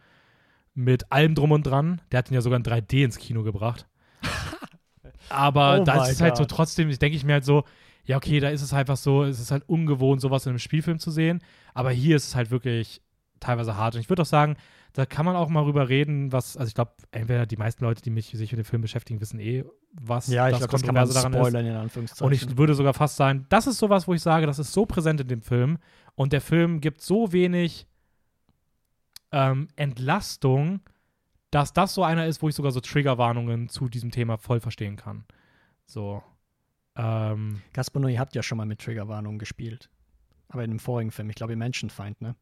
Mit 0.73 1.11
allem 1.11 1.35
drum 1.35 1.51
und 1.51 1.63
dran. 1.65 2.01
Der 2.11 2.17
hat 2.19 2.29
ihn 2.29 2.33
ja 2.33 2.41
sogar 2.41 2.57
in 2.57 2.63
3D 2.63 3.03
ins 3.03 3.17
Kino 3.17 3.43
gebracht. 3.43 3.87
Aber 5.29 5.79
Oh 5.81 5.83
da 5.83 6.03
ist 6.05 6.13
es 6.13 6.21
halt 6.21 6.37
so 6.37 6.45
trotzdem, 6.45 6.89
ich 6.89 6.99
denke 6.99 7.15
ich 7.15 7.23
mir 7.23 7.33
halt 7.33 7.45
so, 7.45 7.63
ja, 8.05 8.17
okay, 8.17 8.39
da 8.39 8.49
ist 8.49 8.61
es 8.61 8.73
einfach 8.73 8.97
so, 8.97 9.23
es 9.23 9.39
ist 9.39 9.51
halt 9.51 9.67
ungewohnt, 9.67 10.21
sowas 10.21 10.45
in 10.45 10.51
einem 10.51 10.59
Spielfilm 10.59 10.99
zu 10.99 11.11
sehen. 11.11 11.41
Aber 11.73 11.91
hier 11.91 12.15
ist 12.15 12.27
es 12.27 12.35
halt 12.35 12.51
wirklich 12.51 13.01
teilweise 13.39 13.77
hart. 13.77 13.95
Und 13.95 14.01
ich 14.01 14.09
würde 14.09 14.21
auch 14.21 14.27
sagen, 14.27 14.57
da 14.95 15.05
kann 15.05 15.25
man 15.25 15.35
auch 15.35 15.49
mal 15.49 15.63
rüber 15.63 15.89
reden, 15.89 16.31
was, 16.31 16.55
also 16.55 16.69
ich 16.69 16.73
glaube, 16.73 16.93
entweder 17.11 17.45
die 17.45 17.57
meisten 17.57 17.83
Leute, 17.83 18.01
die 18.01 18.09
mich 18.09 18.27
sich 18.27 18.51
mit 18.51 18.59
dem 18.59 18.65
Film 18.65 18.81
beschäftigen, 18.81 19.19
wissen 19.19 19.39
eh, 19.41 19.65
was 19.91 20.27
Ja, 20.27 20.47
ich 20.47 20.51
das 20.51 20.59
glaube, 20.61 20.71
das 20.71 20.81
kann 20.83 20.93
man 20.95 21.03
Kontroverse 21.03 21.13
daran 21.13 21.33
ist. 21.33 21.39
spoilern, 21.39 21.65
in 21.65 21.75
Anführungszeichen. 21.75 22.25
Und 22.25 22.31
ich 22.33 22.57
würde 22.57 22.73
sogar 22.75 22.93
fast 22.93 23.17
sagen, 23.17 23.45
das 23.49 23.67
ist 23.67 23.77
sowas, 23.77 24.07
wo 24.07 24.13
ich 24.13 24.21
sage, 24.21 24.45
das 24.45 24.57
ist 24.57 24.71
so 24.71 24.85
präsent 24.85 25.19
in 25.19 25.27
dem 25.27 25.41
Film 25.41 25.79
und 26.15 26.31
der 26.31 26.39
Film 26.39 26.79
gibt 26.79 27.01
so 27.01 27.33
wenig 27.33 27.87
ähm, 29.33 29.67
Entlastung, 29.75 30.79
dass 31.51 31.73
das 31.73 31.93
so 31.93 32.03
einer 32.03 32.25
ist, 32.25 32.41
wo 32.41 32.47
ich 32.47 32.55
sogar 32.55 32.71
so 32.71 32.79
Triggerwarnungen 32.79 33.67
zu 33.67 33.89
diesem 33.89 34.11
Thema 34.11 34.37
voll 34.37 34.61
verstehen 34.61 34.95
kann. 34.95 35.25
So. 35.85 36.23
Ähm, 36.95 37.61
Gaspar 37.73 38.01
Noé 38.01 38.17
hat 38.17 38.33
ja 38.33 38.43
schon 38.43 38.57
mal 38.57 38.65
mit 38.65 38.79
Triggerwarnungen 38.79 39.39
gespielt. 39.39 39.89
Aber 40.47 40.63
in 40.63 40.71
dem 40.71 40.79
vorigen 40.79 41.11
Film, 41.11 41.29
ich 41.29 41.35
glaube, 41.35 41.53
im 41.53 41.59
Menschenfeind, 41.59 42.21
ne? 42.21 42.35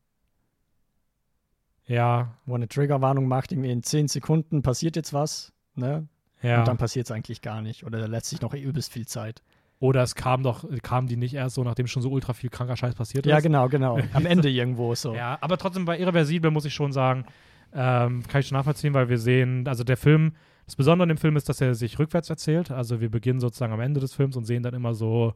Ja, 1.86 2.38
Wo 2.46 2.56
eine 2.56 2.68
Triggerwarnung 2.68 3.28
macht, 3.28 3.52
irgendwie 3.52 3.72
in 3.72 3.84
10 3.84 4.08
Sekunden 4.08 4.62
passiert 4.62 4.96
jetzt 4.96 5.14
was, 5.14 5.52
ne? 5.76 6.08
ja. 6.42 6.60
Und 6.60 6.68
dann 6.68 6.78
passiert 6.78 7.08
es 7.08 7.12
eigentlich 7.12 7.42
gar 7.42 7.62
nicht. 7.62 7.86
Oder 7.86 8.00
da 8.00 8.06
lässt 8.06 8.28
sich 8.28 8.42
noch 8.42 8.54
übelst 8.54 8.92
viel 8.92 9.06
Zeit. 9.08 9.42
Oder 9.80 10.02
es 10.04 10.16
kam 10.16 10.44
doch, 10.44 10.64
kamen 10.82 11.08
die 11.08 11.18
nicht 11.18 11.34
erst 11.34 11.56
so, 11.56 11.64
nachdem 11.64 11.88
schon 11.88 12.02
so 12.02 12.10
ultra 12.10 12.32
viel 12.34 12.50
kranker 12.50 12.78
Scheiß 12.78 12.96
passiert 12.96 13.26
Ja, 13.26 13.38
ist. 13.38 13.44
genau, 13.44 13.68
genau. 13.68 14.00
Am 14.14 14.26
Ende 14.26 14.50
irgendwo 14.50 14.96
so. 14.96 15.14
Ja, 15.14 15.38
aber 15.42 15.58
trotzdem 15.58 15.84
bei 15.84 16.00
Irreversibel 16.00 16.52
muss 16.52 16.64
ich 16.66 16.74
schon 16.74 16.94
sagen, 16.94 17.26
ähm, 17.74 18.24
kann 18.28 18.40
ich 18.40 18.48
schon 18.48 18.58
nachvollziehen, 18.58 18.94
weil 18.94 19.10
wir 19.10 19.18
sehen, 19.18 19.68
also 19.68 19.84
der 19.84 19.98
Film, 19.98 20.36
das 20.66 20.78
Besondere 20.78 21.04
an 21.04 21.10
dem 21.10 21.18
Film 21.18 21.36
ist, 21.36 21.50
dass 21.50 21.60
er 21.60 21.76
sich 21.76 22.00
rückwärts 22.00 22.30
erzählt. 22.30 22.72
Also 22.72 23.02
wir 23.02 23.10
beginnen 23.10 23.42
sozusagen 23.42 23.74
am 23.74 23.82
Ende 23.82 24.00
des 24.00 24.14
Films 24.14 24.38
und 24.38 24.46
sehen 24.46 24.64
dann 24.64 24.74
immer 24.74 24.94
so 24.94 25.34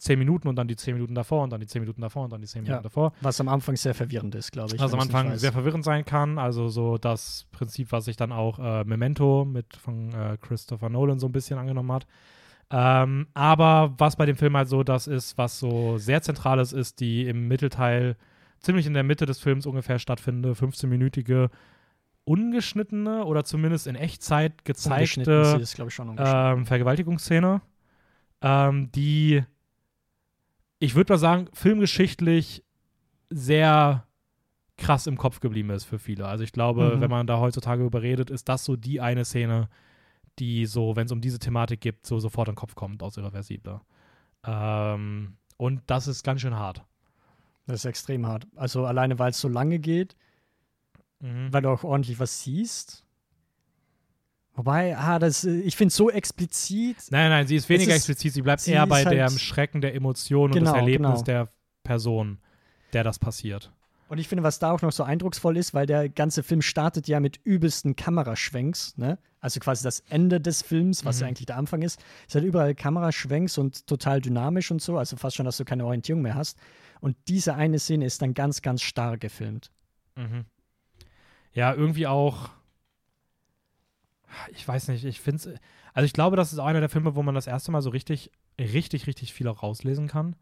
zehn 0.00 0.18
Minuten 0.18 0.48
und 0.48 0.56
dann 0.56 0.66
die 0.66 0.76
zehn 0.76 0.94
Minuten 0.94 1.14
davor 1.14 1.44
und 1.44 1.50
dann 1.50 1.60
die 1.60 1.66
zehn 1.66 1.82
Minuten 1.82 2.00
davor 2.00 2.24
und 2.24 2.32
dann 2.32 2.40
die 2.40 2.46
zehn 2.46 2.64
Ja. 2.64 2.70
Minuten 2.72 2.84
davor. 2.84 3.12
Was 3.20 3.40
am 3.40 3.48
Anfang 3.48 3.76
sehr 3.76 3.94
verwirrend 3.94 4.34
ist, 4.34 4.50
glaube 4.50 4.74
ich. 4.74 4.80
Was 4.80 4.92
am 4.92 5.00
Anfang 5.00 5.36
sehr 5.36 5.52
verwirrend 5.52 5.84
sein 5.84 6.04
kann. 6.04 6.38
Also 6.38 6.68
so 6.68 6.98
das 6.98 7.46
Prinzip, 7.52 7.92
was 7.92 8.06
sich 8.06 8.16
dann 8.16 8.32
auch 8.32 8.58
äh, 8.58 8.84
Memento 8.84 9.44
mit 9.44 9.76
von 9.76 10.12
äh, 10.12 10.36
Christopher 10.40 10.88
Nolan 10.88 11.18
so 11.18 11.26
ein 11.26 11.32
bisschen 11.32 11.58
angenommen 11.58 11.92
hat. 11.92 12.06
Ähm, 12.72 13.26
aber 13.34 13.94
was 13.98 14.16
bei 14.16 14.26
dem 14.26 14.36
Film 14.36 14.56
halt 14.56 14.68
so 14.68 14.82
das 14.82 15.06
ist, 15.06 15.36
was 15.36 15.58
so 15.58 15.98
sehr 15.98 16.22
zentrales 16.22 16.72
ist, 16.72 17.00
die 17.00 17.26
im 17.26 17.48
Mittelteil 17.48 18.16
ziemlich 18.60 18.86
in 18.86 18.94
der 18.94 19.02
Mitte 19.02 19.26
des 19.26 19.40
Films 19.40 19.66
ungefähr 19.66 19.98
stattfindende 19.98 20.52
15-minütige 20.52 21.50
ungeschnittene 22.24 23.24
oder 23.24 23.44
zumindest 23.44 23.86
in 23.86 23.96
Echtzeit 23.96 24.64
gezeigte 24.64 25.58
ist, 25.60 25.78
ich, 25.78 25.98
ähm, 25.98 26.66
Vergewaltigungsszene, 26.66 27.60
ähm, 28.42 28.92
die, 28.92 29.42
ich 30.80 30.94
würde 30.94 31.12
mal 31.12 31.18
sagen, 31.18 31.48
filmgeschichtlich 31.52 32.64
sehr 33.28 34.06
krass 34.76 35.06
im 35.06 35.18
Kopf 35.18 35.40
geblieben 35.40 35.70
ist 35.70 35.84
für 35.84 35.98
viele. 35.98 36.26
Also 36.26 36.42
ich 36.42 36.52
glaube, 36.52 36.96
mhm. 36.96 37.00
wenn 37.00 37.10
man 37.10 37.26
da 37.26 37.38
heutzutage 37.38 37.84
überredet, 37.84 38.30
ist 38.30 38.48
das 38.48 38.64
so 38.64 38.76
die 38.76 39.00
eine 39.00 39.24
Szene, 39.24 39.68
die 40.38 40.64
so, 40.66 40.96
wenn 40.96 41.06
es 41.06 41.12
um 41.12 41.20
diese 41.20 41.38
Thematik 41.38 41.82
geht, 41.82 42.06
so 42.06 42.18
sofort 42.18 42.48
in 42.48 42.54
den 42.54 42.58
Kopf 42.58 42.74
kommt 42.74 43.02
aus 43.02 43.18
Irreversible. 43.18 43.82
Ähm, 44.42 45.36
und 45.58 45.82
das 45.86 46.08
ist 46.08 46.24
ganz 46.24 46.40
schön 46.40 46.56
hart. 46.56 46.82
Das 47.66 47.80
ist 47.80 47.84
extrem 47.84 48.26
hart. 48.26 48.46
Also 48.56 48.86
alleine, 48.86 49.18
weil 49.18 49.30
es 49.30 49.40
so 49.40 49.48
lange 49.48 49.78
geht, 49.78 50.16
mhm. 51.20 51.52
weil 51.52 51.60
du 51.60 51.68
auch 51.68 51.84
ordentlich 51.84 52.18
was 52.18 52.42
siehst. 52.42 53.04
Wobei, 54.54 54.96
ah, 54.96 55.18
das, 55.18 55.44
ich 55.44 55.76
finde 55.76 55.88
es 55.88 55.96
so 55.96 56.10
explizit. 56.10 56.96
Nein, 57.10 57.30
nein, 57.30 57.46
sie 57.46 57.56
ist 57.56 57.68
weniger 57.68 57.92
ist, 57.92 57.98
explizit, 57.98 58.34
sie 58.34 58.42
bleibt 58.42 58.62
sie 58.62 58.72
eher 58.72 58.86
bei 58.86 59.04
halt 59.04 59.16
dem 59.16 59.38
Schrecken 59.38 59.80
der 59.80 59.94
Emotionen 59.94 60.52
genau, 60.52 60.70
und 60.70 60.76
des 60.76 60.80
Erlebnisses 60.80 61.24
genau. 61.24 61.44
der 61.44 61.52
Person, 61.82 62.38
der 62.92 63.04
das 63.04 63.18
passiert. 63.18 63.72
Und 64.08 64.18
ich 64.18 64.26
finde, 64.26 64.42
was 64.42 64.58
da 64.58 64.72
auch 64.72 64.82
noch 64.82 64.90
so 64.90 65.04
eindrucksvoll 65.04 65.56
ist, 65.56 65.72
weil 65.72 65.86
der 65.86 66.08
ganze 66.08 66.42
Film 66.42 66.62
startet 66.62 67.06
ja 67.06 67.20
mit 67.20 67.38
übelsten 67.44 67.94
Kameraschwenks, 67.94 68.98
ne? 68.98 69.18
Also 69.38 69.60
quasi 69.60 69.84
das 69.84 70.00
Ende 70.00 70.40
des 70.40 70.62
Films, 70.62 71.04
was 71.04 71.16
mhm. 71.16 71.20
ja 71.20 71.28
eigentlich 71.28 71.46
der 71.46 71.56
Anfang 71.56 71.80
ist, 71.82 72.02
ist 72.26 72.34
halt 72.34 72.44
überall 72.44 72.74
Kameraschwenks 72.74 73.56
und 73.56 73.86
total 73.86 74.20
dynamisch 74.20 74.70
und 74.72 74.82
so, 74.82 74.98
also 74.98 75.16
fast 75.16 75.36
schon, 75.36 75.46
dass 75.46 75.56
du 75.56 75.64
keine 75.64 75.86
Orientierung 75.86 76.22
mehr 76.22 76.34
hast. 76.34 76.58
Und 77.00 77.16
diese 77.28 77.54
eine 77.54 77.78
Szene 77.78 78.04
ist 78.04 78.20
dann 78.20 78.34
ganz, 78.34 78.62
ganz 78.62 78.82
starr 78.82 79.16
gefilmt. 79.16 79.70
Mhm. 80.16 80.44
Ja, 81.52 81.72
irgendwie 81.72 82.06
auch. 82.06 82.50
Ich 84.52 84.66
weiß 84.66 84.88
nicht, 84.88 85.04
ich 85.04 85.20
finde 85.20 85.36
es. 85.36 85.60
Also, 85.92 86.06
ich 86.06 86.12
glaube, 86.12 86.36
das 86.36 86.52
ist 86.52 86.58
einer 86.58 86.80
der 86.80 86.88
Filme, 86.88 87.14
wo 87.16 87.22
man 87.22 87.34
das 87.34 87.46
erste 87.46 87.72
Mal 87.72 87.82
so 87.82 87.90
richtig, 87.90 88.30
richtig, 88.58 89.06
richtig 89.06 89.32
viel 89.32 89.48
auch 89.48 89.62
rauslesen 89.62 90.08
kann. 90.08 90.36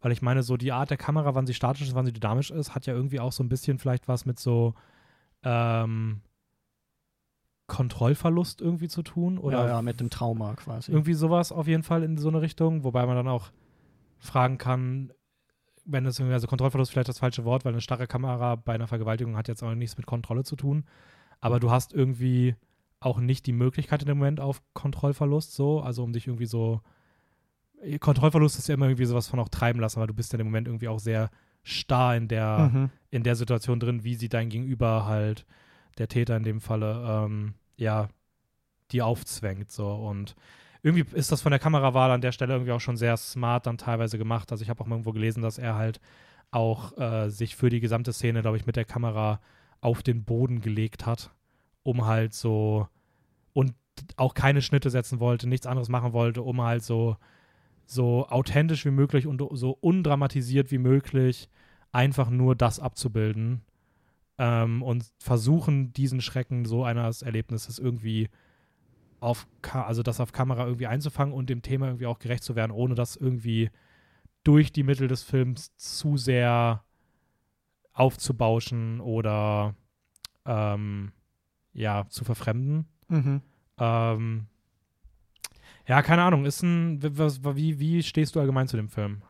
Weil 0.00 0.12
ich 0.12 0.22
meine, 0.22 0.42
so 0.42 0.56
die 0.56 0.72
Art 0.72 0.90
der 0.90 0.96
Kamera, 0.96 1.34
wann 1.34 1.46
sie 1.46 1.54
statisch 1.54 1.82
ist, 1.82 1.94
wann 1.94 2.04
sie 2.04 2.12
dynamisch 2.12 2.50
ist, 2.50 2.74
hat 2.74 2.86
ja 2.86 2.94
irgendwie 2.94 3.20
auch 3.20 3.32
so 3.32 3.42
ein 3.42 3.48
bisschen 3.48 3.78
vielleicht 3.78 4.06
was 4.06 4.26
mit 4.26 4.38
so 4.38 4.74
ähm, 5.42 6.20
Kontrollverlust 7.66 8.60
irgendwie 8.60 8.88
zu 8.88 9.02
tun. 9.02 9.38
Oder 9.38 9.60
ja, 9.60 9.68
ja, 9.68 9.82
mit 9.82 10.00
dem 10.00 10.10
Trauma 10.10 10.54
quasi. 10.54 10.92
Irgendwie 10.92 11.14
sowas 11.14 11.52
auf 11.52 11.66
jeden 11.66 11.82
Fall 11.82 12.02
in 12.02 12.18
so 12.18 12.28
eine 12.28 12.42
Richtung, 12.42 12.84
wobei 12.84 13.06
man 13.06 13.16
dann 13.16 13.28
auch 13.28 13.50
fragen 14.18 14.58
kann, 14.58 15.12
wenn 15.86 16.06
es 16.06 16.18
irgendwie, 16.18 16.34
also 16.34 16.46
Kontrollverlust 16.46 16.92
vielleicht 16.92 17.08
das 17.08 17.18
falsche 17.18 17.44
Wort, 17.44 17.64
weil 17.64 17.72
eine 17.72 17.80
starre 17.80 18.06
Kamera 18.06 18.56
bei 18.56 18.74
einer 18.74 18.86
Vergewaltigung 18.86 19.36
hat 19.36 19.48
jetzt 19.48 19.62
auch 19.62 19.74
nichts 19.74 19.96
mit 19.96 20.06
Kontrolle 20.06 20.44
zu 20.44 20.56
tun. 20.56 20.84
Aber 21.40 21.60
du 21.60 21.70
hast 21.70 21.92
irgendwie 21.92 22.56
auch 23.04 23.20
nicht 23.20 23.46
die 23.46 23.52
Möglichkeit 23.52 24.02
in 24.02 24.08
dem 24.08 24.18
Moment 24.18 24.40
auf 24.40 24.62
Kontrollverlust 24.72 25.54
so, 25.54 25.80
also 25.80 26.02
um 26.02 26.12
dich 26.12 26.26
irgendwie 26.26 26.46
so 26.46 26.80
Kontrollverlust 28.00 28.58
ist 28.58 28.68
ja 28.68 28.74
immer 28.74 28.86
irgendwie 28.86 29.04
sowas 29.04 29.28
von 29.28 29.38
auch 29.40 29.48
treiben 29.48 29.80
lassen, 29.80 30.00
weil 30.00 30.06
du 30.06 30.14
bist 30.14 30.32
ja 30.32 30.38
im 30.38 30.46
Moment 30.46 30.68
irgendwie 30.68 30.88
auch 30.88 30.98
sehr 30.98 31.30
starr 31.62 32.16
in 32.16 32.28
der, 32.28 32.70
mhm. 32.72 32.90
in 33.10 33.22
der 33.22 33.36
Situation 33.36 33.80
drin, 33.80 34.04
wie 34.04 34.14
sie 34.14 34.28
dein 34.28 34.48
Gegenüber 34.48 35.06
halt, 35.06 35.44
der 35.98 36.08
Täter 36.08 36.36
in 36.36 36.42
dem 36.42 36.60
Falle, 36.60 37.04
ähm, 37.06 37.54
ja, 37.76 38.08
die 38.90 39.02
aufzwängt 39.02 39.70
so 39.70 39.92
und 39.92 40.34
irgendwie 40.82 41.16
ist 41.16 41.32
das 41.32 41.40
von 41.40 41.50
der 41.50 41.58
Kamerawahl 41.58 42.10
an 42.10 42.20
der 42.20 42.32
Stelle 42.32 42.52
irgendwie 42.52 42.72
auch 42.72 42.80
schon 42.80 42.98
sehr 42.98 43.16
smart 43.16 43.66
dann 43.66 43.78
teilweise 43.78 44.18
gemacht. 44.18 44.52
Also 44.52 44.62
ich 44.62 44.68
habe 44.68 44.82
auch 44.82 44.86
mal 44.86 44.96
irgendwo 44.96 45.12
gelesen, 45.12 45.42
dass 45.42 45.56
er 45.56 45.76
halt 45.76 45.98
auch 46.50 46.96
äh, 46.98 47.30
sich 47.30 47.56
für 47.56 47.70
die 47.70 47.80
gesamte 47.80 48.12
Szene, 48.12 48.42
glaube 48.42 48.58
ich, 48.58 48.66
mit 48.66 48.76
der 48.76 48.84
Kamera 48.84 49.40
auf 49.80 50.02
den 50.02 50.24
Boden 50.24 50.60
gelegt 50.60 51.06
hat, 51.06 51.30
um 51.84 52.04
halt 52.06 52.34
so 52.34 52.88
und 53.52 53.74
auch 54.16 54.34
keine 54.34 54.60
Schnitte 54.60 54.90
setzen 54.90 55.20
wollte, 55.20 55.48
nichts 55.48 55.66
anderes 55.66 55.88
machen 55.88 56.12
wollte, 56.12 56.42
um 56.42 56.60
halt 56.60 56.82
so 56.82 57.16
so 57.86 58.26
authentisch 58.28 58.84
wie 58.84 58.90
möglich 58.90 59.26
und 59.26 59.42
so 59.52 59.76
undramatisiert 59.80 60.70
wie 60.70 60.78
möglich 60.78 61.48
einfach 61.92 62.30
nur 62.30 62.56
das 62.56 62.80
abzubilden 62.80 63.62
ähm, 64.38 64.82
und 64.82 65.04
versuchen, 65.18 65.92
diesen 65.92 66.20
Schrecken 66.20 66.64
so 66.64 66.82
eines 66.82 67.22
Erlebnisses 67.22 67.78
irgendwie 67.78 68.30
auf, 69.20 69.46
also 69.72 70.02
das 70.02 70.20
auf 70.20 70.32
Kamera 70.32 70.66
irgendwie 70.66 70.86
einzufangen 70.86 71.34
und 71.34 71.48
dem 71.48 71.62
Thema 71.62 71.86
irgendwie 71.86 72.06
auch 72.06 72.18
gerecht 72.18 72.42
zu 72.42 72.56
werden, 72.56 72.72
ohne 72.72 72.94
das 72.94 73.16
irgendwie 73.16 73.70
durch 74.42 74.72
die 74.72 74.82
Mittel 74.82 75.08
des 75.08 75.22
Films 75.22 75.74
zu 75.76 76.16
sehr 76.16 76.84
aufzubauschen 77.92 79.00
oder 79.00 79.74
ähm, 80.44 81.12
ja, 81.74 82.06
zu 82.08 82.24
verfremden. 82.24 82.86
Mhm. 83.08 83.42
Ähm, 83.78 84.46
ja, 85.86 86.02
keine 86.02 86.22
Ahnung. 86.22 86.46
Ist 86.46 86.62
ein, 86.62 87.00
was, 87.18 87.44
wie, 87.44 87.78
wie 87.78 88.02
stehst 88.02 88.34
du 88.34 88.40
allgemein 88.40 88.68
zu 88.68 88.76
dem 88.76 88.88
Film? 88.88 89.22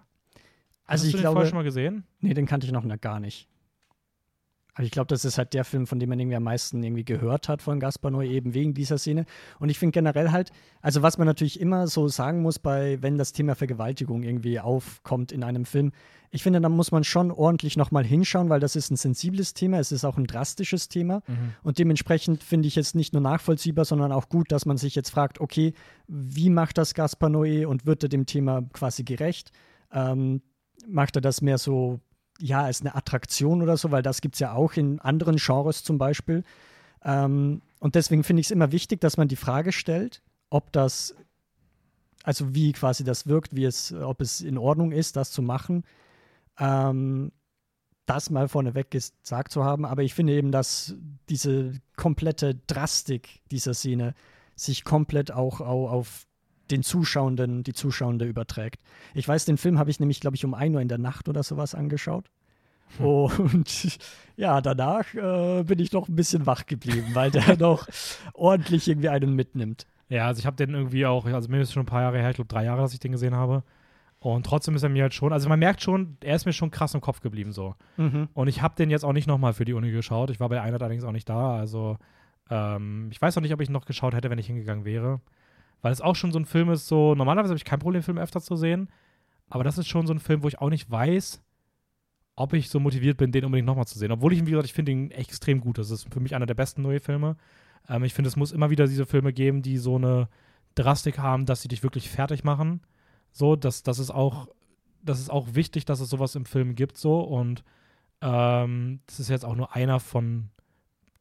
Also 0.87 1.03
Hast 1.03 1.07
ich 1.07 1.13
du 1.13 1.17
den 1.19 1.23
glaube, 1.23 1.35
vorher 1.35 1.49
schon 1.49 1.59
mal 1.59 1.65
gesehen? 1.65 2.05
Nee, 2.21 2.35
den 2.35 2.47
kannte 2.47 2.67
ich 2.67 2.73
noch 2.73 2.85
gar 3.01 3.19
nicht. 3.19 3.49
Aber 4.75 4.85
ich 4.85 4.91
glaube, 4.91 5.07
das 5.07 5.25
ist 5.25 5.39
halt 5.39 5.55
der 5.55 5.65
Film, 5.65 5.87
von 5.87 6.01
dem 6.01 6.09
man 6.09 6.19
irgendwie 6.19 6.37
am 6.37 6.43
meisten 6.43 6.83
irgendwie 6.83 7.05
gehört 7.05 7.49
hat 7.49 7.63
von 7.63 7.79
Gaspar 7.79 8.11
Noé, 8.11 8.27
eben 8.27 8.55
wegen 8.55 8.75
dieser 8.75 8.99
Szene. 8.99 9.25
Und 9.61 9.69
ich 9.69 9.79
finde 9.79 9.93
generell 9.93 10.33
halt, 10.33 10.51
also 10.83 11.03
was 11.03 11.17
man 11.17 11.27
natürlich 11.27 11.61
immer 11.61 11.87
so 11.87 12.09
sagen 12.09 12.43
muss, 12.43 12.59
bei, 12.59 13.01
wenn 13.01 13.17
das 13.17 13.33
Thema 13.33 13.55
Vergewaltigung 13.55 14.25
irgendwie 14.25 14.59
aufkommt 14.59 15.31
in 15.31 15.45
einem 15.45 15.65
Film, 15.65 15.93
ich 16.33 16.43
finde, 16.43 16.61
da 16.61 16.69
muss 16.69 16.91
man 16.91 17.05
schon 17.05 17.31
ordentlich 17.31 17.77
nochmal 17.77 18.05
hinschauen, 18.05 18.49
weil 18.49 18.59
das 18.59 18.75
ist 18.75 18.91
ein 18.91 18.97
sensibles 18.97 19.55
Thema, 19.55 19.79
es 19.79 19.93
ist 19.93 20.05
auch 20.05 20.17
ein 20.17 20.27
drastisches 20.27 20.89
Thema. 20.89 21.23
Mhm. 21.29 21.55
Und 21.63 21.79
dementsprechend 21.79 22.43
finde 22.43 22.67
ich 22.67 22.77
es 22.77 22.97
nicht 22.97 23.13
nur 23.13 23.23
nachvollziehbar, 23.23 23.85
sondern 23.85 24.11
auch 24.11 24.29
gut, 24.29 24.51
dass 24.51 24.67
man 24.67 24.77
sich 24.77 24.97
jetzt 24.97 25.11
fragt, 25.11 25.41
okay, 25.41 25.75
wie 26.09 26.51
macht 26.51 26.79
das 26.79 26.95
Gaspar 26.95 27.31
Noé 27.31 27.67
und 27.67 27.87
wird 27.87 28.03
er 28.03 28.09
dem 28.09 28.27
Thema 28.27 28.63
quasi 28.73 29.05
gerecht? 29.05 29.53
Ähm, 29.93 30.43
macht 30.89 31.15
er 31.15 31.23
das 31.23 31.41
mehr 31.41 31.59
so 31.59 32.01
ja, 32.41 32.63
als 32.63 32.81
eine 32.81 32.95
Attraktion 32.95 33.63
oder 33.63 33.77
so, 33.77 33.91
weil 33.91 34.03
das 34.03 34.21
gibt 34.21 34.35
es 34.35 34.41
ja 34.41 34.53
auch 34.53 34.75
in 34.75 35.01
anderen 35.01 35.37
Genres 35.37 35.85
zum 35.85 35.99
Beispiel. 35.99 36.45
Ähm, 37.05 37.63
und 37.81 37.95
deswegen 37.95 38.25
finde 38.25 38.41
ich 38.41 38.47
es 38.47 38.51
immer 38.51 38.73
wichtig, 38.73 39.01
dass 39.01 39.17
man 39.17 39.29
die 39.29 39.37
Frage 39.37 39.73
stellt, 39.73 40.23
ob 40.51 40.73
das, 40.73 41.15
also 42.23 42.55
wie 42.55 42.73
quasi 42.73 43.05
das 43.05 43.27
wirkt, 43.27 43.55
wie 43.55 43.65
es, 43.65 43.93
ob 43.93 44.21
es 44.21 44.41
in 44.41 44.59
Ordnung 44.59 44.93
ist, 44.93 45.17
das 45.17 45.31
zu 45.31 45.43
machen. 45.43 45.85
Ähm, 46.59 47.33
das 48.07 48.31
mal 48.31 48.49
vorneweg 48.49 48.91
gesagt 48.91 49.51
zu 49.51 49.65
haben, 49.65 49.87
aber 49.87 50.03
ich 50.03 50.15
finde 50.15 50.35
eben, 50.35 50.53
dass 50.53 50.95
diese 51.31 51.73
komplette 51.97 52.55
Drastik 52.67 53.41
dieser 53.51 53.73
Szene 53.73 54.15
sich 54.57 54.85
komplett 54.85 55.33
auch, 55.33 55.61
auch 55.61 55.91
auf 55.91 56.27
den 56.71 56.83
Zuschauenden, 56.83 57.63
die 57.63 57.73
Zuschauende 57.73 58.25
überträgt. 58.25 58.81
Ich 59.15 59.27
weiß, 59.27 59.45
den 59.45 59.57
Film 59.57 59.79
habe 59.79 59.91
ich 59.91 60.01
nämlich, 60.01 60.21
glaube 60.21 60.37
ich, 60.37 60.45
um 60.45 60.55
1 60.55 60.75
Uhr 60.75 60.81
in 60.81 60.89
der 60.89 60.99
Nacht 60.99 61.29
oder 61.29 61.43
sowas 61.43 61.75
angeschaut. 61.75 62.31
Hm. 62.99 63.07
Und 63.07 63.99
ja, 64.37 64.61
danach 64.61 65.13
äh, 65.15 65.63
bin 65.65 65.79
ich 65.79 65.93
noch 65.93 66.09
ein 66.09 66.17
bisschen 66.17 66.47
wach 66.47 66.67
geblieben, 66.67 67.09
weil 67.15 67.31
der 67.31 67.57
noch 67.59 67.87
ordentlich 68.33 68.89
irgendwie 68.89 69.09
einen 69.09 69.35
mitnimmt. 69.35 69.87
Ja, 70.09 70.27
also 70.27 70.39
ich 70.39 70.47
habe 70.47 70.57
den 70.57 70.75
irgendwie 70.75 71.07
auch, 71.07 71.27
also 71.27 71.49
mir 71.49 71.61
ist 71.61 71.73
schon 71.73 71.83
ein 71.83 71.87
paar 71.87 72.03
Jahre 72.03 72.19
her, 72.19 72.31
ich 72.31 72.37
glaube 72.37 72.49
drei 72.49 72.65
Jahre, 72.65 72.83
dass 72.83 72.93
ich 72.93 73.01
den 73.01 73.13
gesehen 73.13 73.35
habe. 73.35 73.63
Und 74.21 74.47
trotzdem 74.47 74.75
ist 74.75 74.83
er 74.83 74.89
mir 74.89 75.03
halt 75.03 75.13
schon, 75.13 75.35
also 75.35 75.51
man 75.51 75.59
merkt 75.59 75.83
schon, 75.83 76.17
er 76.23 76.37
ist 76.37 76.47
mir 76.47 76.55
schon 76.55 76.71
krass 76.71 76.95
im 76.95 77.03
Kopf 77.03 77.21
geblieben 77.21 77.53
so. 77.53 77.75
Mhm. 77.99 78.29
Und 78.33 78.49
ich 78.49 78.63
habe 78.63 78.75
den 78.75 78.91
jetzt 78.91 79.05
auch 79.05 79.13
nicht 79.13 79.27
nochmal 79.27 79.53
für 79.53 79.67
die 79.67 79.75
Uni 79.75 79.91
geschaut. 79.91 80.31
Ich 80.31 80.41
war 80.41 80.49
bei 80.49 80.63
einer 80.63 80.81
allerdings 80.81 81.05
auch 81.05 81.13
nicht 81.13 81.29
da. 81.29 81.57
Also 81.57 81.99
ähm, 82.51 83.09
ich 83.11 83.21
weiß 83.21 83.37
auch 83.37 83.43
nicht, 83.43 83.53
ob 83.53 83.61
ich 83.61 83.69
noch 83.69 83.85
geschaut 83.85 84.15
hätte, 84.15 84.31
wenn 84.31 84.39
ich 84.39 84.47
hingegangen 84.47 84.87
wäre. 84.87 85.21
Weil 85.85 85.93
es 85.93 86.01
auch 86.01 86.17
schon 86.17 86.33
so 86.33 86.39
ein 86.39 86.47
Film 86.47 86.71
ist, 86.71 86.89
so, 86.89 87.15
normalerweise 87.15 87.51
habe 87.51 87.59
ich 87.59 87.65
kein 87.67 87.79
Problem, 87.79 88.03
Filme 88.03 88.23
öfter 88.23 88.41
zu 88.41 88.57
sehen. 88.57 88.89
Aber 89.51 89.65
das 89.65 89.77
ist 89.77 89.87
schon 89.87 90.07
so 90.07 90.15
ein 90.15 90.19
Film, 90.19 90.43
wo 90.43 90.49
ich 90.49 90.59
auch 90.59 90.71
nicht 90.71 90.91
weiß, 90.91 91.43
ob 92.37 92.55
ich 92.55 92.71
so 92.71 92.81
motiviert 92.81 93.19
bin, 93.19 93.33
den 93.33 93.45
unbedingt 93.45 93.67
nochmal 93.67 93.87
zu 93.87 93.99
sehen. 93.99 94.11
Obwohl 94.11 94.33
ich, 94.33 94.41
wie 94.47 94.51
gesagt, 94.51 94.65
ich 94.65 94.73
finde 94.73 94.93
ihn 94.93 95.11
extrem 95.11 95.61
gut. 95.61 95.77
Das 95.77 95.91
ist 95.91 96.11
für 96.11 96.21
mich 96.21 96.35
einer 96.35 96.47
der 96.47 96.55
besten 96.55 96.81
neuen 96.81 97.01
Filme. 97.01 97.37
Ähm, 97.87 98.03
ich 98.03 98.15
finde, 98.15 98.29
es 98.29 98.37
muss 98.37 98.51
immer 98.51 98.71
wieder 98.71 98.87
diese 98.87 99.05
Filme 99.05 99.35
geben, 99.35 99.61
die 99.61 99.77
so 99.77 99.97
eine 99.97 100.31
Drastik 100.75 101.19
haben, 101.19 101.45
dass 101.45 101.61
sie 101.61 101.69
dich 101.69 101.83
wirklich 101.83 102.09
fertig 102.09 102.45
machen. 102.45 102.81
So, 103.31 103.55
das, 103.55 103.83
das 103.83 103.99
ist 103.99 104.11
auch, 104.11 104.49
das 105.03 105.21
ist 105.21 105.31
auch 105.31 105.49
wichtig, 105.53 105.85
dass 105.85 106.01
es 106.01 106.09
sowas 106.09 106.35
im 106.35 106.47
Film 106.47 106.77
gibt, 106.77 106.97
so. 106.97 107.21
Und 107.21 107.63
ähm, 108.23 109.01
das 109.05 109.21
ist 109.21 109.29
jetzt 109.29 109.45
auch 109.45 109.55
nur 109.55 109.77
einer 109.77 110.01
von 110.01 110.49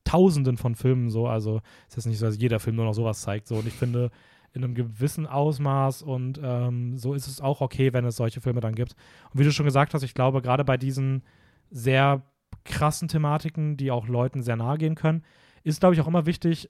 Tausenden 0.05 0.55
von 0.55 0.75
Filmen 0.75 1.09
so. 1.09 1.27
Also 1.27 1.57
es 1.89 1.89
ist 1.89 1.95
jetzt 1.97 2.05
nicht 2.05 2.19
so, 2.19 2.27
dass 2.27 2.37
jeder 2.37 2.61
Film 2.61 2.77
nur 2.77 2.85
noch 2.85 2.93
sowas 2.93 3.19
zeigt. 3.23 3.49
So. 3.49 3.55
Und 3.57 3.67
ich 3.67 3.73
finde, 3.73 4.09
in 4.53 4.63
einem 4.63 4.75
gewissen 4.75 5.25
Ausmaß 5.25 6.03
und 6.03 6.39
ähm, 6.41 6.97
so 6.97 7.13
ist 7.13 7.27
es 7.27 7.41
auch 7.41 7.61
okay, 7.61 7.91
wenn 7.91 8.05
es 8.05 8.15
solche 8.15 8.39
Filme 8.39 8.61
dann 8.61 8.75
gibt. 8.75 8.95
Und 9.31 9.39
wie 9.39 9.43
du 9.43 9.51
schon 9.51 9.65
gesagt 9.65 9.93
hast, 9.93 10.03
ich 10.03 10.13
glaube, 10.13 10.41
gerade 10.41 10.63
bei 10.63 10.77
diesen 10.77 11.23
sehr 11.71 12.21
krassen 12.63 13.07
Thematiken, 13.07 13.77
die 13.77 13.91
auch 13.91 14.07
Leuten 14.07 14.43
sehr 14.43 14.55
nahe 14.55 14.77
gehen 14.77 14.95
können, 14.95 15.23
ist, 15.63 15.79
glaube 15.79 15.95
ich, 15.95 16.01
auch 16.01 16.07
immer 16.07 16.27
wichtig, 16.27 16.69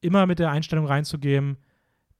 immer 0.00 0.26
mit 0.26 0.38
der 0.38 0.50
Einstellung 0.50 0.86
reinzugehen, 0.86 1.58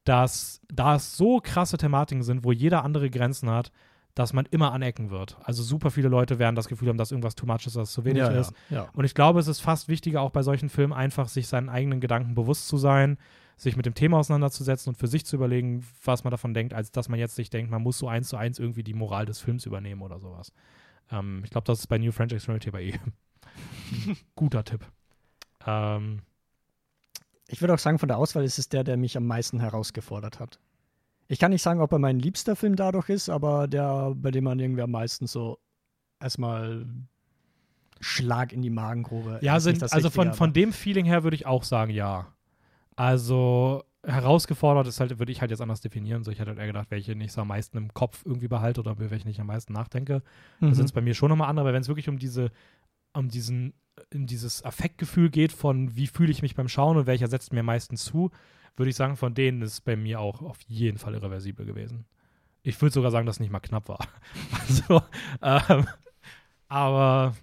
dass 0.04 0.60
da 0.68 0.96
es 0.96 1.16
so 1.16 1.40
krasse 1.42 1.78
Thematiken 1.78 2.22
sind, 2.22 2.44
wo 2.44 2.52
jeder 2.52 2.84
andere 2.84 3.08
Grenzen 3.08 3.48
hat, 3.48 3.72
dass 4.14 4.34
man 4.34 4.46
immer 4.50 4.72
anecken 4.72 5.10
wird. 5.10 5.38
Also 5.42 5.62
super 5.62 5.90
viele 5.90 6.08
Leute 6.08 6.38
werden 6.38 6.54
das 6.54 6.68
Gefühl 6.68 6.88
haben, 6.88 6.98
dass 6.98 7.12
irgendwas 7.12 7.34
too 7.34 7.46
much 7.46 7.66
ist, 7.66 7.76
dass 7.76 7.88
es 7.88 7.94
zu 7.94 8.04
wenig 8.04 8.18
ja, 8.18 8.28
ist. 8.28 8.52
Ja, 8.68 8.76
ja. 8.76 8.88
Und 8.92 9.04
ich 9.04 9.14
glaube, 9.14 9.40
es 9.40 9.48
ist 9.48 9.60
fast 9.60 9.88
wichtiger, 9.88 10.20
auch 10.20 10.30
bei 10.30 10.42
solchen 10.42 10.68
Filmen 10.68 10.92
einfach 10.92 11.28
sich 11.28 11.48
seinen 11.48 11.70
eigenen 11.70 12.00
Gedanken 12.00 12.34
bewusst 12.34 12.68
zu 12.68 12.76
sein, 12.76 13.16
sich 13.62 13.76
mit 13.76 13.86
dem 13.86 13.94
Thema 13.94 14.18
auseinanderzusetzen 14.18 14.90
und 14.90 14.96
für 14.96 15.06
sich 15.06 15.24
zu 15.24 15.36
überlegen, 15.36 15.86
was 16.04 16.24
man 16.24 16.30
davon 16.30 16.52
denkt, 16.52 16.74
als 16.74 16.90
dass 16.90 17.08
man 17.08 17.18
jetzt 17.18 17.36
sich 17.36 17.48
denkt, 17.48 17.70
man 17.70 17.82
muss 17.82 17.98
so 17.98 18.08
eins 18.08 18.28
zu 18.28 18.36
eins 18.36 18.58
irgendwie 18.58 18.82
die 18.82 18.94
Moral 18.94 19.24
des 19.24 19.38
Films 19.38 19.66
übernehmen 19.66 20.02
oder 20.02 20.18
sowas. 20.18 20.52
Ähm, 21.10 21.42
ich 21.44 21.50
glaube, 21.50 21.64
das 21.66 21.80
ist 21.80 21.86
bei 21.86 21.98
New 21.98 22.10
French 22.10 22.32
Experiment 22.32 22.70
bei 22.72 22.82
eh 22.82 22.94
ein 24.06 24.16
guter 24.34 24.64
Tipp. 24.64 24.84
Ähm, 25.66 26.22
Ich 27.48 27.60
würde 27.60 27.74
auch 27.74 27.78
sagen, 27.78 27.98
von 27.98 28.08
der 28.08 28.18
Auswahl 28.18 28.44
ist 28.44 28.58
es 28.58 28.68
der, 28.68 28.82
der 28.82 28.96
mich 28.96 29.16
am 29.16 29.26
meisten 29.26 29.60
herausgefordert 29.60 30.40
hat. 30.40 30.58
Ich 31.28 31.38
kann 31.38 31.52
nicht 31.52 31.62
sagen, 31.62 31.80
ob 31.80 31.92
er 31.92 31.98
mein 31.98 32.18
liebster 32.18 32.56
Film 32.56 32.74
dadurch 32.76 33.08
ist, 33.08 33.28
aber 33.28 33.68
der, 33.68 34.12
bei 34.16 34.32
dem 34.32 34.44
man 34.44 34.58
irgendwie 34.58 34.82
am 34.82 34.90
meisten 34.90 35.26
so 35.26 35.58
erstmal 36.20 36.84
Schlag 38.00 38.52
in 38.52 38.60
die 38.60 38.70
Magengrube. 38.70 39.38
ja, 39.40 39.60
sind, 39.60 39.82
also 39.92 40.10
von, 40.10 40.34
von 40.34 40.52
dem 40.52 40.72
Feeling 40.72 41.06
her 41.06 41.22
würde 41.22 41.36
ich 41.36 41.46
auch 41.46 41.62
sagen, 41.62 41.92
ja. 41.92 42.26
Also 42.96 43.84
herausgefordert 44.04 44.86
ist 44.88 45.00
halt, 45.00 45.18
würde 45.18 45.30
ich 45.32 45.40
halt 45.40 45.50
jetzt 45.50 45.60
anders 45.60 45.80
definieren. 45.80 46.24
So, 46.24 46.30
ich 46.30 46.40
hätte 46.40 46.50
halt 46.50 46.58
eher 46.58 46.66
gedacht, 46.66 46.90
welche 46.90 47.12
ich 47.12 47.32
so 47.32 47.40
am 47.42 47.48
meisten 47.48 47.76
im 47.76 47.94
Kopf 47.94 48.22
irgendwie 48.24 48.48
behalte 48.48 48.80
oder 48.80 48.92
über 48.92 49.10
welche 49.10 49.28
ich 49.30 49.40
am 49.40 49.46
meisten 49.46 49.72
nachdenke. 49.72 50.22
Da 50.60 50.66
Mhm. 50.66 50.74
sind 50.74 50.86
es 50.86 50.92
bei 50.92 51.00
mir 51.00 51.14
schon 51.14 51.28
nochmal 51.30 51.48
andere, 51.48 51.64
aber 51.68 51.74
wenn 51.74 51.82
es 51.82 51.88
wirklich 51.88 52.08
um 52.08 52.18
diese, 52.18 52.50
um 53.14 53.28
diesen, 53.28 53.74
in 54.10 54.26
dieses 54.26 54.64
Affektgefühl 54.64 55.30
geht, 55.30 55.52
von 55.52 55.94
wie 55.96 56.06
fühle 56.08 56.32
ich 56.32 56.42
mich 56.42 56.54
beim 56.54 56.68
Schauen 56.68 56.96
und 56.96 57.06
welcher 57.06 57.28
setzt 57.28 57.52
mir 57.52 57.60
am 57.60 57.66
meisten 57.66 57.96
zu, 57.96 58.30
würde 58.76 58.90
ich 58.90 58.96
sagen, 58.96 59.16
von 59.16 59.34
denen 59.34 59.62
ist 59.62 59.82
bei 59.82 59.96
mir 59.96 60.20
auch 60.20 60.42
auf 60.42 60.60
jeden 60.62 60.98
Fall 60.98 61.14
irreversibel 61.14 61.66
gewesen. 61.66 62.06
Ich 62.62 62.80
würde 62.82 62.94
sogar 62.94 63.10
sagen, 63.10 63.26
dass 63.26 63.36
es 63.36 63.40
nicht 63.40 63.52
mal 63.52 63.60
knapp 63.60 63.88
war. 63.88 64.00
Also, 64.68 65.02
ähm, 65.42 65.86
aber 66.68 67.34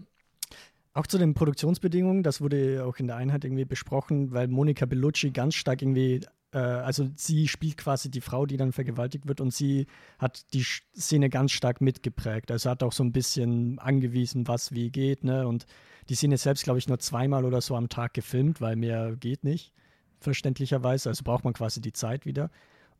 Auch 0.93 1.05
zu 1.05 1.17
den 1.17 1.33
Produktionsbedingungen, 1.33 2.23
das 2.23 2.41
wurde 2.41 2.83
auch 2.85 2.97
in 2.97 3.07
der 3.07 3.15
Einheit 3.15 3.45
irgendwie 3.45 3.65
besprochen, 3.65 4.31
weil 4.31 4.47
Monica 4.47 4.85
Bellucci 4.85 5.29
ganz 5.31 5.53
stark 5.53 5.81
irgendwie, 5.81 6.21
äh, 6.51 6.57
also 6.57 7.09
sie 7.15 7.47
spielt 7.47 7.77
quasi 7.77 8.09
die 8.09 8.21
Frau, 8.21 8.47
die 8.47 8.57
dann 8.57 8.71
vergewaltigt 8.71 9.27
wird 9.27 9.39
und 9.39 9.53
sie 9.53 9.85
hat 10.17 10.51
die 10.53 10.63
Szene 10.63 11.29
ganz 11.29 11.51
stark 11.51 11.79
mitgeprägt. 11.79 12.51
Also 12.51 12.71
hat 12.71 12.81
auch 12.81 12.91
so 12.91 13.03
ein 13.03 13.11
bisschen 13.11 13.77
angewiesen, 13.77 14.47
was 14.47 14.71
wie 14.71 14.89
geht, 14.89 15.23
ne? 15.23 15.47
Und 15.47 15.67
die 16.09 16.15
Szene 16.15 16.37
selbst, 16.37 16.63
glaube 16.63 16.79
ich, 16.79 16.87
nur 16.87 16.97
zweimal 16.97 17.45
oder 17.45 17.61
so 17.61 17.75
am 17.75 17.87
Tag 17.87 18.15
gefilmt, 18.15 18.59
weil 18.59 18.75
mehr 18.75 19.15
geht 19.15 19.43
nicht, 19.43 19.73
verständlicherweise. 20.19 21.09
Also 21.09 21.23
braucht 21.23 21.43
man 21.43 21.53
quasi 21.53 21.81
die 21.81 21.93
Zeit 21.93 22.25
wieder. 22.25 22.49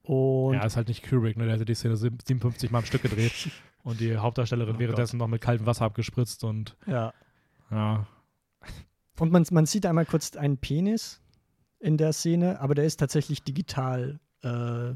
Und 0.04 0.54
ja, 0.54 0.64
ist 0.64 0.78
halt 0.78 0.90
nicht 0.90 1.10
Kubrick, 1.10 1.38
ne? 1.38 1.46
Der 1.46 1.56
hätte 1.56 1.66
die 1.66 1.74
Szene 1.74 1.98
57 1.98 2.70
Mal 2.70 2.80
am 2.80 2.86
Stück 2.86 3.02
gedreht 3.02 3.50
und 3.84 4.00
die 4.00 4.16
Hauptdarstellerin 4.16 4.76
Oh 4.76 4.80
währenddessen 4.80 5.18
noch 5.18 5.28
mit 5.28 5.42
kaltem 5.42 5.66
Wasser 5.66 5.86
abgespritzt 5.86 6.44
und 6.44 6.78
ja. 6.86 7.14
Ja. 7.72 8.06
Und 9.20 9.32
man, 9.32 9.46
man 9.52 9.66
sieht 9.66 9.86
einmal 9.86 10.06
kurz 10.06 10.36
einen 10.38 10.58
Penis 10.58 11.22
in 11.80 11.98
der 11.98 12.14
Szene, 12.14 12.60
aber 12.62 12.74
der 12.76 12.86
ist 12.86 12.98
tatsächlich 12.98 13.44
digital 13.44 14.20
äh, 14.44 14.94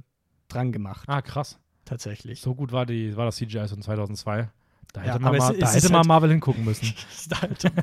dran 0.47 0.71
gemacht. 0.71 1.07
Ah, 1.09 1.21
krass. 1.21 1.59
Tatsächlich. 1.85 2.39
So 2.39 2.55
gut 2.55 2.71
war, 2.71 2.85
die, 2.85 3.17
war 3.17 3.25
das 3.25 3.35
CGI 3.35 3.67
von 3.67 3.81
2002. 3.81 4.49
Da 4.93 5.01
hätte 5.01 5.09
Ja, 5.13 5.19
man, 5.19 5.37
mal, 5.37 5.51
es- 5.53 5.59
da 5.59 5.65
es 5.67 5.75
hätte 5.75 5.89
man 5.89 5.97
halt- 5.99 6.07
Marvel 6.07 6.29
hingucken 6.29 6.63
müssen. 6.63 6.93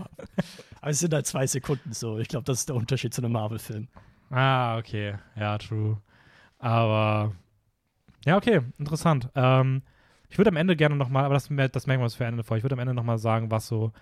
aber 0.81 0.91
es 0.91 0.99
sind 1.01 1.13
halt 1.13 1.27
zwei 1.27 1.47
Sekunden 1.47 1.93
so. 1.93 2.19
Ich 2.19 2.29
glaube, 2.29 2.45
das 2.45 2.61
ist 2.61 2.69
der 2.69 2.77
Unterschied 2.77 3.13
zu 3.13 3.21
einem 3.23 3.33
Marvel-Film. 3.33 3.89
Ah, 4.31 4.79
okay. 4.79 5.17
Ja, 5.37 5.59
true. 5.59 5.99
Aber 6.59 7.33
ja, 8.25 8.37
okay, 8.37 8.61
interessant. 8.79 9.29
Ähm, 9.35 9.83
ich 10.29 10.39
würde 10.39 10.51
am 10.51 10.57
Ende 10.57 10.77
gerne 10.77 10.97
nochmal, 10.97 11.25
aber 11.25 11.35
das, 11.35 11.49
das 11.49 11.87
merken 11.87 12.01
wir 12.01 12.05
uns 12.05 12.15
für 12.15 12.25
Ende 12.25 12.45
vor, 12.45 12.57
ich 12.57 12.63
würde 12.63 12.75
am 12.75 12.79
Ende 12.79 12.95
nochmal 12.95 13.19
sagen, 13.19 13.51
was 13.51 13.67
so, 13.67 13.93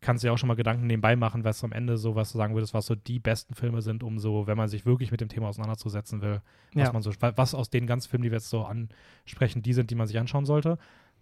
kannst 0.00 0.22
du 0.22 0.28
ja 0.28 0.32
auch 0.32 0.38
schon 0.38 0.46
mal 0.48 0.54
Gedanken 0.54 0.86
nebenbei 0.86 1.16
machen, 1.16 1.44
was 1.44 1.62
am 1.64 1.72
Ende 1.72 1.96
so, 1.98 2.14
was 2.14 2.32
du 2.32 2.38
sagen 2.38 2.54
würdest, 2.54 2.72
was 2.74 2.86
so 2.86 2.94
die 2.94 3.18
besten 3.18 3.54
Filme 3.54 3.82
sind, 3.82 4.02
um 4.02 4.18
so, 4.18 4.46
wenn 4.46 4.56
man 4.56 4.68
sich 4.68 4.86
wirklich 4.86 5.10
mit 5.10 5.20
dem 5.20 5.28
Thema 5.28 5.48
auseinanderzusetzen 5.48 6.22
will, 6.22 6.40
was 6.74 6.86
Ja. 6.88 6.92
man 6.92 7.02
so, 7.02 7.12
was 7.20 7.54
aus 7.54 7.70
den 7.70 7.86
ganzen 7.86 8.08
Filmen, 8.10 8.22
die 8.22 8.30
wir 8.30 8.36
jetzt 8.38 8.50
so 8.50 8.64
ansprechen, 8.64 9.62
die 9.62 9.72
sind, 9.72 9.90
die 9.90 9.94
man 9.94 10.06
sich 10.06 10.18
anschauen 10.18 10.44
sollte. 10.46 10.78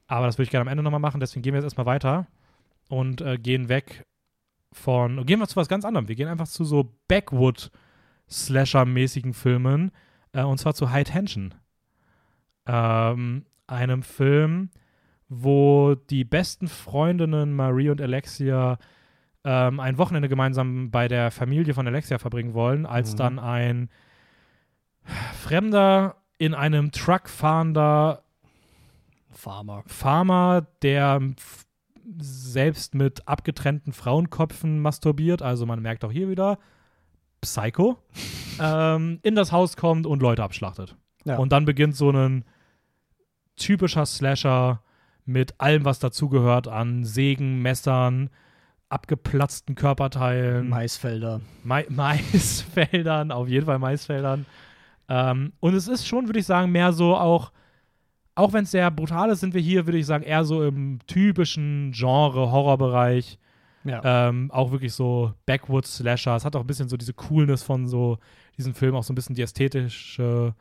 Aber 0.06 0.26
das 0.26 0.36
würde 0.38 0.44
ich 0.44 0.50
gerne 0.50 0.62
am 0.62 0.68
Ende 0.68 0.82
nochmal 0.82 1.00
machen, 1.00 1.20
deswegen 1.20 1.42
gehen 1.42 1.52
wir 1.54 1.58
jetzt 1.58 1.64
erstmal 1.66 1.86
weiter 1.86 2.26
und 2.88 3.20
äh, 3.20 3.38
gehen 3.38 3.68
weg 3.68 4.04
von, 4.72 5.24
gehen 5.26 5.38
wir 5.40 5.48
zu 5.48 5.56
was 5.56 5.68
ganz 5.68 5.84
anderem. 5.84 6.08
Wir 6.08 6.14
gehen 6.16 6.28
einfach 6.28 6.48
zu 6.48 6.64
so 6.64 6.92
Backwood-Slasher-mäßigen 7.08 9.32
Filmen, 9.34 9.90
äh, 10.32 10.42
und 10.42 10.58
zwar 10.58 10.74
zu 10.74 10.90
High 10.90 11.04
Tension. 11.08 11.54
Ähm, 12.66 13.46
einem 13.66 14.02
Film, 14.02 14.70
wo 15.28 15.94
die 15.94 16.24
besten 16.24 16.68
Freundinnen 16.68 17.54
Marie 17.54 17.90
und 17.90 18.00
Alexia 18.00 18.78
ähm, 19.44 19.80
ein 19.80 19.98
Wochenende 19.98 20.28
gemeinsam 20.28 20.90
bei 20.90 21.08
der 21.08 21.30
Familie 21.30 21.74
von 21.74 21.86
Alexia 21.86 22.18
verbringen 22.18 22.54
wollen, 22.54 22.86
als 22.86 23.12
Mhm. 23.12 23.16
dann 23.16 23.38
ein 23.38 23.90
Fremder 25.42 26.16
in 26.38 26.54
einem 26.54 26.90
Truck 26.92 27.28
fahrender 27.28 28.22
Farmer. 29.30 29.84
Farmer, 29.86 30.66
der 30.82 31.20
selbst 32.18 32.94
mit 32.94 33.26
abgetrennten 33.28 33.92
Frauenköpfen 33.92 34.80
masturbiert, 34.80 35.42
also 35.42 35.66
man 35.66 35.80
merkt 35.82 36.04
auch 36.04 36.12
hier 36.12 36.28
wieder, 36.28 36.58
Psycho, 37.40 37.98
ähm, 38.60 39.20
in 39.22 39.34
das 39.34 39.52
Haus 39.52 39.76
kommt 39.76 40.06
und 40.06 40.22
Leute 40.22 40.42
abschlachtet. 40.42 40.96
Ja. 41.24 41.36
Und 41.36 41.52
dann 41.52 41.64
beginnt 41.64 41.96
so 41.96 42.10
ein 42.10 42.44
typischer 43.56 44.06
Slasher 44.06 44.82
mit 45.26 45.60
allem, 45.60 45.84
was 45.84 45.98
dazugehört 45.98 46.68
an 46.68 47.04
Sägen, 47.04 47.60
Messern, 47.60 48.30
abgeplatzten 48.88 49.74
Körperteilen. 49.74 50.68
Maisfelder. 50.68 51.40
Ma 51.64 51.82
Maisfeldern, 51.88 53.32
auf 53.32 53.48
jeden 53.48 53.66
Fall 53.66 53.78
Maisfeldern. 53.78 54.46
Ähm, 55.08 55.52
und 55.60 55.74
es 55.74 55.88
ist 55.88 56.06
schon, 56.06 56.26
würde 56.26 56.38
ich 56.38 56.46
sagen, 56.46 56.72
mehr 56.72 56.92
so 56.92 57.16
auch, 57.16 57.52
auch 58.34 58.52
wenn 58.52 58.64
es 58.64 58.70
sehr 58.70 58.90
brutal 58.90 59.30
ist, 59.30 59.40
sind 59.40 59.54
wir 59.54 59.60
hier, 59.60 59.86
würde 59.86 59.98
ich 59.98 60.06
sagen, 60.06 60.24
eher 60.24 60.44
so 60.44 60.64
im 60.64 61.00
typischen 61.06 61.92
Genre-Horrorbereich. 61.92 63.38
Ja. 63.84 64.28
Ähm, 64.28 64.50
auch 64.50 64.72
wirklich 64.72 64.92
so 64.94 65.32
Backwoods-Slasher. 65.46 66.36
Es 66.36 66.44
hat 66.44 66.56
auch 66.56 66.60
ein 66.60 66.66
bisschen 66.66 66.88
so 66.88 66.96
diese 66.96 67.14
Coolness 67.14 67.62
von 67.62 67.86
so 67.86 68.18
diesem 68.56 68.74
Film, 68.74 68.94
auch 68.96 69.04
so 69.04 69.12
ein 69.12 69.16
bisschen 69.16 69.36
die 69.36 69.42
ästhetische 69.42 70.54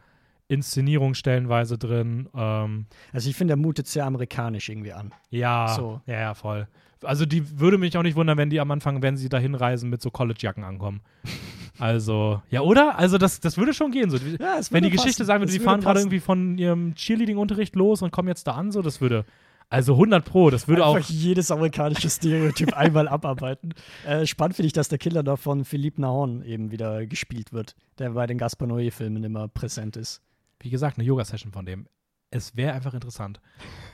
Inszenierung 0.47 1.13
stellenweise 1.13 1.77
drin. 1.77 2.29
Ähm, 2.35 2.85
also 3.13 3.29
ich 3.29 3.35
finde, 3.35 3.53
er 3.53 3.57
mutet 3.57 3.87
sehr 3.87 4.05
amerikanisch 4.05 4.69
irgendwie 4.69 4.93
an. 4.93 5.13
ja, 5.29 5.69
So. 5.75 6.01
ja, 6.05 6.19
ja, 6.19 6.33
voll. 6.33 6.67
Also 7.03 7.25
die 7.25 7.59
würde 7.59 7.77
mich 7.77 7.97
auch 7.97 8.03
nicht 8.03 8.15
wundern, 8.15 8.37
wenn 8.37 8.49
die 8.49 8.59
am 8.59 8.71
Anfang, 8.71 9.01
wenn 9.01 9.17
sie 9.17 9.29
dahin 9.29 9.53
reisen, 9.55 9.89
mit 9.89 10.01
so 10.01 10.09
College-Jacken 10.11 10.63
ankommen. 10.63 11.01
Also, 11.77 12.41
ja, 12.49 12.61
oder? 12.61 12.97
Also 12.97 13.17
das, 13.17 13.41
das 13.41 13.57
würde 13.57 13.73
schon 13.73 13.91
gehen. 13.91 14.09
So. 14.09 14.15
Ja, 14.15 14.59
Wenn 14.69 14.83
die 14.85 14.89
Geschichte 14.89 15.17
passen. 15.17 15.25
sagen 15.25 15.41
würde, 15.41 15.51
die 15.51 15.59
fahren 15.59 15.81
gerade 15.81 15.99
irgendwie 15.99 16.21
von 16.21 16.57
ihrem 16.57 16.95
Cheerleading-Unterricht 16.95 17.75
los 17.75 18.01
und 18.01 18.11
kommen 18.11 18.29
jetzt 18.29 18.47
da 18.47 18.53
an, 18.53 18.71
so, 18.71 18.81
das 18.81 19.01
würde, 19.01 19.25
also 19.69 19.91
100 19.95 20.23
Pro, 20.23 20.49
das 20.49 20.69
würde 20.69 20.85
auch, 20.85 20.95
Einfach 20.95 21.09
jedes 21.09 21.51
amerikanische 21.51 22.09
Stereotyp 22.09 22.71
einmal 22.77 23.09
abarbeiten. 23.09 23.73
Äh, 24.07 24.25
spannend 24.25 24.55
finde 24.55 24.67
ich, 24.67 24.73
dass 24.73 24.87
der 24.87 24.99
Killer 24.99 25.21
da 25.21 25.35
von 25.35 25.65
Philippe 25.65 25.99
Nahon 25.99 26.43
eben 26.43 26.71
wieder 26.71 27.05
gespielt 27.07 27.51
wird, 27.51 27.75
der 27.99 28.11
bei 28.11 28.25
den 28.25 28.37
Gaspar 28.37 28.69
Noé-Filmen 28.69 29.25
immer 29.25 29.49
präsent 29.49 29.97
ist. 29.97 30.21
Wie 30.65 30.69
gesagt, 30.71 30.97
eine 30.97 31.05
Yoga-Session 31.07 31.51
von 31.51 31.65
dem. 31.65 31.87
Es 32.31 32.55
wäre 32.55 32.73
einfach 32.73 32.93
interessant. 32.93 33.39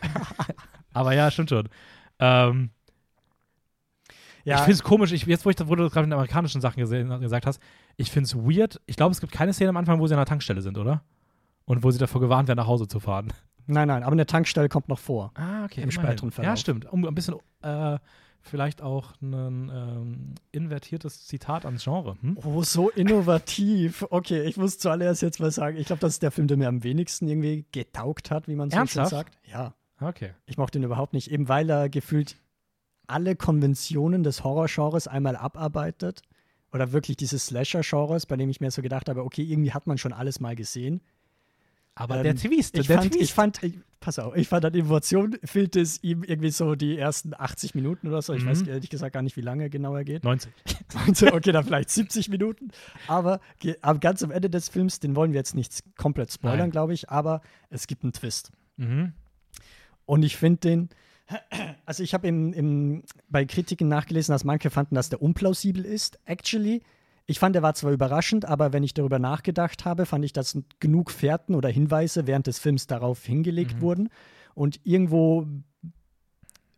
Aber 0.94 1.14
ja, 1.14 1.30
stimmt 1.30 1.50
schon. 1.50 1.70
Ähm, 2.20 2.72
Ja, 4.46 4.56
Ich 4.56 4.62
finde 4.62 4.74
es 4.74 4.84
komisch, 4.84 5.12
ich, 5.12 5.26
jetzt 5.26 5.46
wo, 5.46 5.50
ich, 5.50 5.60
wo 5.60 5.76
du 5.76 5.90
gerade 5.90 6.02
mit 6.02 6.08
den 6.08 6.14
amerikanischen 6.14 6.62
Sachen 6.62 6.80
gesehen, 6.80 7.10
gesagt 7.20 7.46
hast, 7.46 7.62
ich 7.98 8.10
finde 8.10 8.26
es 8.28 8.36
weird. 8.36 8.82
Ich 8.86 8.96
glaube, 8.96 9.12
es 9.12 9.20
gibt 9.20 9.32
keine 9.34 9.54
Szene 9.54 9.70
am 9.70 9.78
Anfang, 9.78 10.00
wo 10.00 10.08
sie 10.08 10.14
an 10.14 10.20
der 10.20 10.26
Tankstelle 10.26 10.62
sind, 10.62 10.78
oder? 10.78 11.04
Und 11.66 11.84
wo 11.84 11.92
sie 11.92 12.00
davor 12.00 12.22
gewarnt 12.22 12.48
werden, 12.48 12.58
nach 12.58 12.68
Hause 12.68 12.88
zu 12.88 13.00
fahren. 13.00 13.32
nein, 13.68 13.88
nein, 13.88 14.04
aber 14.04 14.14
eine 14.14 14.26
Tankstelle 14.26 14.70
kommt 14.70 14.88
noch 14.90 15.00
vor. 15.00 15.32
Ah, 15.36 15.66
okay. 15.66 15.82
Im 15.82 15.90
immerhin. 15.90 16.18
späteren 16.18 16.44
Ja, 16.44 16.56
stimmt. 16.58 16.86
Um 16.92 17.06
ein 17.06 17.14
bisschen, 17.14 17.36
äh, 17.62 18.00
vielleicht 18.42 18.82
auch 18.82 19.14
ein 19.22 19.70
ähm, 19.74 20.36
invertiertes 20.52 21.26
Zitat 21.28 21.66
ans 21.66 21.84
Genre. 21.84 22.18
Hm? 22.22 22.38
Oh, 22.44 22.64
so 22.64 22.90
innovativ. 22.90 24.06
Okay, 24.10 24.44
ich 24.44 24.58
muss 24.58 24.78
zuallererst 24.78 25.22
jetzt 25.22 25.40
mal 25.40 25.52
sagen, 25.52 25.78
ich 25.78 25.88
glaube, 25.88 26.00
das 26.00 26.14
ist 26.14 26.24
der 26.24 26.32
Film, 26.32 26.48
der 26.48 26.58
mir 26.58 26.68
am 26.68 26.84
wenigsten 26.84 27.28
irgendwie 27.28 27.66
getaugt 27.72 28.32
hat, 28.32 28.48
wie 28.48 28.56
man 28.56 28.70
so 28.70 28.86
schön 28.86 29.06
sagt. 29.06 29.38
Ja, 29.52 29.74
Okay. 30.00 30.32
ich 30.48 30.58
mochte 30.58 30.80
ihn 30.80 30.84
überhaupt 30.84 31.14
nicht, 31.14 31.30
eben 31.32 31.48
weil 31.48 31.70
er 31.70 31.88
gefühlt 31.88 32.38
alle 33.08 33.36
Konventionen 33.36 34.24
des 34.24 34.44
Horrorgenres 34.44 35.08
einmal 35.08 35.36
abarbeitet. 35.36 36.22
Oder 36.74 36.94
wirklich 36.94 37.18
dieses 37.18 37.48
Slasher-Genres, 37.48 38.26
bei 38.26 38.38
dem 38.38 38.50
ich 38.50 38.62
mir 38.62 38.72
so 38.72 38.82
gedacht 38.82 39.10
habe, 39.10 39.24
okay, 39.26 39.44
irgendwie 39.44 39.74
hat 39.74 39.88
man 39.88 39.98
schon 39.98 40.14
alles 40.14 40.40
mal 40.40 40.56
gesehen. 40.56 41.02
Aber 41.96 42.18
Ähm, 42.18 42.24
der 42.24 42.36
Twist, 42.36 42.78
Ich 42.78 42.88
der 42.88 42.98
fand, 43.00 43.12
Twist. 43.12 43.22
ich 43.24 43.34
fand, 43.34 43.64
ich, 43.64 43.74
pass 44.00 44.18
auf, 44.18 44.36
ich 44.36 44.48
fand 44.48 44.64
an 44.66 44.74
Innovation 44.74 45.38
fehlt 45.44 45.76
es 45.76 46.02
ihm 46.04 46.24
irgendwie 46.24 46.50
so 46.50 46.76
die 46.76 46.98
ersten 46.98 47.34
80 47.38 47.76
Minuten 47.76 48.08
oder 48.08 48.22
so. 48.22 48.34
Ich 48.34 48.44
Mhm. 48.44 48.48
weiß 48.50 48.62
ehrlich 48.64 48.90
gesagt 48.90 49.14
gar 49.14 49.22
nicht, 49.22 49.36
wie 49.36 49.42
lange 49.42 49.70
genau 49.70 49.96
er 49.96 50.04
geht. 50.06 50.24
90. 50.24 50.52
okay, 51.34 51.52
dann 51.52 51.66
vielleicht 51.66 51.90
70 51.90 52.30
Minuten. 52.30 52.70
Aber, 53.08 53.42
ganz 54.00 54.24
am 54.24 54.32
Ende 54.32 54.50
des 54.50 54.70
Films, 54.70 55.00
den 55.00 55.16
wollen 55.16 55.32
wir 55.34 55.40
jetzt 55.40 55.54
nicht 55.54 55.84
komplett 55.98 56.32
spoilern, 56.32 56.72
glaube 56.72 56.94
ich, 56.94 57.10
aber 57.10 57.42
es 57.70 57.88
gibt 57.88 58.04
einen 58.04 58.14
Twist. 58.14 58.52
Mhm. 58.78 59.12
Und 60.06 60.24
ich 60.24 60.38
finde 60.38 60.60
den, 60.62 60.90
also 61.86 62.04
ich 62.04 62.14
habe 62.14 63.02
bei 63.30 63.46
Kritiken 63.46 63.88
nachgelesen, 63.90 64.34
dass 64.34 64.44
manche 64.46 64.70
fanden, 64.70 64.96
dass 64.96 65.10
der 65.10 65.22
unplausibel 65.22 65.86
ist. 65.86 66.20
Actually, 66.26 66.82
ich 67.26 67.40
fand, 67.40 67.56
er 67.56 67.62
war 67.62 67.74
zwar 67.74 67.92
überraschend, 67.92 68.46
aber 68.46 68.74
wenn 68.74 68.84
ich 68.84 68.94
darüber 68.94 69.20
nachgedacht 69.20 69.86
habe, 69.86 70.06
fand 70.06 70.26
ich, 70.26 70.34
dass 70.34 70.58
genug 70.80 71.12
Fährten 71.12 71.56
oder 71.56 71.70
Hinweise 71.70 72.28
während 72.28 72.48
des 72.48 72.60
Films 72.60 72.88
darauf 72.88 73.24
hingelegt 73.24 73.78
Mhm. 73.78 73.82
wurden. 73.82 74.10
Und 74.54 74.80
irgendwo 74.84 75.48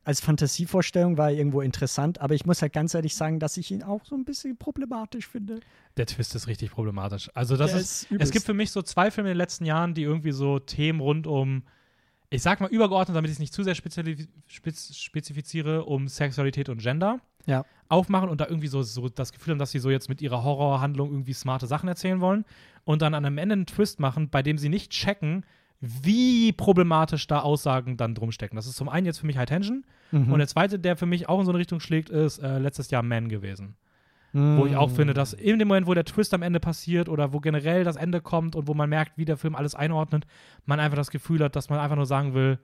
als 0.05 0.19
Fantasievorstellung 0.19 1.17
war 1.17 1.31
er 1.31 1.37
irgendwo 1.37 1.61
interessant, 1.61 2.19
aber 2.19 2.35
ich 2.35 2.45
muss 2.45 2.61
halt 2.61 2.73
ganz 2.73 2.93
ehrlich 2.93 3.15
sagen, 3.15 3.39
dass 3.39 3.55
ich 3.55 3.71
ihn 3.71 3.83
auch 3.83 4.03
so 4.03 4.15
ein 4.15 4.25
bisschen 4.25 4.57
problematisch 4.57 5.29
finde. 5.29 5.61
Der 5.95 6.05
Twist 6.05 6.35
ist 6.35 6.47
richtig 6.47 6.71
problematisch. 6.71 7.29
Also 7.33 7.55
das 7.55 7.71
Der 7.71 7.79
ist, 7.79 8.11
ist 8.11 8.21
es 8.21 8.31
gibt 8.31 8.45
für 8.45 8.53
mich 8.53 8.71
so 8.71 8.81
zwei 8.81 9.11
Filme 9.11 9.29
in 9.29 9.35
den 9.35 9.37
letzten 9.37 9.63
Jahren, 9.65 9.93
die 9.93 10.03
irgendwie 10.03 10.33
so 10.33 10.59
Themen 10.59 10.99
rund 10.99 11.25
um, 11.25 11.63
ich 12.29 12.41
sag 12.41 12.59
mal 12.59 12.69
übergeordnet, 12.69 13.15
damit 13.15 13.29
ich 13.29 13.35
es 13.35 13.39
nicht 13.39 13.53
zu 13.53 13.63
sehr 13.63 13.75
spezifiziere, 13.75 15.85
um 15.85 16.09
Sexualität 16.09 16.67
und 16.67 16.81
Gender 16.81 17.21
Ja. 17.45 17.65
aufmachen 17.89 18.29
und 18.29 18.39
da 18.41 18.45
irgendwie 18.47 18.67
so, 18.67 18.81
so 18.81 19.09
das 19.09 19.31
Gefühl 19.33 19.51
haben, 19.51 19.59
dass 19.59 19.71
sie 19.71 19.79
so 19.79 19.89
jetzt 19.89 20.09
mit 20.09 20.21
ihrer 20.21 20.43
Horrorhandlung 20.43 21.11
irgendwie 21.11 21.33
smarte 21.33 21.67
Sachen 21.67 21.87
erzählen 21.89 22.21
wollen 22.21 22.45
und 22.85 23.01
dann 23.01 23.13
an 23.13 23.25
einem 23.25 23.37
Ende 23.37 23.53
einen 23.53 23.65
Twist 23.65 23.99
machen, 23.99 24.29
bei 24.29 24.41
dem 24.41 24.57
sie 24.57 24.69
nicht 24.69 24.91
checken, 24.91 25.45
wie 25.79 26.53
problematisch 26.53 27.27
da 27.27 27.39
Aussagen 27.41 27.97
dann 27.97 28.15
drum 28.15 28.31
stecken. 28.31 28.55
Das 28.55 28.65
ist 28.67 28.77
zum 28.77 28.87
einen 28.89 29.05
jetzt 29.05 29.19
für 29.19 29.25
mich 29.25 29.37
High 29.37 29.45
Tension 29.47 29.83
Mhm. 30.11 30.31
und 30.31 30.39
der 30.39 30.47
zweite, 30.47 30.79
der 30.79 30.95
für 30.95 31.05
mich 31.05 31.27
auch 31.27 31.39
in 31.39 31.45
so 31.45 31.51
eine 31.51 31.59
Richtung 31.59 31.79
schlägt, 31.79 32.09
ist 32.09 32.37
äh, 32.39 32.59
letztes 32.59 32.89
Jahr 32.91 33.03
Man 33.03 33.27
gewesen. 33.29 33.75
Wo 34.35 34.65
ich 34.65 34.75
auch 34.75 34.89
Mm. 34.89 34.95
finde, 34.95 35.13
dass 35.13 35.33
in 35.33 35.59
dem 35.59 35.67
Moment, 35.67 35.85
wo 35.85 35.93
der 35.93 36.05
Twist 36.05 36.33
am 36.33 36.41
Ende 36.41 36.59
passiert 36.59 37.07
oder 37.07 37.33
wo 37.33 37.39
generell 37.39 37.83
das 37.83 37.97
Ende 37.97 38.19
kommt 38.19 38.55
und 38.55 38.67
wo 38.67 38.73
man 38.73 38.89
merkt, 38.89 39.15
wie 39.15 39.25
der 39.25 39.37
Film 39.37 39.53
alles 39.55 39.75
einordnet, 39.75 40.25
man 40.65 40.79
einfach 40.79 40.97
das 40.97 41.11
Gefühl 41.11 41.43
hat, 41.43 41.55
dass 41.55 41.69
man 41.69 41.77
einfach 41.79 41.95
nur 41.95 42.07
sagen 42.07 42.33
will, 42.33 42.57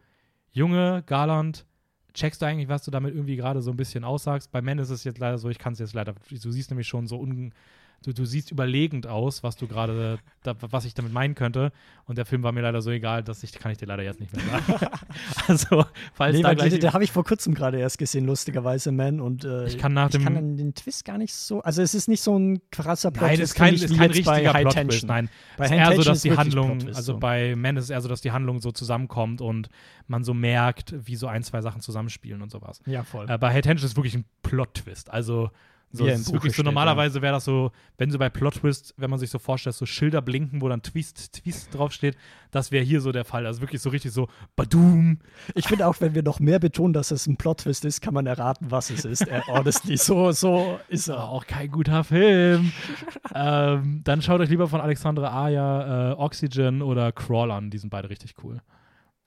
Junge, 0.52 1.04
Garland, 1.06 1.68
checkst 2.14 2.42
du 2.42 2.46
eigentlich, 2.46 2.70
was 2.70 2.84
du 2.84 2.92
damit 2.92 3.14
irgendwie 3.14 3.36
gerade 3.36 3.62
so 3.62 3.72
ein 3.72 3.78
bisschen 3.78 4.04
aussagst? 4.04 4.52
Bei 4.52 4.62
Men 4.62 4.80
ist 4.80 4.90
es 4.90 5.04
jetzt 5.04 5.20
leider 5.20 5.38
so, 5.38 5.50
ich 5.50 5.60
kann 5.60 5.74
es 5.74 5.80
jetzt 5.80 5.94
leider, 5.94 6.14
du 6.30 6.52
siehst 6.52 6.70
nämlich 6.72 6.88
schon 6.88 7.08
so 7.08 7.20
un, 7.20 7.54
du, 8.06 8.14
du 8.14 8.26
siehst 8.26 8.52
überlegend 8.52 9.08
aus, 9.08 9.44
was 9.44 9.56
du 9.58 9.68
gerade, 9.68 10.20
da, 10.44 10.56
was 10.60 10.86
ich 10.86 10.94
damit 10.94 11.14
meinen 11.14 11.36
könnte. 11.36 11.72
Und 12.06 12.18
der 12.18 12.26
Film 12.26 12.42
war 12.44 12.52
mir 12.52 12.62
leider 12.62 12.82
so 12.82 12.90
egal, 12.92 13.24
dass 13.24 13.44
ich, 13.44 13.52
kann 13.54 13.72
ich 13.72 13.78
dir 13.78 13.86
leider 13.86 14.04
jetzt 14.04 14.20
nicht 14.20 14.36
mehr 14.36 14.44
sagen. 14.46 14.88
also, 15.48 15.86
falls 16.14 16.36
Nee, 16.36 16.42
da 16.44 16.54
gleich, 16.54 16.72
den, 16.72 16.80
den 16.80 16.94
habe 16.94 17.04
ich 17.04 17.12
vor 17.12 17.24
kurzem 17.24 17.54
gerade 17.54 17.78
erst 17.80 17.98
gesehen, 17.98 18.26
lustigerweise, 18.26 18.92
Man. 18.92 19.20
Und 19.22 19.44
äh, 19.46 19.66
Ich 19.68 19.78
kann 19.78 19.94
nach 19.94 20.08
ich 20.08 20.14
dem- 20.14 20.24
kann 20.24 20.38
an 20.38 20.58
den 20.58 20.74
Twist 20.74 21.06
gar 21.06 21.18
nicht 21.18 21.34
so. 21.34 21.62
Also 21.62 21.82
es 21.82 21.94
ist 21.94 22.08
nicht 22.08 22.22
so 22.22 22.38
ein 22.38 22.62
krasser 22.72 23.12
Plot. 23.12 23.24
Nein, 23.30 23.40
ist 23.40 23.54
kein, 23.56 23.76
ist 23.76 23.96
kein 23.96 24.10
richtiger 24.12 24.54
Plot-Twist, 24.54 25.06
nein. 25.06 25.30
Bei 25.58 25.66
es 25.66 25.72
ist 25.72 25.78
High 25.78 25.80
eher 25.80 25.86
so, 25.88 25.92
Tension 26.04 26.14
dass 26.14 26.22
die 26.24 26.38
Handlung, 26.38 26.68
Plot-Twist, 26.70 26.98
also 26.98 27.14
so. 27.14 27.20
bei 27.20 27.56
Men 27.56 27.78
ist 27.78 27.84
es 27.86 27.90
eher 27.92 28.02
so, 28.02 28.10
dass 28.10 28.22
die 28.22 28.32
Handlung 28.32 28.60
so 28.60 28.72
zusammenkommt 28.72 29.42
und 29.42 29.70
man 30.08 30.24
so 30.24 30.34
merkt, 30.34 30.96
wie 31.06 31.16
so 31.16 31.28
ein, 31.28 31.44
zwei 31.44 31.62
Sachen 31.62 31.82
zusammenspielen 31.82 32.42
und 32.42 32.50
sowas. 32.50 32.82
Ja, 32.86 33.04
voll. 33.04 33.30
Äh, 33.30 33.38
bei 33.38 33.54
High 33.54 33.62
Tension 33.62 33.86
ist 33.86 33.92
es 33.92 33.96
wirklich 33.98 34.16
ein 34.16 34.26
Plot-Twist. 34.42 35.12
Also, 35.12 35.52
so, 35.92 36.06
im 36.06 36.14
ist 36.14 36.32
wirklich 36.32 36.56
so, 36.56 36.62
normalerweise 36.62 37.22
wäre 37.22 37.34
das 37.34 37.46
so, 37.46 37.72
wenn 37.98 38.12
so 38.12 38.20
bei 38.20 38.30
Plot-Twist, 38.30 38.94
wenn 38.98 39.10
man 39.10 39.18
sich 39.18 39.32
so 39.32 39.40
vorstellt, 39.40 39.76
so 39.76 39.88
Schilder 39.88 40.22
blinken, 40.22 40.62
wo 40.62 40.70
dann 40.70 40.84
Twist, 40.84 41.34
Twist 41.34 41.74
draufsteht, 41.74 42.16
das 42.52 42.72
wäre 42.72 42.84
hier 42.84 43.02
so 43.02 43.12
der 43.12 43.26
Fall. 43.26 43.48
Also 43.48 43.62
wirklich 43.62 43.82
so 43.82 43.90
richtig 43.90 44.12
so, 44.12 44.28
Badum. 44.56 45.20
Ich 45.56 45.68
finde 45.68 45.88
auch, 45.88 46.00
wenn 46.00 46.14
wir 46.14 46.22
noch 46.22 46.40
mehr 46.40 46.60
betonen, 46.60 46.94
dass 46.94 47.10
es 47.10 47.26
ein 47.26 47.38
Plot-Twist 47.38 47.86
ist, 47.86 48.02
kann 48.02 48.14
man 48.14 48.28
erraten, 48.28 48.70
was 48.70 48.92
es 48.92 49.04
ist. 49.04 49.26
Honestly, 49.48 49.98
so, 49.98 50.32
so 50.32 50.80
ist 50.90 51.08
er. 51.08 51.24
auch 51.24 51.48
kein 51.48 51.72
guter 51.72 52.04
Film. 52.04 52.72
ähm, 53.34 54.02
dann 54.04 54.22
schaut 54.22 54.42
euch 54.42 54.50
lieber 54.50 54.68
von 54.68 54.82
Alexandre 54.82 55.32
Aya 55.32 56.12
äh, 56.12 56.14
Oxygen 56.16 56.84
oder 56.84 57.12
Crawl 57.12 57.50
an. 57.50 57.72
Die 57.72 57.80
sind 57.80 57.90
beide 57.90 58.12
richtig 58.12 58.36
cool. 58.44 58.62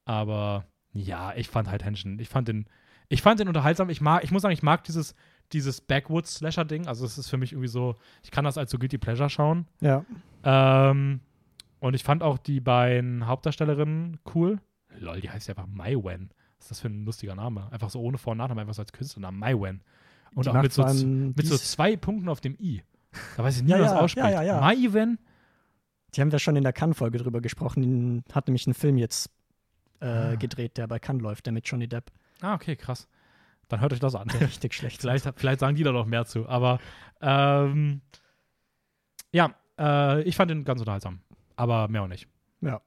Aber 0.04 0.64
ja, 0.92 1.34
ich 1.34 1.48
fand 1.48 1.68
halt 1.68 1.84
Henshin. 1.84 2.18
Ich 2.20 2.28
fand 2.28 2.46
den, 2.46 2.66
ich 3.08 3.22
fand 3.22 3.40
den 3.40 3.48
unterhaltsam. 3.48 3.90
Ich 3.90 4.00
mag, 4.00 4.22
ich 4.22 4.30
muss 4.30 4.42
sagen, 4.42 4.52
ich 4.52 4.62
mag 4.62 4.84
dieses, 4.84 5.14
dieses 5.52 5.80
Backwoods-Slasher-Ding. 5.80 6.86
Also 6.86 7.04
es 7.04 7.18
ist 7.18 7.28
für 7.28 7.36
mich 7.36 7.52
irgendwie 7.52 7.68
so, 7.68 7.96
ich 8.22 8.30
kann 8.30 8.44
das 8.44 8.58
als 8.58 8.70
so 8.70 8.78
Guilty 8.78 8.98
Pleasure 8.98 9.30
schauen. 9.30 9.66
Ja. 9.80 10.04
Ähm, 10.44 11.20
und 11.80 11.94
ich 11.94 12.04
fand 12.04 12.22
auch 12.22 12.38
die 12.38 12.60
beiden 12.60 13.26
Hauptdarstellerinnen 13.26 14.18
cool. 14.34 14.58
Lol, 14.98 15.20
die 15.20 15.30
heißt 15.30 15.48
ja 15.48 15.54
einfach 15.56 15.66
Maiwen. 15.68 16.30
Was 16.58 16.66
ist 16.66 16.70
das 16.72 16.80
für 16.80 16.88
ein 16.88 17.04
lustiger 17.04 17.34
Name? 17.34 17.68
Einfach 17.72 17.90
so 17.90 18.00
ohne 18.00 18.18
Vor- 18.18 18.32
und 18.32 18.38
Nachnamen, 18.38 18.60
einfach 18.60 18.74
so 18.74 18.82
als 18.82 18.92
Künstlernamen. 18.92 19.38
Maiwen. 19.38 19.82
Und 20.34 20.46
Die 20.46 20.50
auch 20.50 20.62
mit 20.62 20.72
so, 20.72 20.84
mit 20.86 21.46
so 21.46 21.56
zwei 21.58 21.96
Punkten 21.96 22.28
auf 22.28 22.40
dem 22.40 22.56
I. 22.60 22.82
Da 23.36 23.44
weiß 23.44 23.56
ich 23.58 23.62
nie, 23.64 23.70
Ja, 23.70 23.78
wie 23.78 23.82
das 23.82 23.92
ja, 23.92 24.00
ausspricht. 24.00 24.26
ja, 24.26 24.30
ja, 24.30 24.42
ja. 24.42 24.60
Maiwen? 24.60 25.18
Die 26.14 26.20
haben 26.20 26.30
wir 26.30 26.38
schon 26.38 26.56
in 26.56 26.62
der 26.62 26.72
Cannes-Folge 26.72 27.18
drüber 27.18 27.40
gesprochen. 27.40 28.22
Die 28.28 28.32
hat 28.34 28.46
nämlich 28.46 28.66
einen 28.66 28.74
Film 28.74 28.96
jetzt 28.98 29.30
äh, 30.00 30.06
Ah. 30.06 30.34
gedreht, 30.36 30.76
der 30.78 30.86
bei 30.86 30.98
Cannes 30.98 31.22
läuft, 31.22 31.46
der 31.46 31.52
mit 31.52 31.66
Johnny 31.66 31.88
Depp. 31.88 32.10
Ah, 32.40 32.54
okay, 32.54 32.76
krass. 32.76 33.08
Dann 33.72 33.80
hört 33.80 33.94
euch 33.94 34.00
das 34.00 34.14
an. 34.14 34.28
Der 34.28 34.40
richtig 34.48 34.74
schlecht 34.74 35.00
vielleicht, 35.00 35.26
vielleicht 35.34 35.60
sagen 35.60 35.76
die 35.76 35.82
da 35.82 35.92
noch 35.92 36.04
mehr 36.04 36.26
zu. 36.26 36.46
Aber 36.46 36.78
ähm, 37.22 38.02
ja, 39.32 39.54
äh, 39.78 40.20
ich 40.24 40.36
fand 40.36 40.50
ihn 40.50 40.64
ganz 40.64 40.80
unterhaltsam. 40.80 41.20
Aber 41.56 41.88
mehr 41.88 42.02
auch 42.02 42.08
nicht. 42.08 42.28
Ja. 42.60 42.82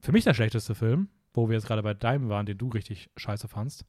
Für 0.00 0.12
mich 0.12 0.24
der 0.24 0.32
schlechteste 0.32 0.74
Film, 0.74 1.10
wo 1.34 1.50
wir 1.50 1.56
jetzt 1.56 1.66
gerade 1.66 1.82
bei 1.82 1.92
deinem 1.92 2.30
waren, 2.30 2.46
den 2.46 2.56
du 2.56 2.68
richtig 2.68 3.10
scheiße 3.18 3.48
fandst, 3.48 3.84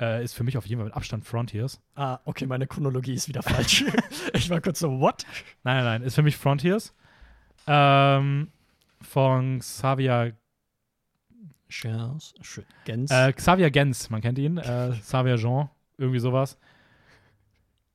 äh, 0.00 0.24
ist 0.24 0.34
für 0.34 0.42
mich 0.42 0.58
auf 0.58 0.66
jeden 0.66 0.80
Fall 0.80 0.86
mit 0.86 0.96
Abstand 0.96 1.24
Frontiers. 1.24 1.80
Ah, 1.94 2.18
okay, 2.24 2.46
meine 2.46 2.66
Chronologie 2.66 3.14
ist 3.14 3.28
wieder 3.28 3.44
falsch. 3.44 3.84
ich 4.32 4.50
war 4.50 4.60
kurz 4.60 4.80
so, 4.80 4.98
what? 4.98 5.24
Nein, 5.62 5.76
nein, 5.76 5.84
nein, 5.84 6.02
ist 6.02 6.16
für 6.16 6.24
mich 6.24 6.36
Frontiers. 6.36 6.92
Ähm, 7.68 8.50
von 9.00 9.60
Xavier, 9.60 10.36
Chance, 11.72 12.34
Gens. 12.84 13.10
äh, 13.10 13.32
Xavier 13.32 13.70
Gens, 13.70 14.10
man 14.10 14.20
kennt 14.20 14.38
ihn. 14.38 14.58
Äh, 14.58 14.92
Xavier 15.00 15.36
Jean, 15.36 15.68
irgendwie 15.98 16.18
sowas. 16.20 16.56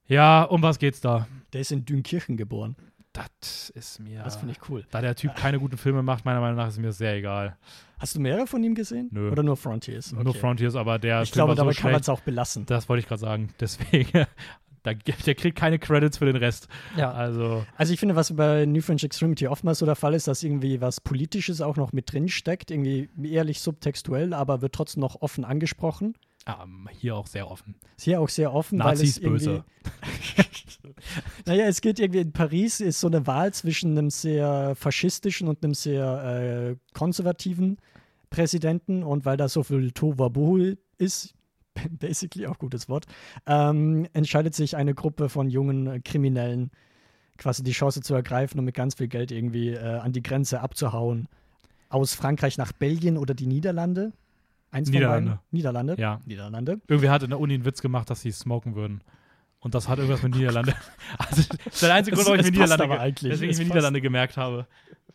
Ja, 0.07 0.43
um 0.43 0.61
was 0.61 0.79
geht's 0.79 1.01
da? 1.01 1.27
der 1.53 1.61
ist 1.61 1.71
in 1.71 1.85
Dünkirchen 1.85 2.37
geboren. 2.37 2.75
Das 3.13 3.69
ist 3.71 3.99
mir. 3.99 4.21
Das 4.23 4.35
finde 4.35 4.53
ich 4.53 4.69
cool. 4.69 4.85
Da 4.91 5.01
der 5.01 5.15
Typ 5.15 5.35
keine 5.35 5.59
guten 5.59 5.77
Filme 5.77 6.03
macht, 6.03 6.23
meiner 6.25 6.39
Meinung 6.39 6.57
nach 6.57 6.67
ist 6.67 6.77
mir 6.77 6.87
das 6.87 6.97
sehr 6.99 7.15
egal. 7.15 7.57
Hast 7.97 8.15
du 8.15 8.19
mehrere 8.19 8.45
von 8.45 8.63
ihm 8.63 8.75
gesehen? 8.75 9.09
Nö. 9.11 9.31
Oder 9.31 9.41
nur 9.41 9.57
Frontiers? 9.57 10.11
Nur 10.11 10.27
Okay. 10.27 10.37
Frontiers, 10.37 10.75
aber 10.75 10.99
der 10.99 11.23
Ich 11.23 11.29
Film 11.31 11.35
glaube, 11.47 11.49
war 11.49 11.55
so 11.55 11.63
dabei 11.63 11.73
kann 11.73 11.91
man 11.93 12.01
es 12.01 12.09
auch 12.09 12.19
belassen. 12.19 12.65
Das 12.67 12.87
wollte 12.87 12.99
ich 12.99 13.07
gerade 13.07 13.21
sagen. 13.21 13.49
Deswegen, 13.59 14.25
da, 14.87 14.93
der 15.25 15.35
kriegt 15.35 15.57
keine 15.57 15.79
Credits 15.79 16.17
für 16.17 16.25
den 16.25 16.35
Rest. 16.35 16.67
Ja. 16.95 17.11
Also, 17.11 17.65
Also 17.75 17.93
ich 17.93 17.99
finde, 17.99 18.15
was 18.15 18.35
bei 18.35 18.65
New 18.65 18.81
French 18.81 19.03
Extremity 19.03 19.47
oftmals 19.47 19.79
so 19.79 19.85
der 19.85 19.95
Fall 19.95 20.13
ist, 20.13 20.27
dass 20.27 20.43
irgendwie 20.43 20.81
was 20.81 21.01
Politisches 21.01 21.61
auch 21.61 21.75
noch 21.75 21.93
mit 21.93 22.11
drin 22.11 22.29
steckt, 22.29 22.71
irgendwie 22.71 23.09
ehrlich 23.23 23.61
subtextuell, 23.61 24.33
aber 24.33 24.61
wird 24.61 24.73
trotzdem 24.73 25.01
noch 25.01 25.21
offen 25.21 25.45
angesprochen. 25.45 26.15
ähm, 26.47 26.87
hier 26.97 27.15
auch 27.15 27.27
sehr 27.27 27.51
offen. 27.51 27.75
Ist 27.97 28.05
hier 28.05 28.21
auch 28.21 28.29
sehr 28.29 28.53
offen, 28.53 28.77
Nazis 28.77 29.21
weil 29.21 29.35
es 29.35 29.43
böse. 29.43 29.65
Naja, 31.45 31.65
es 31.67 31.81
geht 31.81 31.99
irgendwie 31.99 32.21
in 32.21 32.31
Paris, 32.31 32.79
ist 32.79 32.99
so 32.99 33.07
eine 33.07 33.27
Wahl 33.27 33.53
zwischen 33.53 33.91
einem 33.91 34.09
sehr 34.09 34.73
faschistischen 34.75 35.47
und 35.47 35.63
einem 35.63 35.73
sehr 35.73 36.73
äh, 36.73 36.75
konservativen 36.93 37.77
Präsidenten 38.29 39.03
und 39.03 39.25
weil 39.25 39.37
da 39.37 39.47
so 39.47 39.63
viel 39.63 39.91
Tohuwabohu 39.91 40.75
ist, 40.97 41.35
basically 41.89 42.47
auch 42.47 42.57
gutes 42.57 42.89
Wort, 42.89 43.05
ähm, 43.45 44.07
entscheidet 44.13 44.55
sich 44.55 44.75
eine 44.75 44.93
Gruppe 44.93 45.29
von 45.29 45.49
jungen 45.49 45.87
äh, 45.87 45.99
Kriminellen 45.99 46.71
quasi 47.37 47.63
die 47.63 47.71
Chance 47.71 48.01
zu 48.01 48.15
ergreifen 48.15 48.57
und 48.59 48.65
mit 48.65 48.75
ganz 48.75 48.95
viel 48.95 49.07
Geld 49.07 49.31
irgendwie 49.31 49.69
äh, 49.69 49.79
an 49.99 50.11
die 50.11 50.23
Grenze 50.23 50.61
abzuhauen. 50.61 51.27
Aus 51.89 52.13
Frankreich 52.15 52.57
nach 52.57 52.71
Belgien 52.71 53.17
oder 53.17 53.33
die 53.33 53.47
Niederlande. 53.47 54.11
Eins 54.71 54.89
Niederlande. 54.89 55.29
von 55.31 55.37
beiden. 55.37 55.47
Niederlande. 55.51 55.95
Ja. 55.99 56.19
Niederlande. 56.25 56.81
Irgendwie 56.87 57.09
hat 57.09 57.23
in 57.23 57.29
der 57.29 57.39
Uni 57.39 57.53
einen 57.53 57.63
Witz 57.65 57.81
gemacht, 57.81 58.09
dass 58.09 58.21
sie 58.21 58.31
smoken 58.31 58.75
würden. 58.75 59.01
Und 59.59 59.73
das 59.75 59.87
hat 59.87 59.97
irgendwas 59.99 60.23
mit 60.23 60.35
Niederlande. 60.35 60.73
also, 61.17 61.43
das 61.63 61.73
ist 61.73 61.81
der 61.83 61.93
einzige 61.93 62.15
Grund, 62.15 62.27
warum 62.27 62.39
ich 62.39 62.45
mir 62.47 62.51
Niederlande, 62.51 62.83
aber 62.83 62.95
ge- 62.95 63.03
eigentlich. 63.03 63.31
deswegen 63.31 63.51
ich 63.51 63.57
mir. 63.59 63.65
Niederlande 63.65 64.01
gemerkt 64.01 64.35
habe. 64.37 64.67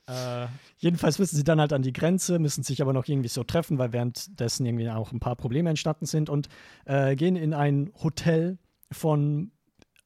Äh, 0.07 0.47
Jedenfalls 0.79 1.19
müssen 1.19 1.37
sie 1.37 1.45
dann 1.45 1.61
halt 1.61 1.73
an 1.73 1.83
die 1.83 1.93
Grenze, 1.93 2.39
müssen 2.39 2.65
sich 2.65 2.83
aber 2.83 2.93
noch 2.93 3.07
irgendwie 3.07 3.29
so 3.29 3.45
treffen, 3.45 3.79
weil 3.79 3.93
währenddessen 3.93 4.67
irgendwie 4.67 4.91
auch 4.91 5.13
ein 5.13 5.21
paar 5.21 5.37
Probleme 5.37 5.71
entstanden 5.71 6.07
sind 6.07 6.29
und 6.29 6.49
äh, 6.87 7.15
gehen 7.15 7.37
in 7.37 7.55
ein 7.55 7.93
Hotel 8.03 8.59
von 8.91 9.53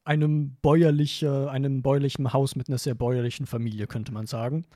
einem 0.05 0.57
bäuerliche, 0.63 1.51
einem 1.51 1.83
bäuerlichen 1.83 2.33
Haus 2.33 2.57
mit 2.57 2.69
einer 2.69 2.79
sehr 2.79 2.95
bäuerlichen 2.95 3.47
Familie, 3.47 3.87
könnte 3.87 4.13
man 4.13 4.27
sagen. 4.27 4.67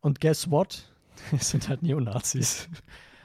Und 0.00 0.20
guess 0.20 0.50
what? 0.50 0.92
Es 1.32 1.50
sind 1.50 1.68
halt 1.68 1.82
Neonazis. 1.82 2.68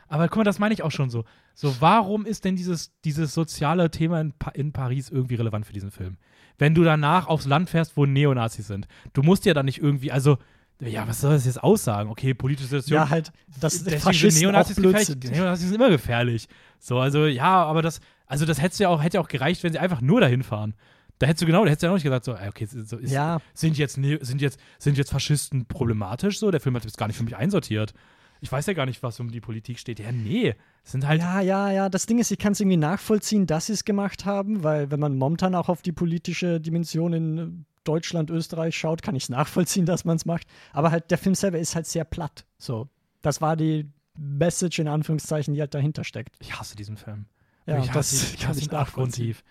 aber 0.08 0.28
guck 0.28 0.38
mal, 0.38 0.44
das 0.44 0.60
meine 0.60 0.74
ich 0.74 0.84
auch 0.84 0.92
schon 0.92 1.10
so. 1.10 1.26
So, 1.54 1.80
warum 1.80 2.26
ist 2.26 2.44
denn 2.44 2.56
dieses, 2.56 2.92
dieses 3.06 3.34
soziale 3.34 3.92
Thema 3.92 4.20
in, 4.20 4.32
pa 4.34 4.50
in 4.50 4.74
Paris 4.74 5.10
irgendwie 5.10 5.36
relevant 5.36 5.68
für 5.68 5.74
diesen 5.74 5.92
Film? 5.92 6.18
Wenn 6.58 6.74
du 6.74 6.84
danach 6.84 7.28
aufs 7.28 7.46
Land 7.46 7.70
fährst, 7.70 7.96
wo 7.96 8.06
Neonazis 8.06 8.68
sind. 8.68 8.88
Du 9.14 9.22
musst 9.22 9.46
ja 9.46 9.54
dann 9.54 9.66
nicht 9.66 9.80
irgendwie, 9.80 10.12
also, 10.12 10.38
ja, 10.82 11.08
was 11.08 11.22
soll 11.22 11.32
das 11.34 11.46
jetzt 11.46 11.64
aussagen? 11.64 12.10
Okay, 12.10 12.34
politische 12.34 12.68
Situation. 12.68 12.96
Ja, 12.96 13.10
halt, 13.10 13.32
das 13.60 13.84
Faschisten 14.00 14.42
Neonazis 14.42 14.76
gefährlich. 14.76 15.32
Neonazis 15.32 15.66
sind 15.68 15.76
immer 15.76 15.90
gefährlich. 15.90 16.48
So, 16.80 17.00
also 17.00 17.26
ja, 17.26 17.64
aber 17.64 17.82
das, 17.82 18.02
also 18.26 18.46
das 18.46 18.62
hättest 18.62 18.80
du 18.80 18.84
ja 18.86 18.90
auch, 18.90 19.02
hätte 19.02 19.18
ja 19.18 19.22
auch 19.22 19.28
gereicht, 19.30 19.64
wenn 19.64 19.72
sie 19.72 19.80
einfach 19.80 20.02
nur 20.02 20.20
dahin 20.22 20.44
fahren. 20.44 20.74
Da 21.20 21.28
hättest 21.28 21.44
du 21.44 21.46
genau, 21.46 21.64
da 21.64 21.70
hättest 21.70 21.84
du 21.84 21.88
ja 21.88 21.92
auch 21.92 21.96
nicht 21.96 22.04
gesagt, 22.04 22.26
so, 22.26 22.34
okay, 22.34 22.66
so 22.66 22.98
ist, 22.98 23.12
Ja, 23.12 23.40
sind, 23.54 23.78
jetzt, 23.78 23.98
Ne- 23.98 24.20
sind, 24.22 24.42
jetzt, 24.42 24.60
sind 24.80 24.98
jetzt 24.98 25.12
Faschisten 25.12 25.66
problematisch 25.68 26.40
so? 26.40 26.52
Der 26.52 26.60
Film 26.60 26.76
hat 26.76 26.84
das 26.84 26.98
gar 26.98 27.08
nicht 27.08 27.16
für 27.16 27.24
mich 27.24 27.38
einsortiert. 27.38 27.94
ich 28.42 28.52
weiß 28.52 28.66
ja 28.66 28.74
gar 28.74 28.86
nicht, 28.86 29.02
was 29.04 29.20
um 29.22 29.32
die 29.32 29.40
Politik 29.40 29.80
steht. 29.80 30.00
Ja, 30.00 30.12
nee, 30.12 30.56
sind 30.84 31.08
halt. 31.08 31.22
Ja, 31.22 31.40
ja, 31.40 31.72
ja. 31.72 31.88
Das 31.88 32.08
Ding 32.08 32.20
ist, 32.20 32.30
ich 32.32 32.40
kann 32.40 32.52
es 32.54 32.60
irgendwie 32.60 32.76
nachvollziehen, 32.78 33.46
dass 33.48 33.68
sie 33.68 33.74
es 33.74 33.86
gemacht 33.86 34.26
haben, 34.26 34.64
weil 34.64 34.92
wenn 34.92 35.00
man 35.00 35.18
momentan 35.18 35.56
auch 35.56 35.70
auf 35.70 35.82
die 35.82 35.94
politische 35.94 36.60
Dimension 36.60 37.14
in 37.14 37.66
Deutschland, 37.84 38.30
Österreich 38.30 38.78
schaut, 38.78 39.02
kann 39.02 39.16
ich 39.16 39.24
es 39.24 39.30
nachvollziehen, 39.30 39.86
dass 39.86 40.06
man 40.06 40.16
es 40.18 40.26
macht. 40.26 40.48
Aber 40.72 40.92
halt 40.92 41.12
der 41.12 41.18
Film 41.18 41.36
selber 41.36 41.60
ist 41.60 41.76
halt 41.76 41.88
sehr 41.88 42.06
platt. 42.06 42.46
So, 42.58 42.88
das 43.22 43.42
war 43.42 43.56
die 43.56 43.90
Message 44.18 44.80
in 44.80 44.88
Anführungszeichen, 44.88 45.54
die 45.54 45.60
halt 45.62 45.74
dahinter 45.74 46.04
steckt. 46.04 46.36
Ich 46.40 46.60
hasse 46.60 46.76
diesen 46.76 46.98
Film. 46.98 47.26
Ja, 47.66 47.80
ich 47.80 47.88
das 47.88 47.96
hasse, 47.96 48.26
ihn- 48.28 48.34
ich 48.36 48.48
hasse 48.48 48.60
ich 48.60 48.68
ihn 48.68 48.76
abgrundtief. 48.76 49.44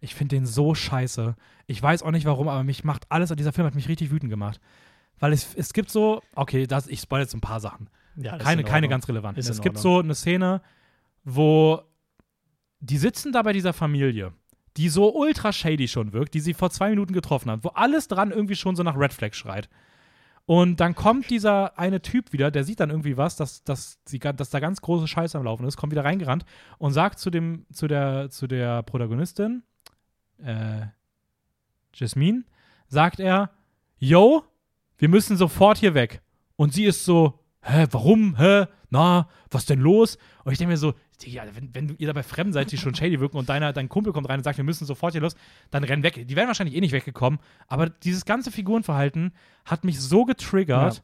Ich 0.00 0.14
finde 0.14 0.36
den 0.36 0.46
so 0.46 0.74
scheiße. 0.74 1.36
Ich 1.66 1.80
weiß 1.80 2.02
auch 2.02 2.10
nicht 2.10 2.24
warum, 2.26 2.48
aber 2.48 2.64
mich 2.64 2.82
macht 2.84 3.04
alles, 3.10 3.30
dieser 3.36 3.52
Film 3.52 3.66
hat 3.66 3.74
mich 3.76 3.88
richtig 3.88 4.10
wütend 4.10 4.30
gemacht. 4.30 4.60
Weil 5.20 5.32
es, 5.32 5.54
es 5.54 5.72
gibt 5.72 5.90
so, 5.90 6.20
okay, 6.34 6.66
das, 6.66 6.88
ich 6.88 7.00
spoil 7.00 7.20
jetzt 7.20 7.34
ein 7.34 7.40
paar 7.40 7.60
Sachen. 7.60 7.88
Ja, 8.16 8.32
das 8.36 8.42
keine, 8.46 8.62
in 8.62 8.66
keine 8.66 8.88
ganz 8.88 9.06
relevanten. 9.08 9.38
Ist 9.40 9.48
Es 9.48 9.60
gibt 9.60 9.78
so 9.78 10.00
eine 10.00 10.14
Szene, 10.16 10.60
wo 11.24 11.80
die 12.80 12.98
sitzen 12.98 13.32
da 13.32 13.42
bei 13.42 13.52
dieser 13.52 13.72
Familie, 13.72 14.32
die 14.76 14.88
so 14.88 15.14
ultra 15.14 15.52
shady 15.52 15.88
schon 15.88 16.12
wirkt, 16.12 16.34
die 16.34 16.40
sie 16.40 16.54
vor 16.54 16.70
zwei 16.70 16.90
Minuten 16.90 17.12
getroffen 17.12 17.50
hat, 17.50 17.64
wo 17.64 17.68
alles 17.68 18.08
dran 18.08 18.30
irgendwie 18.30 18.56
schon 18.56 18.76
so 18.76 18.82
nach 18.82 18.96
Red 18.96 19.12
Flag 19.12 19.34
schreit. 19.34 19.68
Und 20.44 20.80
dann 20.80 20.94
kommt 20.94 21.30
dieser 21.30 21.78
eine 21.78 22.02
Typ 22.02 22.32
wieder, 22.32 22.50
der 22.50 22.64
sieht 22.64 22.80
dann 22.80 22.90
irgendwie 22.90 23.16
was, 23.16 23.36
dass, 23.36 23.62
dass, 23.62 24.00
sie, 24.04 24.18
dass 24.18 24.50
da 24.50 24.58
ganz 24.58 24.80
große 24.80 25.06
Scheiße 25.06 25.38
am 25.38 25.44
Laufen 25.44 25.66
ist, 25.66 25.76
kommt 25.76 25.92
wieder 25.92 26.04
reingerannt 26.04 26.44
und 26.78 26.92
sagt 26.92 27.20
zu, 27.20 27.30
dem, 27.30 27.64
zu, 27.72 27.86
der, 27.86 28.28
zu 28.30 28.48
der 28.48 28.82
Protagonistin, 28.82 29.62
äh, 30.42 30.86
Jasmine, 31.94 32.44
sagt 32.88 33.20
er, 33.20 33.50
yo, 33.98 34.42
wir 34.98 35.08
müssen 35.08 35.36
sofort 35.36 35.78
hier 35.78 35.94
weg. 35.94 36.22
Und 36.56 36.74
sie 36.74 36.84
ist 36.84 37.04
so, 37.04 37.40
hä, 37.62 37.86
warum, 37.90 38.36
hä, 38.36 38.66
na, 38.90 39.28
was 39.50 39.66
denn 39.66 39.80
los? 39.80 40.18
Und 40.44 40.52
ich 40.52 40.58
denke 40.58 40.72
mir 40.72 40.76
so, 40.76 40.94
ja, 41.26 41.44
wenn, 41.54 41.74
wenn 41.74 41.96
ihr 41.98 42.06
dabei 42.06 42.22
fremd 42.22 42.54
seid, 42.54 42.72
die 42.72 42.78
schon 42.78 42.94
shady 42.94 43.20
wirken 43.20 43.36
und 43.36 43.48
deiner, 43.48 43.72
dein 43.72 43.88
Kumpel 43.88 44.12
kommt 44.12 44.28
rein 44.28 44.40
und 44.40 44.44
sagt, 44.44 44.56
wir 44.56 44.64
müssen 44.64 44.86
sofort 44.86 45.12
hier 45.12 45.20
los, 45.20 45.34
dann 45.70 45.84
renn 45.84 46.02
weg. 46.02 46.26
Die 46.26 46.36
wären 46.36 46.48
wahrscheinlich 46.48 46.76
eh 46.76 46.80
nicht 46.80 46.92
weggekommen, 46.92 47.40
aber 47.68 47.88
dieses 47.88 48.24
ganze 48.24 48.50
Figurenverhalten 48.50 49.32
hat 49.64 49.84
mich 49.84 50.00
so 50.00 50.24
getriggert. 50.24 50.96
Ja. 50.96 51.02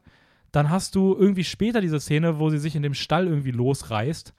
Dann 0.51 0.71
hast 0.71 0.95
du 0.95 1.15
irgendwie 1.15 1.45
später 1.45 1.81
diese 1.81 2.01
Szene, 2.01 2.39
wo 2.39 2.49
sie 2.49 2.59
sich 2.59 2.75
in 2.75 2.83
dem 2.83 2.95
Stall 2.95 3.27
irgendwie 3.27 3.51
losreißt 3.51 4.33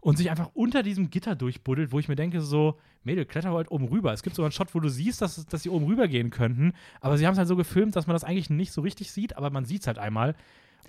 und 0.00 0.16
sich 0.16 0.30
einfach 0.30 0.50
unter 0.54 0.82
diesem 0.82 1.10
Gitter 1.10 1.34
durchbuddelt, 1.34 1.92
wo 1.92 1.98
ich 1.98 2.08
mir 2.08 2.16
denke, 2.16 2.40
so, 2.40 2.78
Mädel, 3.02 3.24
kletter 3.24 3.52
halt 3.52 3.70
oben 3.70 3.88
rüber. 3.88 4.12
Es 4.12 4.22
gibt 4.22 4.36
sogar 4.36 4.46
einen 4.46 4.52
Shot, 4.52 4.74
wo 4.74 4.80
du 4.80 4.88
siehst, 4.88 5.20
dass, 5.20 5.44
dass 5.46 5.62
sie 5.62 5.68
oben 5.68 5.84
rüber 5.86 6.08
gehen 6.08 6.30
könnten, 6.30 6.72
aber 7.00 7.18
sie 7.18 7.26
haben 7.26 7.32
es 7.32 7.38
halt 7.38 7.48
so 7.48 7.56
gefilmt, 7.56 7.96
dass 7.96 8.06
man 8.06 8.14
das 8.14 8.24
eigentlich 8.24 8.50
nicht 8.50 8.72
so 8.72 8.80
richtig 8.80 9.12
sieht, 9.12 9.36
aber 9.36 9.50
man 9.50 9.64
sieht 9.64 9.82
es 9.82 9.86
halt 9.86 9.98
einmal. 9.98 10.34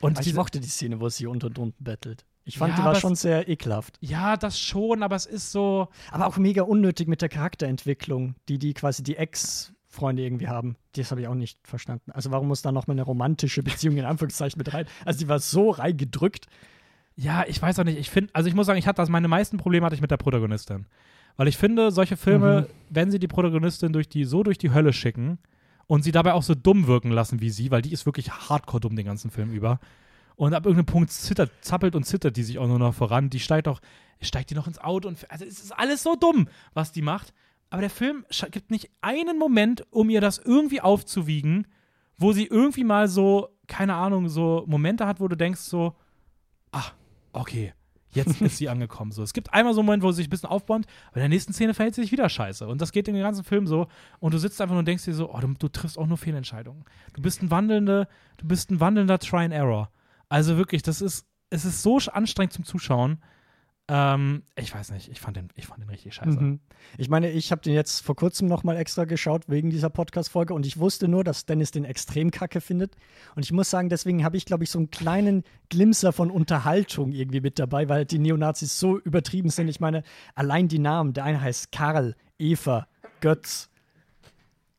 Und 0.01 0.17
Aber 0.17 0.27
ich 0.27 0.33
mochte 0.33 0.59
die 0.59 0.67
Szene, 0.67 0.99
wo 0.99 1.09
sie 1.09 1.25
unter 1.25 1.47
und 1.47 1.57
unten 1.59 1.83
bettelt. 1.83 2.25
Ich 2.47 2.57
fand, 2.57 2.71
Ja, 2.71 2.79
die 2.79 2.85
war 2.85 2.95
schon 2.95 3.15
sehr 3.15 3.49
ekelhaft. 3.49 3.97
ja, 3.99 4.37
das 4.37 4.57
schon, 4.59 5.03
aber 5.03 5.15
es 5.15 5.25
ist 5.25 5.51
so, 5.51 5.89
Aber 6.11 6.27
auch 6.27 6.37
mega 6.37 6.63
unnötig 6.63 7.07
mit 7.07 7.21
der 7.21 7.29
Charakterentwicklung, 7.29 8.35
die 8.47 8.57
die 8.57 8.73
quasi 8.73 9.03
die 9.03 9.17
Ex-Freunde 9.17 10.23
irgendwie 10.23 10.47
haben. 10.47 10.77
Das 10.95 11.11
habe 11.11 11.21
ich 11.21 11.27
auch 11.27 11.35
nicht 11.35 11.59
verstanden. 11.67 12.11
Also 12.11 12.31
warum 12.31 12.47
muss 12.47 12.61
da 12.61 12.71
nochmal 12.71 12.95
eine 12.95 13.03
romantische 13.03 13.63
Beziehung 13.63 13.97
in 13.97 14.05
Anführungszeichen 14.05 14.57
mit 14.57 14.73
rein? 14.73 14.85
Also 15.03 15.19
die 15.19 15.27
war 15.27 15.39
so 15.39 15.71
reingedrückt. 15.71 16.45
ja, 17.17 17.43
ich 17.47 17.61
weiß 17.61 17.79
auch 17.79 17.83
nicht, 17.83 17.97
ich 17.97 18.09
finde, 18.09 18.29
also 18.33 18.47
ich 18.47 18.55
muss 18.55 18.65
sagen, 18.67 18.79
ich 18.79 18.87
hatte 18.87 19.01
das, 19.01 19.09
meine 19.09 19.27
meisten 19.27 19.57
Probleme 19.57 19.85
hatte 19.85 19.95
ich 19.95 20.01
mit 20.01 20.11
der 20.11 20.17
Protagonistin. 20.17 20.85
Weil 21.35 21.47
ich 21.49 21.57
finde, 21.57 21.91
solche 21.91 22.15
Filme, 22.17 22.67
wenn 22.89 23.11
sie 23.11 23.19
die 23.19 23.27
Protagonistin 23.27 23.91
durch 23.93 24.07
die, 24.07 24.23
so 24.23 24.41
durch 24.43 24.57
die 24.57 24.71
Hölle 24.71 24.93
schicken 24.93 25.37
und 25.85 26.03
sie 26.03 26.11
dabei 26.11 26.33
auch 26.33 26.43
so 26.43 26.55
dumm 26.55 26.87
wirken 26.87 27.11
lassen 27.11 27.41
wie 27.41 27.49
sie, 27.49 27.71
weil 27.71 27.81
die 27.81 27.91
ist 27.91 28.05
wirklich 28.05 28.31
hardcore 28.31 28.79
dumm 28.79 28.95
den 28.95 29.05
ganzen 29.05 29.29
Film 29.31 29.51
über. 29.51 29.79
Und 30.37 30.53
ab 30.53 30.65
irgendeinem 30.65 30.85
Punkt 30.85 31.11
zittert, 31.11 31.51
zappelt 31.61 31.95
und 31.95 32.03
zittert 32.03 32.37
die 32.37 32.43
sich 32.43 32.59
auch 32.59 32.67
nur 32.67 32.77
noch 32.77 32.93
voran. 32.93 33.29
Die 33.29 33.39
steigt 33.39 33.67
auch, 33.67 33.81
steigt 34.21 34.51
die 34.51 34.55
noch 34.55 34.67
ins 34.67 34.79
Auto 34.79 35.07
und 35.07 35.29
also 35.29 35.43
es 35.43 35.59
ist 35.59 35.71
alles 35.71 36.03
so 36.03 36.15
dumm, 36.15 36.47
was 36.73 36.91
die 36.91 37.01
macht. 37.01 37.33
Aber 37.71 37.81
der 37.81 37.89
Film 37.89 38.23
gibt 38.51 38.71
nicht 38.71 38.89
einen 39.01 39.39
Moment, 39.39 39.85
um 39.91 40.09
ihr 40.09 40.21
das 40.21 40.37
irgendwie 40.37 40.79
aufzuwiegen, 40.79 41.67
wo 42.17 42.31
sie 42.31 42.45
irgendwie 42.45 42.83
mal 42.83 43.07
so, 43.07 43.49
keine 43.67 43.95
Ahnung, 43.95 44.29
so 44.29 44.63
Momente 44.67 45.05
hat, 45.07 45.19
wo 45.19 45.27
du 45.27 45.35
denkst 45.35 45.61
so, 45.61 45.95
ah, 46.71 46.91
okay, 47.33 47.73
jetzt 48.11 48.39
ist 48.41 48.57
sie 48.57 48.69
angekommen. 48.69 49.11
So, 49.11 49.23
es 49.23 49.33
gibt 49.33 49.53
einmal 49.53 49.73
so 49.73 49.81
einen 49.81 49.87
Moment, 49.87 50.03
wo 50.03 50.11
sie 50.11 50.17
sich 50.17 50.27
ein 50.27 50.29
bisschen 50.29 50.49
aufbäumt, 50.49 50.85
aber 51.07 51.17
in 51.17 51.21
der 51.21 51.29
nächsten 51.29 51.51
Szene 51.51 51.73
verhält 51.73 51.95
sie 51.95 52.01
sich 52.01 52.11
wieder 52.11 52.29
scheiße. 52.29 52.67
Und 52.67 52.79
das 52.79 52.91
geht 52.91 53.07
in 53.07 53.15
den 53.15 53.23
ganzen 53.23 53.43
Film 53.43 53.65
so. 53.65 53.87
Und 54.19 54.35
du 54.35 54.37
sitzt 54.37 54.61
einfach 54.61 54.73
nur 54.73 54.79
und 54.79 54.87
denkst 54.87 55.05
dir 55.05 55.13
so, 55.13 55.33
oh, 55.33 55.39
du, 55.39 55.53
du 55.57 55.67
triffst 55.67 55.97
auch 55.97 56.07
nur 56.07 56.17
Fehlentscheidungen. 56.17 56.85
Du 57.13 57.23
bist 57.23 57.41
ein 57.41 57.49
wandelnder, 57.49 58.07
du 58.37 58.47
bist 58.47 58.69
ein 58.69 58.79
wandelnder 58.79 59.19
Try 59.19 59.45
and 59.45 59.53
Error. 59.53 59.89
Also 60.29 60.57
wirklich, 60.57 60.81
das 60.81 61.01
ist, 61.01 61.25
es 61.49 61.65
ist 61.65 61.81
so 61.81 61.97
anstrengend 62.11 62.53
zum 62.53 62.65
Zuschauen. 62.65 63.19
Ähm, 63.89 64.43
ich 64.57 64.75
weiß 64.75 64.91
nicht, 64.91 65.09
ich 65.09 65.21
fand 65.21 65.37
den, 65.37 65.47
ich 65.55 65.65
fand 65.65 65.81
den 65.81 65.89
richtig 65.89 66.13
scheiße. 66.13 66.37
Mhm. 66.37 66.59
Ich 66.97 67.07
meine, 67.07 67.31
ich 67.31 67.51
habe 67.51 67.61
den 67.61 67.73
jetzt 67.73 68.01
vor 68.01 68.17
kurzem 68.17 68.49
nochmal 68.49 68.75
extra 68.75 69.05
geschaut 69.05 69.47
wegen 69.47 69.69
dieser 69.69 69.89
Podcast-Folge 69.89 70.53
und 70.53 70.65
ich 70.65 70.77
wusste 70.77 71.07
nur, 71.07 71.23
dass 71.23 71.45
Dennis 71.45 71.71
den 71.71 71.85
extrem 71.85 72.29
kacke 72.31 72.59
findet. 72.59 72.95
Und 73.35 73.45
ich 73.45 73.53
muss 73.53 73.69
sagen, 73.69 73.87
deswegen 73.87 74.25
habe 74.25 74.35
ich, 74.35 74.43
glaube 74.45 74.65
ich, 74.65 74.71
so 74.71 74.79
einen 74.79 74.91
kleinen 74.91 75.43
Glimser 75.69 76.11
von 76.11 76.29
Unterhaltung 76.31 77.13
irgendwie 77.13 77.39
mit 77.39 77.59
dabei, 77.59 77.87
weil 77.87 78.05
die 78.05 78.19
Neonazis 78.19 78.77
so 78.77 78.99
übertrieben 78.99 79.49
sind. 79.49 79.69
Ich 79.69 79.79
meine, 79.79 80.03
allein 80.35 80.67
die 80.67 80.79
Namen, 80.79 81.13
der 81.13 81.23
eine 81.23 81.39
heißt 81.39 81.71
Karl, 81.71 82.15
Eva, 82.37 82.87
Götz, 83.21 83.69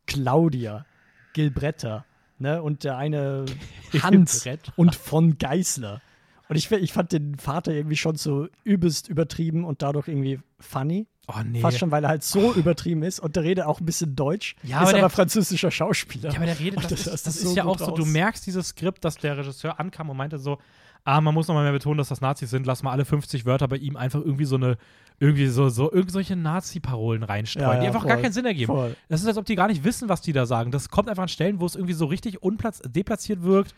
Claudia, 0.07 0.85
Gilbretta, 1.33 2.05
ne? 2.41 2.63
Und 2.63 2.85
der 2.85 2.97
eine 2.97 3.45
Hans 4.03 4.45
und 4.77 4.95
von 4.95 5.39
Geißler. 5.39 6.01
Und 6.49 6.57
ich, 6.57 6.71
ich 6.71 6.93
fand 6.93 7.13
den 7.13 7.37
Vater 7.39 7.73
irgendwie 7.73 7.97
schon 7.97 8.17
so 8.17 8.49
übelst 8.65 9.09
übertrieben 9.09 9.65
und 9.65 9.83
dadurch 9.83 10.09
irgendwie 10.09 10.41
funny. 10.59 11.07
Oh 11.27 11.35
nee. 11.45 11.61
Fast 11.61 11.79
schon, 11.79 11.91
weil 11.91 12.03
er 12.05 12.09
halt 12.09 12.25
so 12.25 12.55
übertrieben 12.55 13.03
ist 13.03 13.21
und 13.21 13.37
der 13.37 13.43
redet 13.43 13.67
auch 13.67 13.81
ein 13.81 13.85
bisschen 13.85 14.17
Deutsch, 14.17 14.57
Ja, 14.63 14.79
ist 14.79 14.83
aber 14.85 14.93
der- 14.93 15.01
aber 15.05 15.11
französischer 15.11 15.71
Schauspieler. 15.71 16.31
Ja, 16.31 16.37
aber 16.37 16.47
der 16.47 16.59
redet, 16.59 16.79
das, 16.85 16.89
das- 16.89 17.01
ist, 17.01 17.07
das 17.07 17.23
das 17.25 17.37
ist 17.37 17.45
ist 17.51 17.55
ja 17.57 17.65
auch 17.67 17.79
so, 17.79 17.91
du 17.91 18.01
raus. 18.03 18.07
merkst 18.09 18.47
dieses 18.47 18.69
Skript, 18.69 19.05
dass 19.05 19.17
der 19.17 19.37
Regisseur 19.37 19.79
ankam 19.79 20.09
und 20.09 20.17
meinte 20.17 20.39
so, 20.39 20.57
ah, 21.05 21.21
man 21.21 21.35
muss 21.35 21.49
nochmal 21.49 21.65
mehr 21.65 21.73
betonen, 21.73 21.99
dass 21.99 22.09
das 22.09 22.21
Nazis 22.21 22.51
sind, 22.51 22.67
lass 22.67 22.83
mal 22.83 22.93
alle 22.93 23.05
50 23.05 23.47
Wörter 23.47 23.69
bei 23.69 23.77
ihm 23.77 23.97
einfach 23.97 24.21
irgendwie 24.21 24.45
so 24.45 24.57
eine, 24.57 24.77
irgendwie 25.19 25.47
so, 25.49 25.69
so 25.69 25.91
irgendwelche 25.93 26.37
Nazi-Parolen 26.37 27.23
reinstreuen, 27.23 27.67
Ja, 27.67 27.75
ja, 27.75 27.81
die 27.81 27.87
einfach 27.87 28.03
voll. 28.03 28.09
gar 28.11 28.19
keinen 28.19 28.33
Sinn 28.33 28.45
ergeben. 28.47 28.73
Voll. 28.73 28.97
Das 29.09 29.21
ist, 29.21 29.27
als 29.27 29.37
ob 29.39 29.47
die 29.47 29.55
gar 29.57 29.69
nicht 29.69 29.85
wissen, 29.85 30.09
was 30.09 30.21
die 30.21 30.33
da 30.33 30.47
sagen. 30.47 30.71
Das 30.71 30.89
kommt 30.91 31.09
einfach 31.09 31.23
an 31.23 31.29
Stellen, 31.29 31.61
wo 31.61 31.67
es 31.67 31.75
irgendwie 31.75 31.95
so 31.95 32.07
richtig 32.07 32.43
unplatz 32.43 32.81
deplatziert 32.85 33.43
wirkt 33.43 33.75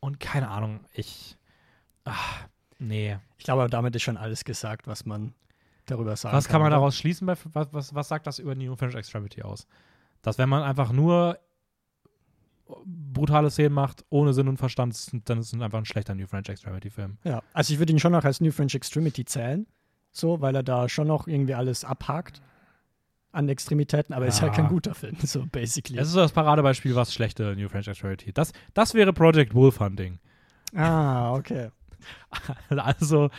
und 0.00 0.18
keine 0.20 0.48
Ahnung, 0.48 0.80
ich, 0.94 1.36
ach, 2.04 2.46
nee. 2.78 3.18
Ich 3.38 3.44
glaube, 3.44 3.68
damit 3.68 3.94
ist 3.94 4.02
schon 4.02 4.16
alles 4.16 4.44
gesagt, 4.44 4.86
was 4.86 5.04
man 5.04 5.34
darüber 5.86 6.16
sagen 6.16 6.36
Was 6.36 6.48
kann 6.48 6.60
man 6.60 6.68
oder? 6.68 6.76
daraus 6.76 6.96
schließen? 6.96 7.26
Bei, 7.26 7.34
was, 7.52 7.68
was, 7.72 7.94
was 7.94 8.08
sagt 8.08 8.26
das 8.26 8.38
über 8.38 8.54
New 8.54 8.74
Finish 8.76 8.94
Extremity 8.94 9.42
aus? 9.42 9.66
Dass 10.22 10.38
wenn 10.38 10.48
man 10.48 10.62
einfach 10.62 10.92
nur 10.92 11.38
brutale 12.84 13.50
Szenen 13.50 13.74
macht, 13.74 14.04
ohne 14.10 14.32
Sinn 14.32 14.48
und 14.48 14.56
Verstand, 14.56 14.96
dann 15.28 15.38
ist 15.38 15.52
es 15.52 15.60
einfach 15.60 15.78
ein 15.78 15.84
schlechter 15.84 16.14
New 16.14 16.26
French 16.26 16.48
Extremity-Film. 16.48 17.18
Ja, 17.24 17.42
also 17.52 17.72
ich 17.72 17.78
würde 17.78 17.92
ihn 17.92 17.98
schon 17.98 18.12
noch 18.12 18.24
als 18.24 18.40
New 18.40 18.52
French 18.52 18.74
Extremity 18.74 19.24
zählen, 19.24 19.66
so, 20.12 20.40
weil 20.40 20.54
er 20.54 20.62
da 20.62 20.88
schon 20.88 21.06
noch 21.08 21.26
irgendwie 21.26 21.54
alles 21.54 21.84
abhakt 21.84 22.40
an 23.32 23.48
Extremitäten, 23.48 24.12
aber 24.14 24.26
ist 24.26 24.42
halt 24.42 24.52
Ja. 24.56 24.62
kein 24.62 24.68
guter 24.68 24.94
Film, 24.94 25.16
so 25.22 25.46
basically. 25.46 25.96
Das 25.98 26.08
ist 26.08 26.14
so 26.14 26.20
das 26.20 26.32
Paradebeispiel, 26.32 26.94
was 26.96 27.12
schlechte 27.14 27.54
New 27.56 27.68
French 27.68 27.86
Extremity. 27.88 28.32
Das, 28.32 28.52
das 28.74 28.94
wäre 28.94 29.12
Project 29.12 29.54
Wolf 29.54 29.78
Hunting. 29.80 30.18
ah, 30.74 31.34
okay. 31.34 31.70
Also, 32.70 33.30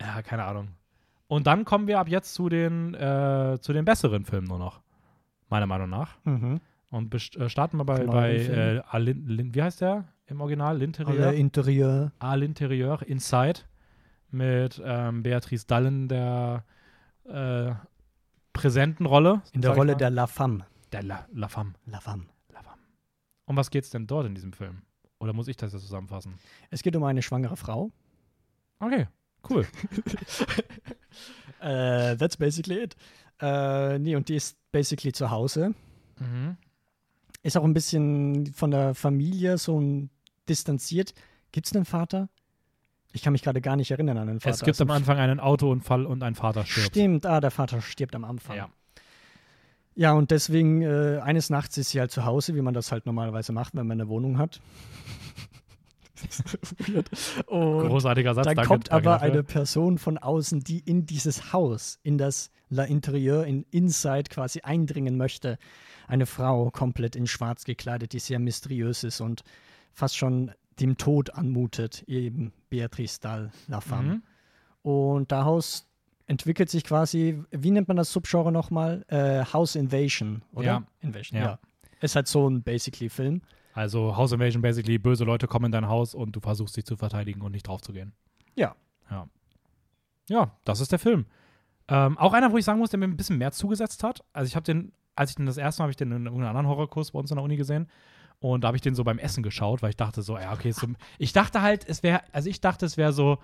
ja, 0.00 0.22
keine 0.22 0.44
Ahnung. 0.44 0.68
Und 1.28 1.46
dann 1.46 1.64
kommen 1.64 1.86
wir 1.88 1.98
ab 1.98 2.08
jetzt 2.08 2.34
zu 2.34 2.48
den, 2.48 2.94
äh, 2.94 3.58
zu 3.60 3.72
den 3.72 3.84
besseren 3.84 4.24
Filmen 4.24 4.46
nur 4.46 4.58
noch. 4.58 4.80
Meiner 5.48 5.66
Meinung 5.66 5.88
nach. 5.90 6.16
Mhm. 6.24 6.60
Und 6.90 7.14
äh, 7.14 7.48
starten 7.48 7.76
wir 7.78 7.84
bei, 7.84 7.98
Von 7.98 8.06
bei 8.06 8.36
äh, 8.36 8.82
Alin, 8.88 9.26
Lin, 9.26 9.54
wie 9.54 9.62
heißt 9.62 9.80
der 9.80 10.04
im 10.26 10.40
Original? 10.40 10.76
L'Interieur? 10.80 11.32
Interieur. 11.32 12.12
à 12.20 12.36
l'intérieur, 12.36 13.02
Inside, 13.02 13.60
mit 14.30 14.80
ähm, 14.84 15.22
Beatrice 15.22 15.66
Dallen, 15.66 16.08
der 16.08 16.64
äh, 17.24 17.72
präsenten 18.52 19.06
Rolle. 19.06 19.42
In 19.52 19.60
der 19.62 19.72
Rolle 19.72 19.96
der 19.96 20.10
La 20.10 20.26
Femme. 20.26 20.64
der 20.92 21.02
La, 21.02 21.26
La 21.32 21.48
Femme. 21.48 21.74
La 21.86 22.00
Femme. 22.00 22.26
La 22.52 22.62
Femme. 22.62 22.80
Um 23.46 23.56
was 23.56 23.70
geht's 23.70 23.90
denn 23.90 24.06
dort 24.06 24.26
in 24.26 24.34
diesem 24.34 24.52
Film? 24.52 24.82
Oder 25.18 25.32
muss 25.32 25.48
ich 25.48 25.56
das 25.56 25.72
jetzt 25.72 25.82
zusammenfassen? 25.82 26.34
Es 26.70 26.82
geht 26.82 26.94
um 26.96 27.04
eine 27.04 27.22
schwangere 27.22 27.56
Frau. 27.56 27.90
Okay, 28.78 29.06
cool. 29.48 29.66
Äh, 31.58 32.16
that's 32.18 32.36
basically 32.36 32.82
it. 32.82 32.96
Äh, 33.40 33.98
nee, 33.98 34.14
und 34.14 34.28
die 34.28 34.36
ist 34.36 34.58
basically 34.72 35.10
zu 35.12 35.30
Hause. 35.30 35.74
mhm. 36.18 36.58
Ist 37.46 37.56
auch 37.56 37.64
ein 37.64 37.74
bisschen 37.74 38.52
von 38.54 38.72
der 38.72 38.94
Familie 38.94 39.56
so 39.56 39.80
ein 39.80 40.10
distanziert. 40.48 41.14
Gibt 41.52 41.68
es 41.68 41.76
einen 41.76 41.84
Vater? 41.84 42.28
Ich 43.12 43.22
kann 43.22 43.32
mich 43.32 43.42
gerade 43.42 43.60
gar 43.60 43.76
nicht 43.76 43.92
erinnern 43.92 44.18
an 44.18 44.26
den 44.26 44.40
Vater. 44.40 44.54
Es 44.54 44.60
gibt 44.60 44.80
Also 44.80 44.82
am 44.82 44.90
Anfang 44.90 45.18
einen 45.18 45.38
Autounfall 45.38 46.06
und 46.06 46.24
ein 46.24 46.34
Vater 46.34 46.66
stirbt. 46.66 46.88
Stimmt, 46.88 47.24
ah, 47.24 47.40
der 47.40 47.52
Vater 47.52 47.80
stirbt 47.80 48.16
am 48.16 48.24
Anfang. 48.24 48.56
Ja. 48.56 48.68
Ja, 49.94 50.12
und 50.12 50.32
deswegen, 50.32 50.82
äh, 50.82 51.20
eines 51.22 51.48
Nachts 51.48 51.78
ist 51.78 51.90
sie 51.90 52.00
halt 52.00 52.10
zu 52.10 52.24
Hause, 52.24 52.56
wie 52.56 52.62
man 52.62 52.74
das 52.74 52.90
halt 52.90 53.06
normalerweise 53.06 53.52
macht, 53.52 53.76
wenn 53.76 53.86
man 53.86 54.00
eine 54.00 54.08
Wohnung 54.10 54.38
hat. 54.38 54.60
Großartiger 57.46 58.34
Satz. 58.34 58.44
dann 58.46 58.56
danke, 58.56 58.68
kommt 58.68 58.92
aber 58.92 59.02
dafür. 59.12 59.32
eine 59.32 59.42
Person 59.42 59.98
von 59.98 60.18
außen, 60.18 60.60
die 60.60 60.80
in 60.80 61.06
dieses 61.06 61.52
Haus, 61.52 61.98
in 62.02 62.18
das 62.18 62.50
La 62.68 62.84
Interieur, 62.84 63.44
in 63.46 63.64
Inside 63.70 64.24
quasi 64.30 64.60
eindringen 64.60 65.16
möchte. 65.16 65.58
Eine 66.08 66.26
Frau, 66.26 66.70
komplett 66.70 67.16
in 67.16 67.26
schwarz 67.26 67.64
gekleidet, 67.64 68.12
die 68.12 68.18
sehr 68.18 68.38
mysteriös 68.38 69.04
ist 69.04 69.20
und 69.20 69.42
fast 69.92 70.16
schon 70.16 70.52
dem 70.80 70.96
Tod 70.98 71.30
anmutet, 71.34 72.02
eben 72.06 72.52
Beatrice 72.68 73.20
Dahl 73.20 73.50
La 73.66 73.80
Femme. 73.80 74.16
Mhm. 74.16 74.22
Und 74.82 75.32
daraus 75.32 75.86
entwickelt 76.26 76.70
sich 76.70 76.84
quasi, 76.84 77.42
wie 77.50 77.70
nennt 77.70 77.88
man 77.88 77.96
das 77.96 78.12
Subgenre 78.12 78.52
nochmal? 78.52 79.04
Äh, 79.08 79.44
House 79.52 79.74
Invasion, 79.74 80.42
oder? 80.52 80.64
Ja. 80.66 80.82
Invasion, 81.00 81.38
Ja. 81.40 81.44
ja. 81.46 81.58
Ist 82.00 82.14
halt 82.14 82.28
so 82.28 82.48
ein 82.48 82.62
basically 82.62 83.08
Film. 83.08 83.40
Also 83.76 84.16
House 84.16 84.32
Invasion 84.32 84.62
basically, 84.62 84.96
böse 84.96 85.24
Leute 85.24 85.46
kommen 85.46 85.66
in 85.66 85.72
dein 85.72 85.86
Haus 85.86 86.14
und 86.14 86.34
du 86.34 86.40
versuchst 86.40 86.78
dich 86.78 86.86
zu 86.86 86.96
verteidigen 86.96 87.42
und 87.42 87.52
nicht 87.52 87.68
draufzugehen. 87.68 88.14
Ja. 88.54 88.74
Ja. 89.10 89.28
Ja, 90.30 90.56
das 90.64 90.80
ist 90.80 90.92
der 90.92 90.98
Film. 90.98 91.26
Ähm, 91.86 92.16
auch 92.16 92.32
einer, 92.32 92.50
wo 92.50 92.56
ich 92.56 92.64
sagen 92.64 92.78
muss, 92.78 92.88
der 92.88 92.98
mir 92.98 93.04
ein 93.04 93.18
bisschen 93.18 93.36
mehr 93.36 93.52
zugesetzt 93.52 94.02
hat. 94.02 94.24
Also 94.32 94.48
ich 94.48 94.56
habe 94.56 94.64
den, 94.64 94.92
als 95.14 95.28
ich 95.28 95.36
den 95.36 95.44
das 95.44 95.58
erste 95.58 95.82
Mal, 95.82 95.84
habe 95.84 95.90
ich 95.90 95.98
den 95.98 96.10
in 96.10 96.24
irgendeinem 96.24 96.56
anderen 96.56 96.68
Horrorkurs 96.68 97.10
bei 97.10 97.18
uns 97.18 97.30
in 97.30 97.36
der 97.36 97.44
Uni 97.44 97.56
gesehen. 97.58 97.86
Und 98.40 98.64
da 98.64 98.68
habe 98.68 98.78
ich 98.78 98.82
den 98.82 98.94
so 98.94 99.04
beim 99.04 99.18
Essen 99.18 99.42
geschaut, 99.42 99.82
weil 99.82 99.90
ich 99.90 99.96
dachte 99.96 100.22
so, 100.22 100.38
ja, 100.38 100.54
okay, 100.54 100.72
so, 100.72 100.86
ich 101.18 101.34
dachte 101.34 101.60
halt, 101.60 101.86
es 101.86 102.02
wäre, 102.02 102.22
also 102.32 102.48
ich 102.48 102.62
dachte, 102.62 102.86
es 102.86 102.96
wäre 102.96 103.12
so, 103.12 103.36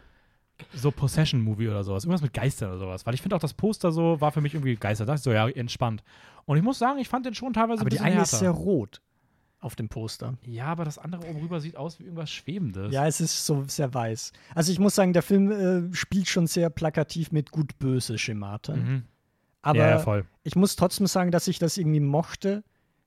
so 0.72 0.90
Possession-Movie 0.92 1.68
oder 1.68 1.84
sowas. 1.84 2.04
Irgendwas 2.04 2.22
mit 2.22 2.32
Geistern 2.32 2.70
oder 2.70 2.78
sowas. 2.78 3.04
Weil 3.04 3.12
ich 3.12 3.20
finde 3.20 3.36
auch 3.36 3.40
das 3.40 3.52
Poster 3.52 3.92
so, 3.92 4.18
war 4.22 4.32
für 4.32 4.40
mich 4.40 4.54
irgendwie 4.54 4.76
Geister. 4.76 5.04
Da 5.04 5.12
dachte 5.12 5.20
ich 5.20 5.24
so, 5.24 5.32
ja, 5.32 5.46
entspannt. 5.50 6.02
Und 6.46 6.56
ich 6.56 6.62
muss 6.62 6.78
sagen, 6.78 6.98
ich 7.00 7.08
fand 7.10 7.26
den 7.26 7.34
schon 7.34 7.52
teilweise 7.52 7.82
Aber 7.82 7.88
ein 7.88 7.90
die 7.90 7.96
bisschen 7.96 8.06
eine 8.06 8.14
härter. 8.14 8.32
ist 8.32 8.38
sehr 8.38 8.50
rot 8.50 9.02
auf 9.62 9.76
dem 9.76 9.88
Poster. 9.88 10.34
Ja, 10.44 10.66
aber 10.66 10.84
das 10.84 10.98
andere 10.98 11.24
oben 11.28 11.40
rüber 11.40 11.60
sieht 11.60 11.76
aus 11.76 11.98
wie 11.98 12.04
irgendwas 12.04 12.30
Schwebendes. 12.30 12.92
Ja, 12.92 13.06
es 13.06 13.20
ist 13.20 13.46
so 13.46 13.64
sehr 13.66 13.94
weiß. 13.94 14.32
Also 14.54 14.72
ich 14.72 14.78
muss 14.78 14.94
sagen, 14.94 15.12
der 15.12 15.22
Film 15.22 15.50
äh, 15.50 15.94
spielt 15.94 16.28
schon 16.28 16.46
sehr 16.46 16.68
plakativ 16.68 17.30
mit 17.30 17.52
gut-böse 17.52 18.18
Schemata. 18.18 18.74
Mhm. 18.74 19.04
Aber 19.62 19.78
ja, 19.78 19.90
ja, 19.90 19.98
voll. 20.00 20.26
ich 20.42 20.56
muss 20.56 20.74
trotzdem 20.74 21.06
sagen, 21.06 21.30
dass 21.30 21.46
ich 21.46 21.60
das 21.60 21.78
irgendwie 21.78 22.00
mochte, 22.00 22.64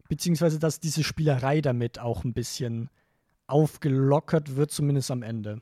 beziehungsweise 0.07 0.57
dass 0.57 0.79
diese 0.79 1.03
Spielerei 1.03 1.59
damit 1.59 1.99
auch 1.99 2.23
ein 2.23 2.33
bisschen 2.33 2.89
aufgelockert 3.47 4.55
wird, 4.55 4.71
zumindest 4.71 5.11
am 5.11 5.23
Ende. 5.23 5.59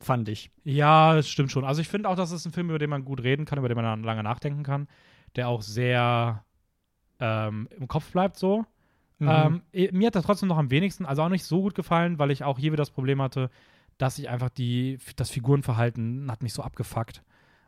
Fand 0.00 0.28
ich. 0.28 0.50
Ja, 0.64 1.14
das 1.14 1.28
stimmt 1.28 1.52
schon. 1.52 1.64
Also 1.64 1.80
ich 1.80 1.88
finde 1.88 2.08
auch, 2.08 2.16
das 2.16 2.32
ist 2.32 2.44
ein 2.44 2.52
Film, 2.52 2.68
über 2.68 2.80
den 2.80 2.90
man 2.90 3.04
gut 3.04 3.22
reden 3.22 3.44
kann, 3.44 3.58
über 3.58 3.68
den 3.68 3.76
man 3.76 4.02
lange 4.02 4.24
nachdenken 4.24 4.64
kann, 4.64 4.88
der 5.36 5.48
auch 5.48 5.62
sehr 5.62 6.44
ähm, 7.20 7.68
im 7.70 7.86
Kopf 7.86 8.10
bleibt 8.10 8.36
so. 8.36 8.66
Mhm. 9.18 9.62
Ähm, 9.72 9.90
mir 9.92 10.08
hat 10.08 10.14
das 10.14 10.24
trotzdem 10.24 10.48
noch 10.48 10.58
am 10.58 10.70
wenigsten, 10.70 11.06
also 11.06 11.22
auch 11.22 11.28
nicht 11.28 11.44
so 11.44 11.62
gut 11.62 11.74
gefallen, 11.74 12.18
weil 12.18 12.30
ich 12.30 12.44
auch 12.44 12.58
hier 12.58 12.72
wieder 12.72 12.82
das 12.82 12.90
Problem 12.90 13.22
hatte, 13.22 13.50
dass 13.98 14.18
ich 14.18 14.28
einfach 14.28 14.50
die, 14.50 14.98
das 15.16 15.30
Figurenverhalten 15.30 16.30
hat 16.30 16.42
mich 16.42 16.52
so 16.52 16.62
abgefuckt. 16.62 17.22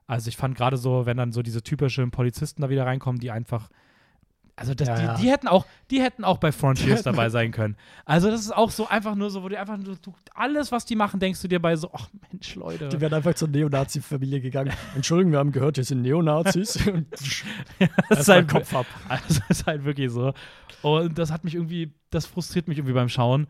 Also 0.06 0.28
ich 0.28 0.36
fand 0.36 0.56
gerade 0.56 0.76
so, 0.76 1.06
wenn 1.06 1.16
dann 1.16 1.32
so 1.32 1.42
diese 1.42 1.62
typischen 1.62 2.10
Polizisten 2.10 2.62
da 2.62 2.70
wieder 2.70 2.86
reinkommen, 2.86 3.20
die 3.20 3.30
einfach 3.30 3.68
also 4.58 4.72
das, 4.74 4.88
Ja, 4.88 5.14
die, 5.14 5.22
die 5.22 5.30
hätten 5.30 5.48
auch, 5.48 5.66
die 5.90 6.02
hätten 6.02 6.24
auch 6.24 6.38
bei 6.38 6.50
Frontiers 6.50 7.02
dabei 7.02 7.28
sein 7.28 7.52
können. 7.52 7.76
Also 8.06 8.30
das 8.30 8.40
ist 8.40 8.56
auch 8.56 8.70
so 8.70 8.88
einfach 8.88 9.14
nur 9.14 9.30
so, 9.30 9.42
wo 9.42 9.50
du 9.50 9.58
einfach 9.58 9.76
nur, 9.76 9.96
du, 9.96 10.14
alles, 10.34 10.72
was 10.72 10.86
die 10.86 10.96
machen, 10.96 11.20
denkst 11.20 11.42
du 11.42 11.48
dir 11.48 11.60
bei 11.60 11.76
so, 11.76 11.90
ach 11.92 12.08
Mensch, 12.32 12.54
Leute. 12.54 12.88
Die 12.88 12.98
wären 12.98 13.12
einfach 13.12 13.34
zur 13.34 13.48
Neonazi-Familie 13.48 14.40
gegangen. 14.40 14.72
Entschuldigung, 14.94 15.32
wir 15.32 15.40
haben 15.40 15.52
gehört, 15.52 15.76
hier 15.76 15.84
sind 15.84 16.02
Neonazis. 16.02 16.78
Das 18.08 18.20
ist 18.20 18.28
halt, 18.28 18.48
Kopf 18.48 18.74
ab. 18.74 18.86
Also 19.08 19.40
das 19.48 19.58
ist 19.58 19.66
halt 19.66 19.84
wirklich 19.84 20.10
so. 20.10 20.32
Und 20.82 21.18
das 21.18 21.30
hat 21.30 21.44
mich 21.44 21.54
irgendwie, 21.54 21.92
das 22.10 22.24
frustriert 22.24 22.68
mich 22.68 22.78
irgendwie 22.78 22.94
beim 22.94 23.08
Schauen. 23.08 23.48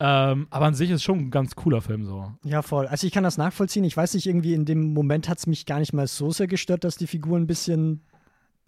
Ähm, 0.00 0.46
aber 0.50 0.66
an 0.66 0.74
sich 0.74 0.90
ist 0.90 1.02
schon 1.02 1.18
ein 1.18 1.30
ganz 1.30 1.54
cooler 1.56 1.80
Film 1.80 2.04
so. 2.04 2.32
Ja, 2.44 2.62
voll. 2.62 2.86
Also 2.86 3.06
ich 3.06 3.12
kann 3.12 3.24
das 3.24 3.36
nachvollziehen. 3.36 3.84
Ich 3.84 3.96
weiß 3.96 4.14
nicht, 4.14 4.26
irgendwie 4.26 4.54
in 4.54 4.64
dem 4.64 4.92
Moment 4.92 5.28
hat 5.28 5.38
es 5.38 5.46
mich 5.46 5.66
gar 5.66 5.78
nicht 5.78 5.92
mal 5.92 6.06
so 6.06 6.30
sehr 6.30 6.46
gestört, 6.46 6.84
dass 6.84 6.96
die 6.96 7.06
Figuren 7.06 7.42
ein 7.42 7.46
bisschen 7.46 8.02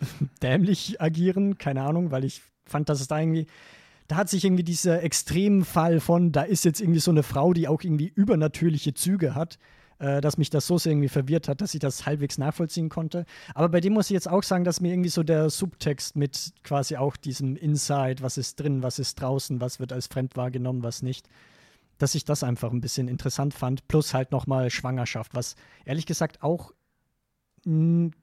dämlich 0.43 1.01
agieren. 1.01 1.59
Keine 1.59 1.82
Ahnung, 1.82 2.10
weil 2.10 2.24
ich 2.24 2.43
fand, 2.64 2.89
dass 2.89 3.01
es 3.01 3.09
da 3.09 3.18
irgendwie. 3.18 3.47
Da 4.09 4.16
hat 4.16 4.28
sich 4.28 4.44
irgendwie 4.44 4.64
dieser 4.64 5.05
Extremfall 5.05 6.01
von, 6.01 6.32
da 6.32 6.43
ist 6.43 6.64
jetzt 6.64 6.81
irgendwie 6.81 6.98
so 6.98 7.12
eine 7.12 7.22
Frau, 7.22 7.52
die 7.52 7.68
auch 7.68 7.81
irgendwie 7.81 8.10
übernatürliche 8.12 8.93
Züge 8.93 9.36
hat, 9.36 9.56
äh, 10.01 10.20
dass 10.20 10.36
mich 10.36 10.51
das 10.51 10.66
so 10.66 10.78
sehr 10.78 10.90
irgendwie 10.90 11.09
verwirrt 11.09 11.47
hat, 11.47 11.60
dass 11.60 11.74
ich 11.74 11.81
das 11.81 12.06
halbwegs 12.06 12.36
nachvollziehen 12.36 12.89
konnte. 12.89 13.24
Aber 13.55 13.68
bei 13.68 13.81
dem 13.81 13.93
muss 13.93 14.06
ich 14.06 14.14
jetzt 14.14 14.28
auch 14.28 14.43
sagen, 14.43 14.64
dass 14.64 14.81
mir 14.81 14.93
irgendwie 14.93 15.10
so 15.10 15.22
der 15.22 15.48
Subtext 15.48 16.16
mit 16.16 16.55
quasi 16.64 16.97
auch 16.97 17.16
diesem 17.16 17.55
Inside, 17.55 18.20
was 18.20 18.36
ist 18.36 18.59
drin, 18.59 18.82
was 18.82 18.98
ist 18.98 19.20
draußen, 19.20 19.60
was 19.60 19.78
wird 19.78 19.93
als 19.93 20.09
fremd 20.09 20.36
wahrgenommen, 20.36 20.82
was 20.82 21.02
nicht, 21.02 21.28
dass 21.98 22.16
ich 22.16 22.24
das 22.24 22.43
einfach 22.43 22.72
ein 22.72 22.81
bisschen 22.81 23.06
interessant 23.06 23.55
fand. 23.55 23.86
Plus 23.86 24.12
halt 24.12 24.32
nochmal 24.32 24.70
Schwangerschaft, 24.70 25.36
was 25.36 25.55
ehrlich 25.85 26.06
gesagt 26.06 26.43
auch 26.43 26.72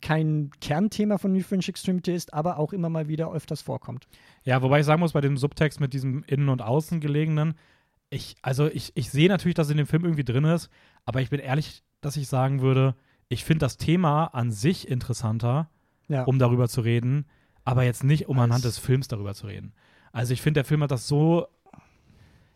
kein 0.02 0.52
Kernthema 0.62 1.18
von 1.18 1.32
New 1.32 1.42
French 1.44 1.70
Extremity 1.70 2.14
ist, 2.14 2.34
aber 2.34 2.58
auch 2.58 2.74
immer 2.74 2.90
mal 2.90 3.08
wieder 3.08 3.32
öfters 3.32 3.62
vorkommt. 3.62 4.08
Ja, 4.44 4.62
wobei 4.62 4.80
ich 4.80 4.86
sagen 4.86 5.00
muss, 5.00 5.14
bei 5.14 5.22
dem 5.22 5.38
Subtext 5.38 5.80
mit 5.80 5.94
diesem 5.94 6.24
Innen- 6.28 6.50
und 6.50 6.62
Außen 6.62 7.00
gelegenen, 7.00 7.54
ich, 8.10 8.36
also 8.42 8.68
ich, 8.68 8.92
ich 8.96 9.10
sehe 9.12 9.28
natürlich, 9.30 9.56
dass 9.56 9.68
es 9.68 9.72
in 9.72 9.78
dem 9.78 9.88
Film 9.88 10.04
irgendwie 10.06 10.24
drin 10.24 10.46
ist, 10.46 10.70
aber 11.06 11.22
ich 11.22 11.30
bin 11.30 11.40
ehrlich, 11.40 11.84
dass 12.02 12.16
ich 12.18 12.28
sagen 12.28 12.62
würde, 12.62 12.96
ich 13.30 13.44
finde 13.44 13.66
das 13.66 13.78
Thema 13.78 14.26
an 14.26 14.52
sich 14.52 14.88
interessanter, 14.88 15.70
Ja. 16.08 16.24
um 16.24 16.40
darüber 16.40 16.70
zu 16.70 16.82
reden, 16.82 17.26
aber 17.66 17.84
jetzt 17.84 18.04
nicht, 18.06 18.30
um 18.30 18.40
anhand 18.40 18.64
des 18.64 18.78
Films 18.78 19.08
darüber 19.10 19.34
zu 19.34 19.48
reden. 19.48 19.74
Also 20.14 20.34
ich 20.34 20.42
finde, 20.42 20.60
der 20.60 20.66
Film 20.66 20.82
hat 20.84 20.92
das 20.92 21.08
so. 21.08 21.48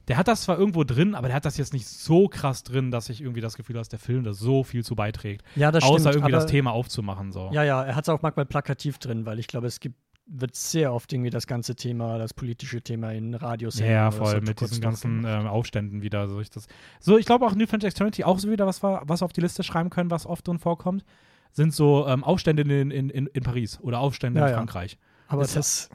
Der 0.08 0.18
hat 0.18 0.28
das 0.28 0.44
zwar 0.44 0.58
irgendwo 0.58 0.84
drin, 0.84 1.16
aber 1.16 1.28
der 1.28 1.36
hat 1.36 1.46
das 1.46 1.58
jetzt 1.58 1.74
nicht 1.74 1.88
so 1.88 2.28
krass 2.28 2.64
drin, 2.64 2.92
dass 2.92 3.10
ich 3.10 3.22
irgendwie 3.22 3.42
das 3.42 3.56
Gefühl 3.56 3.76
habe, 3.76 3.82
dass 3.82 3.90
der 3.90 4.00
Film 4.00 4.24
da 4.24 4.34
so 4.34 4.64
viel 4.64 4.84
zu 4.84 4.96
beiträgt. 4.96 5.44
ja, 5.56 5.72
das 5.72 5.84
außer 5.84 6.00
stimmt. 6.00 6.16
irgendwie 6.16 6.32
das 6.32 6.46
Thema 6.48 6.72
aufzumachen. 6.72 7.32
So. 7.32 7.50
Ja, 7.54 7.64
ja, 7.64 7.84
er 7.84 7.96
hat 7.96 8.06
es 8.06 8.10
auch 8.10 8.22
manchmal 8.22 8.46
plakativ 8.46 8.98
drin, 8.98 9.26
weil 9.26 9.40
ich 9.40 9.48
glaube, 9.48 9.68
es 9.68 9.80
gibt 9.80 9.96
wird 10.34 10.56
sehr 10.56 10.94
oft 10.94 11.12
irgendwie 11.12 11.30
das 11.30 11.46
ganze 11.46 11.76
Thema, 11.76 12.18
das 12.18 12.34
politische 12.34 12.82
Thema 12.82 13.12
in 13.12 13.34
Ja, 13.34 13.40
Radiosendungen 13.40 13.94
ja, 13.96 14.12
so 14.12 14.18
voll, 14.20 14.34
kurz 14.36 14.48
mit 14.48 14.62
diesen 14.62 14.82
ganzen 14.82 15.26
ähm, 15.26 15.48
Aufständen 15.48 16.02
wieder. 16.04 16.28
So 16.30 16.40
ich, 16.40 16.50
das, 16.50 16.68
so, 17.02 17.18
ich 17.18 17.26
glaube 17.26 17.46
auch 17.46 17.54
New 17.54 17.66
French 17.68 17.84
Externity 17.84 18.24
auch 18.24 18.40
so 18.40 18.50
wieder, 18.50 18.66
was 18.66 18.82
wir, 18.82 19.02
was 19.06 19.22
wir 19.22 19.26
auf 19.26 19.34
die 19.34 19.42
Liste 19.42 19.64
schreiben 19.64 19.90
können, 19.90 20.10
was 20.10 20.26
oft 20.26 20.48
drin 20.48 20.58
vorkommt, 20.60 21.04
sind 21.52 21.74
so 21.74 22.08
ähm, 22.08 22.24
Aufstände 22.24 22.62
in, 22.62 22.92
in, 22.92 23.10
in, 23.10 23.28
in 23.28 23.44
Paris 23.44 23.80
oder 23.82 24.00
Aufstände 24.00 24.40
Ja, 24.40 24.46
in 24.46 24.52
ja. 24.52 24.58
Frankreich. 24.58 24.98
Aber 25.28 25.42
ist- 25.42 25.56
das, 25.58 25.90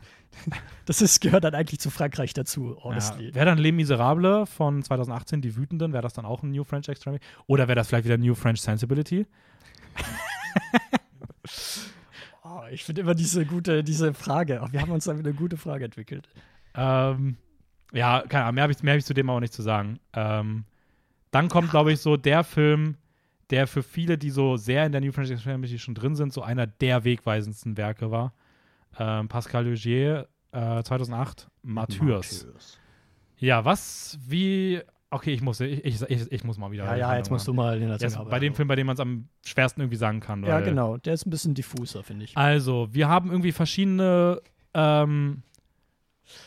das 0.87 1.03
ist, 1.03 1.21
gehört 1.21 1.45
dann 1.45 1.55
eigentlich 1.55 1.81
zu 1.81 1.91
Frankreich 1.91 2.33
dazu, 2.35 2.77
honestly. 2.83 3.29
Ja. 3.29 3.35
Wäre 3.35 3.47
dann 3.47 3.59
Les 3.59 3.73
Miserables 3.73 4.49
von 4.49 4.83
2018, 4.83 5.41
die 5.41 5.57
Wütenden, 5.57 5.93
wäre 5.93 6.03
das 6.03 6.15
dann 6.15 6.25
auch 6.25 6.43
ein 6.43 6.51
New 6.51 6.65
French 6.65 6.89
Extremity? 6.89 7.25
Oder 7.47 7.69
wäre 7.69 7.77
das 7.77 7.89
vielleicht 7.89 8.05
wieder 8.05 8.19
New 8.19 8.35
French 8.35 8.61
Sensibility? 8.61 9.27
Oh, 12.49 12.63
ich 12.71 12.85
finde 12.85 13.01
immer 13.01 13.15
diese 13.15 13.45
gute, 13.45 13.83
diese 13.83 14.15
Frage. 14.15 14.61
Oh, 14.63 14.69
wir 14.71 14.81
haben 14.81 14.93
uns 14.93 15.05
da 15.05 15.19
wieder 15.19 15.31
eine 15.31 15.37
gute 15.37 15.57
Frage 15.57 15.85
entwickelt. 15.85 16.29
Ähm, 16.77 17.37
ja, 17.93 18.23
keine 18.29 18.45
Ahnung, 18.45 18.55
mehr 18.55 18.63
habe 18.63 18.73
ich, 18.73 18.83
mehr 18.83 18.95
hab 18.95 18.99
ich 18.99 19.05
zu 19.05 19.15
dem 19.15 19.29
auch 19.31 19.41
nicht 19.41 19.53
zu 19.53 19.63
sagen. 19.63 19.99
Ähm, 20.13 20.65
dann 21.33 21.49
kommt, 21.49 21.71
glaube 21.71 21.93
ich, 21.93 22.01
so 22.01 22.17
der 22.17 22.45
Film, 22.45 22.97
der 23.51 23.67
für 23.67 23.83
viele, 23.83 24.17
die 24.17 24.31
so 24.31 24.57
sehr 24.57 24.87
in 24.87 24.93
der 24.93 25.01
New 25.01 25.11
French 25.11 25.31
Extremity 25.31 25.79
schon 25.79 25.95
drin 25.95 26.15
sind, 26.15 26.33
so 26.33 26.43
einer 26.43 26.67
der 26.69 27.03
wegweisendsten 27.03 27.77
Werke 27.77 28.13
war. 28.13 28.33
Ähm, 28.99 29.29
Pascal 29.29 29.67
Legier, 29.67 30.29
äh, 30.53 30.83
2008, 30.83 31.49
Martyrs. 31.63 32.47
Ja, 33.39 33.65
was, 33.65 34.19
wie, 34.27 34.81
okay, 35.11 35.33
ich 35.33 35.43
muss, 35.43 35.61
ich, 35.61 35.85
ich, 35.85 36.03
ich, 36.03 36.33
ich 36.33 36.45
muss 36.45 36.57
mal 36.59 36.71
wieder. 36.71 36.85
Ja, 36.85 36.97
ja, 36.97 37.17
jetzt 37.17 37.31
musst 37.31 37.47
du 37.47 37.53
mal 37.53 37.79
den 37.79 37.91
Jetzt 37.91 38.19
bei 38.31 38.39
dem 38.39 38.55
Film, 38.55 38.69
bei 38.69 38.77
dem 38.77 38.87
man 38.87 38.95
es 38.95 39.01
am 39.01 39.29
schwersten 39.45 39.81
irgendwie 39.81 39.99
sagen 39.99 40.21
kann. 40.21 40.43
Ja, 40.45 40.61
genau. 40.61 40.97
Der 40.97 41.15
ist 41.15 41.27
ein 41.27 41.31
bisschen 41.31 41.55
diffuser, 41.55 42.03
finde 42.03 42.25
ich. 42.25 42.37
Also, 42.37 42.89
wir 42.93 43.09
haben 43.09 43.31
irgendwie 43.31 43.53
verschiedene 43.53 44.41
ähm, 44.73 45.43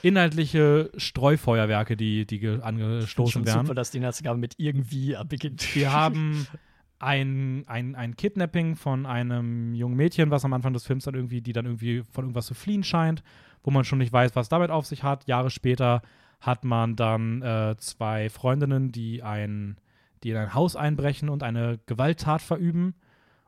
inhaltliche 0.02 0.92
Streufeuerwerke, 0.98 1.96
die, 1.96 2.26
die 2.26 2.48
angestoßen 2.48 3.46
werden. 3.46 3.62
super, 3.62 3.76
dass 3.76 3.92
die 3.92 4.00
Nazigabe 4.00 4.40
mit 4.40 4.56
irgendwie 4.58 5.16
beginnt. 5.28 5.76
Wir 5.76 5.94
haben 5.94 6.48
ein, 7.00 7.64
ein, 7.68 7.96
ein 7.96 8.16
Kidnapping 8.16 8.76
von 8.76 9.06
einem 9.06 9.74
jungen 9.74 9.96
Mädchen, 9.96 10.32
was 10.32 10.46
am 10.46 10.54
Anfang 10.54 10.74
des 10.74 10.86
Films 10.86 11.06
dann 11.06 11.16
irgendwie, 11.16 11.42
die 11.42 11.54
dann 11.54 11.66
irgendwie 11.66 12.04
von 12.12 12.26
irgendwas 12.26 12.46
zu 12.46 12.54
fliehen 12.54 12.84
scheint, 12.84 13.24
wo 13.64 13.72
man 13.72 13.86
schon 13.86 14.00
nicht 14.00 14.14
weiß, 14.14 14.36
was 14.36 14.50
damit 14.50 14.70
auf 14.70 14.86
sich 14.86 15.04
hat. 15.04 15.26
Jahre 15.28 15.50
später 15.50 16.02
hat 16.42 16.64
man 16.64 16.96
dann 16.96 17.42
äh, 17.42 17.76
zwei 17.78 18.30
Freundinnen, 18.30 18.92
die 18.92 19.24
ein, 19.24 19.78
die 20.24 20.32
in 20.32 20.38
ein 20.38 20.54
Haus 20.54 20.76
einbrechen 20.76 21.30
und 21.30 21.42
eine 21.42 21.80
Gewalttat 21.86 22.42
verüben. 22.42 22.96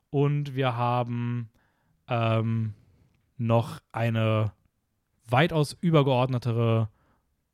Und 0.09 0.55
wir 0.55 0.75
haben 0.75 1.49
ähm, 2.07 2.73
noch 3.37 3.79
eine 3.91 4.51
weitaus 5.29 5.77
übergeordnetere 5.79 6.89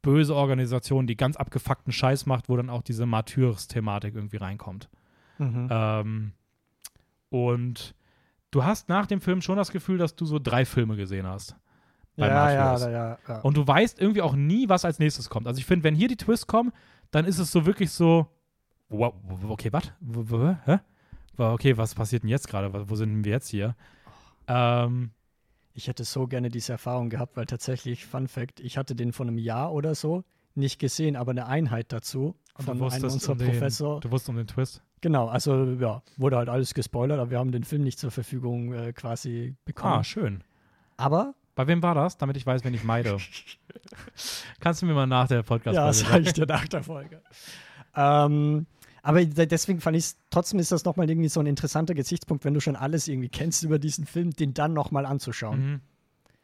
böse 0.02 0.36
Organisation, 0.36 1.08
die 1.08 1.18
ganz 1.18 1.38
abgefuckten 1.38 1.92
Scheiß 1.92 2.28
macht, 2.28 2.50
wo 2.50 2.56
dann 2.56 2.70
auch 2.70 2.82
diese 2.82 3.06
Martyrs-Thematik 3.06 4.16
irgendwie 4.16 4.38
reinkommt. 4.38 4.90
Mhm. 5.38 5.68
Ähm, 5.70 6.32
und 7.30 7.96
du 8.52 8.64
hast 8.64 8.90
nach 8.90 9.06
dem 9.06 9.22
Film 9.22 9.42
schon 9.42 9.58
das 9.58 9.72
Gefühl, 9.72 9.98
dass 9.98 10.16
du 10.16 10.26
so 10.26 10.40
drei 10.40 10.66
Filme 10.66 10.96
gesehen 10.96 11.28
hast. 11.28 11.56
bei 12.16 12.28
ja, 12.28 12.52
ja, 12.52 12.90
ja, 12.90 13.18
ja. 13.28 13.40
Und 13.42 13.58
du 13.58 13.68
weißt 13.68 14.00
irgendwie 14.00 14.22
auch 14.22 14.36
nie, 14.36 14.70
was 14.70 14.86
als 14.86 15.00
nächstes 15.00 15.30
kommt. 15.30 15.48
Also 15.48 15.60
ich 15.60 15.66
finde, 15.66 15.84
wenn 15.84 15.96
hier 15.96 16.08
die 16.08 16.18
Twists 16.18 16.48
kommen, 16.48 16.72
dann 17.12 17.26
ist 17.26 17.40
es 17.40 17.52
so 17.52 17.66
wirklich 17.66 17.92
so, 17.92 18.28
Wow, 18.90 19.14
okay, 19.50 19.72
was? 19.74 19.92
Hä? 20.66 20.80
Okay, 21.38 21.78
was 21.78 21.94
passiert 21.94 22.24
denn 22.24 22.30
jetzt 22.30 22.48
gerade? 22.48 22.90
Wo 22.90 22.96
sind 22.96 23.24
wir 23.24 23.32
jetzt 23.32 23.50
hier? 23.50 23.76
Ähm, 24.48 25.12
ich 25.74 25.88
hätte 25.88 26.04
so 26.04 26.26
gerne 26.28 26.50
diese 26.50 26.72
Erfahrung 26.72 27.10
gehabt, 27.10 27.38
weil 27.38 27.46
tatsächlich, 27.46 28.06
Fun 28.06 28.28
Fact, 28.28 28.60
ich 28.60 28.78
hatte 28.78 28.96
den 28.96 29.14
von 29.14 29.28
einem 29.28 29.38
Jahr 29.38 29.74
oder 29.74 29.94
so 29.94 30.24
nicht 30.56 30.80
gesehen, 30.80 31.16
aber 31.16 31.32
eine 31.32 31.46
Einheit 31.46 31.92
dazu 31.92 32.36
von 32.56 32.82
einem 32.82 33.04
unserer 33.04 33.34
um 33.34 33.38
den, 33.38 33.52
Professor. 33.52 34.00
Du 34.00 34.10
wusstest 34.10 34.30
um 34.30 34.38
den 34.38 34.48
Twist? 34.48 34.82
Genau, 35.02 35.28
also 35.28 35.64
ja, 35.80 36.02
wurde 36.18 36.38
halt 36.38 36.50
alles 36.50 36.74
gespoilert, 36.74 37.20
aber 37.20 37.32
wir 37.32 37.40
haben 37.40 37.52
den 37.52 37.64
Film 37.64 37.84
nicht 37.84 38.00
zur 38.00 38.12
Verfügung 38.12 38.74
äh, 38.74 38.94
quasi 38.94 39.56
bekommen. 39.66 39.94
Ah, 39.94 40.04
schön. 40.04 40.44
Aber 40.98 41.36
bei 41.56 41.68
wem 41.68 41.82
war 41.84 41.96
das, 41.96 42.18
damit 42.18 42.38
ich 42.38 42.46
weiß, 42.46 42.64
wen 42.64 42.74
ich 42.74 42.84
meide? 42.84 43.18
Kannst 44.60 44.82
du 44.82 44.86
mir 44.86 44.94
mal 44.94 45.08
nach 45.08 45.28
der 45.28 45.44
Podcast 45.44 45.76
Ja, 45.76 45.92
sag 45.94 46.22
ich 46.22 46.34
dir 46.34 46.46
nach 46.46 46.68
der 46.68 46.84
Folge. 46.84 47.22
ähm, 47.96 48.66
aber 49.04 49.26
deswegen 49.26 49.80
fand 49.80 49.96
ich 49.96 50.04
es, 50.04 50.18
trotzdem 50.30 50.60
ist 50.60 50.72
das 50.72 50.84
nochmal 50.84 51.10
irgendwie 51.10 51.30
so 51.30 51.40
ein 51.40 51.46
interessanter 51.46 51.94
Gesichtspunkt, 51.94 52.44
wenn 52.44 52.54
du 52.54 52.60
schon 52.60 52.76
alles 52.76 53.08
irgendwie 53.08 53.30
kennst 53.30 53.64
über 53.64 53.80
diesen 53.80 54.06
Film, 54.06 54.32
den 54.32 54.54
dann 54.54 54.74
nochmal 54.74 55.06
anzuschauen. 55.06 55.72
Mhm. 55.72 55.82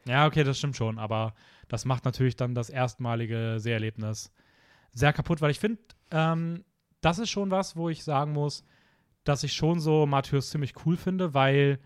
Ja, 0.05 0.27
okay, 0.27 0.43
das 0.43 0.57
stimmt 0.57 0.77
schon, 0.77 0.99
aber 0.99 1.33
das 1.67 1.85
macht 1.85 2.05
natürlich 2.05 2.35
dann 2.35 2.55
das 2.55 2.69
erstmalige 2.69 3.55
Seherlebnis 3.57 4.31
sehr 4.93 5.13
kaputt, 5.13 5.41
weil 5.41 5.51
ich 5.51 5.59
finde, 5.59 5.79
ähm, 6.11 6.63
das 7.03 7.19
ist 7.19 7.29
schon 7.29 7.51
was, 7.51 7.75
wo 7.75 7.89
ich 7.89 8.03
sagen 8.03 8.33
muss, 8.33 8.63
dass 9.23 9.43
ich 9.43 9.53
schon 9.53 9.79
so 9.79 10.05
Matthäus 10.05 10.49
ziemlich 10.49 10.73
cool 10.85 10.97
finde, 10.97 11.33
weil 11.33 11.79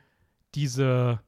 diese 0.56 1.19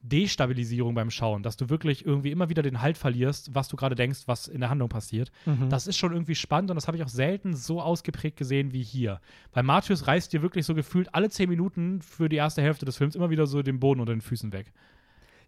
Destabilisierung 0.00 0.94
beim 0.94 1.10
Schauen, 1.10 1.42
dass 1.42 1.56
du 1.56 1.68
wirklich 1.68 2.06
irgendwie 2.06 2.30
immer 2.30 2.48
wieder 2.48 2.62
den 2.62 2.80
Halt 2.80 2.96
verlierst, 2.96 3.54
was 3.54 3.68
du 3.68 3.76
gerade 3.76 3.94
denkst, 3.94 4.20
was 4.26 4.46
in 4.46 4.60
der 4.60 4.70
Handlung 4.70 4.88
passiert. 4.88 5.32
Mhm. 5.46 5.68
Das 5.68 5.86
ist 5.86 5.96
schon 5.96 6.12
irgendwie 6.12 6.34
spannend 6.34 6.70
und 6.70 6.76
das 6.76 6.86
habe 6.86 6.96
ich 6.96 7.02
auch 7.02 7.08
selten 7.08 7.54
so 7.54 7.80
ausgeprägt 7.80 8.36
gesehen 8.36 8.72
wie 8.72 8.82
hier. 8.82 9.20
Weil 9.52 9.64
Matthäus 9.64 10.06
reißt 10.06 10.32
dir 10.32 10.42
wirklich 10.42 10.64
so 10.64 10.74
gefühlt 10.74 11.14
alle 11.14 11.28
zehn 11.28 11.48
Minuten 11.48 12.02
für 12.02 12.28
die 12.28 12.36
erste 12.36 12.62
Hälfte 12.62 12.84
des 12.84 12.96
Films 12.96 13.16
immer 13.16 13.30
wieder 13.30 13.46
so 13.46 13.62
den 13.62 13.80
Boden 13.80 14.00
unter 14.00 14.14
den 14.14 14.20
Füßen 14.20 14.52
weg. 14.52 14.72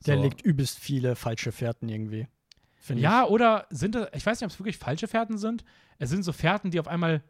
Der 0.07 0.16
so. 0.16 0.23
legt 0.23 0.43
übelst 0.43 0.78
viele 0.78 1.15
falsche 1.15 1.53
Fährten 1.53 1.89
irgendwie. 1.89 2.27
Ja, 2.95 3.24
ich. 3.24 3.31
oder 3.31 3.66
sind 3.70 3.95
das, 3.95 4.09
ich 4.15 4.24
weiß 4.24 4.40
nicht, 4.40 4.47
ob 4.47 4.53
es 4.53 4.59
wirklich 4.59 4.78
falsche 4.78 5.09
Fährten 5.09 5.39
sind. 5.39 5.65
Es 5.99 6.11
sind 6.11 6.24
so 6.24 6.32
Fährten, 6.32 6.70
die 6.70 6.81
auf 6.81 6.89
einmal 6.89 7.23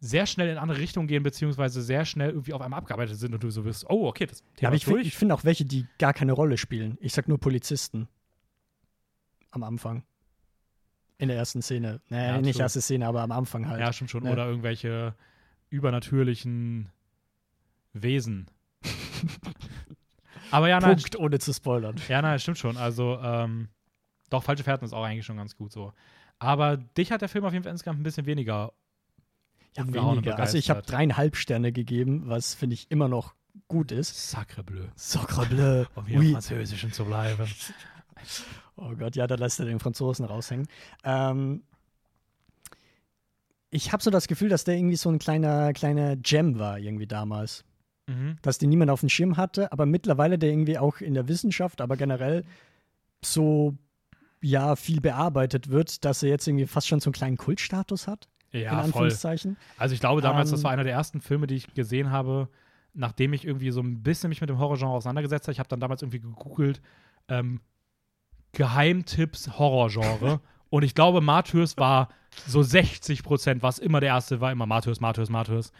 sehr 0.00 0.26
schnell 0.26 0.48
in 0.48 0.58
andere 0.58 0.78
Richtungen 0.78 1.08
gehen, 1.08 1.22
beziehungsweise 1.22 1.82
sehr 1.82 2.04
schnell 2.04 2.30
irgendwie 2.30 2.52
auf 2.52 2.60
einmal 2.60 2.78
abgearbeitet 2.78 3.16
sind 3.16 3.34
und 3.34 3.42
du 3.42 3.50
so 3.50 3.64
wirst, 3.64 3.88
oh, 3.90 4.06
okay, 4.06 4.26
das 4.26 4.42
Thema 4.54 4.54
ja, 4.60 4.68
aber 4.68 4.76
ich, 5.00 5.06
ich 5.06 5.16
finde 5.16 5.34
auch 5.34 5.44
welche, 5.44 5.64
die 5.64 5.86
gar 5.98 6.14
keine 6.14 6.32
Rolle 6.32 6.56
spielen. 6.56 6.96
Ich 7.00 7.12
sag 7.12 7.28
nur 7.28 7.38
Polizisten. 7.38 8.08
Am 9.50 9.62
Anfang. 9.62 10.04
In 11.16 11.28
der 11.28 11.36
ersten 11.36 11.62
Szene. 11.62 12.00
Nee, 12.10 12.28
ja, 12.28 12.40
nicht 12.40 12.60
erste 12.60 12.80
Szene, 12.80 13.06
aber 13.06 13.22
am 13.22 13.32
Anfang 13.32 13.68
halt. 13.68 13.80
Ja, 13.80 13.92
stimmt 13.92 14.10
schon. 14.10 14.24
Ja. 14.24 14.32
Oder 14.32 14.46
irgendwelche 14.46 15.16
übernatürlichen 15.68 16.90
Wesen. 17.92 18.48
aber 20.52 20.68
ja, 20.68 20.78
nein. 20.78 20.94
Punkt, 20.94 21.16
ohne 21.16 21.40
zu 21.40 21.52
spoilern. 21.52 21.96
Ja, 22.08 22.22
nein, 22.22 22.38
stimmt 22.38 22.58
schon. 22.58 22.76
Also, 22.76 23.18
ähm, 23.20 23.68
doch, 24.30 24.44
falsche 24.44 24.62
Fährten 24.62 24.84
ist 24.84 24.92
auch 24.92 25.02
eigentlich 25.02 25.26
schon 25.26 25.38
ganz 25.38 25.56
gut 25.56 25.72
so. 25.72 25.92
Aber 26.38 26.76
dich 26.76 27.10
hat 27.10 27.20
der 27.20 27.28
Film 27.28 27.44
auf 27.44 27.52
jeden 27.52 27.64
Fall 27.64 27.72
insgesamt 27.72 27.98
ein 27.98 28.04
bisschen 28.04 28.26
weniger 28.26 28.72
ja, 29.76 29.86
weniger. 29.92 30.38
Also 30.38 30.58
ich 30.58 30.70
habe 30.70 30.82
dreieinhalb 30.82 31.36
Sterne 31.36 31.72
gegeben, 31.72 32.24
was 32.26 32.54
finde 32.54 32.74
ich 32.74 32.90
immer 32.90 33.08
noch 33.08 33.34
gut 33.68 33.92
ist. 33.92 34.30
Sacre 34.30 34.62
bleu. 34.62 34.84
Sacre 34.94 35.46
bleu. 35.46 35.84
Um 35.94 36.06
hier 36.06 36.18
oui. 36.20 36.26
im 36.26 36.32
Französischen 36.32 36.92
zu 36.92 37.04
bleiben. 37.04 37.46
oh 38.76 38.94
Gott, 38.96 39.16
ja, 39.16 39.26
da 39.26 39.34
lässt 39.34 39.60
er 39.60 39.66
den 39.66 39.80
Franzosen 39.80 40.24
raushängen. 40.24 40.68
Ähm, 41.04 41.62
ich 43.70 43.92
habe 43.92 44.02
so 44.02 44.10
das 44.10 44.28
Gefühl, 44.28 44.48
dass 44.48 44.64
der 44.64 44.76
irgendwie 44.76 44.96
so 44.96 45.10
ein 45.10 45.18
kleiner, 45.18 45.72
kleiner 45.72 46.16
Gem 46.16 46.58
war, 46.58 46.78
irgendwie 46.78 47.06
damals. 47.06 47.64
Mhm. 48.06 48.38
Dass 48.40 48.58
den 48.58 48.70
niemand 48.70 48.90
auf 48.90 49.00
dem 49.00 49.10
Schirm 49.10 49.36
hatte, 49.36 49.70
aber 49.72 49.84
mittlerweile 49.84 50.38
der 50.38 50.50
irgendwie 50.50 50.78
auch 50.78 51.00
in 51.00 51.14
der 51.14 51.28
Wissenschaft, 51.28 51.80
aber 51.80 51.96
generell 51.96 52.44
so 53.22 53.76
ja 54.40 54.76
viel 54.76 55.00
bearbeitet 55.00 55.68
wird, 55.68 56.04
dass 56.04 56.22
er 56.22 56.30
jetzt 56.30 56.46
irgendwie 56.46 56.66
fast 56.66 56.88
schon 56.88 57.00
so 57.00 57.08
einen 57.08 57.14
kleinen 57.14 57.36
Kultstatus 57.36 58.06
hat. 58.06 58.28
Ja, 58.52 58.72
in 58.72 58.78
Anführungszeichen. 58.78 59.56
Voll. 59.56 59.74
Also 59.76 59.94
ich 59.94 60.00
glaube 60.00 60.20
damals, 60.20 60.50
ähm, 60.50 60.56
das 60.56 60.64
war 60.64 60.70
einer 60.70 60.84
der 60.84 60.92
ersten 60.92 61.20
Filme, 61.20 61.46
die 61.46 61.56
ich 61.56 61.74
gesehen 61.74 62.10
habe, 62.10 62.48
nachdem 62.94 63.32
ich 63.32 63.44
irgendwie 63.44 63.70
so 63.70 63.80
ein 63.80 64.02
bisschen 64.02 64.28
mich 64.30 64.40
mit 64.40 64.50
dem 64.50 64.58
Horrorgenre 64.58 64.92
auseinandergesetzt 64.92 65.46
habe. 65.46 65.52
Ich 65.52 65.58
habe 65.58 65.68
dann 65.68 65.80
damals 65.80 66.02
irgendwie 66.02 66.20
gegoogelt, 66.20 66.80
ähm, 67.28 67.60
Geheimtipps 68.52 69.58
Horrorgenre. 69.58 70.40
und 70.70 70.82
ich 70.82 70.94
glaube, 70.94 71.20
Martyrs 71.20 71.76
war 71.76 72.08
so 72.46 72.62
60 72.62 73.22
Prozent, 73.22 73.62
was 73.62 73.78
immer 73.78 74.00
der 74.00 74.10
erste 74.10 74.40
war, 74.40 74.50
immer 74.50 74.66
Martyrs, 74.66 75.00
Martyrs, 75.00 75.28
Martyrs. 75.28 75.72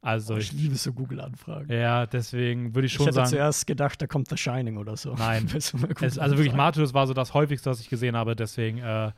Also 0.00 0.34
oh, 0.34 0.36
ich, 0.36 0.52
ich, 0.52 0.60
liebe 0.60 0.74
so 0.74 0.92
Google-Anfragen. 0.92 1.72
Ja, 1.72 2.06
deswegen 2.06 2.74
würde 2.74 2.86
ich 2.86 2.92
schon 2.92 3.08
ich 3.08 3.14
sagen. 3.14 3.26
Ich 3.26 3.32
hätte 3.32 3.40
zuerst 3.40 3.66
gedacht, 3.68 4.02
da 4.02 4.08
kommt 4.08 4.28
The 4.28 4.36
Shining 4.36 4.76
oder 4.76 4.96
so. 4.96 5.14
Nein. 5.14 5.48
es, 5.54 6.18
also 6.18 6.36
wirklich, 6.36 6.54
Martyrs 6.54 6.92
war 6.92 7.06
so 7.06 7.14
das 7.14 7.34
häufigste, 7.34 7.70
was 7.70 7.80
ich 7.80 7.88
gesehen 7.88 8.16
habe. 8.16 8.34
Deswegen 8.34 8.78
äh, 8.78 9.12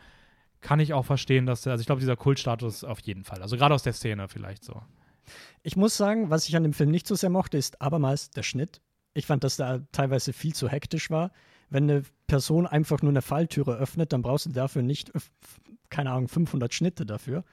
kann 0.64 0.80
ich 0.80 0.94
auch 0.94 1.04
verstehen, 1.04 1.44
dass, 1.44 1.66
also 1.66 1.80
ich 1.80 1.86
glaube, 1.86 2.00
dieser 2.00 2.16
Kultstatus 2.16 2.84
auf 2.84 2.98
jeden 3.00 3.22
Fall. 3.22 3.42
Also 3.42 3.58
gerade 3.58 3.74
aus 3.74 3.82
der 3.82 3.92
Szene 3.92 4.28
vielleicht 4.28 4.64
so. 4.64 4.82
Ich 5.62 5.76
muss 5.76 5.94
sagen, 5.96 6.30
was 6.30 6.48
ich 6.48 6.56
an 6.56 6.62
dem 6.62 6.72
Film 6.72 6.90
nicht 6.90 7.06
so 7.06 7.14
sehr 7.14 7.28
mochte, 7.28 7.58
ist 7.58 7.82
abermals 7.82 8.30
der 8.30 8.42
Schnitt. 8.42 8.80
Ich 9.12 9.26
fand, 9.26 9.44
dass 9.44 9.56
da 9.56 9.80
teilweise 9.92 10.32
viel 10.32 10.54
zu 10.54 10.66
hektisch 10.68 11.10
war. 11.10 11.32
Wenn 11.68 11.90
eine 11.90 12.02
Person 12.26 12.66
einfach 12.66 13.02
nur 13.02 13.12
eine 13.12 13.20
Falltüre 13.20 13.76
öffnet, 13.76 14.14
dann 14.14 14.22
brauchst 14.22 14.46
du 14.46 14.50
dafür 14.50 14.80
nicht, 14.80 15.12
keine 15.90 16.10
Ahnung, 16.10 16.28
500 16.28 16.72
Schnitte 16.72 17.04
dafür. 17.04 17.44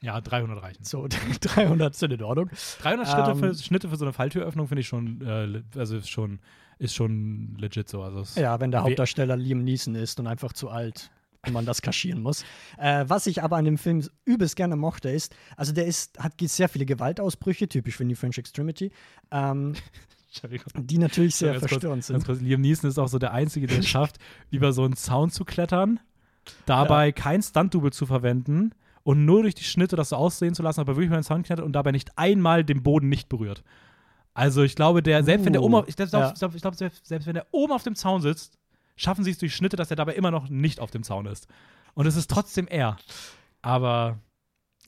Ja, 0.00 0.20
300 0.20 0.62
reichen. 0.62 0.84
So, 0.84 1.08
300 1.40 1.96
sind 1.96 2.12
in 2.12 2.22
Ordnung. 2.22 2.48
300 2.80 3.08
Schritte 3.08 3.30
ähm, 3.32 3.38
für, 3.38 3.54
Schnitte 3.56 3.88
für 3.88 3.96
so 3.96 4.04
eine 4.04 4.12
Falltüröffnung 4.12 4.68
finde 4.68 4.82
ich 4.82 4.88
schon, 4.88 5.20
äh, 5.20 5.62
also 5.76 5.96
ist 5.96 6.08
schon, 6.08 6.38
ist 6.78 6.94
schon 6.94 7.56
legit 7.58 7.88
so. 7.88 8.02
Also 8.02 8.40
ja, 8.40 8.60
wenn 8.60 8.70
der 8.70 8.84
Hauptdarsteller 8.84 9.36
Liam 9.36 9.64
Neeson 9.64 9.96
ist 9.96 10.20
und 10.20 10.28
einfach 10.28 10.52
zu 10.52 10.70
alt 10.70 11.10
wenn 11.44 11.52
man 11.52 11.66
das 11.66 11.82
kaschieren 11.82 12.22
muss. 12.22 12.44
Äh, 12.78 13.04
was 13.08 13.26
ich 13.26 13.42
aber 13.42 13.56
an 13.56 13.64
dem 13.64 13.78
Film 13.78 14.06
übelst 14.24 14.56
gerne 14.56 14.76
mochte, 14.76 15.10
ist, 15.10 15.34
also 15.56 15.72
der 15.72 15.86
ist, 15.86 16.18
hat 16.18 16.34
sehr 16.40 16.68
viele 16.68 16.86
Gewaltausbrüche, 16.86 17.68
typisch 17.68 17.96
für 17.96 18.04
New 18.04 18.14
French 18.14 18.38
Extremity. 18.38 18.92
Ähm, 19.30 19.74
die 20.76 20.98
natürlich 20.98 21.34
sehr 21.34 21.58
verstörend 21.58 22.04
sind. 22.04 22.24
Kurz, 22.24 22.40
Liam 22.40 22.60
Neeson 22.60 22.88
ist 22.88 22.98
auch 22.98 23.08
so 23.08 23.18
der 23.18 23.32
Einzige, 23.32 23.66
der 23.66 23.80
es 23.80 23.88
schafft, 23.88 24.18
über 24.50 24.72
so 24.72 24.84
einen 24.84 24.96
Zaun 24.96 25.30
zu 25.30 25.44
klettern, 25.44 26.00
dabei 26.64 27.06
ja. 27.06 27.12
kein 27.12 27.42
Stunt-Double 27.42 27.92
zu 27.92 28.06
verwenden 28.06 28.72
und 29.02 29.24
nur 29.24 29.42
durch 29.42 29.54
die 29.54 29.64
Schnitte 29.64 29.96
das 29.96 30.10
so 30.10 30.16
aussehen 30.16 30.54
zu 30.54 30.62
lassen, 30.62 30.80
aber 30.80 30.94
wirklich 30.94 31.08
über 31.08 31.16
den 31.16 31.24
Zaun 31.24 31.42
klettert 31.42 31.66
und 31.66 31.72
dabei 31.72 31.90
nicht 31.90 32.16
einmal 32.16 32.64
den 32.64 32.82
Boden 32.82 33.08
nicht 33.08 33.28
berührt. 33.28 33.64
Also 34.32 34.62
ich 34.62 34.76
glaube, 34.76 35.02
der, 35.02 35.24
selbst 35.24 35.42
uh, 35.42 35.46
wenn 35.46 35.52
der 35.52 35.62
oben, 35.62 35.82
ich 35.86 35.96
glaube, 35.96 36.10
ja. 36.12 36.32
glaub, 36.32 36.54
glaub, 36.54 36.74
selbst, 36.74 37.04
selbst 37.04 37.26
wenn 37.26 37.34
der 37.34 37.46
oben 37.50 37.72
auf 37.72 37.82
dem 37.82 37.96
Zaun 37.96 38.22
sitzt, 38.22 38.58
schaffen 38.96 39.24
sie 39.24 39.30
es 39.30 39.38
durch 39.38 39.54
Schnitte, 39.54 39.76
dass 39.76 39.90
er 39.90 39.96
dabei 39.96 40.14
immer 40.14 40.30
noch 40.30 40.48
nicht 40.48 40.80
auf 40.80 40.90
dem 40.90 41.02
Zaun 41.02 41.26
ist. 41.26 41.48
Und 41.94 42.06
es 42.06 42.16
ist 42.16 42.30
trotzdem 42.30 42.66
er. 42.68 42.96
Aber, 43.60 44.18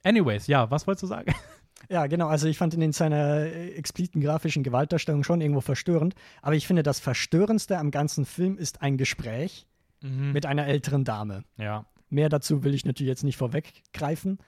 anyways, 0.03 0.47
ja, 0.47 0.71
was 0.71 0.87
wolltest 0.87 1.05
du 1.05 1.07
sagen? 1.09 1.35
Ja, 1.91 2.07
genau. 2.07 2.29
Also 2.29 2.49
ich 2.49 2.57
fand 2.57 2.73
ihn 2.73 2.81
in 2.81 2.93
seiner 2.93 3.41
äh, 3.41 3.75
expliziten 3.75 4.23
grafischen 4.23 4.63
Gewaltdarstellung 4.63 5.23
schon 5.23 5.43
irgendwo 5.43 5.61
verstörend. 5.61 6.15
Aber 6.41 6.55
ich 6.55 6.67
finde, 6.67 6.83
das 6.83 6.99
Verstörendste 6.99 7.77
am 7.77 7.91
ganzen 7.91 8.25
Film 8.25 8.57
ist 8.57 8.81
ein 8.81 8.97
Gespräch 8.97 9.67
mhm. 10.01 10.33
mit 10.33 10.47
einer 10.47 10.67
älteren 10.67 11.05
Dame. 11.05 11.45
Ja. 11.59 11.85
Mehr 12.09 12.31
dazu 12.31 12.65
will 12.65 12.73
ich 12.73 12.87
natürlich 12.87 13.11
jetzt 13.11 13.25
nicht 13.25 13.37
vorweggreifen. 13.37 14.39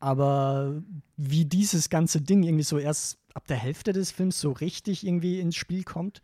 Aber 0.00 0.82
wie 1.16 1.46
dieses 1.46 1.88
ganze 1.88 2.20
Ding 2.20 2.42
irgendwie 2.42 2.64
so 2.64 2.76
erst 2.78 3.18
ab 3.32 3.46
der 3.46 3.56
Hälfte 3.56 3.94
des 3.94 4.10
Films 4.10 4.38
so 4.38 4.52
richtig 4.52 5.06
irgendwie 5.06 5.40
ins 5.40 5.56
Spiel 5.56 5.84
kommt, 5.84 6.20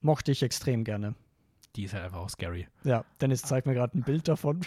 mochte 0.00 0.32
ich 0.32 0.42
extrem 0.42 0.82
gerne 0.82 1.14
die 1.76 1.84
ist 1.84 1.94
halt 1.94 2.04
einfach 2.04 2.18
auch 2.18 2.30
scary. 2.30 2.68
Ja, 2.84 3.04
Dennis 3.20 3.42
zeigt 3.42 3.66
mir 3.66 3.74
gerade 3.74 3.98
ein 3.98 4.02
Bild 4.02 4.28
davon. 4.28 4.60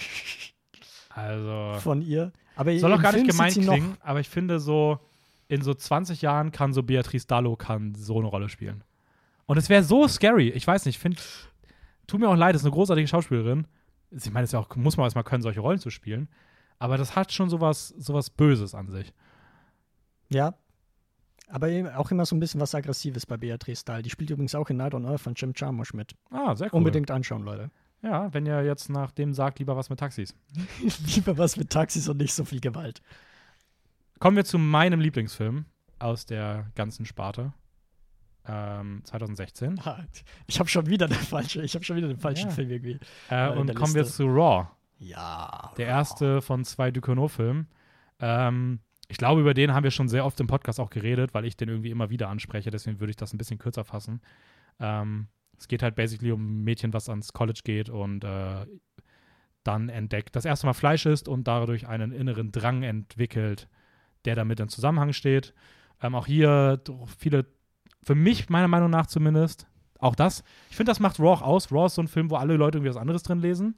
Also. 1.10 1.80
Von 1.80 2.02
ihr. 2.02 2.32
Aber 2.56 2.78
soll 2.78 2.94
auch 2.94 3.02
gar 3.02 3.14
Film 3.14 3.26
nicht 3.26 3.36
gemein 3.36 3.52
klingen, 3.52 3.98
aber 4.02 4.20
ich 4.20 4.30
finde 4.30 4.60
so, 4.60 5.00
in 5.48 5.62
so 5.62 5.74
20 5.74 6.22
Jahren 6.22 6.52
kann 6.52 6.74
so 6.74 6.84
Beatrice 6.84 7.28
Dallo 7.28 7.56
kann 7.56 7.96
so 7.96 8.18
eine 8.20 8.28
Rolle 8.28 8.50
spielen. 8.50 8.84
Und 9.46 9.58
es 9.58 9.70
wäre 9.70 9.84
so 9.84 10.08
scary. 10.08 10.50
Ich 10.50 10.68
weiß 10.68 10.86
nicht, 10.86 11.00
finde, 11.00 11.22
tut 12.06 12.20
mir 12.20 12.30
auch 12.30 12.36
leid, 12.36 12.56
ist 12.56 12.64
eine 12.64 12.72
großartige 12.72 13.08
Schauspielerin. 13.08 13.68
Ich 14.12 14.32
meine, 14.32 14.46
es 14.46 14.52
ja 14.52 14.60
auch, 14.60 14.76
muss 14.76 14.98
man 14.98 15.06
erstmal 15.06 15.24
können, 15.24 15.42
solche 15.42 15.60
Rollen 15.60 15.80
zu 15.80 15.90
spielen. 15.90 16.28
Aber 16.80 16.98
das 16.98 17.16
hat 17.16 17.32
schon 17.32 17.50
sowas, 17.50 17.90
sowas 17.98 18.30
Böses 18.30 18.76
an 18.76 18.90
sich. 18.90 19.14
Ja, 20.30 20.56
aber 21.48 21.98
auch 21.98 22.12
immer 22.12 22.26
so 22.26 22.36
ein 22.36 22.40
bisschen 22.40 22.60
was 22.60 22.76
Aggressives 22.76 23.26
bei 23.26 23.38
Beatrice 23.38 23.86
Dahl. 23.86 24.02
Die 24.02 24.10
spielt 24.10 24.30
übrigens 24.30 24.56
auch 24.56 24.70
in 24.70 24.78
Night 24.78 24.94
on 24.94 25.06
Earth 25.06 25.22
von 25.22 25.34
Jim 25.34 25.54
Jarmusch 25.56 25.94
mit. 25.94 26.16
Ah, 26.30 26.56
sehr 26.56 26.68
cool. 26.68 26.78
Unbedingt 26.78 27.10
anschauen, 27.10 27.44
Leute. 27.44 27.72
Ja, 28.02 28.34
wenn 28.34 28.46
ihr 28.46 28.64
jetzt 28.64 28.90
nach 28.90 29.12
dem 29.12 29.34
sagt, 29.34 29.60
lieber 29.60 29.76
was 29.76 29.90
mit 29.90 30.00
Taxis. 30.00 30.36
lieber 31.16 31.38
was 31.38 31.58
mit 31.58 31.70
Taxis 31.70 32.08
und 32.08 32.18
nicht 32.18 32.34
so 32.34 32.46
viel 32.46 32.60
Gewalt. 32.60 33.02
Kommen 34.20 34.38
wir 34.38 34.46
zu 34.46 34.58
meinem 34.58 35.00
Lieblingsfilm 35.00 35.66
aus 36.00 36.26
der 36.26 36.72
ganzen 36.76 37.06
Sparte. 37.06 37.54
Ähm, 38.50 39.02
2016. 39.04 39.82
Ich 40.48 40.60
habe 40.60 40.70
schon 40.70 40.86
wieder 40.88 41.08
den 41.08 41.18
falschen, 41.18 41.64
ich 41.64 41.76
habe 41.76 41.84
schon 41.84 41.98
wieder 41.98 42.08
den 42.08 42.18
falschen 42.18 42.50
ja. 42.50 42.56
Film 42.56 42.70
irgendwie. 42.70 43.00
Äh, 43.30 43.50
und 43.50 43.74
kommen 43.76 43.94
Liste. 43.94 43.96
wir 43.96 44.06
zu 44.06 44.26
Raw. 44.26 44.68
Ja. 45.00 45.74
Der 45.78 45.88
erste 45.88 46.42
von 46.42 46.64
zwei 46.64 46.92
Ducournau-Filmen. 46.92 47.68
Ähm, 48.20 48.80
ich 49.10 49.18
glaube, 49.18 49.42
über 49.42 49.54
den 49.54 49.74
haben 49.74 49.84
wir 49.84 49.92
schon 49.92 50.10
sehr 50.10 50.26
oft 50.26 50.40
im 50.40 50.48
Podcast 50.48 50.80
auch 50.80 50.90
geredet, 50.90 51.34
weil 51.34 51.46
ich 51.46 51.56
den 51.56 51.70
irgendwie 51.70 51.92
immer 51.92 52.10
wieder 52.10 52.30
anspreche. 52.30 52.70
Deswegen 52.72 53.00
würde 53.00 53.12
ich 53.12 53.16
das 53.16 53.34
ein 53.34 53.38
bisschen 53.38 53.58
kürzer 53.58 53.84
fassen. 53.86 54.22
Ähm, 54.80 55.28
es 55.58 55.68
geht 55.68 55.82
halt 55.82 55.96
basically 55.96 56.32
um 56.32 56.42
ein 56.60 56.64
Mädchen, 56.64 56.94
was 56.94 57.10
ans 57.10 57.34
College 57.34 57.62
geht 57.64 57.90
und 57.90 58.24
äh, 58.24 58.66
dann 59.64 59.90
entdeckt, 59.90 60.36
das 60.36 60.46
erste 60.46 60.66
Mal 60.68 60.74
Fleisch 60.74 61.06
isst 61.06 61.28
und 61.28 61.48
dadurch 61.48 61.88
einen 61.88 62.12
inneren 62.12 62.52
Drang 62.52 62.84
entwickelt, 62.84 63.68
der 64.26 64.36
damit 64.36 64.60
in 64.60 64.70
Zusammenhang 64.70 65.14
steht. 65.14 65.54
Ähm, 66.02 66.16
auch 66.16 66.26
hier 66.28 66.82
viele, 67.18 67.46
für 68.04 68.16
mich 68.16 68.50
meiner 68.50 68.68
Meinung 68.68 68.90
nach 68.90 69.08
zumindest, 69.08 69.68
auch 70.00 70.16
das. 70.16 70.44
Ich 70.70 70.76
finde, 70.76 70.92
das 70.92 71.00
macht 71.00 71.20
Raw 71.20 71.30
auch 71.32 71.42
aus. 71.42 71.72
Raw 71.72 71.88
ist 71.88 71.96
so 71.96 72.02
ein 72.04 72.08
Film, 72.08 72.30
wo 72.30 72.36
alle 72.36 72.56
Leute 72.56 72.78
irgendwie 72.78 72.92
was 72.92 73.02
anderes 73.02 73.24
drin 73.24 73.40
lesen. 73.40 73.78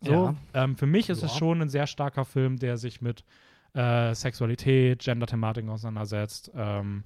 So, 0.00 0.12
Ja. 0.12 0.34
ähm, 0.54 0.76
für 0.76 0.86
mich 0.86 1.10
ist 1.10 1.20
Ja. 1.20 1.26
es 1.26 1.36
schon 1.36 1.60
ein 1.60 1.68
sehr 1.68 1.86
starker 1.86 2.24
Film, 2.24 2.56
der 2.56 2.78
sich 2.78 3.02
mit 3.02 3.24
äh, 3.74 4.14
Sexualität, 4.14 5.00
Gender-Thematiken 5.00 5.70
auseinandersetzt. 5.70 6.50
Ähm, 6.54 7.04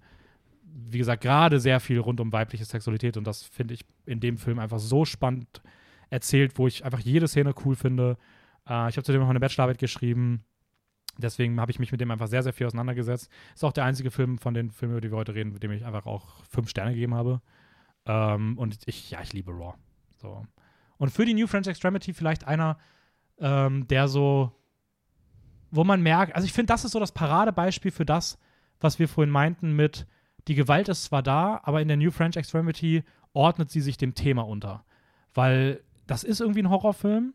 wie 0.62 0.99
gesagt, 0.99 1.23
gerade 1.23 1.61
sehr 1.61 1.81
viel 1.81 1.99
rund 2.01 2.20
um 2.20 2.32
weibliche 2.32 2.65
Sexualität 2.65 3.16
und 3.16 3.27
das 3.27 3.43
finde 3.43 3.74
ich 3.74 3.85
in 4.07 4.20
dem 4.20 4.39
Film 4.39 4.59
einfach 4.59 4.78
so 4.78 5.05
spannend 5.05 5.62
erzählt, 6.11 6.59
wo 6.59 6.66
ich 6.66 6.85
einfach 6.85 7.01
jede 7.01 7.28
Szene 7.28 7.55
cool 7.65 7.77
finde. 7.77 8.16
Äh, 8.69 8.89
ich 8.89 8.97
habe 8.97 9.03
zudem 9.03 9.20
noch 9.20 9.28
eine 9.28 9.41
Bachelorarbeit 9.41 9.78
geschrieben. 9.78 10.45
Deswegen 11.19 11.61
habe 11.61 11.70
ich 11.70 11.78
mich 11.78 11.93
mit 11.93 12.01
dem 12.01 12.11
einfach 12.11 12.27
sehr, 12.27 12.43
sehr 12.43 12.53
viel 12.53 12.66
auseinandergesetzt. 12.66 13.31
Ist 13.55 13.65
auch 13.65 13.73
der 13.73 13.85
einzige 13.85 14.11
Film 14.11 14.39
von 14.39 14.55
den 14.55 14.70
Filmen, 14.70 14.95
über 14.95 15.01
die 15.01 15.12
wir 15.12 15.19
heute 15.19 15.35
reden, 15.35 15.53
mit 15.53 15.62
dem 15.62 15.70
ich 15.70 15.85
einfach 15.85 16.07
auch 16.07 16.45
fünf 16.45 16.69
Sterne 16.69 16.93
gegeben 16.93 17.15
habe. 17.15 17.41
Ähm, 18.07 18.59
und 18.59 18.78
ich, 18.86 19.11
ja, 19.11 19.20
ich 19.23 19.32
liebe 19.32 19.53
Raw. 19.53 19.74
So. 20.16 20.45
Und 20.97 21.11
für 21.11 21.24
die 21.24 21.35
New 21.35 21.47
French 21.47 21.69
Extremity 21.69 22.12
vielleicht 22.12 22.47
einer, 22.47 22.78
ähm, 23.39 23.86
der 23.89 24.09
so, 24.09 24.53
wo 25.74 25.84
man 25.84 26.02
merkt, 26.02 26.34
also 26.34 26.46
ich 26.46 26.52
finde, 26.52 26.72
das 26.72 26.84
ist 26.84 26.92
so 26.92 27.01
das 27.01 27.12
Paradebeispiel 27.12 27.90
für 27.90 28.05
das, 28.05 28.38
was 28.80 28.98
wir 28.98 29.09
vorhin 29.09 29.30
meinten 29.30 29.74
mit, 29.74 30.06
die 30.46 30.55
Gewalt 30.55 30.88
ist 30.88 31.05
zwar 31.05 31.22
da, 31.22 31.60
aber 31.64 31.80
in 31.80 31.88
der 31.88 31.96
New 31.96 32.10
French 32.10 32.36
Extremity 32.36 33.02
ordnet 33.32 33.70
sie 33.70 33.80
sich 33.80 33.96
dem 33.96 34.14
Thema 34.14 34.42
unter. 34.42 34.84
Weil 35.32 35.80
das 36.06 36.22
ist 36.22 36.40
irgendwie 36.40 36.62
ein 36.62 36.70
Horrorfilm, 36.70 37.34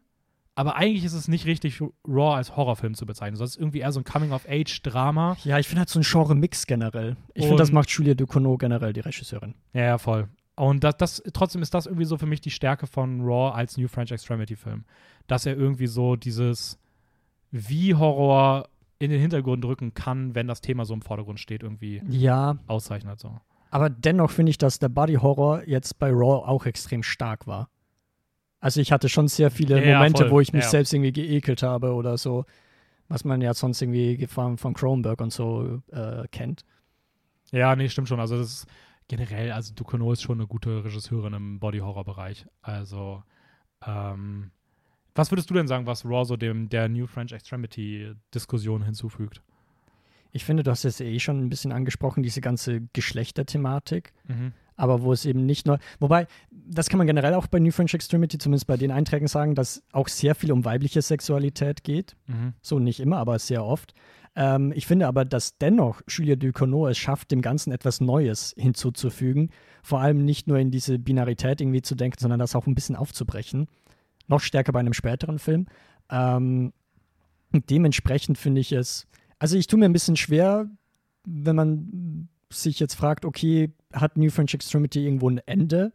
aber 0.55 0.75
eigentlich 0.75 1.03
ist 1.05 1.13
es 1.13 1.27
nicht 1.27 1.45
richtig 1.45 1.81
Raw 2.07 2.35
als 2.35 2.55
Horrorfilm 2.55 2.93
zu 2.93 3.05
bezeichnen. 3.05 3.39
Das 3.39 3.51
ist 3.51 3.57
irgendwie 3.57 3.79
eher 3.79 3.91
so 3.91 3.99
ein 3.99 4.03
Coming-of-Age-Drama. 4.03 5.37
Ja, 5.43 5.57
ich 5.57 5.67
finde 5.67 5.79
halt 5.79 5.89
so 5.89 5.99
ein 5.99 6.03
Genre-Mix 6.03 6.67
generell. 6.67 7.17
Ich 7.33 7.43
finde, 7.43 7.57
das 7.57 7.71
macht 7.71 7.89
Julia 7.89 8.13
Ducournau 8.13 8.57
generell, 8.57 8.93
die 8.93 8.99
Regisseurin. 8.99 9.55
Ja, 9.73 9.83
ja, 9.83 9.97
voll. 9.97 10.27
Und 10.55 10.83
das, 10.83 10.97
das, 10.97 11.23
trotzdem 11.33 11.61
ist 11.61 11.73
das 11.73 11.85
irgendwie 11.85 12.05
so 12.05 12.17
für 12.17 12.25
mich 12.25 12.41
die 12.41 12.51
Stärke 12.51 12.87
von 12.87 13.21
Raw 13.21 13.55
als 13.55 13.77
New 13.77 13.87
French 13.87 14.11
Extremity-Film. 14.11 14.83
Dass 15.27 15.45
er 15.45 15.55
irgendwie 15.55 15.87
so 15.87 16.17
dieses, 16.17 16.77
wie 17.51 17.95
Horror 17.95 18.67
in 18.99 19.09
den 19.11 19.19
Hintergrund 19.21 19.63
rücken 19.65 19.93
kann, 19.93 20.35
wenn 20.35 20.47
das 20.47 20.61
Thema 20.61 20.85
so 20.85 20.93
im 20.93 21.01
Vordergrund 21.01 21.39
steht, 21.39 21.63
irgendwie 21.63 22.01
Ja, 22.09 22.57
auszeichnet. 22.67 23.19
So. 23.19 23.39
aber 23.71 23.89
dennoch 23.89 24.31
finde 24.31 24.49
ich, 24.49 24.57
dass 24.57 24.79
der 24.79 24.89
Body-Horror 24.89 25.63
jetzt 25.67 25.99
bei 25.99 26.09
Raw 26.09 26.45
auch 26.47 26.65
extrem 26.65 27.01
stark 27.03 27.47
war. 27.47 27.69
Also 28.59 28.81
ich 28.81 28.91
hatte 28.91 29.07
schon 29.07 29.27
sehr 29.29 29.51
viele 29.51 29.83
Ja, 29.85 29.93
Momente, 29.97 30.23
voll. 30.23 30.31
wo 30.31 30.39
ich 30.41 30.51
mich 30.51 30.63
Ja. 30.65 30.69
selbst 30.69 30.93
irgendwie 30.93 31.13
geekelt 31.13 31.63
habe 31.63 31.93
oder 31.93 32.17
so, 32.17 32.45
was 33.07 33.23
man 33.23 33.39
ja 33.41 33.53
sonst 33.53 33.81
irgendwie 33.81 34.27
von, 34.27 34.57
von 34.57 34.73
Cronenberg 34.73 35.21
und 35.21 35.31
so 35.31 35.81
äh, 35.91 36.27
kennt. 36.31 36.65
Ja, 37.51 37.75
nee, 37.75 37.87
stimmt 37.89 38.09
schon. 38.09 38.19
Also 38.19 38.37
das 38.37 38.47
ist 38.49 38.67
generell, 39.07 39.53
also 39.53 39.73
Ducournau 39.73 40.11
ist 40.11 40.21
schon 40.23 40.39
eine 40.39 40.45
gute 40.47 40.83
Regisseurin 40.83 41.33
im 41.33 41.59
Body-Horror-Bereich. 41.59 42.45
Also, 42.61 43.23
ähm, 43.87 44.51
was 45.15 45.31
würdest 45.31 45.49
du 45.49 45.53
denn 45.53 45.67
sagen, 45.67 45.85
was 45.85 46.05
Raw 46.05 46.25
so 46.25 46.37
dem 46.37 46.69
der 46.69 46.89
New 46.89 47.07
French 47.07 47.31
Extremity-Diskussion 47.31 48.83
hinzufügt? 48.83 49.41
Ich 50.31 50.45
finde, 50.45 50.63
du 50.63 50.71
hast 50.71 50.85
es 50.85 50.99
eh 50.99 51.19
schon 51.19 51.39
ein 51.39 51.49
bisschen 51.49 51.71
angesprochen, 51.71 52.23
diese 52.23 52.41
ganze 52.41 52.81
Geschlechterthematik. 52.93 54.13
Mhm. 54.27 54.53
aber 54.75 55.01
wo 55.01 55.11
es 55.11 55.25
eben 55.25 55.45
nicht 55.45 55.67
nur, 55.67 55.77
wobei, 55.99 56.25
das 56.51 56.87
kann 56.87 56.99
man 56.99 57.07
generell 57.07 57.33
auch 57.33 57.47
bei 57.47 57.59
New 57.59 57.71
French 57.71 57.93
Extremity, 57.93 58.37
zumindest 58.37 58.65
bei 58.65 58.77
den 58.77 58.91
Einträgen 58.91 59.27
sagen, 59.27 59.53
dass 59.53 59.83
auch 59.91 60.07
sehr 60.07 60.35
viel 60.35 60.53
um 60.53 60.63
weibliche 60.63 61.01
Sexualität 61.01 61.83
geht. 61.83 62.15
Mhm. 62.27 62.53
So 62.61 62.79
nicht 62.79 63.01
immer, 63.01 63.17
aber 63.17 63.39
sehr 63.39 63.65
oft. 63.65 63.93
Ähm, 64.35 64.71
ich 64.73 64.87
finde 64.87 65.07
aber, 65.07 65.25
dass 65.25 65.57
dennoch 65.57 66.01
Julia 66.07 66.37
Ducournau 66.37 66.87
es 66.87 66.97
schafft, 66.97 67.31
dem 67.31 67.41
Ganzen 67.41 67.73
etwas 67.73 67.99
Neues 67.99 68.55
hinzuzufügen. 68.57 69.49
Vor 69.83 69.99
allem 69.99 70.23
nicht 70.23 70.47
nur 70.47 70.57
in 70.57 70.71
diese 70.71 70.97
Binarität 70.97 71.59
irgendwie 71.59 71.81
zu 71.81 71.95
denken, 71.95 72.17
sondern 72.19 72.39
das 72.39 72.55
auch 72.55 72.65
ein 72.65 72.75
bisschen 72.75 72.95
aufzubrechen. 72.95 73.67
Noch 74.29 74.39
stärker 74.39 74.71
bei 74.71 74.79
einem 74.79 74.93
späteren 74.93 75.39
Film. 75.39 75.67
Ähm, 76.09 76.71
dementsprechend 77.51 78.37
finde 78.37 78.61
ich 78.61 78.71
es, 78.71 79.07
also 79.39 79.57
ich 79.57 79.67
tue 79.67 79.79
mir 79.79 79.85
ein 79.85 79.93
bisschen 79.93 80.15
schwer, 80.15 80.69
wenn 81.25 81.55
man 81.55 82.29
sich 82.51 82.79
jetzt 82.79 82.95
fragt, 82.95 83.25
okay, 83.25 83.73
hat 83.93 84.17
New 84.17 84.29
French 84.29 84.53
Extremity 84.53 85.03
irgendwo 85.03 85.29
ein 85.29 85.39
Ende? 85.45 85.93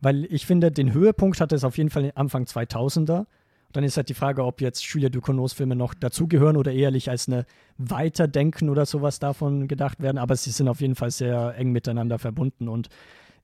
Weil 0.00 0.24
ich 0.26 0.46
finde, 0.46 0.70
den 0.70 0.92
Höhepunkt 0.92 1.40
hatte 1.40 1.54
es 1.54 1.64
auf 1.64 1.78
jeden 1.78 1.90
Fall 1.90 2.12
Anfang 2.14 2.44
2000er. 2.44 3.26
Dann 3.72 3.84
ist 3.84 3.96
halt 3.96 4.08
die 4.08 4.14
Frage, 4.14 4.44
ob 4.44 4.60
jetzt 4.60 4.82
Julia 4.84 5.08
Ducournau's 5.08 5.52
Filme 5.52 5.74
noch 5.74 5.94
dazugehören 5.94 6.56
oder 6.56 6.72
ehrlich 6.72 7.10
als 7.10 7.26
eine 7.26 7.44
Weiterdenken 7.76 8.68
oder 8.68 8.86
sowas 8.86 9.18
davon 9.18 9.66
gedacht 9.66 10.00
werden. 10.00 10.18
Aber 10.18 10.36
sie 10.36 10.50
sind 10.50 10.68
auf 10.68 10.80
jeden 10.80 10.94
Fall 10.94 11.10
sehr 11.10 11.54
eng 11.56 11.72
miteinander 11.72 12.18
verbunden. 12.18 12.68
Und 12.68 12.88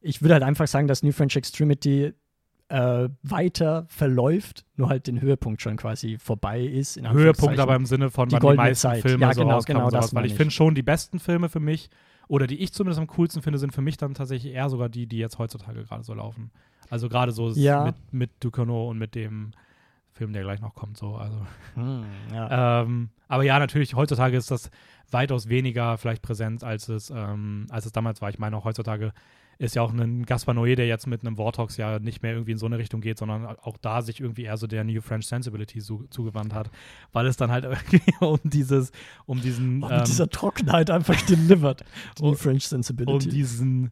ich 0.01 0.23
würde 0.23 0.35
halt 0.35 0.44
einfach 0.44 0.69
sagen, 0.69 0.86
dass 0.86 1.02
New 1.02 1.12
French 1.12 1.35
Extremity 1.35 2.12
äh, 2.70 3.09
weiter 3.22 3.84
verläuft, 3.88 4.64
nur 4.76 4.88
halt 4.88 5.06
den 5.09 5.20
Höhepunkt 5.20 5.60
schon 5.60 5.76
quasi 5.76 6.18
vorbei 6.18 6.60
ist. 6.60 7.01
Höhepunkt 7.02 7.59
aber 7.59 7.74
im 7.74 7.84
Sinne 7.84 8.10
von 8.10 8.28
Die 8.28 8.38
die 8.38 8.47
meisten 8.55 8.88
Zeit. 8.88 9.02
Filme 9.02 9.20
Ja, 9.22 9.34
so 9.34 9.42
genau, 9.42 9.60
genau 9.62 9.90
sowas. 9.90 10.06
das 10.06 10.14
Weil 10.14 10.26
ich 10.26 10.34
finde 10.34 10.52
schon, 10.52 10.74
die 10.74 10.82
besten 10.82 11.18
Filme 11.18 11.48
für 11.48 11.60
mich, 11.60 11.90
oder 12.28 12.47
die 12.47 12.62
ich 12.62 12.72
zumindest 12.72 13.01
am 13.01 13.09
coolsten 13.09 13.42
finde, 13.42 13.59
sind 13.59 13.74
für 13.74 13.82
mich 13.82 13.97
dann 13.97 14.14
tatsächlich 14.14 14.52
eher 14.55 14.68
sogar 14.68 14.88
die, 14.88 15.06
die 15.09 15.18
jetzt 15.18 15.38
heutzutage 15.38 15.82
gerade 15.82 16.05
so 16.05 16.14
laufen. 16.14 16.52
Also 16.88 17.09
gerade 17.09 17.32
so 17.32 17.51
Ja. 17.51 17.84
mit, 17.84 17.97
mit 18.12 18.30
Ducournau 18.40 18.88
und 18.88 18.98
mit 18.98 19.16
dem 19.16 19.51
Film, 20.12 20.32
der 20.32 20.42
gleich 20.42 20.60
noch 20.60 20.74
kommt. 20.74 20.97
So. 20.97 21.16
Also, 21.16 21.44
Hm, 21.74 22.05
ja. 22.32 22.82
ähm, 22.82 23.10
aber 23.26 23.42
ja, 23.42 23.59
natürlich, 23.59 23.94
heutzutage 23.94 24.36
ist 24.36 24.51
das 24.51 24.70
weitaus 25.10 25.48
weniger 25.48 25.98
vielleicht 25.98 26.22
präsent, 26.22 26.62
als 26.62 26.88
es, 26.88 27.10
ähm, 27.10 27.66
als 27.70 27.86
es 27.86 27.92
damals 27.92 28.22
war. 28.22 28.30
Ich 28.30 28.38
meine, 28.38 28.56
auch 28.56 28.64
heutzutage 28.64 29.12
ist 29.60 29.74
ja 29.74 29.82
auch 29.82 29.92
ein 29.92 30.24
Gaspar 30.24 30.54
Noé, 30.54 30.74
der 30.74 30.86
jetzt 30.86 31.06
mit 31.06 31.20
einem 31.20 31.36
Vortox 31.36 31.76
ja 31.76 31.98
nicht 31.98 32.22
mehr 32.22 32.32
irgendwie 32.32 32.52
in 32.52 32.58
so 32.58 32.64
eine 32.64 32.78
Richtung 32.78 33.02
geht, 33.02 33.18
sondern 33.18 33.44
auch 33.44 33.76
da 33.76 34.00
sich 34.00 34.18
irgendwie 34.20 34.44
eher 34.44 34.56
so 34.56 34.66
der 34.66 34.84
New 34.84 35.02
French 35.02 35.26
Sensibility 35.26 35.80
zu, 35.80 36.06
zugewandt 36.08 36.54
hat, 36.54 36.70
weil 37.12 37.26
es 37.26 37.36
dann 37.36 37.50
halt 37.50 37.64
irgendwie 37.90 38.00
um 38.20 38.40
dieses, 38.42 38.90
um 39.26 39.40
diesen, 39.42 39.84
Oh, 39.84 39.90
ähm, 39.90 40.04
dieser 40.04 40.30
Trockenheit 40.30 40.90
einfach 40.90 41.20
delivered. 41.26 41.84
Die 42.18 42.22
um- 42.22 42.36
French 42.36 42.64
um 42.64 42.68
Sensibility. 42.70 43.28
diesen 43.28 43.90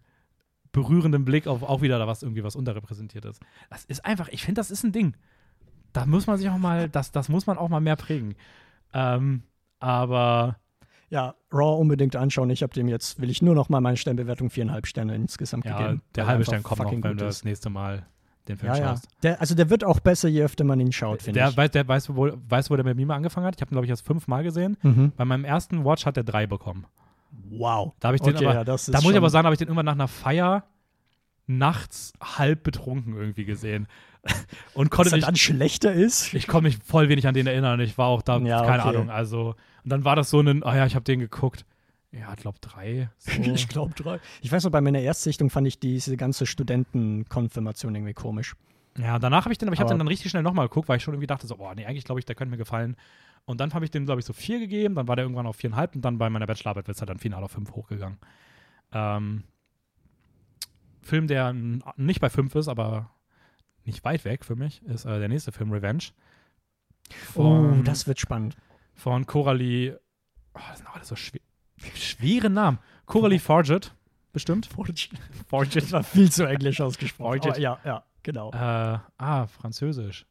berührenden 0.73 1.25
Blick 1.27 1.47
auf 1.47 1.63
auch 1.63 1.83
wieder 1.83 1.99
da 1.99 2.07
was 2.07 2.23
irgendwie 2.23 2.45
was 2.45 2.57
unterrepräsentiert 2.57 3.27
ist. 3.27 3.41
Das 3.69 3.85
ist 3.85 4.05
einfach, 4.07 4.29
ich 4.29 4.43
finde, 4.45 4.61
das 4.61 4.71
ist 4.71 4.85
ein 4.85 4.93
Ding. 4.93 5.17
Da 5.93 6.07
muss 6.07 6.27
man 6.27 6.39
sich 6.39 6.49
auch 6.49 6.57
mal, 6.59 6.89
das, 6.89 7.13
das 7.13 7.29
muss 7.29 7.47
man 7.47 7.59
auch 7.59 7.69
mal 7.69 7.81
mehr 7.81 7.97
prägen. 7.97 8.35
Ähm, 8.95 9.43
aber 9.81 10.57
ja, 11.11 11.35
Raw 11.53 11.81
unbedingt 11.81 12.17
anschauen. 12.17 12.51
Ich 12.51 12.63
habe 12.63 12.73
dem 12.75 12.89
jetzt, 12.89 13.21
will 13.21 13.31
ich 13.31 13.43
nur 13.43 13.55
noch 13.55 13.69
mal 13.69 13.81
meine 13.81 13.97
Sternbewertung 13.97 14.51
viereinhalb 14.51 14.87
Sterne 14.87 15.15
insgesamt 15.15 15.65
ja, 15.65 15.77
gegeben. 15.79 16.03
der 16.15 16.25
er 16.25 16.29
halbe 16.29 16.45
Stern 16.45 16.63
kommt 16.63 16.81
noch, 16.81 16.93
wenn 16.93 17.17
du 17.17 17.25
das 17.25 17.45
nächste 17.45 17.71
Mal 17.71 18.07
den 18.49 18.57
Film 18.57 18.73
Ja, 18.73 18.79
ja. 18.79 18.89
schaust. 18.89 19.09
Der, 19.23 19.41
also 19.41 19.55
der 19.55 19.71
wird 19.71 19.85
auch 19.85 20.01
besser, 20.01 20.29
je 20.29 20.43
öfter 20.43 20.65
man 20.65 20.81
ihn 20.81 20.93
schaut, 20.93 21.23
finde 21.23 21.41
Der, 21.41 21.49
ich. 21.51 21.57
weiß, 21.57 21.71
der 21.71 21.87
weiß, 21.87 22.15
wo, 22.15 22.31
weiß, 22.49 22.71
wo 22.71 22.77
der 22.77 22.85
mit 22.85 22.97
mir 22.97 23.07
mal 23.07 23.17
angefangen 23.17 23.47
hat. 23.47 23.57
Ich 23.57 23.61
habe 23.61 23.71
ihn, 23.71 23.75
glaube 23.75 23.87
ich, 23.87 23.91
erst 23.91 24.07
fünfmal 24.07 24.43
gesehen. 24.43 24.77
Mhm. 24.83 25.13
Bei 25.17 25.25
meinem 25.25 25.45
ersten 25.45 25.85
Watch 25.85 26.07
hat 26.07 26.17
er 26.17 26.25
drei 26.25 26.47
bekommen. 26.47 26.87
Wow. 27.51 27.93
Da 28.01 28.09
habe 28.09 28.17
ich 28.17 28.23
den 28.23 28.35
Okay, 28.35 28.47
aber, 28.47 28.55
ja, 28.55 28.65
da 28.65 28.73
muss 28.73 28.89
ich 28.89 29.17
aber 29.17 29.31
sagen, 29.31 29.45
habe 29.47 29.55
ich 29.55 29.59
den 29.59 29.69
irgendwann 29.69 29.87
nach 29.87 29.93
einer 29.93 30.09
Feier 30.09 30.65
nachts 31.49 32.13
halb 32.23 32.63
betrunken 32.63 33.17
irgendwie 33.17 33.45
gesehen. 33.45 33.89
Und 34.75 34.91
konnte 34.91 35.11
Dass 35.11 35.13
er 35.13 35.17
nicht, 35.17 35.29
dann 35.29 35.37
schlechter 35.37 35.93
ist. 35.93 36.35
ich 36.35 36.47
konnte 36.47 36.69
mich 36.69 36.79
voll 36.85 37.09
wenig 37.09 37.27
an 37.27 37.35
den 37.35 37.47
erinnern. 37.47 37.81
Ich 37.81 37.97
war 37.99 38.09
auch 38.09 38.23
da, 38.23 38.39
Ja, 38.39 38.65
keine 38.65 38.83
okay. 38.85 38.97
Ahnung. 38.97 39.11
Also, 39.11 39.55
und 39.85 39.91
dann 39.91 40.05
war 40.05 40.17
das 40.17 40.31
so 40.31 40.41
ein, 40.41 40.63
ah 40.65 40.77
ja, 40.77 40.87
ich 40.87 40.95
habe 40.95 41.05
den 41.05 41.21
geguckt. 41.21 41.65
Ja, 42.13 42.33
ich 42.33 42.41
glaube 42.41 42.59
drei. 42.61 43.11
So. 43.19 43.33
Ich 43.43 43.69
glaube 43.69 43.95
drei. 43.95 44.19
Ich 44.41 44.51
weiß 44.51 44.65
noch, 44.65 44.71
bei 44.71 44.81
meiner 44.81 45.01
Erstsichtung 45.01 45.51
fand 45.51 45.67
ich 45.67 45.79
diese 45.79 46.17
ganze 46.17 46.47
Studentenkonfirmation 46.47 47.95
irgendwie 47.95 48.15
komisch. 48.15 48.55
ja, 48.99 49.19
danach 49.19 49.45
habe 49.45 49.53
ich 49.53 49.59
den, 49.59 49.69
aber 49.69 49.75
ich 49.75 49.81
habe 49.81 49.91
den 49.91 49.99
dann 49.99 50.09
richtig 50.09 50.31
schnell 50.31 50.43
nochmal 50.43 50.69
geguckt, 50.69 50.89
weil 50.89 50.97
ich 50.97 51.03
schon 51.03 51.15
irgendwie 51.15 51.27
dachte, 51.27 51.47
so, 51.47 51.57
oh 51.59 51.73
nee, 51.75 51.87
eigentlich 51.87 52.05
glaube 52.05 52.19
ich, 52.19 52.27
der 52.27 52.35
könnte 52.35 52.51
mir 52.51 52.57
gefallen. 52.59 52.97
Und 53.45 53.61
dann 53.61 53.73
habe 53.73 53.85
ich 53.85 53.91
dem, 53.91 54.05
glaube 54.05 54.21
ich, 54.21 54.27
so 54.27 54.33
vier 54.35 54.59
gegeben, 54.59 54.95
dann 54.95 55.09
war 55.09 55.17
der 55.17 55.25
irgendwann 55.25 55.47
auf 55.47 55.57
viereinhalb 55.57 55.95
und 55.95 56.03
dann 56.05 56.19
bei 56.19 56.29
meiner 56.29 56.47
Bachelorarbeit 56.47 56.87
wird 56.87 56.97
es 56.97 57.01
halt 57.01 57.09
dann 57.09 57.19
final 57.19 57.43
auf 57.43 57.53
fünf 57.53 57.73
hochgegangen. 57.73 58.19
Ähm, 58.93 59.45
Film, 61.03 61.27
der 61.27 61.53
nicht 61.97 62.21
bei 62.21 62.31
fünf 62.31 62.55
ist, 62.55 62.69
aber 62.69 63.11
nicht 63.85 64.05
weit 64.05 64.25
weg 64.25 64.45
für 64.45 64.57
mich, 64.57 64.83
ist 64.83 65.05
äh, 65.05 65.19
der 65.19 65.29
nächste 65.29 65.53
Film, 65.53 65.73
Revenge. 65.73 66.05
Oh, 67.35 67.43
Von- 67.43 67.85
das 67.85 68.07
wird 68.07 68.19
spannend. 68.21 68.57
von 68.95 69.25
Coralie. 69.27 69.99
Oh, 70.55 70.61
das 70.69 70.79
sind 70.79 70.87
auch 70.89 70.95
alle 70.97 71.05
so 71.05 71.17
schwer, 71.17 71.41
schwere 71.95 72.51
Namen. 72.51 72.79
Coralie 73.07 73.39
Forget, 73.39 73.95
bestimmt. 74.33 74.67
Forget. 74.67 75.11
War 75.93 76.03
viel 76.03 76.31
zu 76.31 76.47
englisch 76.47 76.81
ausgesprochen. 76.81 77.41
Forget. 77.41 77.53
Aber 77.53 77.61
ja, 77.61 77.79
ja, 77.85 78.05
genau. 78.23 78.51
Äh, 78.53 78.99
ah, 79.19 79.47
Französisch. 79.47 80.27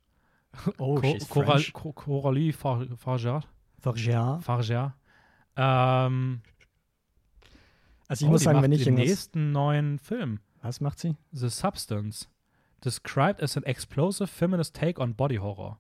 Oh, 0.77 0.95
Co 1.01 1.17
Coral. 1.29 1.63
Co 1.73 1.93
Coralie 1.93 2.51
Far 2.53 2.85
Farger. 2.97 3.43
Forger. 3.79 4.39
Farger. 4.41 4.95
Ähm, 5.55 6.41
Also 8.07 8.25
ich 8.25 8.29
oh, 8.29 8.31
muss 8.31 8.43
sagen, 8.43 8.57
macht 8.57 8.63
wenn 8.63 8.71
ich 8.71 8.83
den 8.83 8.95
nächsten 8.95 9.51
neuen 9.51 9.99
Film, 9.99 10.39
Was 10.61 10.81
macht 10.81 10.99
sie? 10.99 11.15
The 11.31 11.49
Substance, 11.49 12.27
described 12.83 13.41
as 13.41 13.55
an 13.57 13.63
explosive 13.63 14.27
feminist 14.27 14.75
take 14.75 14.99
on 15.01 15.15
body 15.15 15.37
horror. 15.37 15.79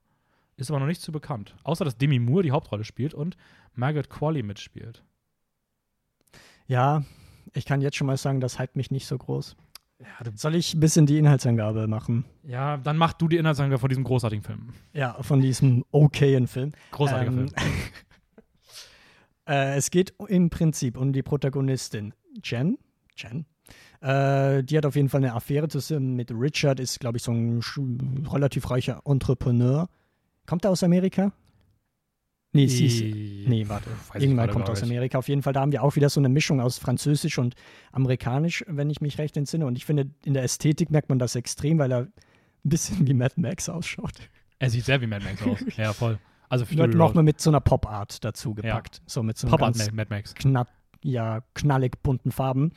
Ist 0.55 0.71
aber 0.71 0.79
noch 0.79 0.87
nicht 0.87 1.01
zu 1.01 1.11
bekannt. 1.11 1.55
Außer, 1.63 1.85
dass 1.85 1.97
Demi 1.97 2.19
Moore 2.19 2.43
die 2.43 2.51
Hauptrolle 2.51 2.83
spielt 2.83 3.13
und 3.13 3.37
Margaret 3.73 4.09
Qualley 4.09 4.41
mitspielt. 4.43 5.03
Ja, 6.67 7.03
ich 7.53 7.65
kann 7.65 7.81
jetzt 7.81 7.95
schon 7.95 8.07
mal 8.07 8.17
sagen, 8.17 8.39
das 8.41 8.59
hypt 8.59 8.75
mich 8.75 8.91
nicht 8.91 9.07
so 9.07 9.17
groß. 9.17 9.55
Ja, 9.99 10.31
Soll 10.35 10.55
ich 10.55 10.73
ein 10.75 10.79
bisschen 10.79 11.05
die 11.07 11.17
Inhaltsangabe 11.17 11.87
machen? 11.87 12.25
ja 12.43 12.77
dann 12.77 12.97
mach 12.97 13.13
du 13.13 13.27
die 13.27 13.37
Inhaltsangabe 13.37 13.79
von 13.79 13.89
diesem 13.89 14.03
großartigen 14.03 14.43
Film. 14.43 14.73
Ja, 14.93 15.21
von 15.23 15.41
diesem 15.41 15.83
okayen 15.91 16.47
Film. 16.47 16.71
Großartiger 16.91 17.31
Ähm, 17.31 17.49
Film. 17.49 17.51
äh, 19.47 19.75
es 19.75 19.89
geht 19.89 20.13
im 20.27 20.49
Prinzip 20.49 20.97
um 20.97 21.13
die 21.13 21.23
Protagonistin 21.23 22.13
Jen. 22.43 22.77
Jen. 23.15 23.45
Äh, 24.01 24.63
die 24.63 24.77
hat 24.77 24.85
auf 24.85 24.95
jeden 24.95 25.09
Fall 25.09 25.23
eine 25.23 25.33
Affäre 25.33 25.67
zusammen 25.67 26.15
mit 26.15 26.31
Richard, 26.31 26.79
ist, 26.79 26.99
glaube 26.99 27.17
ich, 27.17 27.23
so 27.23 27.31
ein 27.31 27.61
relativ 28.31 28.69
reicher 28.69 29.01
Entrepreneur. 29.05 29.87
Kommt 30.45 30.65
er 30.65 30.71
aus 30.71 30.83
Amerika? 30.83 31.31
Nee, 32.53 32.67
sie 32.67 32.85
ist, 32.87 33.47
Nee, 33.49 33.67
warte. 33.67 33.89
Irgendwann 34.17 34.49
kommt 34.49 34.69
aus. 34.69 34.81
Amerika. 34.81 35.17
Auf 35.17 35.27
jeden 35.27 35.43
Fall, 35.43 35.53
da 35.53 35.61
haben 35.61 35.71
wir 35.71 35.83
auch 35.83 35.95
wieder 35.95 36.09
so 36.09 36.19
eine 36.19 36.29
Mischung 36.29 36.61
aus 36.61 36.77
Französisch 36.79 37.37
und 37.37 37.55
Amerikanisch, 37.91 38.63
wenn 38.67 38.89
ich 38.89 39.01
mich 39.01 39.17
recht 39.17 39.37
entsinne. 39.37 39.65
Und 39.65 39.77
ich 39.77 39.85
finde, 39.85 40.09
in 40.23 40.33
der 40.33 40.43
Ästhetik 40.43 40.89
merkt 40.89 41.09
man 41.09 41.19
das 41.19 41.35
extrem, 41.35 41.77
weil 41.77 41.91
er 41.91 41.99
ein 42.01 42.11
bisschen 42.63 43.05
wie 43.07 43.13
Mad 43.13 43.33
Max 43.37 43.69
ausschaut. 43.69 44.13
Er 44.59 44.69
sieht 44.69 44.85
sehr 44.85 45.01
wie 45.01 45.07
Mad 45.07 45.23
Max 45.25 45.41
aus. 45.43 45.77
ja, 45.77 45.93
voll. 45.93 46.17
Also 46.49 46.63
Nur 46.71 46.85
Fury 46.85 46.95
noch 46.95 47.07
Road. 47.07 47.15
mal 47.15 47.23
mit 47.23 47.41
so 47.41 47.49
einer 47.49 47.59
Pop-Art 47.59 48.23
dazu 48.23 48.53
gepackt. 48.55 49.01
So 49.05 49.21
mit 49.21 49.37
so 49.37 49.47
Pop-Art 49.47 49.77
Mad 49.93 50.07
Max. 50.09 50.33
knapp, 50.33 50.69
ja, 51.03 51.41
knallig 51.53 52.01
bunten 52.01 52.31
Farben. 52.31 52.71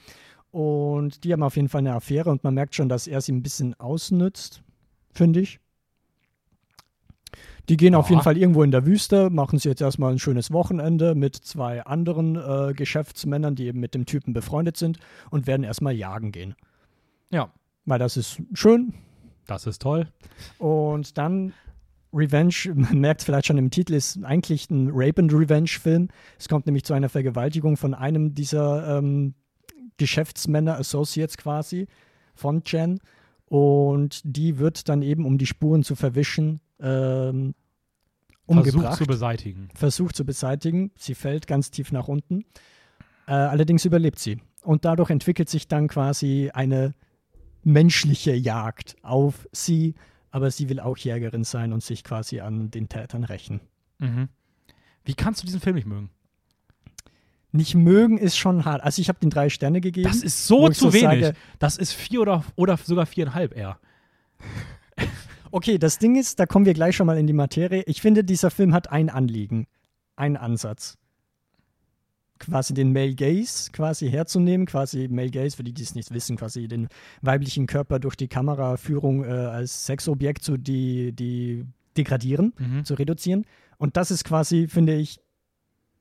Und 0.50 1.22
die 1.24 1.32
haben 1.32 1.42
auf 1.42 1.56
jeden 1.56 1.68
Fall 1.68 1.80
eine 1.80 1.94
Affäre 1.94 2.30
und 2.30 2.42
man 2.42 2.54
merkt 2.54 2.74
schon, 2.74 2.88
dass 2.88 3.06
er 3.06 3.20
sie 3.20 3.32
ein 3.32 3.42
bisschen 3.42 3.78
ausnützt, 3.78 4.62
finde 5.12 5.40
ich. 5.40 5.60
Die 7.68 7.76
gehen 7.76 7.94
auf 7.94 8.06
Ja. 8.06 8.14
jeden 8.14 8.24
Fall 8.24 8.36
irgendwo 8.36 8.64
in 8.64 8.72
der 8.72 8.84
Wüste, 8.84 9.30
machen 9.30 9.58
sie 9.60 9.68
jetzt 9.68 9.80
erstmal 9.80 10.10
ein 10.12 10.18
schönes 10.18 10.50
Wochenende 10.50 11.14
mit 11.14 11.36
zwei 11.36 11.84
anderen 11.84 12.34
äh, 12.34 12.72
Geschäftsmännern, 12.74 13.54
die 13.54 13.66
eben 13.66 13.78
mit 13.78 13.94
dem 13.94 14.06
Typen 14.06 14.32
befreundet 14.32 14.76
sind 14.76 14.98
und 15.30 15.46
werden 15.46 15.62
erstmal 15.62 15.92
jagen 15.94 16.32
gehen. 16.32 16.56
Ja, 17.30 17.52
Weil 17.84 18.00
das 18.00 18.16
ist 18.16 18.42
schön. 18.54 18.94
das 19.46 19.66
ist 19.66 19.82
toll. 19.82 20.08
Und 20.58 21.16
dann 21.16 21.52
Revenge, 22.12 22.54
man 22.74 22.98
merkt 22.98 23.22
vielleicht 23.22 23.46
schon 23.46 23.58
im 23.58 23.70
Titel, 23.70 23.94
ist 23.94 24.24
eigentlich 24.24 24.68
ein 24.70 24.90
Rape 24.92 25.22
and 25.22 25.32
Revenge-Film. 25.32 26.08
Es 26.40 26.48
kommt 26.48 26.66
nämlich 26.66 26.84
zu 26.84 26.92
einer 26.94 27.08
Vergewaltigung 27.08 27.76
von 27.76 27.94
einem 27.94 28.34
dieser 28.34 28.98
ähm, 28.98 29.34
Geschäftsmänner, 30.00 30.78
Associates 30.78 31.36
quasi, 31.36 31.86
von 32.34 32.62
Jen. 32.64 33.00
Und 33.44 34.22
die 34.24 34.58
wird 34.58 34.88
dann 34.88 35.02
eben, 35.02 35.26
um 35.26 35.36
die 35.36 35.46
Spuren 35.46 35.82
zu 35.82 35.94
verwischen, 35.94 36.60
ähm, 36.80 37.54
Versucht 38.46 38.74
umgebracht. 38.74 38.98
zu 38.98 39.04
beseitigen. 39.04 39.68
versucht 39.74 40.16
zu 40.16 40.24
beseitigen. 40.24 40.90
Sie 40.96 41.14
fällt 41.14 41.46
ganz 41.46 41.70
tief 41.70 41.92
nach 41.92 42.08
unten. 42.08 42.44
Äh, 43.26 43.32
allerdings 43.32 43.84
überlebt 43.84 44.18
sie. 44.18 44.40
Und 44.62 44.84
dadurch 44.84 45.10
entwickelt 45.10 45.48
sich 45.48 45.68
dann 45.68 45.86
quasi 45.86 46.50
eine 46.52 46.94
menschliche 47.62 48.34
Jagd 48.34 48.96
auf 49.02 49.46
sie. 49.52 49.94
Aber 50.30 50.50
sie 50.50 50.68
will 50.68 50.80
auch 50.80 50.96
Jägerin 50.96 51.44
sein 51.44 51.72
und 51.72 51.82
sich 51.82 52.02
quasi 52.02 52.40
an 52.40 52.70
den 52.70 52.88
Tätern 52.88 53.24
rächen. 53.24 53.60
Mhm. 53.98 54.28
Wie 55.04 55.14
kannst 55.14 55.42
du 55.42 55.46
diesen 55.46 55.60
Film 55.60 55.76
nicht 55.76 55.86
mögen? 55.86 56.10
Nicht 57.52 57.74
mögen 57.74 58.16
ist 58.18 58.36
schon 58.36 58.64
hart. 58.64 58.82
Also 58.84 59.02
ich 59.02 59.08
habe 59.08 59.18
den 59.18 59.30
drei 59.30 59.48
Sterne 59.48 59.80
gegeben. 59.80 60.08
Das 60.08 60.22
ist 60.22 60.46
so 60.46 60.68
zu 60.68 60.92
wenig. 60.92 61.24
sage- 61.24 61.34
das 61.58 61.76
ist 61.78 61.92
vier 61.92 62.20
oder, 62.20 62.44
oder 62.56 62.76
sogar 62.76 63.06
viereinhalb 63.06 63.56
eher. 63.56 63.78
Okay, 65.52 65.78
das 65.78 65.98
Ding 65.98 66.14
ist, 66.14 66.38
da 66.38 66.46
kommen 66.46 66.64
wir 66.64 66.74
gleich 66.74 66.94
schon 66.94 67.08
mal 67.08 67.18
in 67.18 67.26
die 67.26 67.32
Materie. 67.32 67.82
Ich 67.86 68.00
finde, 68.00 68.22
dieser 68.22 68.52
Film 68.52 68.72
hat 68.72 68.92
ein 68.92 69.10
Anliegen, 69.10 69.66
einen 70.14 70.36
Ansatz. 70.36 70.96
Quasi 72.38 72.72
den 72.72 72.92
Male 72.92 73.16
Gaze 73.16 73.70
quasi 73.72 74.08
herzunehmen, 74.08 74.64
quasi 74.66 75.08
Male 75.08 75.30
Gaze, 75.30 75.56
für 75.56 75.64
die, 75.64 75.74
die 75.74 75.82
es 75.82 75.96
nicht 75.96 76.14
wissen, 76.14 76.36
quasi 76.36 76.68
den 76.68 76.86
weiblichen 77.20 77.66
Körper 77.66 77.98
durch 77.98 78.14
die 78.14 78.28
Kameraführung 78.28 79.24
äh, 79.24 79.28
als 79.28 79.86
Sexobjekt 79.86 80.44
zu 80.44 80.56
die, 80.56 81.12
die 81.12 81.66
degradieren, 81.96 82.52
Mhm. 82.56 82.84
zu 82.84 82.94
reduzieren. 82.94 83.44
Und 83.76 83.96
das 83.96 84.12
ist 84.12 84.24
quasi, 84.24 84.68
finde 84.68 84.94
ich, 84.94 85.18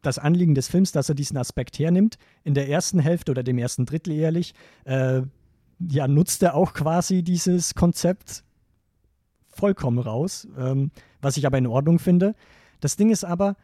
das 0.02 0.18
Anliegen 0.18 0.56
des 0.56 0.68
Films, 0.68 0.92
dass 0.92 1.10
er 1.10 1.16
diesen 1.16 1.38
Aspekt 1.38 1.80
hernimmt. 1.80 2.18
In 2.44 2.54
der 2.54 2.70
ersten 2.70 3.00
Hälfte 3.00 3.32
oder 3.32 3.44
dem 3.44 3.58
ersten 3.58 3.86
Drittel 3.86 4.14
ehrlich, 4.14 4.54
äh, 4.86 5.22
ja, 5.80 6.08
nutzt 6.08 6.44
er 6.44 6.56
auch 6.56 6.74
quasi 6.74 7.24
dieses 7.24 7.76
Konzept 7.76 8.44
vollkommen 9.48 10.00
raus, 10.00 10.48
ähm, 10.58 10.92
was 11.22 11.38
ich 11.38 11.46
aber 11.46 11.58
in 11.58 11.68
Ordnung 11.68 12.00
finde. 12.00 12.36
Das 12.80 12.96
Ding 12.96 13.10
ist 13.10 13.26
aber, 13.26 13.56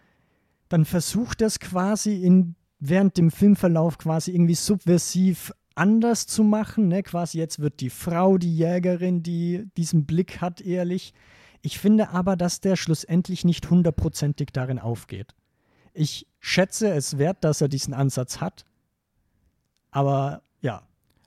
dann 0.70 0.86
versucht 0.86 1.42
er 1.42 1.48
es 1.48 1.60
quasi 1.60 2.24
in, 2.24 2.56
während 2.80 3.18
dem 3.18 3.32
Filmverlauf 3.32 3.98
quasi 3.98 4.32
irgendwie 4.32 4.56
subversiv 4.56 5.54
anders 5.76 6.26
zu 6.28 6.44
machen. 6.44 6.88
Ne? 6.88 7.04
Quasi 7.04 7.38
jetzt 7.38 7.60
wird 7.60 7.80
die 7.80 7.90
Frau 7.90 8.38
die 8.38 8.56
Jägerin, 8.56 9.24
die 9.24 9.68
diesen 9.78 10.06
Blick 10.06 10.42
hat, 10.42 10.62
ehrlich. 10.62 11.14
Ich 11.62 11.80
finde 11.80 12.10
aber, 12.10 12.36
dass 12.36 12.62
der 12.62 12.76
schlussendlich 12.76 13.46
nicht 13.46 13.70
hundertprozentig 13.70 14.50
darin 14.54 14.80
aufgeht. 14.80 15.34
Ich 15.96 16.28
schätze 16.40 16.90
es 16.92 17.18
wert, 17.18 17.44
dass 17.44 17.62
er 17.62 17.68
diesen 17.68 17.94
Ansatz 17.94 18.42
hat. 18.42 18.66
Aber 19.92 20.42
ja, 20.62 20.82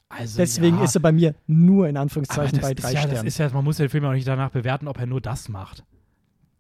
Also, 0.08 0.36
deswegen 0.38 0.78
ja. 0.78 0.84
ist 0.84 0.94
er 0.94 1.00
bei 1.00 1.12
mir 1.12 1.34
nur 1.46 1.88
in 1.88 1.96
Anführungszeichen 1.96 2.58
das 2.60 2.68
bei 2.68 2.74
drei 2.74 2.92
ja, 2.92 3.00
Das 3.02 3.10
Sternen. 3.10 3.26
ist 3.26 3.38
ja, 3.38 3.48
man 3.50 3.64
muss 3.64 3.78
den 3.78 3.88
Film 3.88 4.04
ja 4.04 4.10
auch 4.10 4.14
nicht 4.14 4.28
danach 4.28 4.50
bewerten, 4.50 4.88
ob 4.88 4.98
er 4.98 5.06
nur 5.06 5.20
das 5.20 5.48
macht. 5.48 5.84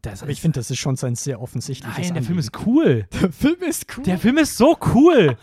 Das 0.02 0.22
aber 0.22 0.30
ich 0.30 0.40
finde, 0.40 0.60
das 0.60 0.70
ist 0.70 0.78
schon 0.78 0.94
sein 0.96 1.16
sehr 1.16 1.40
offensichtliches 1.42 1.96
Nein, 2.06 2.14
der 2.14 2.22
Film 2.22 2.38
Anliegen. 2.38 2.54
ist 2.54 2.66
cool. 2.66 3.06
Der 3.20 3.32
Film 3.32 3.62
ist 3.62 3.86
cool. 3.96 4.04
Der 4.04 4.18
Film 4.18 4.38
ist 4.38 4.56
so 4.56 4.76
cool. 4.94 5.36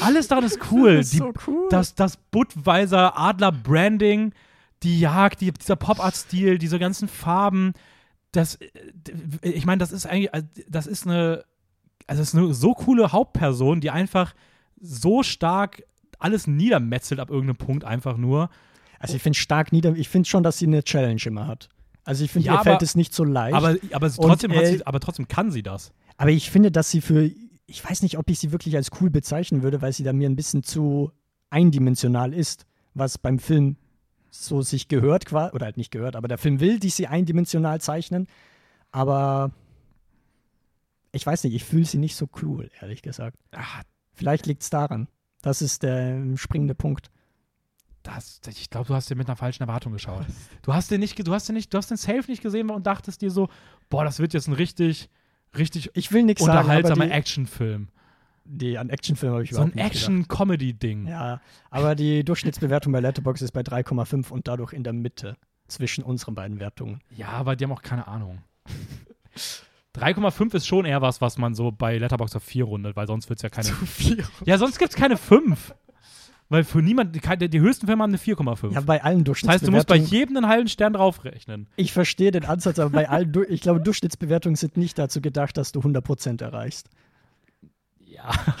Alles 0.00 0.28
daran 0.28 0.44
ist 0.44 0.58
cool. 0.70 0.90
ist 0.96 1.14
Die, 1.14 1.18
so 1.18 1.32
cool. 1.46 1.66
Das, 1.70 1.94
das 1.94 2.18
Budweiser 2.18 3.18
Adler 3.18 3.52
Branding, 3.52 4.32
die 4.82 5.00
Jagd, 5.00 5.40
die, 5.40 5.50
dieser 5.50 5.76
Pop-Art-Stil, 5.76 6.58
diese 6.58 6.78
ganzen 6.78 7.08
Farben. 7.08 7.72
Das, 8.32 8.56
äh, 8.56 8.68
ich 9.42 9.64
meine, 9.64 9.78
das 9.78 9.92
ist 9.92 10.04
eigentlich, 10.06 10.32
also, 10.34 10.46
das 10.68 10.86
ist 10.86 11.06
eine, 11.06 11.44
also 12.06 12.20
das 12.22 12.28
ist 12.28 12.34
eine 12.34 12.52
so 12.54 12.74
coole 12.74 13.12
Hauptperson, 13.12 13.80
die 13.80 13.90
einfach 13.90 14.34
so 14.80 15.22
stark 15.22 15.82
alles 16.18 16.46
niedermetzelt 16.46 17.20
ab 17.20 17.30
irgendeinem 17.30 17.56
Punkt 17.56 17.84
einfach 17.84 18.16
nur. 18.16 18.48
Also 18.98 19.16
ich 19.16 19.22
finde 19.22 19.38
stark 19.38 19.72
nieder. 19.72 19.94
Ich 19.96 20.08
finde 20.08 20.28
schon, 20.28 20.42
dass 20.42 20.58
sie 20.58 20.66
eine 20.66 20.84
Challenge 20.84 21.20
immer 21.26 21.46
hat. 21.46 21.68
Also 22.04 22.24
ich 22.24 22.30
finde, 22.30 22.46
Ja, 22.46 22.54
ihr 22.54 22.62
fällt 22.62 22.76
aber- 22.76 22.84
es 22.84 22.94
nicht 22.94 23.14
so 23.14 23.24
leicht. 23.24 23.54
Aber, 23.54 23.76
aber, 23.92 24.10
trotzdem 24.10 24.50
äh, 24.52 24.66
sie, 24.66 24.86
aber 24.86 25.00
trotzdem 25.00 25.28
kann 25.28 25.50
sie 25.50 25.62
das. 25.62 25.92
Aber 26.16 26.30
ich 26.30 26.50
finde, 26.50 26.70
dass 26.70 26.90
sie 26.90 27.00
für, 27.00 27.30
ich 27.66 27.88
weiß 27.88 28.02
nicht, 28.02 28.18
ob 28.18 28.28
ich 28.30 28.38
sie 28.38 28.52
wirklich 28.52 28.76
als 28.76 28.90
cool 29.00 29.10
bezeichnen 29.10 29.62
würde, 29.62 29.82
weil 29.82 29.92
sie 29.92 30.04
da 30.04 30.12
mir 30.12 30.28
ein 30.28 30.36
bisschen 30.36 30.62
zu 30.62 31.10
eindimensional 31.50 32.32
ist, 32.32 32.66
was 32.94 33.18
beim 33.18 33.38
Film 33.38 33.76
so 34.30 34.62
sich 34.62 34.88
gehört, 34.88 35.32
oder 35.32 35.64
halt 35.66 35.76
nicht 35.76 35.90
gehört, 35.90 36.16
aber 36.16 36.26
der 36.26 36.38
Film 36.38 36.58
will 36.60 36.78
die 36.78 36.88
sie 36.88 37.06
eindimensional 37.06 37.80
zeichnen, 37.80 38.26
aber 38.90 39.50
ich 41.12 41.26
weiß 41.26 41.44
nicht, 41.44 41.54
ich 41.54 41.64
fühle 41.64 41.84
sie 41.84 41.98
nicht 41.98 42.16
so 42.16 42.28
cool, 42.42 42.70
ehrlich 42.80 43.02
gesagt. 43.02 43.36
Ah, 43.52 43.82
Vielleicht 44.14 44.46
liegt 44.46 44.62
es 44.62 44.70
daran. 44.70 45.08
Das 45.40 45.62
ist 45.62 45.82
der 45.82 46.22
springende 46.36 46.74
Punkt. 46.74 47.10
Das, 48.02 48.40
ich 48.48 48.68
glaube, 48.68 48.88
du 48.88 48.94
hast 48.94 49.08
dir 49.10 49.14
mit 49.14 49.28
einer 49.28 49.36
falschen 49.36 49.62
Erwartung 49.62 49.92
geschaut. 49.92 50.26
Du 50.62 50.74
hast 50.74 50.90
den 50.90 51.00
nicht, 51.00 51.26
du 51.26 51.32
hast 51.32 51.48
den 51.48 51.54
nicht, 51.54 51.72
du 51.72 51.78
hast 51.78 51.90
den 51.90 51.96
Safe 51.96 52.24
nicht 52.28 52.42
gesehen 52.42 52.68
und 52.70 52.86
dachtest 52.86 53.22
dir 53.22 53.30
so, 53.30 53.48
boah, 53.88 54.04
das 54.04 54.18
wird 54.18 54.34
jetzt 54.34 54.48
ein 54.48 54.54
richtig, 54.54 55.08
richtig 55.56 55.90
Ich 55.94 56.12
will 56.12 56.24
nichts 56.24 56.42
sagen, 56.42 56.50
aber 56.52 56.60
unterhaltsamer 56.60 57.10
Actionfilm. 57.12 57.88
die 58.44 58.76
an 58.76 58.90
Actionfilm 58.90 59.32
habe 59.32 59.44
ich 59.44 59.50
So 59.50 59.56
ein 59.62 59.68
überhaupt 59.70 59.76
nicht 59.76 59.84
gedacht. 59.84 59.96
Action-Comedy-Ding. 59.96 61.06
Ja, 61.06 61.40
aber 61.70 61.94
die 61.94 62.24
Durchschnittsbewertung 62.24 62.92
bei 62.92 63.00
Letterboxd 63.00 63.42
ist 63.42 63.52
bei 63.52 63.60
3,5 63.62 64.30
und 64.30 64.48
dadurch 64.48 64.72
in 64.72 64.82
der 64.84 64.92
Mitte 64.92 65.36
zwischen 65.68 66.02
unseren 66.04 66.34
beiden 66.34 66.58
Wertungen. 66.60 67.00
Ja, 67.16 67.28
aber 67.28 67.54
die 67.56 67.64
haben 67.64 67.72
auch 67.72 67.82
keine 67.82 68.06
Ahnung. 68.08 68.42
3,5 69.96 70.54
ist 70.54 70.66
schon 70.66 70.84
eher 70.84 71.02
was, 71.02 71.20
was 71.20 71.38
man 71.38 71.54
so 71.54 71.70
bei 71.70 71.98
Letterboxd 71.98 72.36
auf 72.36 72.42
4 72.42 72.64
rundet, 72.64 72.96
weil 72.96 73.06
sonst 73.06 73.28
wird 73.28 73.38
es 73.38 73.42
ja 73.42 73.48
keine. 73.50 73.68
viel. 73.86 74.24
Ja, 74.44 74.58
sonst 74.58 74.78
gibt 74.78 74.90
es 74.90 74.96
keine 74.96 75.16
5. 75.16 75.74
Weil 76.48 76.64
für 76.64 76.82
niemand, 76.82 77.16
die, 77.16 77.48
die 77.48 77.60
höchsten 77.60 77.86
Filme 77.86 78.02
haben 78.02 78.10
eine 78.10 78.18
4,5. 78.18 78.74
Ja, 78.74 78.82
bei 78.82 79.02
allen 79.02 79.24
das 79.24 79.42
heißt, 79.42 79.66
du 79.66 79.70
musst 79.70 79.86
bei 79.86 79.96
Durchschnittsbewertungen. 79.96 80.06
jedem 80.10 80.36
einen 80.36 80.48
halben 80.48 80.68
Stern 80.68 80.92
draufrechnen. 80.92 81.66
ich 81.76 81.92
verstehe 81.92 82.30
den 82.30 82.44
Ansatz, 82.44 82.78
aber 82.78 82.90
bei 82.90 83.08
allen, 83.08 83.32
ich 83.48 83.62
glaube, 83.62 83.80
Durchschnittsbewertungen 83.80 84.56
sind 84.56 84.76
nicht 84.76 84.98
dazu 84.98 85.22
gedacht, 85.22 85.56
dass 85.56 85.72
du 85.72 85.80
100% 85.80 86.42
erreichst. 86.42 86.90
Ja, 88.04 88.30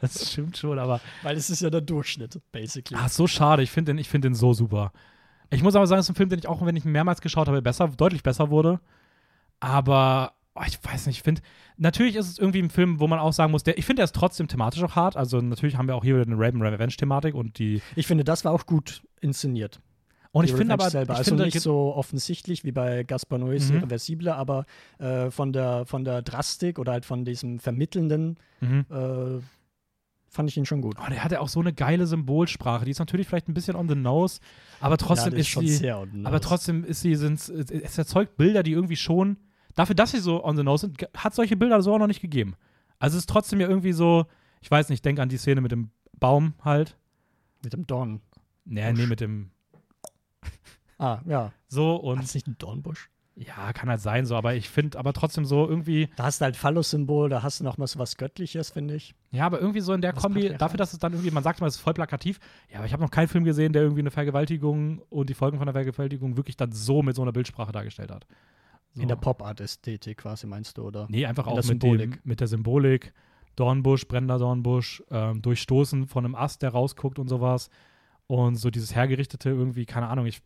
das 0.00 0.32
stimmt 0.32 0.56
schon, 0.56 0.78
aber. 0.80 1.00
Weil 1.22 1.36
es 1.36 1.50
ist 1.50 1.62
ja 1.62 1.70
der 1.70 1.82
Durchschnitt, 1.82 2.40
basically. 2.50 3.00
Ah, 3.00 3.08
so 3.08 3.28
schade. 3.28 3.62
Ich 3.62 3.70
finde 3.70 3.92
den, 3.92 3.98
ich 3.98 4.08
find 4.08 4.24
den 4.24 4.34
so 4.34 4.52
super. 4.52 4.92
Ich 5.50 5.62
muss 5.62 5.76
aber 5.76 5.86
sagen, 5.86 6.00
es 6.00 6.06
ist 6.06 6.10
ein 6.10 6.16
Film, 6.16 6.30
den 6.30 6.40
ich 6.40 6.48
auch, 6.48 6.66
wenn 6.66 6.74
ich 6.74 6.84
ihn 6.84 6.90
mehrmals 6.90 7.20
geschaut 7.20 7.46
habe, 7.46 7.62
besser, 7.62 7.86
deutlich 7.96 8.24
besser 8.24 8.50
wurde. 8.50 8.80
Aber 9.60 10.32
oh, 10.54 10.62
ich 10.66 10.78
weiß 10.82 11.06
nicht, 11.06 11.18
ich 11.18 11.22
finde, 11.22 11.42
natürlich 11.76 12.16
ist 12.16 12.28
es 12.28 12.38
irgendwie 12.38 12.62
ein 12.62 12.70
Film, 12.70 13.00
wo 13.00 13.06
man 13.06 13.18
auch 13.18 13.32
sagen 13.32 13.52
muss, 13.52 13.62
der, 13.64 13.78
ich 13.78 13.86
finde, 13.86 14.00
der 14.00 14.04
ist 14.04 14.14
trotzdem 14.14 14.48
thematisch 14.48 14.82
auch 14.82 14.96
hart. 14.96 15.16
Also 15.16 15.40
natürlich 15.40 15.76
haben 15.76 15.88
wir 15.88 15.96
auch 15.96 16.04
hier 16.04 16.14
wieder 16.16 16.26
eine 16.26 16.36
Raven 16.38 16.62
Revenge-Thematik 16.62 17.34
und 17.34 17.58
die. 17.58 17.82
Ich 17.96 18.06
finde, 18.06 18.24
das 18.24 18.44
war 18.44 18.52
auch 18.52 18.66
gut 18.66 19.02
inszeniert. 19.20 19.80
Und 20.30 20.46
Die 20.46 20.50
ich 20.52 20.56
finde 20.56 20.74
aber, 20.74 20.90
selber. 20.90 21.14
ich 21.14 21.18
also 21.20 21.30
finde, 21.30 21.44
nicht 21.44 21.60
so 21.60 21.94
offensichtlich 21.94 22.62
wie 22.62 22.70
bei 22.70 23.02
Gaspar 23.02 23.38
Noé's 23.38 23.70
Mhm. 23.70 23.76
Irreversible, 23.78 24.34
aber 24.34 24.66
äh, 24.98 25.30
von, 25.30 25.54
der, 25.54 25.86
von 25.86 26.04
der 26.04 26.20
Drastik 26.20 26.78
oder 26.78 26.92
halt 26.92 27.06
von 27.06 27.24
diesem 27.24 27.58
Vermittelnden 27.58 28.36
Mhm. 28.60 28.84
äh, 28.90 29.40
fand 30.30 30.50
ich 30.50 30.56
ihn 30.58 30.66
schon 30.66 30.82
gut. 30.82 30.96
Oh, 31.00 31.08
der 31.08 31.24
hat 31.24 31.32
ja 31.32 31.40
auch 31.40 31.48
so 31.48 31.60
eine 31.60 31.72
geile 31.72 32.06
Symbolsprache. 32.06 32.84
Die 32.84 32.90
ist 32.90 32.98
natürlich 32.98 33.26
vielleicht 33.26 33.48
ein 33.48 33.54
bisschen 33.54 33.74
on 33.74 33.88
the 33.88 33.94
nose, 33.94 34.40
aber 34.80 34.98
trotzdem 34.98 35.32
ja, 35.32 35.38
ist 35.38 35.48
schon 35.48 35.66
sie. 35.66 35.90
Aber 35.90 36.40
trotzdem 36.40 36.84
ist 36.84 37.00
sie, 37.00 37.14
sind's, 37.14 37.48
es 37.48 37.96
erzeugt 37.96 38.36
Bilder, 38.36 38.62
die 38.62 38.72
irgendwie 38.72 38.96
schon, 38.96 39.38
dafür, 39.78 39.94
dass 39.94 40.10
sie 40.10 40.18
so 40.18 40.44
on 40.44 40.56
the 40.56 40.62
nose 40.62 40.86
sind, 40.86 41.06
hat 41.16 41.34
solche 41.34 41.56
Bilder 41.56 41.80
so 41.82 41.94
auch 41.94 41.98
noch 41.98 42.06
nicht 42.06 42.20
gegeben. 42.20 42.56
Also 42.98 43.16
es 43.16 43.22
ist 43.22 43.30
trotzdem 43.30 43.60
ja 43.60 43.68
irgendwie 43.68 43.92
so, 43.92 44.26
ich 44.60 44.70
weiß 44.70 44.88
nicht, 44.88 45.04
denk 45.04 45.20
an 45.20 45.28
die 45.28 45.36
Szene 45.36 45.60
mit 45.60 45.72
dem 45.72 45.90
Baum 46.18 46.54
halt. 46.64 46.96
Mit 47.62 47.72
dem 47.72 47.86
Dorn. 47.86 48.20
Nee, 48.64 48.92
nee, 48.92 49.06
mit 49.06 49.20
dem 49.20 49.50
Ah, 50.98 51.20
ja. 51.26 51.52
so 51.68 51.94
und 51.96 52.22
das 52.22 52.34
nicht 52.34 52.48
ein 52.48 52.56
Dornbusch? 52.58 53.08
ja, 53.36 53.72
kann 53.72 53.88
halt 53.88 54.00
sein 54.00 54.26
so, 54.26 54.34
aber 54.34 54.54
ich 54.56 54.68
finde 54.68 54.98
aber 54.98 55.12
trotzdem 55.12 55.44
so 55.44 55.68
irgendwie, 55.68 56.08
Da 56.16 56.24
hast 56.24 56.40
du 56.40 56.44
halt 56.44 56.56
Phallus-Symbol, 56.56 57.28
da 57.28 57.42
hast 57.44 57.60
du 57.60 57.64
noch 57.64 57.78
mal 57.78 57.86
so 57.86 58.00
was 58.00 58.16
Göttliches, 58.16 58.70
finde 58.70 58.96
ich. 58.96 59.14
ja, 59.30 59.46
aber 59.46 59.60
irgendwie 59.60 59.80
so 59.80 59.92
in 59.92 60.00
der 60.00 60.16
Was 60.16 60.22
Kombi, 60.22 60.56
dafür, 60.58 60.76
dass 60.76 60.92
es 60.92 60.98
dann 60.98 61.12
irgendwie, 61.12 61.30
man 61.30 61.44
sagt 61.44 61.60
immer, 61.60 61.68
es 61.68 61.76
ist 61.76 61.80
voll 61.80 61.94
plakativ, 61.94 62.40
ja, 62.68 62.78
aber 62.78 62.86
ich 62.86 62.92
habe 62.92 63.02
noch 63.02 63.12
keinen 63.12 63.28
Film 63.28 63.44
gesehen, 63.44 63.72
der 63.72 63.82
irgendwie 63.82 64.00
eine 64.00 64.10
Vergewaltigung 64.10 65.02
und 65.08 65.30
die 65.30 65.34
Folgen 65.34 65.58
von 65.58 65.66
der 65.66 65.74
Vergewaltigung 65.74 66.36
wirklich 66.36 66.56
dann 66.56 66.72
so 66.72 67.02
mit 67.02 67.14
so 67.14 67.22
einer 67.22 67.32
Bildsprache 67.32 67.70
dargestellt 67.70 68.10
hat. 68.10 68.26
So. 68.94 69.02
In 69.02 69.08
der 69.08 69.16
Pop-Art-Ästhetik 69.16 70.18
quasi, 70.18 70.46
meinst 70.46 70.78
du, 70.78 70.82
oder? 70.82 71.06
Nee, 71.08 71.26
einfach 71.26 71.46
In 71.46 71.52
auch 71.52 71.64
mit, 71.64 71.82
dem, 71.82 72.18
mit 72.24 72.40
der 72.40 72.46
Symbolik. 72.48 73.12
Dornbusch, 73.56 74.06
brennender 74.06 74.38
Dornbusch, 74.38 75.02
ähm, 75.10 75.42
durchstoßen 75.42 76.06
von 76.06 76.24
einem 76.24 76.34
Ast, 76.36 76.62
der 76.62 76.70
rausguckt 76.70 77.18
und 77.18 77.28
sowas. 77.28 77.70
Und 78.28 78.54
so 78.56 78.70
dieses 78.70 78.94
hergerichtete 78.94 79.50
irgendwie, 79.50 79.84
keine 79.84 80.06
Ahnung, 80.08 80.26
ich, 80.26 80.40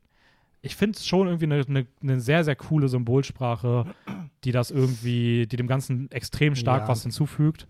ich 0.63 0.77
finde 0.77 0.97
es 0.97 1.07
schon 1.07 1.27
irgendwie 1.27 1.45
eine, 1.45 1.65
eine, 1.67 1.87
eine 2.03 2.21
sehr, 2.21 2.43
sehr 2.43 2.57
coole 2.57 2.89
Symbolsprache, 2.89 3.87
die 4.45 4.53
das 4.53 4.71
irgendwie, 4.71 5.47
die 5.47 5.57
dem 5.57 5.67
Ganzen 5.67 6.11
extrem 6.11 6.55
stark 6.55 6.83
Ja. 6.83 6.89
was 6.89 7.03
hinzufügt. 7.03 7.67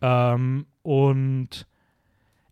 Ähm, 0.00 0.66
und 0.82 1.66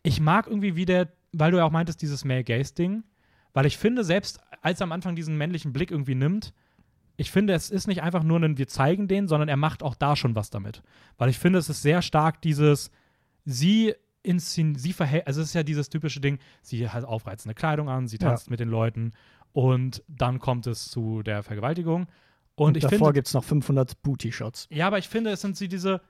ich 0.03 0.21
mag 0.21 0.47
irgendwie 0.49 0.77
wie 0.77 0.85
der, 0.85 1.09
weil 1.33 1.51
du 1.51 1.57
ja 1.59 1.65
auch 1.65 1.71
meintest, 1.71 2.03
dieses 2.03 2.25
Male-Gaze-Ding, 2.27 3.05
weil 3.55 3.65
ich 3.67 3.79
finde, 3.79 4.05
selbst 4.05 4.41
als 4.61 4.81
er 4.81 4.85
am 4.85 4.93
Anfang 4.93 5.17
diesen 5.17 5.39
männlichen 5.39 5.73
Blick 5.73 5.91
irgendwie 5.91 6.15
nimmt, 6.15 6.53
ich 7.21 7.31
finde, 7.31 7.53
es 7.53 7.69
ist 7.69 7.87
nicht 7.89 8.03
einfach 8.03 8.23
nur 8.23 8.39
ein 8.41 8.57
Wir 8.57 8.69
zeigen 8.69 9.09
den, 9.09 9.29
sondern 9.29 9.49
er 9.51 9.57
macht 9.57 9.83
auch 9.83 9.95
da 9.97 10.17
schon 10.17 10.35
was 10.35 10.49
damit. 10.51 10.83
Weil 11.19 11.29
ich 11.29 11.39
finde, 11.39 11.59
es 11.59 11.69
ist 11.69 11.83
sehr 11.83 12.01
stark 12.01 12.41
dieses, 12.41 12.91
sie 13.45 13.93
inszeniert, 14.23 14.81
sie 14.81 14.93
verhält, 14.93 15.27
also 15.27 15.41
es 15.41 15.49
ist 15.49 15.55
ja 15.55 15.63
dieses 15.63 15.89
typische 15.91 16.21
Ding, 16.21 16.39
sie 16.63 16.89
hat 16.89 17.05
aufreizende 17.05 17.55
Kleidung 17.55 17.89
an, 17.89 18.07
sie 18.09 18.19
Ja. 18.21 18.29
tanzt 18.29 18.51
mit 18.51 18.61
den 18.61 18.69
Leuten 18.69 19.13
und 19.53 20.03
dann 20.09 20.39
kommt 20.39 20.67
es 20.67 20.91
zu 20.91 21.23
der 21.23 21.43
Vergewaltigung. 21.43 22.07
Und, 22.55 22.67
Und, 22.69 22.77
ich 22.77 22.83
davor 22.85 23.13
gibt 23.13 23.27
es 23.29 23.35
noch 23.35 23.45
500 23.45 24.03
Booty-Shots. 24.03 24.69
ja, 24.71 24.87
aber 24.87 24.99
ich 24.99 25.09
finde, 25.09 25.31
es 25.31 25.41
sind 25.41 25.57
sie 25.57 25.69
diese. 25.69 26.01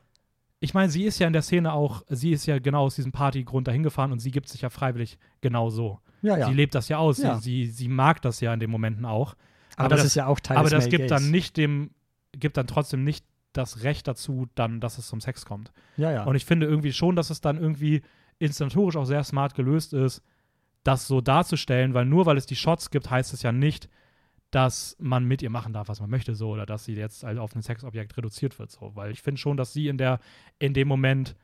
Ich 0.60 0.74
meine, 0.74 0.90
sie 0.90 1.04
ist 1.04 1.18
ja 1.20 1.26
in 1.26 1.32
der 1.32 1.42
Szene 1.42 1.72
auch, 1.72 2.02
sie 2.08 2.32
ist 2.32 2.44
ja 2.46 2.58
genau 2.58 2.82
aus 2.84 2.96
diesem 2.96 3.12
Partygrund 3.12 3.68
dahin 3.68 3.82
gefahren 3.84 4.10
und 4.12 4.18
sie 4.18 4.30
gibt 4.32 4.48
sich 4.48 4.62
ja 4.62 4.70
freiwillig 4.70 5.18
genau 5.40 5.70
so. 5.70 6.00
Ja, 6.20 6.36
ja. 6.36 6.48
Sie 6.48 6.54
lebt 6.54 6.74
das 6.74 6.88
ja 6.88 6.98
aus. 6.98 7.18
Ja. 7.18 7.38
Sie, 7.38 7.66
sie, 7.66 7.70
sie 7.70 7.88
mag 7.88 8.20
das 8.22 8.40
ja 8.40 8.52
in 8.52 8.58
den 8.60 8.70
Momenten 8.70 9.04
auch. 9.04 9.36
Aber, 9.78 9.86
aber 9.86 9.94
das, 9.94 10.00
das- 10.00 10.06
ist 10.08 10.14
ja 10.16 10.26
auch 10.26 10.40
Teil 10.40 10.56
aber 10.58 10.64
des 10.70 10.72
das 10.72 10.84
Male 10.84 10.96
gibt 10.98 11.10
dann 11.10 11.30
nicht 11.30 11.56
dem, 11.56 11.90
gibt 12.32 12.56
dann 12.56 12.66
trotzdem 12.66 13.04
nicht 13.04 13.24
das 13.52 13.82
Recht 13.82 14.06
dazu, 14.06 14.46
dann, 14.54 14.80
dass 14.80 14.98
es 14.98 15.08
zum 15.08 15.20
Sex 15.20 15.44
kommt. 15.46 15.72
Ja, 15.96 16.12
ja. 16.12 16.24
Und 16.24 16.36
ich 16.36 16.44
finde 16.44 16.66
irgendwie 16.66 16.92
schon, 16.92 17.16
dass 17.16 17.30
es 17.30 17.40
dann 17.40 17.56
irgendwie 17.58 18.02
inszenatorisch 18.38 18.96
auch 18.96 19.04
sehr 19.06 19.24
smart 19.24 19.54
gelöst 19.54 19.92
ist, 19.94 20.22
das 20.84 21.06
so 21.08 21.20
darzustellen, 21.20 21.94
weil 21.94 22.04
nur 22.04 22.26
weil 22.26 22.36
es 22.36 22.46
die 22.46 22.56
Shots 22.56 22.90
gibt, 22.90 23.10
heißt 23.10 23.32
es 23.32 23.42
ja 23.42 23.50
nicht, 23.52 23.88
dass 24.50 24.96
man 25.00 25.24
mit 25.24 25.42
ihr 25.42 25.50
machen 25.50 25.72
darf, 25.72 25.88
was 25.88 26.00
man 26.00 26.08
möchte, 26.08 26.34
so, 26.34 26.50
oder 26.50 26.64
dass 26.66 26.84
sie 26.84 26.94
jetzt 26.94 27.22
halt 27.24 27.38
auf 27.38 27.54
ein 27.54 27.62
Sexobjekt 27.62 28.16
reduziert 28.16 28.58
wird, 28.58 28.70
so. 28.70 28.92
Weil 28.94 29.10
ich 29.10 29.20
finde 29.22 29.40
schon, 29.40 29.56
dass 29.56 29.72
sie 29.72 29.88
in 29.88 29.98
der, 29.98 30.20
in 30.58 30.72
dem 30.72 30.88
Moment 30.88 31.34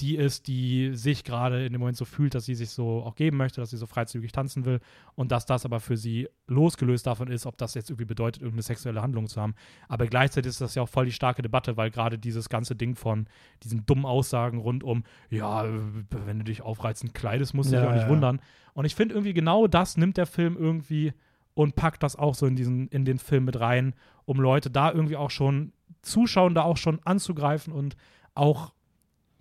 die 0.00 0.16
ist, 0.16 0.48
die 0.48 0.90
sich 0.94 1.22
gerade 1.22 1.64
in 1.64 1.72
dem 1.72 1.80
Moment 1.80 1.96
so 1.96 2.04
fühlt, 2.04 2.34
dass 2.34 2.44
sie 2.46 2.54
sich 2.54 2.70
so 2.70 3.02
auch 3.04 3.14
geben 3.14 3.36
möchte, 3.36 3.60
dass 3.60 3.70
sie 3.70 3.76
so 3.76 3.86
freizügig 3.86 4.32
tanzen 4.32 4.64
will 4.64 4.80
und 5.14 5.30
dass 5.30 5.46
das 5.46 5.64
aber 5.64 5.78
für 5.78 5.96
sie 5.96 6.28
losgelöst 6.48 7.06
davon 7.06 7.28
ist, 7.28 7.46
ob 7.46 7.56
das 7.58 7.74
jetzt 7.74 7.90
irgendwie 7.90 8.04
bedeutet, 8.04 8.42
irgendeine 8.42 8.62
sexuelle 8.62 9.02
Handlung 9.02 9.28
zu 9.28 9.40
haben. 9.40 9.54
Aber 9.88 10.06
gleichzeitig 10.06 10.50
ist 10.50 10.60
das 10.60 10.74
ja 10.74 10.82
auch 10.82 10.88
voll 10.88 11.06
die 11.06 11.12
starke 11.12 11.42
Debatte, 11.42 11.76
weil 11.76 11.90
gerade 11.90 12.18
dieses 12.18 12.48
ganze 12.48 12.74
Ding 12.74 12.96
von 12.96 13.26
diesen 13.62 13.86
dummen 13.86 14.04
Aussagen 14.04 14.58
rund 14.58 14.82
um, 14.82 15.04
ja, 15.30 15.64
wenn 16.10 16.38
du 16.38 16.44
dich 16.44 16.62
aufreizend 16.62 17.14
kleidest, 17.14 17.54
musst 17.54 17.70
du 17.70 17.76
dich 17.76 17.82
Ja, 17.84 17.88
auch 17.88 17.94
nicht 17.94 18.02
ja. 18.02 18.08
wundern. 18.08 18.40
Und 18.72 18.86
ich 18.86 18.96
finde 18.96 19.14
irgendwie 19.14 19.34
genau 19.34 19.68
das 19.68 19.96
nimmt 19.96 20.16
der 20.16 20.26
Film 20.26 20.56
irgendwie 20.56 21.12
und 21.54 21.76
packt 21.76 22.02
das 22.02 22.16
auch 22.16 22.34
so 22.34 22.46
in 22.46 22.56
diesen, 22.56 22.88
in 22.88 23.04
den 23.04 23.20
Film 23.20 23.44
mit 23.44 23.60
rein, 23.60 23.94
um 24.24 24.40
Leute 24.40 24.70
da 24.70 24.90
irgendwie 24.90 25.16
auch 25.16 25.30
schon, 25.30 25.72
Zuschauer 26.02 26.50
da 26.50 26.62
auch 26.62 26.76
schon 26.76 27.00
anzugreifen 27.04 27.72
und 27.72 27.96
auch 28.34 28.72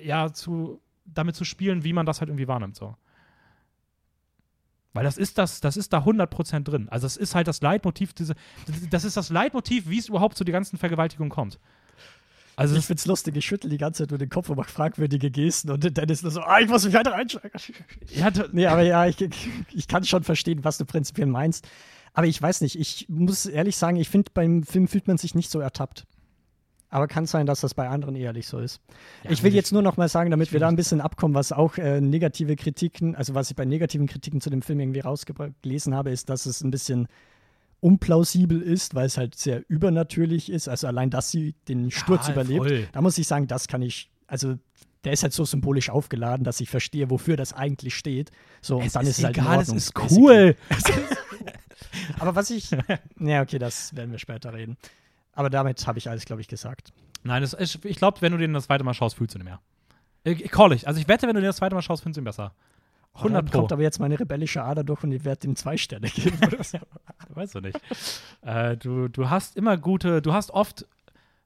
ja, 0.06 0.32
zu, 0.34 0.82
damit 1.06 1.36
zu 1.36 1.46
spielen, 1.46 1.84
wie 1.84 1.94
man 1.94 2.06
das 2.06 2.20
halt 2.20 2.30
irgendwie 2.30 2.48
wahrnimmt, 2.48 2.76
so. 2.76 2.96
Weil 4.94 5.04
das 5.04 5.18
ist 5.18 5.40
das, 5.40 5.60
das 5.60 5.76
ist 5.76 5.92
da 5.92 6.00
100% 6.00 6.64
drin. 6.64 6.88
Also 6.90 7.06
das 7.06 7.18
ist 7.18 7.34
halt 7.34 7.48
das 7.48 7.62
Leitmotiv, 7.62 8.14
diese, 8.14 8.36
das 8.92 9.04
ist 9.04 9.18
das 9.18 9.30
Leitmotiv, 9.30 9.90
wie 9.90 9.98
es 9.98 10.08
überhaupt 10.08 10.38
zu 10.38 10.44
der 10.44 10.54
ganzen 10.54 10.78
Vergewaltigung 10.78 11.30
kommt. 11.30 11.60
Also 12.56 12.76
ich 12.76 12.82
es, 12.82 12.86
find's 12.86 13.08
lustig, 13.08 13.36
ich 13.36 13.46
schüttel 13.46 13.72
die 13.72 13.80
ganze 13.80 14.04
Zeit 14.04 14.12
nur 14.12 14.20
den 14.20 14.30
Kopf 14.30 14.50
und 14.50 14.58
mache 14.58 14.70
fragwürdige 14.70 15.32
Gesten 15.32 15.72
und 15.72 15.98
Dennis 15.98 16.22
nur 16.22 16.32
so, 16.32 16.42
ah, 16.42 16.60
ich 16.60 16.70
muss 16.70 16.86
mich 16.86 16.94
weiter 16.94 17.14
reinsteigen. 17.14 17.60
ja, 18.10 18.30
Nee, 18.52 18.68
aber 18.68 18.84
ja, 18.84 19.08
ich, 19.08 19.18
ich 19.74 19.88
kann 19.88 20.04
schon 20.04 20.24
verstehen, 20.24 20.64
was 20.64 20.78
du 20.78 20.86
prinzipiell 20.86 21.28
meinst. 21.28 21.68
Aber 22.14 22.28
ich 22.28 22.40
weiß 22.40 22.62
nicht, 22.62 22.80
ich 22.80 23.08
muss 23.10 23.48
ehrlich 23.48 23.76
sagen, 23.76 23.98
ich 23.98 24.10
finde, 24.10 24.30
beim 24.32 24.62
Film 24.62 24.88
fühlt 24.88 25.08
man 25.08 25.18
sich 25.18 25.34
nicht 25.34 25.50
so 25.50 25.60
ertappt. 25.60 26.06
Aber 26.94 27.08
kann 27.08 27.26
sein, 27.26 27.48
dass 27.48 27.62
das 27.62 27.74
bei 27.74 27.90
anderen 27.90 28.16
ehrlich 28.16 28.46
so 28.46 28.60
ist. 28.60 28.80
Ja, 29.24 29.32
ich 29.32 29.42
will 29.42 29.50
ich- 29.50 29.56
jetzt 29.56 29.72
nur 29.72 29.82
noch 29.82 29.98
mal 29.98 30.08
sagen, 30.10 30.30
damit 30.30 30.54
wir 30.54 30.60
da 30.60 30.68
ein 30.68 30.76
bisschen 30.76 31.02
abkommen, 31.02 31.34
was 31.34 31.52
auch 31.52 31.78
äh, 31.80 32.00
negative 32.00 32.56
Kritiken, 32.56 33.16
also 33.16 33.34
was 33.34 33.50
ich 33.50 33.56
bei 33.56 33.66
negativen 33.66 34.06
Kritiken 34.06 34.42
zu 34.42 34.52
dem 34.52 34.62
Film 34.62 34.80
irgendwie 34.80 35.00
rausgelesen 35.00 35.96
habe, 35.96 36.12
ist, 36.12 36.30
dass 36.30 36.46
es 36.46 36.62
ein 36.62 36.70
bisschen 36.70 37.08
unplausibel 37.80 38.62
ist, 38.62 38.94
weil 38.94 39.08
es 39.08 39.18
halt 39.18 39.34
sehr 39.36 39.64
übernatürlich 39.68 40.52
ist. 40.52 40.68
Also 40.70 40.86
allein, 40.86 41.10
dass 41.10 41.32
sie 41.32 41.56
den 41.68 41.90
Sturz 41.90 42.28
Ja, 42.28 42.34
überlebt. 42.34 42.60
voll. 42.64 42.88
Da 42.92 43.02
muss 43.02 43.18
ich 43.18 43.28
sagen, 43.28 43.48
das 43.48 43.68
kann 43.68 43.82
ich, 43.82 44.12
also 44.28 44.56
der 45.04 45.14
ist 45.14 45.24
halt 45.24 45.34
so 45.34 45.46
symbolisch 45.46 45.90
aufgeladen, 45.90 46.44
dass 46.44 46.62
ich 46.62 46.70
verstehe, 46.70 47.10
wofür 47.10 47.38
das 47.38 47.54
eigentlich 47.54 47.96
steht. 47.96 48.30
So, 48.62 48.78
und 48.78 48.86
es 48.86 48.94
dann 48.94 49.08
ist, 49.08 49.18
es 49.18 49.24
halt 49.26 49.36
egal, 49.36 49.60
es 49.62 49.70
ist 49.70 49.94
cool. 50.12 50.56
Aber 52.20 52.36
was 52.36 52.50
ich, 52.52 52.70
ja, 53.20 53.42
okay, 53.42 53.58
das 53.60 53.96
werden 53.96 54.12
wir 54.12 54.20
später 54.20 54.54
reden. 54.54 54.78
Aber 55.34 55.50
damit 55.50 55.86
habe 55.88 55.98
ich 55.98 56.10
alles, 56.10 56.26
glaube 56.26 56.42
ich, 56.42 56.48
gesagt. 56.48 56.94
Nein, 57.24 57.42
das 57.42 57.54
ist, 57.54 57.84
ich 57.86 57.98
glaube, 57.98 58.22
wenn 58.22 58.32
du 58.32 58.38
den 58.38 58.54
das 58.54 58.66
zweite 58.66 58.84
Mal 58.84 58.94
schaust, 58.94 59.16
fühlst 59.18 59.36
du 59.36 59.40
ihn 59.40 59.46
mehr. 59.46 59.60
Ich, 60.24 60.50
call 60.52 60.74
ich. 60.74 60.88
Also 60.88 61.00
ich 61.00 61.08
wette, 61.08 61.28
wenn 61.28 61.36
du 61.36 61.42
den 61.42 61.48
das 61.48 61.58
zweite 61.58 61.76
Mal 61.76 61.82
schaust, 61.82 62.04
findest 62.04 62.18
du 62.18 62.22
ihn 62.22 62.26
besser. 62.26 62.54
100 63.16 63.38
Dann 63.38 63.46
Pro. 63.52 63.60
kommt 63.60 63.72
aber 63.72 63.82
jetzt 63.82 64.00
meine 64.00 64.20
rebellische 64.20 64.64
Ader 64.64 64.84
durch 64.84 65.04
und 65.04 65.12
ich 65.12 65.24
werde 65.24 65.48
ihm 65.48 65.56
zwei 65.56 65.78
Sterne 65.78 66.10
geben. 66.10 66.38
Weißt 67.30 67.56
du 67.56 67.62
nicht. 67.62 67.80
äh, 68.42 68.76
du, 68.76 69.08
du 69.08 69.30
hast 69.30 69.56
immer 69.56 69.78
gute, 69.78 70.22
du 70.22 70.34
hast 70.34 70.52
oft, 70.52 70.88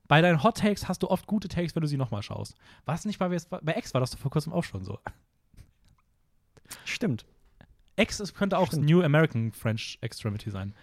bei 0.08 0.22
deinen 0.22 0.44
Hot 0.44 0.58
Takes 0.58 0.88
hast 0.88 1.04
du 1.04 1.10
oft 1.10 1.28
gute 1.28 1.50
Takes, 1.50 1.76
wenn 1.76 1.82
du 1.82 1.88
sie 1.88 1.98
nochmal 1.98 2.24
schaust. 2.24 2.56
War 2.86 2.96
es 2.96 3.04
nicht 3.06 3.20
bei, 3.20 3.28
bei 3.30 3.76
X, 3.78 3.94
war 3.94 4.02
das 4.02 4.16
vor 4.16 4.32
kurzem 4.32 4.54
auch 4.54 4.64
schon 4.64 4.84
so. 4.84 5.00
Stimmt. 6.86 7.26
X 7.98 8.34
könnte 8.34 8.58
auch 8.58 8.68
Stimmt. 8.68 8.86
New 8.86 9.02
American 9.02 9.52
French 9.52 9.98
Extremity 10.02 10.52
sein. 10.52 10.74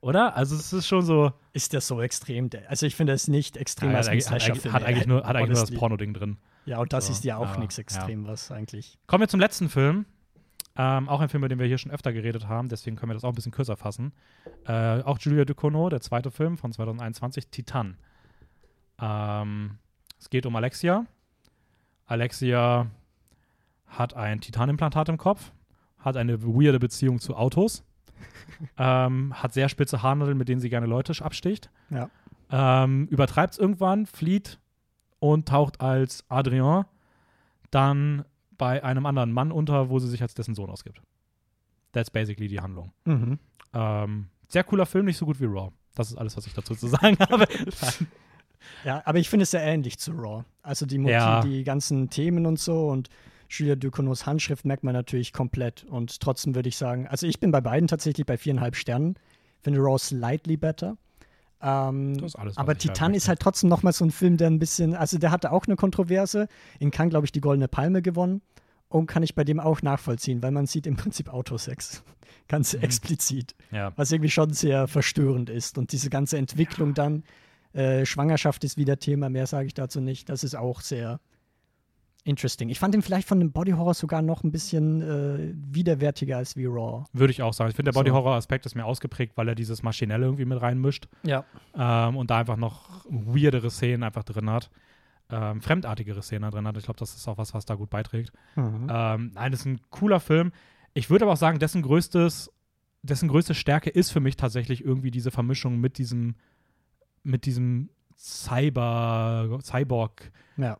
Oder? 0.00 0.36
Also 0.36 0.54
es 0.56 0.72
ist 0.72 0.86
schon 0.86 1.02
so. 1.02 1.32
Ist 1.52 1.72
das 1.74 1.86
so 1.86 2.00
extrem? 2.02 2.50
Also 2.68 2.86
ich 2.86 2.94
finde 2.94 3.12
es 3.14 3.28
nicht 3.28 3.56
extrem 3.56 3.90
Ja, 3.92 3.96
als 3.98 4.06
hat, 4.06 4.12
eigentlich- 4.12 4.30
hat, 4.30 4.40
Slasher-Film. 4.42 4.74
hat 4.74 4.84
eigentlich 4.84 5.06
nur, 5.06 5.24
hat 5.26 5.36
eigentlich 5.36 5.56
nur 5.58 5.66
das. 5.66 5.70
Porno-Ding 5.72 6.12
drin. 6.14 6.36
Ja, 6.66 6.78
und 6.78 6.92
das 6.92 7.06
So, 7.06 7.12
ist 7.12 7.24
ja 7.24 7.36
auch 7.38 7.54
ja, 7.54 7.58
nichts 7.58 7.78
extrem, 7.78 8.26
was 8.26 8.50
eigentlich. 8.50 8.98
Kommen 9.06 9.22
wir 9.22 9.28
zum 9.28 9.40
letzten 9.40 9.68
Film. 9.68 10.04
Ähm, 10.78 11.08
auch 11.08 11.20
ein 11.20 11.28
Film, 11.30 11.42
über 11.42 11.48
den 11.48 11.58
wir 11.58 11.66
hier 11.66 11.78
schon 11.78 11.90
öfter 11.90 12.12
geredet 12.12 12.48
haben, 12.48 12.68
deswegen 12.68 12.96
können 12.96 13.08
wir 13.10 13.14
das 13.14 13.24
auch 13.24 13.30
ein 13.30 13.34
bisschen 13.34 13.52
kürzer 13.52 13.76
fassen. 13.78 14.12
Äh, 14.66 15.00
auch 15.02 15.18
Julia 15.18 15.46
Ducournau, 15.46 15.88
der 15.88 16.02
zweite 16.02 16.30
Film 16.30 16.58
von 16.58 16.70
2021, 16.70 17.48
Titan. 17.48 17.96
Ähm, 19.00 19.78
es 20.18 20.28
geht 20.28 20.44
um 20.44 20.54
Alexia. 20.54 21.06
Alexia 22.06 22.90
hat 23.86 24.14
ein 24.14 24.40
Titanimplantat 24.40 25.08
im 25.08 25.16
Kopf, 25.16 25.52
hat 25.98 26.16
eine 26.18 26.42
weirde 26.42 26.78
Beziehung 26.78 27.20
zu 27.20 27.36
Autos, 27.36 27.82
ähm, 28.78 29.34
hat 29.42 29.52
sehr 29.52 29.68
spitze 29.68 30.02
Haarnadeln, 30.02 30.36
mit 30.38 30.48
denen 30.48 30.60
sie 30.60 30.70
gerne 30.70 30.86
Leute 30.86 31.12
absticht. 31.24 31.70
Ja. 31.90 32.10
Ähm, 32.50 33.06
übertreibt 33.08 33.54
es 33.54 33.58
irgendwann, 33.58 34.06
flieht 34.06 34.58
und 35.18 35.48
taucht 35.48 35.80
als 35.80 36.24
Adrien 36.28 36.84
dann 37.70 38.24
bei 38.56 38.82
einem 38.84 39.04
anderen 39.06 39.32
Mann 39.32 39.52
unter, 39.52 39.88
wo 39.90 39.98
sie 39.98 40.08
sich 40.08 40.22
als 40.22 40.34
dessen 40.34 40.54
Sohn 40.54 40.70
ausgibt. 40.70 41.02
That's 41.92 42.10
basically 42.10 42.48
die 42.48 42.60
Handlung. 42.60 42.92
Mhm. 43.04 43.38
Ähm, 43.74 44.28
sehr 44.48 44.64
cooler 44.64 44.86
Film, 44.86 45.06
nicht 45.06 45.16
so 45.18 45.26
gut 45.26 45.40
wie 45.40 45.46
Raw. 45.46 45.72
Das 45.94 46.10
ist 46.10 46.16
alles, 46.16 46.36
was 46.36 46.46
ich 46.46 46.54
dazu 46.54 46.74
zu 46.74 46.86
sagen 46.88 47.16
habe. 47.18 47.46
Ja, 48.84 49.02
aber 49.04 49.18
ich 49.18 49.28
finde 49.28 49.44
es 49.44 49.50
sehr 49.50 49.62
ähnlich 49.62 49.98
zu 49.98 50.12
Raw. 50.12 50.44
Also 50.62 50.86
die, 50.86 50.98
Motiv, 50.98 51.12
Ja. 51.12 51.40
die 51.40 51.64
ganzen 51.64 52.10
Themen 52.10 52.46
und 52.46 52.58
so 52.58 52.88
und 52.88 53.08
Julia 53.48 53.76
Ducournau's 53.76 54.26
Handschrift 54.26 54.64
merkt 54.64 54.84
man 54.84 54.92
natürlich 54.94 55.32
komplett. 55.32 55.84
Und 55.84 56.20
trotzdem 56.20 56.54
würde 56.54 56.68
ich 56.68 56.76
sagen, 56.76 57.06
also 57.08 57.26
ich 57.26 57.40
bin 57.40 57.50
bei 57.50 57.60
beiden 57.60 57.88
tatsächlich 57.88 58.26
bei 58.26 58.36
viereinhalb 58.36 58.76
Sternen. 58.76 59.14
Finde 59.62 59.80
Raw 59.80 59.98
slightly 59.98 60.56
better. 60.56 60.96
Ähm, 61.62 62.18
Das 62.18 62.32
ist 62.32 62.36
alles, 62.36 62.56
aber 62.56 62.76
Titan 62.76 63.14
ist 63.14 63.28
halt 63.28 63.40
trotzdem 63.40 63.68
noch 63.70 63.82
mal 63.82 63.92
so 63.92 64.04
ein 64.04 64.10
Film, 64.10 64.36
der 64.36 64.48
ein 64.48 64.58
bisschen, 64.58 64.94
also 64.94 65.18
der 65.18 65.30
hatte 65.30 65.52
auch 65.52 65.66
eine 65.66 65.76
Kontroverse. 65.76 66.48
In 66.78 66.90
Cannes, 66.90 67.10
glaube 67.10 67.24
ich, 67.26 67.32
die 67.32 67.40
Goldene 67.40 67.68
Palme 67.68 68.02
gewonnen. 68.02 68.42
Und 68.88 69.06
kann 69.06 69.24
ich 69.24 69.34
bei 69.34 69.42
dem 69.42 69.58
auch 69.58 69.82
nachvollziehen, 69.82 70.42
weil 70.44 70.52
man 70.52 70.66
sieht 70.66 70.86
im 70.86 70.94
Prinzip 70.96 71.28
Autosex. 71.28 72.04
Ganz 72.48 72.72
Mhm. 72.74 72.82
explizit 72.82 73.56
Ja. 73.72 73.92
was 73.96 74.12
irgendwie 74.12 74.30
schon 74.30 74.52
sehr 74.52 74.86
verstörend 74.86 75.50
ist. 75.50 75.76
Und 75.78 75.90
diese 75.90 76.08
ganze 76.10 76.38
Entwicklung 76.38 76.94
dann, 76.94 77.24
äh, 77.72 78.06
Schwangerschaft 78.06 78.62
ist 78.62 78.76
wieder 78.76 78.98
Thema, 78.98 79.28
mehr 79.28 79.46
sage 79.48 79.66
ich 79.66 79.74
dazu 79.74 80.00
nicht. 80.00 80.28
Das 80.28 80.44
ist 80.44 80.54
auch 80.54 80.80
sehr 80.80 81.18
interesting. 82.26 82.68
Ich 82.68 82.78
fand 82.78 82.94
ihn 82.94 83.02
vielleicht 83.02 83.26
von 83.28 83.38
dem 83.40 83.52
Body 83.52 83.70
Horror 83.72 83.94
sogar 83.94 84.20
noch 84.22 84.42
ein 84.44 84.50
bisschen 84.50 85.00
äh, 85.00 85.54
widerwärtiger 85.72 86.36
als 86.36 86.56
wie 86.56 86.66
Raw. 86.66 87.04
Würde 87.12 87.30
ich 87.30 87.42
auch 87.42 87.52
sagen. 87.54 87.70
Ich 87.70 87.76
finde, 87.76 87.90
der 87.90 87.94
So. 87.94 88.00
Body-Horror-Aspekt 88.00 88.66
ist 88.66 88.74
mehr 88.74 88.86
ausgeprägt, 88.86 89.36
weil 89.36 89.48
er 89.48 89.54
dieses 89.54 89.82
Maschinelle 89.82 90.24
irgendwie 90.26 90.44
mit 90.44 90.60
reinmischt 90.60 91.08
Ja. 91.22 91.44
ähm, 91.74 92.16
und 92.16 92.30
da 92.30 92.38
einfach 92.38 92.56
noch 92.56 93.06
weirdere 93.08 93.70
Szenen 93.70 94.02
einfach 94.02 94.24
drin 94.24 94.50
hat. 94.50 94.70
Ähm, 95.30 95.60
fremdartigere 95.60 96.22
Szenen 96.22 96.50
drin 96.50 96.66
hat. 96.66 96.76
Ich 96.76 96.84
glaube, 96.84 96.98
das 97.00 97.14
ist 97.16 97.26
auch 97.28 97.38
was, 97.38 97.54
was 97.54 97.64
da 97.64 97.74
gut 97.74 97.90
beiträgt. 97.90 98.32
Mhm. 98.56 98.86
Ähm, 98.90 99.30
nein, 99.34 99.50
das 99.52 99.60
ist 99.60 99.66
ein 99.66 99.80
cooler 99.90 100.20
Film. 100.20 100.52
Ich 100.94 101.10
würde 101.10 101.24
aber 101.24 101.32
auch 101.32 101.36
sagen, 101.36 101.58
dessen 101.58 101.82
größtes, 101.82 102.52
dessen 103.02 103.28
größte 103.28 103.54
Stärke 103.54 103.90
ist 103.90 104.10
für 104.10 104.20
mich 104.20 104.36
tatsächlich 104.36 104.84
irgendwie 104.84 105.10
diese 105.10 105.30
Vermischung 105.30 105.78
mit 105.80 105.98
diesem, 105.98 106.34
mit 107.24 107.44
diesem 107.46 107.90
Cyber, 108.16 109.58
Cyborg 109.62 110.30
ja. 110.56 110.78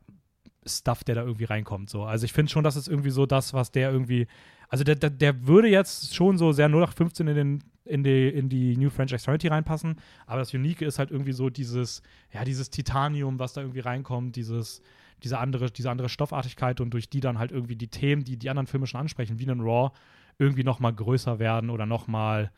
Stuff, 0.66 1.04
der 1.04 1.14
da 1.14 1.22
irgendwie 1.22 1.44
reinkommt. 1.44 1.90
So. 1.90 2.04
Also 2.04 2.24
ich 2.24 2.32
finde 2.32 2.50
schon, 2.50 2.64
das 2.64 2.76
ist 2.76 2.88
irgendwie 2.88 3.10
so 3.10 3.26
das, 3.26 3.54
was 3.54 3.70
der 3.70 3.90
irgendwie. 3.90 4.26
Also 4.68 4.82
der, 4.82 4.96
der, 4.96 5.10
der 5.10 5.46
würde 5.46 5.68
jetzt 5.68 6.14
schon 6.14 6.38
so 6.38 6.52
sehr 6.52 6.66
0815 6.66 7.28
in, 7.28 7.34
den, 7.36 7.64
in, 7.84 8.02
die, 8.02 8.28
in 8.28 8.48
die 8.48 8.76
New 8.76 8.90
French 8.90 9.12
Extremity 9.12 9.48
reinpassen. 9.48 9.96
Aber 10.26 10.40
das 10.40 10.52
Unique 10.52 10.82
ist 10.82 10.98
halt 10.98 11.10
irgendwie 11.10 11.32
so 11.32 11.50
dieses, 11.50 12.02
ja, 12.32 12.44
dieses 12.44 12.70
Titanium, 12.70 13.38
was 13.38 13.52
da 13.52 13.60
irgendwie 13.60 13.80
reinkommt, 13.80 14.34
dieses, 14.34 14.82
diese 15.22 15.38
andere, 15.38 15.70
diese 15.70 15.90
andere 15.90 16.08
Stoffartigkeit 16.08 16.80
und 16.80 16.90
durch 16.90 17.08
die 17.08 17.20
dann 17.20 17.38
halt 17.38 17.52
irgendwie 17.52 17.76
die 17.76 17.88
Themen, 17.88 18.24
die 18.24 18.36
die 18.36 18.50
anderen 18.50 18.66
Filme 18.66 18.86
schon 18.86 19.00
ansprechen, 19.00 19.38
wie 19.38 19.48
einen 19.48 19.60
Raw, 19.60 19.92
irgendwie 20.38 20.64
noch 20.64 20.80
mal 20.80 20.92
größer 20.92 21.38
werden 21.38 21.70
oder 21.70 21.86
noch 21.86 22.08
mal 22.08 22.50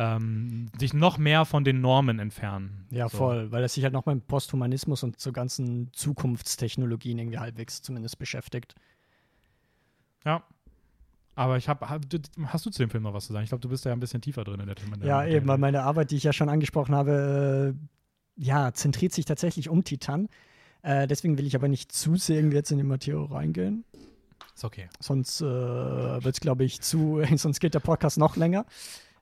ähm, 0.00 0.70
sich 0.78 0.94
noch 0.94 1.18
mehr 1.18 1.44
von 1.44 1.62
den 1.62 1.82
Normen 1.82 2.18
entfernen. 2.20 2.86
Ja, 2.90 3.10
so. 3.10 3.18
voll, 3.18 3.52
weil 3.52 3.62
er 3.62 3.68
sich 3.68 3.84
halt 3.84 3.92
nochmal 3.92 4.14
mit 4.14 4.26
Posthumanismus 4.26 5.02
und 5.02 5.20
so 5.20 5.30
ganzen 5.30 5.92
Zukunftstechnologien 5.92 7.18
irgendwie 7.18 7.38
halbwegs 7.38 7.82
zumindest 7.82 8.18
beschäftigt. 8.18 8.74
Ja. 10.24 10.42
Aber 11.34 11.58
ich 11.58 11.68
habe, 11.68 11.86
hast 11.88 12.66
du 12.66 12.70
zu 12.70 12.82
dem 12.82 12.88
Film 12.88 13.02
noch 13.02 13.12
was 13.12 13.26
zu 13.26 13.34
sagen? 13.34 13.44
Ich 13.44 13.50
glaube, 13.50 13.60
du 13.60 13.68
bist 13.68 13.84
ja 13.84 13.92
ein 13.92 14.00
bisschen 14.00 14.22
tiefer 14.22 14.42
drin 14.42 14.60
in 14.60 14.66
der 14.66 14.74
Thema. 14.74 14.96
Ja, 15.04 15.24
eben, 15.26 15.46
weil 15.46 15.58
meine 15.58 15.82
Arbeit, 15.82 16.10
die 16.10 16.16
ich 16.16 16.24
ja 16.24 16.32
schon 16.32 16.48
angesprochen 16.48 16.94
habe, 16.94 17.74
äh, 17.76 18.42
ja, 18.42 18.72
zentriert 18.72 19.12
sich 19.12 19.26
tatsächlich 19.26 19.68
um 19.68 19.84
Titan. 19.84 20.28
Äh, 20.82 21.06
deswegen 21.06 21.36
will 21.36 21.46
ich 21.46 21.54
aber 21.54 21.68
nicht 21.68 21.92
zu 21.92 22.16
sehr 22.16 22.36
irgendwie 22.36 22.56
jetzt 22.56 22.70
in 22.72 22.78
die 22.78 22.84
Materie 22.84 23.30
reingehen. 23.30 23.84
Ist 24.54 24.64
okay. 24.64 24.88
Sonst 24.98 25.42
äh, 25.42 25.44
wird 25.44 26.34
es, 26.34 26.40
glaube 26.40 26.64
ich, 26.64 26.80
zu, 26.80 27.22
sonst 27.36 27.60
geht 27.60 27.74
der 27.74 27.80
Podcast 27.80 28.16
noch 28.16 28.36
länger. 28.36 28.64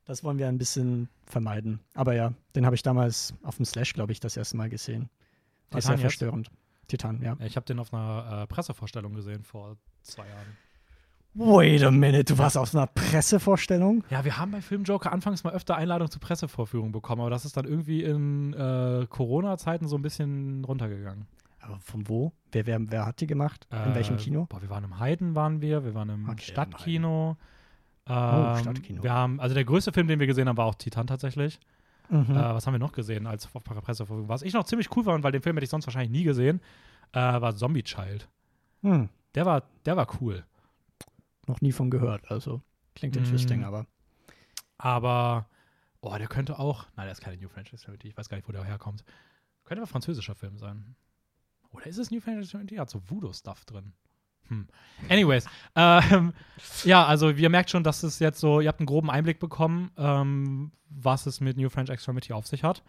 Das 0.08 0.24
wollen 0.24 0.38
wir 0.38 0.48
ein 0.48 0.56
bisschen 0.58 1.08
vermeiden. 1.26 1.80
Aber 1.94 2.14
ja, 2.14 2.32
den 2.56 2.64
habe 2.64 2.74
ich 2.74 2.82
damals 2.82 3.34
auf 3.42 3.56
dem 3.56 3.66
Slash, 3.66 3.92
glaube 3.92 4.10
ich, 4.12 4.20
das 4.20 4.36
erste 4.38 4.56
Mal 4.56 4.70
gesehen. 4.70 5.10
War 5.70 5.80
Titan 5.80 5.82
sehr 5.82 5.92
jetzt? 5.92 6.00
verstörend. 6.00 6.50
Titan, 6.88 7.20
ja. 7.22 7.36
Ich 7.44 7.56
habe 7.56 7.66
den 7.66 7.78
auf 7.78 7.92
einer 7.92 8.42
äh, 8.42 8.46
Pressevorstellung 8.46 9.12
gesehen 9.14 9.44
vor 9.44 9.76
zwei 10.02 10.26
Jahren. 10.26 10.56
Wait 11.34 11.82
a 11.84 11.90
minute, 11.90 12.24
du 12.24 12.38
warst 12.38 12.56
auf 12.56 12.74
einer 12.74 12.86
Pressevorstellung? 12.86 14.02
Ja, 14.08 14.24
wir 14.24 14.38
haben 14.38 14.50
bei 14.50 14.62
Filmjoker 14.62 15.12
anfangs 15.12 15.44
mal 15.44 15.52
öfter 15.52 15.76
Einladungen 15.76 16.10
zu 16.10 16.18
Pressevorführungen 16.18 16.90
bekommen, 16.90 17.20
aber 17.20 17.30
das 17.30 17.44
ist 17.44 17.58
dann 17.58 17.66
irgendwie 17.66 18.02
in 18.02 18.54
äh, 18.54 19.06
Corona-Zeiten 19.10 19.86
so 19.88 19.96
ein 19.96 20.02
bisschen 20.02 20.64
runtergegangen. 20.64 21.26
Aber 21.60 21.78
von 21.80 22.08
wo? 22.08 22.32
Wer, 22.50 22.64
wer, 22.66 22.80
wer 22.90 23.04
hat 23.04 23.20
die 23.20 23.26
gemacht? 23.26 23.68
In 23.70 23.94
welchem 23.94 24.16
Äh, 24.16 24.20
Kino? 24.20 24.46
Boah, 24.48 24.62
wir 24.62 24.70
waren 24.70 24.84
im 24.84 24.98
Heiden, 24.98 25.34
waren 25.34 25.60
wir, 25.60 25.84
wir 25.84 25.94
waren 25.94 26.08
im 26.08 26.28
Okay, 26.30 26.40
Stadtkino. 26.50 27.36
Oh, 27.38 27.42
Ähm, 28.08 28.56
Stadtkino. 28.62 29.02
Wir 29.02 29.12
haben, 29.12 29.38
also 29.40 29.54
der 29.54 29.64
größte 29.64 29.92
Film, 29.92 30.06
den 30.08 30.18
wir 30.20 30.26
gesehen 30.26 30.48
haben, 30.48 30.56
war 30.56 30.66
auch 30.66 30.74
Titan 30.74 31.06
tatsächlich. 31.06 31.58
Mhm. 32.08 32.30
Äh, 32.30 32.34
was 32.36 32.66
haben 32.66 32.72
wir 32.74 32.78
noch 32.78 32.92
gesehen 32.92 33.26
als 33.26 33.48
auf 33.54 33.62
Pressevorführung? 33.62 34.28
Was 34.28 34.42
ich 34.42 34.54
noch 34.54 34.64
ziemlich 34.64 34.94
cool 34.96 35.04
fand, 35.04 35.22
weil 35.24 35.32
den 35.32 35.42
Film 35.42 35.56
hätte 35.56 35.64
ich 35.64 35.70
sonst 35.70 35.86
wahrscheinlich 35.86 36.10
nie 36.10 36.24
gesehen, 36.24 36.60
äh, 37.12 37.18
war 37.20 37.54
Zombie 37.54 37.82
Child. 37.82 38.28
Hm, 38.82 39.08
Der 39.34 39.44
war, 39.44 39.62
der 39.84 39.96
war 39.96 40.06
cool. 40.20 40.44
noch 41.46 41.60
nie 41.60 41.72
von 41.72 41.90
gehört, 41.90 42.30
also 42.30 42.62
klingt 42.94 43.14
Mm. 43.14 43.18
interesting, 43.18 43.64
aber 43.64 43.86
Aber, 44.78 45.46
oh, 46.00 46.14
der 46.16 46.28
könnte 46.28 46.58
auch, 46.58 46.84
nein, 46.96 47.06
der 47.06 47.12
ist 47.12 47.20
keine 47.20 47.36
New 47.36 47.48
French 47.48 47.72
Extremity, 47.72 48.08
ich 48.08 48.16
weiß 48.16 48.28
gar 48.28 48.36
nicht, 48.36 48.48
wo 48.48 48.52
der 48.52 48.62
herkommt. 48.64 49.04
Könnte 49.64 49.82
aber 49.82 49.88
französischer 49.88 50.34
Film 50.34 50.56
sein. 50.56 50.94
Oder 51.70 51.86
ist 51.86 51.98
es 51.98 52.10
New 52.10 52.20
French 52.20 52.38
Extremity? 52.40 52.76
Hat 52.76 52.88
so 52.88 53.00
Voodoo-Stuff 53.08 53.64
drin. 53.64 53.92
Hm. 54.48 54.66
Anyways, 55.08 55.46
ähm, 55.76 56.32
ja, 56.84 57.04
also 57.06 57.30
ihr 57.30 57.48
merkt 57.50 57.70
schon, 57.70 57.84
dass 57.84 58.02
es 58.02 58.18
jetzt 58.18 58.40
so, 58.40 58.60
ihr 58.60 58.68
habt 58.68 58.80
einen 58.80 58.86
groben 58.86 59.10
Einblick 59.10 59.38
bekommen, 59.38 59.90
ähm, 59.96 60.72
was 60.90 61.26
es 61.26 61.40
mit 61.40 61.56
New 61.56 61.68
French 61.68 61.90
Extremity 61.90 62.32
auf 62.32 62.46
sich 62.46 62.64
hat. 62.64 62.82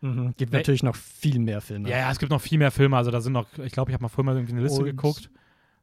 mhm. 0.00 0.34
gibt 0.36 0.52
natürlich 0.52 0.82
noch 0.82 0.96
viel 0.96 1.38
mehr 1.38 1.60
Filme. 1.60 1.88
Ja, 1.88 1.98
ja, 1.98 2.10
es 2.10 2.18
gibt 2.18 2.30
noch 2.30 2.40
viel 2.40 2.58
mehr 2.58 2.70
Filme. 2.70 2.96
Also 2.96 3.10
da 3.10 3.20
sind 3.20 3.32
noch, 3.32 3.46
ich 3.58 3.72
glaube, 3.72 3.90
ich 3.90 3.94
habe 3.94 4.02
mal 4.02 4.08
vorhin 4.08 4.26
mal 4.26 4.36
irgendwie 4.36 4.54
eine 4.54 4.62
Liste 4.62 4.80
Und- 4.80 4.86
geguckt. 4.86 5.30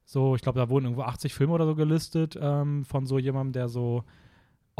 So, 0.04 0.34
ich 0.34 0.42
glaube, 0.42 0.58
da 0.58 0.68
wurden 0.68 0.86
irgendwo 0.86 1.02
80 1.02 1.32
Filme 1.32 1.52
oder 1.52 1.66
so 1.66 1.76
gelistet 1.76 2.36
ähm, 2.40 2.84
von 2.84 3.06
so 3.06 3.18
jemandem, 3.20 3.52
der 3.52 3.68
so 3.68 4.02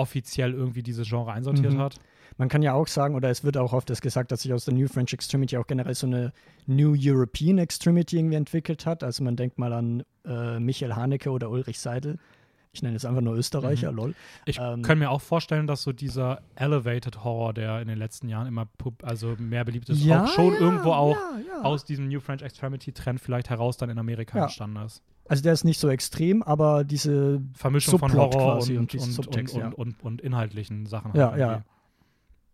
offiziell 0.01 0.53
irgendwie 0.53 0.83
dieses 0.83 1.09
Genre 1.09 1.33
einsortiert 1.33 1.75
Mhm. 1.75 1.79
hat. 1.79 1.97
Man 2.39 2.49
kann 2.49 2.63
ja 2.63 2.73
auch 2.73 2.87
sagen, 2.87 3.15
oder 3.17 3.29
es 3.29 3.45
wird 3.45 3.57
auch 3.59 3.73
oft 3.73 3.91
das 3.91 4.01
gesagt, 4.01 4.33
dass 4.33 4.43
sich 4.43 4.53
aus 4.55 4.65
der 4.65 4.73
New 4.75 4.89
French 4.89 5.13
Extremity 5.13 5.57
auch 5.59 5.67
generell 5.67 5.95
so 5.95 6.07
eine 6.07 6.33
New 6.67 6.95
European 6.99 7.59
Extremity 7.59 8.17
irgendwie 8.19 8.37
entwickelt 8.37 8.87
hat. 8.87 9.03
Also 9.05 9.23
man 9.25 9.37
denkt 9.37 9.59
mal 9.59 9.73
an 9.73 10.05
äh, 10.25 10.59
Michael 10.59 10.95
Haneke 10.95 11.31
oder 11.31 11.51
Ulrich 11.51 11.79
Seidel. 11.81 12.19
Ich 12.73 12.83
nenne 12.83 12.95
es 12.95 13.05
einfach 13.05 13.21
nur 13.21 13.35
Österreicher, 13.35 13.91
Mhm. 13.91 13.97
lol. 13.97 14.15
Ich 14.47 14.59
Ähm, 14.61 14.83
kann 14.83 14.99
mir 15.01 15.11
auch 15.11 15.21
vorstellen, 15.21 15.67
dass 15.67 15.83
so 15.83 15.93
dieser 15.93 16.41
Elevated 16.55 17.25
Horror, 17.25 17.53
der 17.53 17.81
in 17.83 17.89
den 17.89 17.99
letzten 17.99 18.29
Jahren 18.29 18.47
immer 18.47 18.69
also 19.03 19.35
mehr 19.39 19.65
beliebt 19.65 19.89
ist, 19.91 20.09
auch 20.09 20.29
schon 20.29 20.55
irgendwo 20.55 20.93
auch 20.93 21.17
ja, 21.17 21.41
ja. 21.57 21.63
aus 21.65 21.85
diesem 21.85 22.07
New 22.09 22.21
French 22.21 22.43
Extremity 22.43 22.93
Trend 22.93 23.21
vielleicht 23.21 23.51
heraus 23.51 23.77
dann 23.77 23.91
in 23.91 23.99
Amerika 23.99 24.39
Ja. 24.39 24.45
entstanden 24.45 24.77
ist. 24.87 25.03
Also 25.31 25.45
der 25.45 25.53
ist 25.53 25.63
nicht 25.63 25.79
so 25.79 25.89
extrem, 25.89 26.43
aber 26.43 26.83
diese 26.83 27.41
Vermischung 27.55 28.01
von 28.01 28.11
Subplot 28.11 28.35
Horror 28.35 28.57
quasi 28.57 28.77
und, 28.77 28.93
und 28.93 29.01
Subtext, 29.01 29.55
und, 29.55 29.61
ja. 29.61 29.69
und, 29.69 30.03
und 30.03 30.21
inhaltlichen 30.21 30.87
Sachen. 30.87 31.15
Ja, 31.15 31.31
halt 31.31 31.41
ja. 31.41 31.65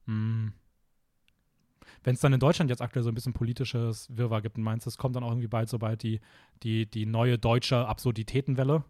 Hm. 0.05 0.53
Wenn 2.05 2.15
es 2.15 2.21
dann 2.21 2.35
in 2.35 2.39
Deutschland 2.39 2.69
jetzt 2.69 2.83
aktuell 2.83 3.03
so 3.03 3.09
ein 3.09 3.15
bisschen 3.15 3.33
politisches 3.33 4.15
Wirrwarr 4.15 4.43
gibt, 4.43 4.59
meinst 4.59 4.85
du, 4.85 4.91
es 4.91 4.99
kommt 4.99 5.17
dann 5.17 5.25
auch 5.25 5.31
irgendwie 5.31 5.49
bald 5.49 5.71
so 5.71 5.79
bald 5.79 6.03
die, 6.03 6.21
die, 6.63 6.85
die 6.85 7.07
neue 7.07 7.39
deutsche 7.39 7.89
Absurditätenwelle? 7.89 8.85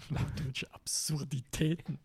deutsche 0.44 0.74
Absurditäten. 0.74 2.00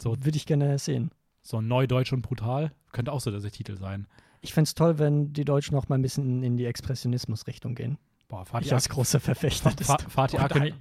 So- 0.00 0.16
würde 0.24 0.36
ich 0.36 0.46
gerne 0.46 0.78
sehen. 0.78 1.10
So 1.40 1.60
Neudeutsch 1.60 2.12
und 2.12 2.22
brutal? 2.22 2.70
Könnte 2.92 3.10
auch 3.10 3.20
so 3.20 3.32
der 3.32 3.50
Titel 3.50 3.76
sein. 3.76 4.06
Ich 4.40 4.54
fände 4.54 4.68
es 4.68 4.76
toll, 4.76 5.00
wenn 5.00 5.32
die 5.32 5.44
Deutschen 5.44 5.74
noch 5.74 5.88
mal 5.88 5.96
ein 5.96 6.02
bisschen 6.02 6.44
in 6.44 6.56
die 6.56 6.66
Expressionismus-Richtung 6.66 7.74
gehen. 7.74 7.98
Boah, 8.32 8.46
Fatih 8.46 8.64
Ich 8.68 8.72
als 8.72 8.88
großer 8.88 9.20
Verfechter 9.20 9.72
des 9.72 9.86
Fa- 9.86 9.98
Fatih 10.08 10.38
Akin 10.38 10.72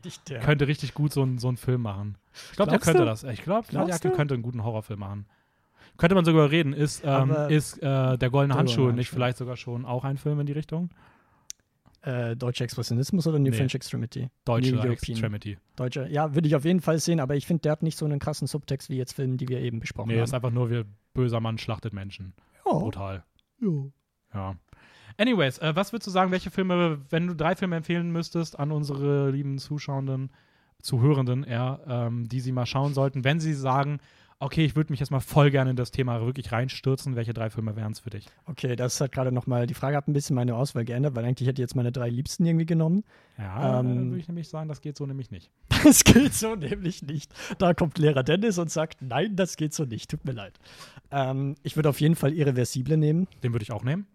könnte 0.41 0.67
richtig 0.69 0.93
gut 0.93 1.11
so, 1.11 1.21
einen- 1.21 1.37
so 1.37 1.49
einen 1.49 1.57
Film 1.57 1.81
machen. 1.81 2.17
Ich 2.51 2.55
glaube, 2.55 2.71
der 2.71 2.79
könnte 2.79 2.99
du? 3.01 3.05
das. 3.05 3.25
Ich 3.25 3.43
glaube, 3.43 3.63
Fatih 3.67 3.91
Akin 3.93 4.13
könnte 4.13 4.35
einen 4.35 4.41
guten 4.43 4.63
Horrorfilm 4.63 5.01
machen. 5.01 5.25
Könnte 5.97 6.15
man 6.15 6.23
sogar 6.23 6.49
reden. 6.49 6.71
Ist, 6.71 7.01
ähm, 7.05 7.29
ist 7.49 7.77
äh, 7.83 8.17
der 8.17 8.29
Goldene 8.29 8.55
Handschuh 8.55 8.83
nicht 8.87 8.95
Handschuh. 9.09 9.15
vielleicht 9.15 9.37
sogar 9.37 9.57
schon 9.57 9.85
auch 9.85 10.05
ein 10.05 10.15
Film 10.17 10.39
in 10.39 10.45
die 10.45 10.53
Richtung? 10.53 10.91
Äh, 12.03 12.37
Deutscher 12.37 12.63
Expressionismus 12.63 13.27
oder 13.27 13.37
New 13.37 13.51
Nee. 13.51 13.57
French 13.57 13.75
Extremity? 13.75 14.29
Deutsche 14.45 14.73
New. 14.73 14.81
Extremity. 14.89 15.57
Deutscher. 15.75 16.07
Ja, 16.09 16.33
würde 16.33 16.47
ich 16.47 16.55
auf 16.55 16.63
jeden 16.63 16.79
Fall 16.79 16.99
sehen, 16.99 17.19
aber 17.19 17.35
ich 17.35 17.45
finde, 17.45 17.63
der 17.63 17.73
hat 17.73 17.83
nicht 17.83 17.97
so 17.97 18.05
einen 18.05 18.17
krassen 18.19 18.47
Subtext 18.47 18.89
wie 18.89 18.95
jetzt 18.97 19.13
Filme, 19.13 19.35
die 19.35 19.49
wir 19.49 19.59
eben 19.59 19.79
besprochen 19.81 20.07
Nee, 20.07 20.15
ist 20.21 20.31
haben. 20.31 20.37
einfach 20.37 20.51
nur, 20.51 20.71
wie 20.71 20.83
böser 21.13 21.41
Mann 21.41 21.57
schlachtet 21.57 21.91
Menschen. 21.93 22.33
Ja, 22.65 22.71
Brutal. 22.79 23.23
ja. 23.59 23.67
Ja. 24.33 24.55
Anyways, 25.17 25.57
äh, 25.59 25.75
was 25.75 25.93
würdest 25.93 26.07
du 26.07 26.11
sagen, 26.11 26.31
welche 26.31 26.51
Filme, 26.51 26.99
wenn 27.09 27.27
du 27.27 27.35
drei 27.35 27.55
Filme 27.55 27.75
empfehlen 27.77 28.11
müsstest 28.11 28.57
an 28.59 28.71
unsere 28.71 29.29
lieben 29.31 29.57
Zuschauenden, 29.59 30.31
Zuhörenden 30.81 31.43
eher, 31.43 31.79
ähm, 31.87 32.27
die 32.27 32.39
sie 32.39 32.51
mal 32.51 32.65
schauen 32.65 32.93
sollten, 32.93 33.23
wenn 33.23 33.39
sie 33.39 33.53
sagen, 33.53 33.99
okay, 34.39 34.65
ich 34.65 34.75
würde 34.75 34.91
mich 34.91 34.99
jetzt 34.99 35.11
mal 35.11 35.19
voll 35.19 35.51
gerne 35.51 35.69
in 35.69 35.75
das 35.75 35.91
Thema 35.91 36.19
wirklich 36.25 36.51
reinstürzen, 36.51 37.15
welche 37.15 37.33
drei 37.33 37.51
Filme 37.51 37.75
wären 37.75 37.91
es 37.91 37.99
für 37.99 38.09
dich? 38.09 38.25
Okay, 38.47 38.75
das 38.75 38.99
hat 38.99 39.11
gerade 39.11 39.31
nochmal, 39.31 39.67
die 39.67 39.75
Frage 39.75 39.95
hat 39.95 40.07
ein 40.07 40.13
bisschen 40.13 40.35
meine 40.35 40.55
Auswahl 40.55 40.83
geändert, 40.83 41.15
weil 41.15 41.23
eigentlich 41.23 41.47
hätte 41.47 41.61
ich 41.61 41.63
jetzt 41.63 41.75
meine 41.75 41.91
drei 41.91 42.09
Liebsten 42.09 42.45
irgendwie 42.45 42.65
genommen. 42.65 43.03
Ja, 43.37 43.79
Ähm, 43.79 43.87
dann 43.87 44.09
würde 44.09 44.19
ich 44.19 44.27
nämlich 44.27 44.49
sagen, 44.49 44.67
das 44.67 44.81
geht 44.81 44.97
so 44.97 45.05
nämlich 45.05 45.29
nicht. 45.31 45.51
Das 45.83 46.03
geht 46.03 46.33
so 46.33 46.55
nämlich 46.55 47.01
nicht. 47.03 47.31
Da 47.57 47.73
kommt 47.73 47.97
Lehrer 47.97 48.23
Dennis 48.23 48.59
und 48.59 48.69
sagt, 48.69 49.01
nein, 49.01 49.35
das 49.35 49.57
geht 49.57 49.73
so 49.73 49.85
nicht, 49.85 50.09
tut 50.11 50.25
mir 50.25 50.33
leid. 50.33 50.59
Ähm, 51.11 51.55
ich 51.63 51.75
würde 51.75 51.89
auf 51.89 51.99
jeden 52.01 52.15
Fall 52.15 52.33
Irreversible 52.33 52.97
nehmen. 52.97 53.27
Den 53.43 53.53
würde 53.53 53.63
ich 53.63 53.71
auch 53.71 53.83
nehmen. 53.83 54.05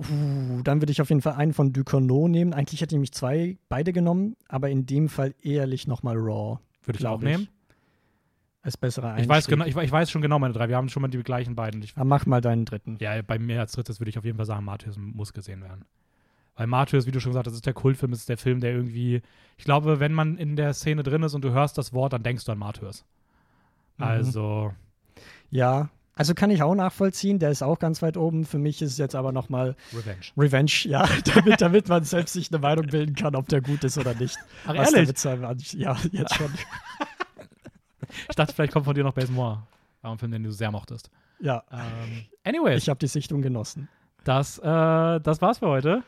Uh, 0.00 0.62
dann 0.62 0.80
würde 0.80 0.92
ich 0.92 1.00
auf 1.02 1.08
jeden 1.10 1.20
Fall 1.22 1.34
einen 1.34 1.52
von 1.52 1.72
Ducournau 1.72 2.26
nehmen. 2.28 2.52
Eigentlich 2.54 2.80
hätte 2.80 2.94
ich 2.94 3.00
mich 3.00 3.12
zwei, 3.12 3.58
beide 3.68 3.92
genommen, 3.92 4.36
aber 4.48 4.70
in 4.70 4.86
dem 4.86 5.08
Fall 5.08 5.34
ehrlich 5.42 5.86
nochmal 5.86 6.16
Raw. 6.16 6.58
Würde 6.84 6.98
ich 6.98 7.06
auch 7.06 7.18
ich. 7.20 7.24
nehmen. 7.28 7.48
Als 8.62 8.76
besserer 8.76 9.08
Einstieg. 9.12 9.24
Ich 9.24 9.28
weiß, 9.28 9.46
genau, 9.46 9.64
ich, 9.64 9.76
ich 9.76 9.90
weiß 9.92 10.10
schon 10.10 10.20
genau 10.22 10.38
meine 10.38 10.52
drei. 10.52 10.68
Wir 10.68 10.76
haben 10.76 10.88
schon 10.90 11.00
mal 11.02 11.08
die 11.08 11.22
gleichen 11.22 11.54
beiden. 11.54 11.82
Ich, 11.82 11.96
Ah, 11.96 12.04
mach 12.04 12.26
mal 12.26 12.40
deinen 12.40 12.64
dritten. 12.66 12.96
ja, 13.00 13.20
bei 13.22 13.38
mir 13.38 13.60
als 13.60 13.72
drittes 13.72 14.00
würde 14.00 14.10
ich 14.10 14.18
auf 14.18 14.24
jeden 14.24 14.36
Fall 14.36 14.46
sagen, 14.46 14.64
Martyrs 14.64 14.96
muss 14.98 15.32
gesehen 15.32 15.62
werden. 15.62 15.84
Weil 16.56 16.66
Martyrs, 16.66 17.06
wie 17.06 17.10
du 17.10 17.20
schon 17.20 17.32
gesagt 17.32 17.46
hast, 17.46 17.54
ist 17.54 17.64
der 17.64 17.72
Kultfilm, 17.72 18.12
ist 18.12 18.28
der 18.28 18.36
Film, 18.36 18.60
der 18.60 18.72
irgendwie, 18.72 19.22
ich 19.56 19.64
glaube, 19.64 19.98
wenn 19.98 20.12
man 20.12 20.36
in 20.36 20.56
der 20.56 20.74
Szene 20.74 21.02
drin 21.02 21.22
ist 21.22 21.32
und 21.34 21.42
du 21.42 21.52
hörst 21.52 21.78
das 21.78 21.94
Wort, 21.94 22.12
dann 22.12 22.22
denkst 22.22 22.44
du 22.44 22.52
an 22.52 22.58
Martyrs. 22.58 23.04
Mhm. 23.96 24.04
Also, 24.04 24.74
Ja, 25.50 25.88
also 26.20 26.34
kann 26.34 26.50
ich 26.50 26.62
auch 26.62 26.74
nachvollziehen. 26.74 27.38
Der 27.38 27.50
ist 27.50 27.62
auch 27.62 27.78
ganz 27.78 28.02
weit 28.02 28.18
oben. 28.18 28.44
Für 28.44 28.58
mich 28.58 28.82
ist 28.82 28.92
es 28.92 28.98
jetzt 28.98 29.14
aber 29.14 29.32
nochmal 29.32 29.74
Revenge. 29.90 30.20
Revenge, 30.36 30.70
ja, 30.84 31.08
damit, 31.34 31.62
damit 31.62 31.88
man 31.88 32.04
selbst 32.04 32.34
sich 32.34 32.52
eine 32.52 32.58
Meinung 32.58 32.88
bilden 32.88 33.14
kann, 33.14 33.34
ob 33.34 33.48
der 33.48 33.62
gut 33.62 33.84
ist 33.84 33.96
oder 33.96 34.14
nicht. 34.14 34.36
Ach, 34.66 34.76
Was 34.76 34.92
ehrlich? 34.92 35.16
sein 35.16 35.40
Ja, 35.72 35.96
jetzt 36.12 36.34
schon. 36.34 36.52
Ich 38.28 38.36
dachte, 38.36 38.52
vielleicht 38.52 38.72
kommt 38.74 38.84
von 38.84 38.94
dir 38.94 39.02
noch 39.04 39.14
Basemore. 39.14 39.62
War 40.02 40.12
ein 40.12 40.18
Film, 40.18 40.32
den 40.32 40.42
du 40.42 40.52
sehr 40.52 40.70
mochtest. 40.70 41.10
Ja, 41.38 41.62
Ähm, 41.72 42.26
anyways, 42.44 42.82
ich 42.82 42.90
habe 42.90 42.98
die 42.98 43.06
Sichtung 43.06 43.40
genossen. 43.40 43.88
das, 44.24 44.58
äh, 44.58 44.62
das 45.20 45.40
war's 45.40 45.60
für 45.60 45.68
heute. 45.68 46.02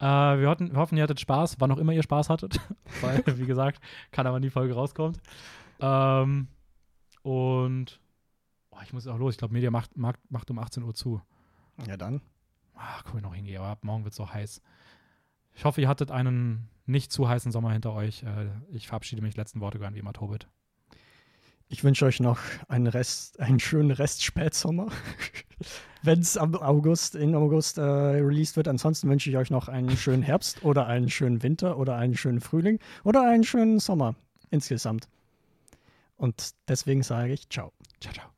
Äh, 0.00 0.04
wir, 0.04 0.48
hoffen, 0.48 0.72
wir 0.72 0.78
hoffen, 0.80 0.96
ihr 0.96 1.04
hattet 1.04 1.20
Spaß, 1.20 1.56
wann 1.60 1.70
auch 1.70 1.78
immer 1.78 1.92
ihr 1.92 2.02
Spaß 2.02 2.28
hattet. 2.28 2.58
Weil, 3.02 3.22
wie 3.38 3.46
gesagt, 3.46 3.80
kann 4.10 4.26
aber 4.26 4.40
nie 4.40 4.50
Folge 4.50 4.74
rauskommt. 4.74 5.20
Ähm, 5.80 6.48
und 7.22 8.00
oh, 8.74 8.82
ich 8.82 8.92
muss 8.92 9.06
auch 9.06 9.18
los. 9.18 9.34
Ich 9.34 9.38
glaube, 9.38 9.54
Media 9.54 9.70
macht, 9.70 9.96
macht, 9.96 10.18
macht 10.30 10.50
um 10.50 10.58
18 10.58 10.82
Uhr 10.82 10.94
zu. 10.94 11.20
Ja, 11.86 11.96
dann. 11.96 12.20
Ach, 12.74 13.04
guck 13.04 13.16
ich 13.16 13.22
noch 13.22 13.34
hingehe, 13.34 13.58
aber 13.58 13.68
ab 13.68 13.84
morgen 13.84 14.04
wird 14.04 14.12
es 14.12 14.16
so 14.16 14.32
heiß. 14.32 14.60
Ich 15.54 15.64
hoffe, 15.64 15.80
ihr 15.80 15.88
hattet 15.88 16.10
einen 16.10 16.68
nicht 16.86 17.12
zu 17.12 17.28
heißen 17.28 17.52
Sommer 17.52 17.72
hinter 17.72 17.92
euch. 17.92 18.22
Äh, 18.24 18.48
ich 18.70 18.88
verabschiede 18.88 19.22
mich. 19.22 19.36
Letzten 19.36 19.60
Worte 19.60 19.78
gehören 19.78 19.94
wie 19.94 20.00
immer 20.00 20.12
Tobit. 20.12 20.48
Ich 21.68 21.82
wünsche 21.82 22.04
euch 22.04 22.20
noch 22.20 22.38
einen 22.68 22.86
Rest, 22.86 23.40
einen 23.40 23.58
schönen 23.58 23.90
Rest 23.90 24.22
Spätsommer. 24.22 24.88
Wenn 26.02 26.20
es 26.20 26.36
am 26.36 26.54
August, 26.54 27.14
in 27.14 27.34
August 27.34 27.78
äh, 27.78 27.82
released 27.82 28.56
wird. 28.56 28.68
Ansonsten 28.68 29.08
wünsche 29.08 29.30
ich 29.30 29.36
euch 29.36 29.50
noch 29.50 29.68
einen 29.68 29.96
schönen 29.96 30.22
Herbst 30.22 30.62
oder 30.62 30.86
einen 30.86 31.08
schönen 31.08 31.42
Winter 31.42 31.78
oder 31.78 31.96
einen 31.96 32.16
schönen 32.16 32.40
Frühling 32.40 32.78
oder 33.04 33.26
einen 33.26 33.44
schönen 33.44 33.80
Sommer 33.80 34.14
insgesamt. 34.50 35.08
Und 36.16 36.54
deswegen 36.68 37.02
sage 37.02 37.32
ich 37.32 37.48
ciao. 37.48 37.72
Ciao, 38.00 38.12
ciao. 38.12 38.33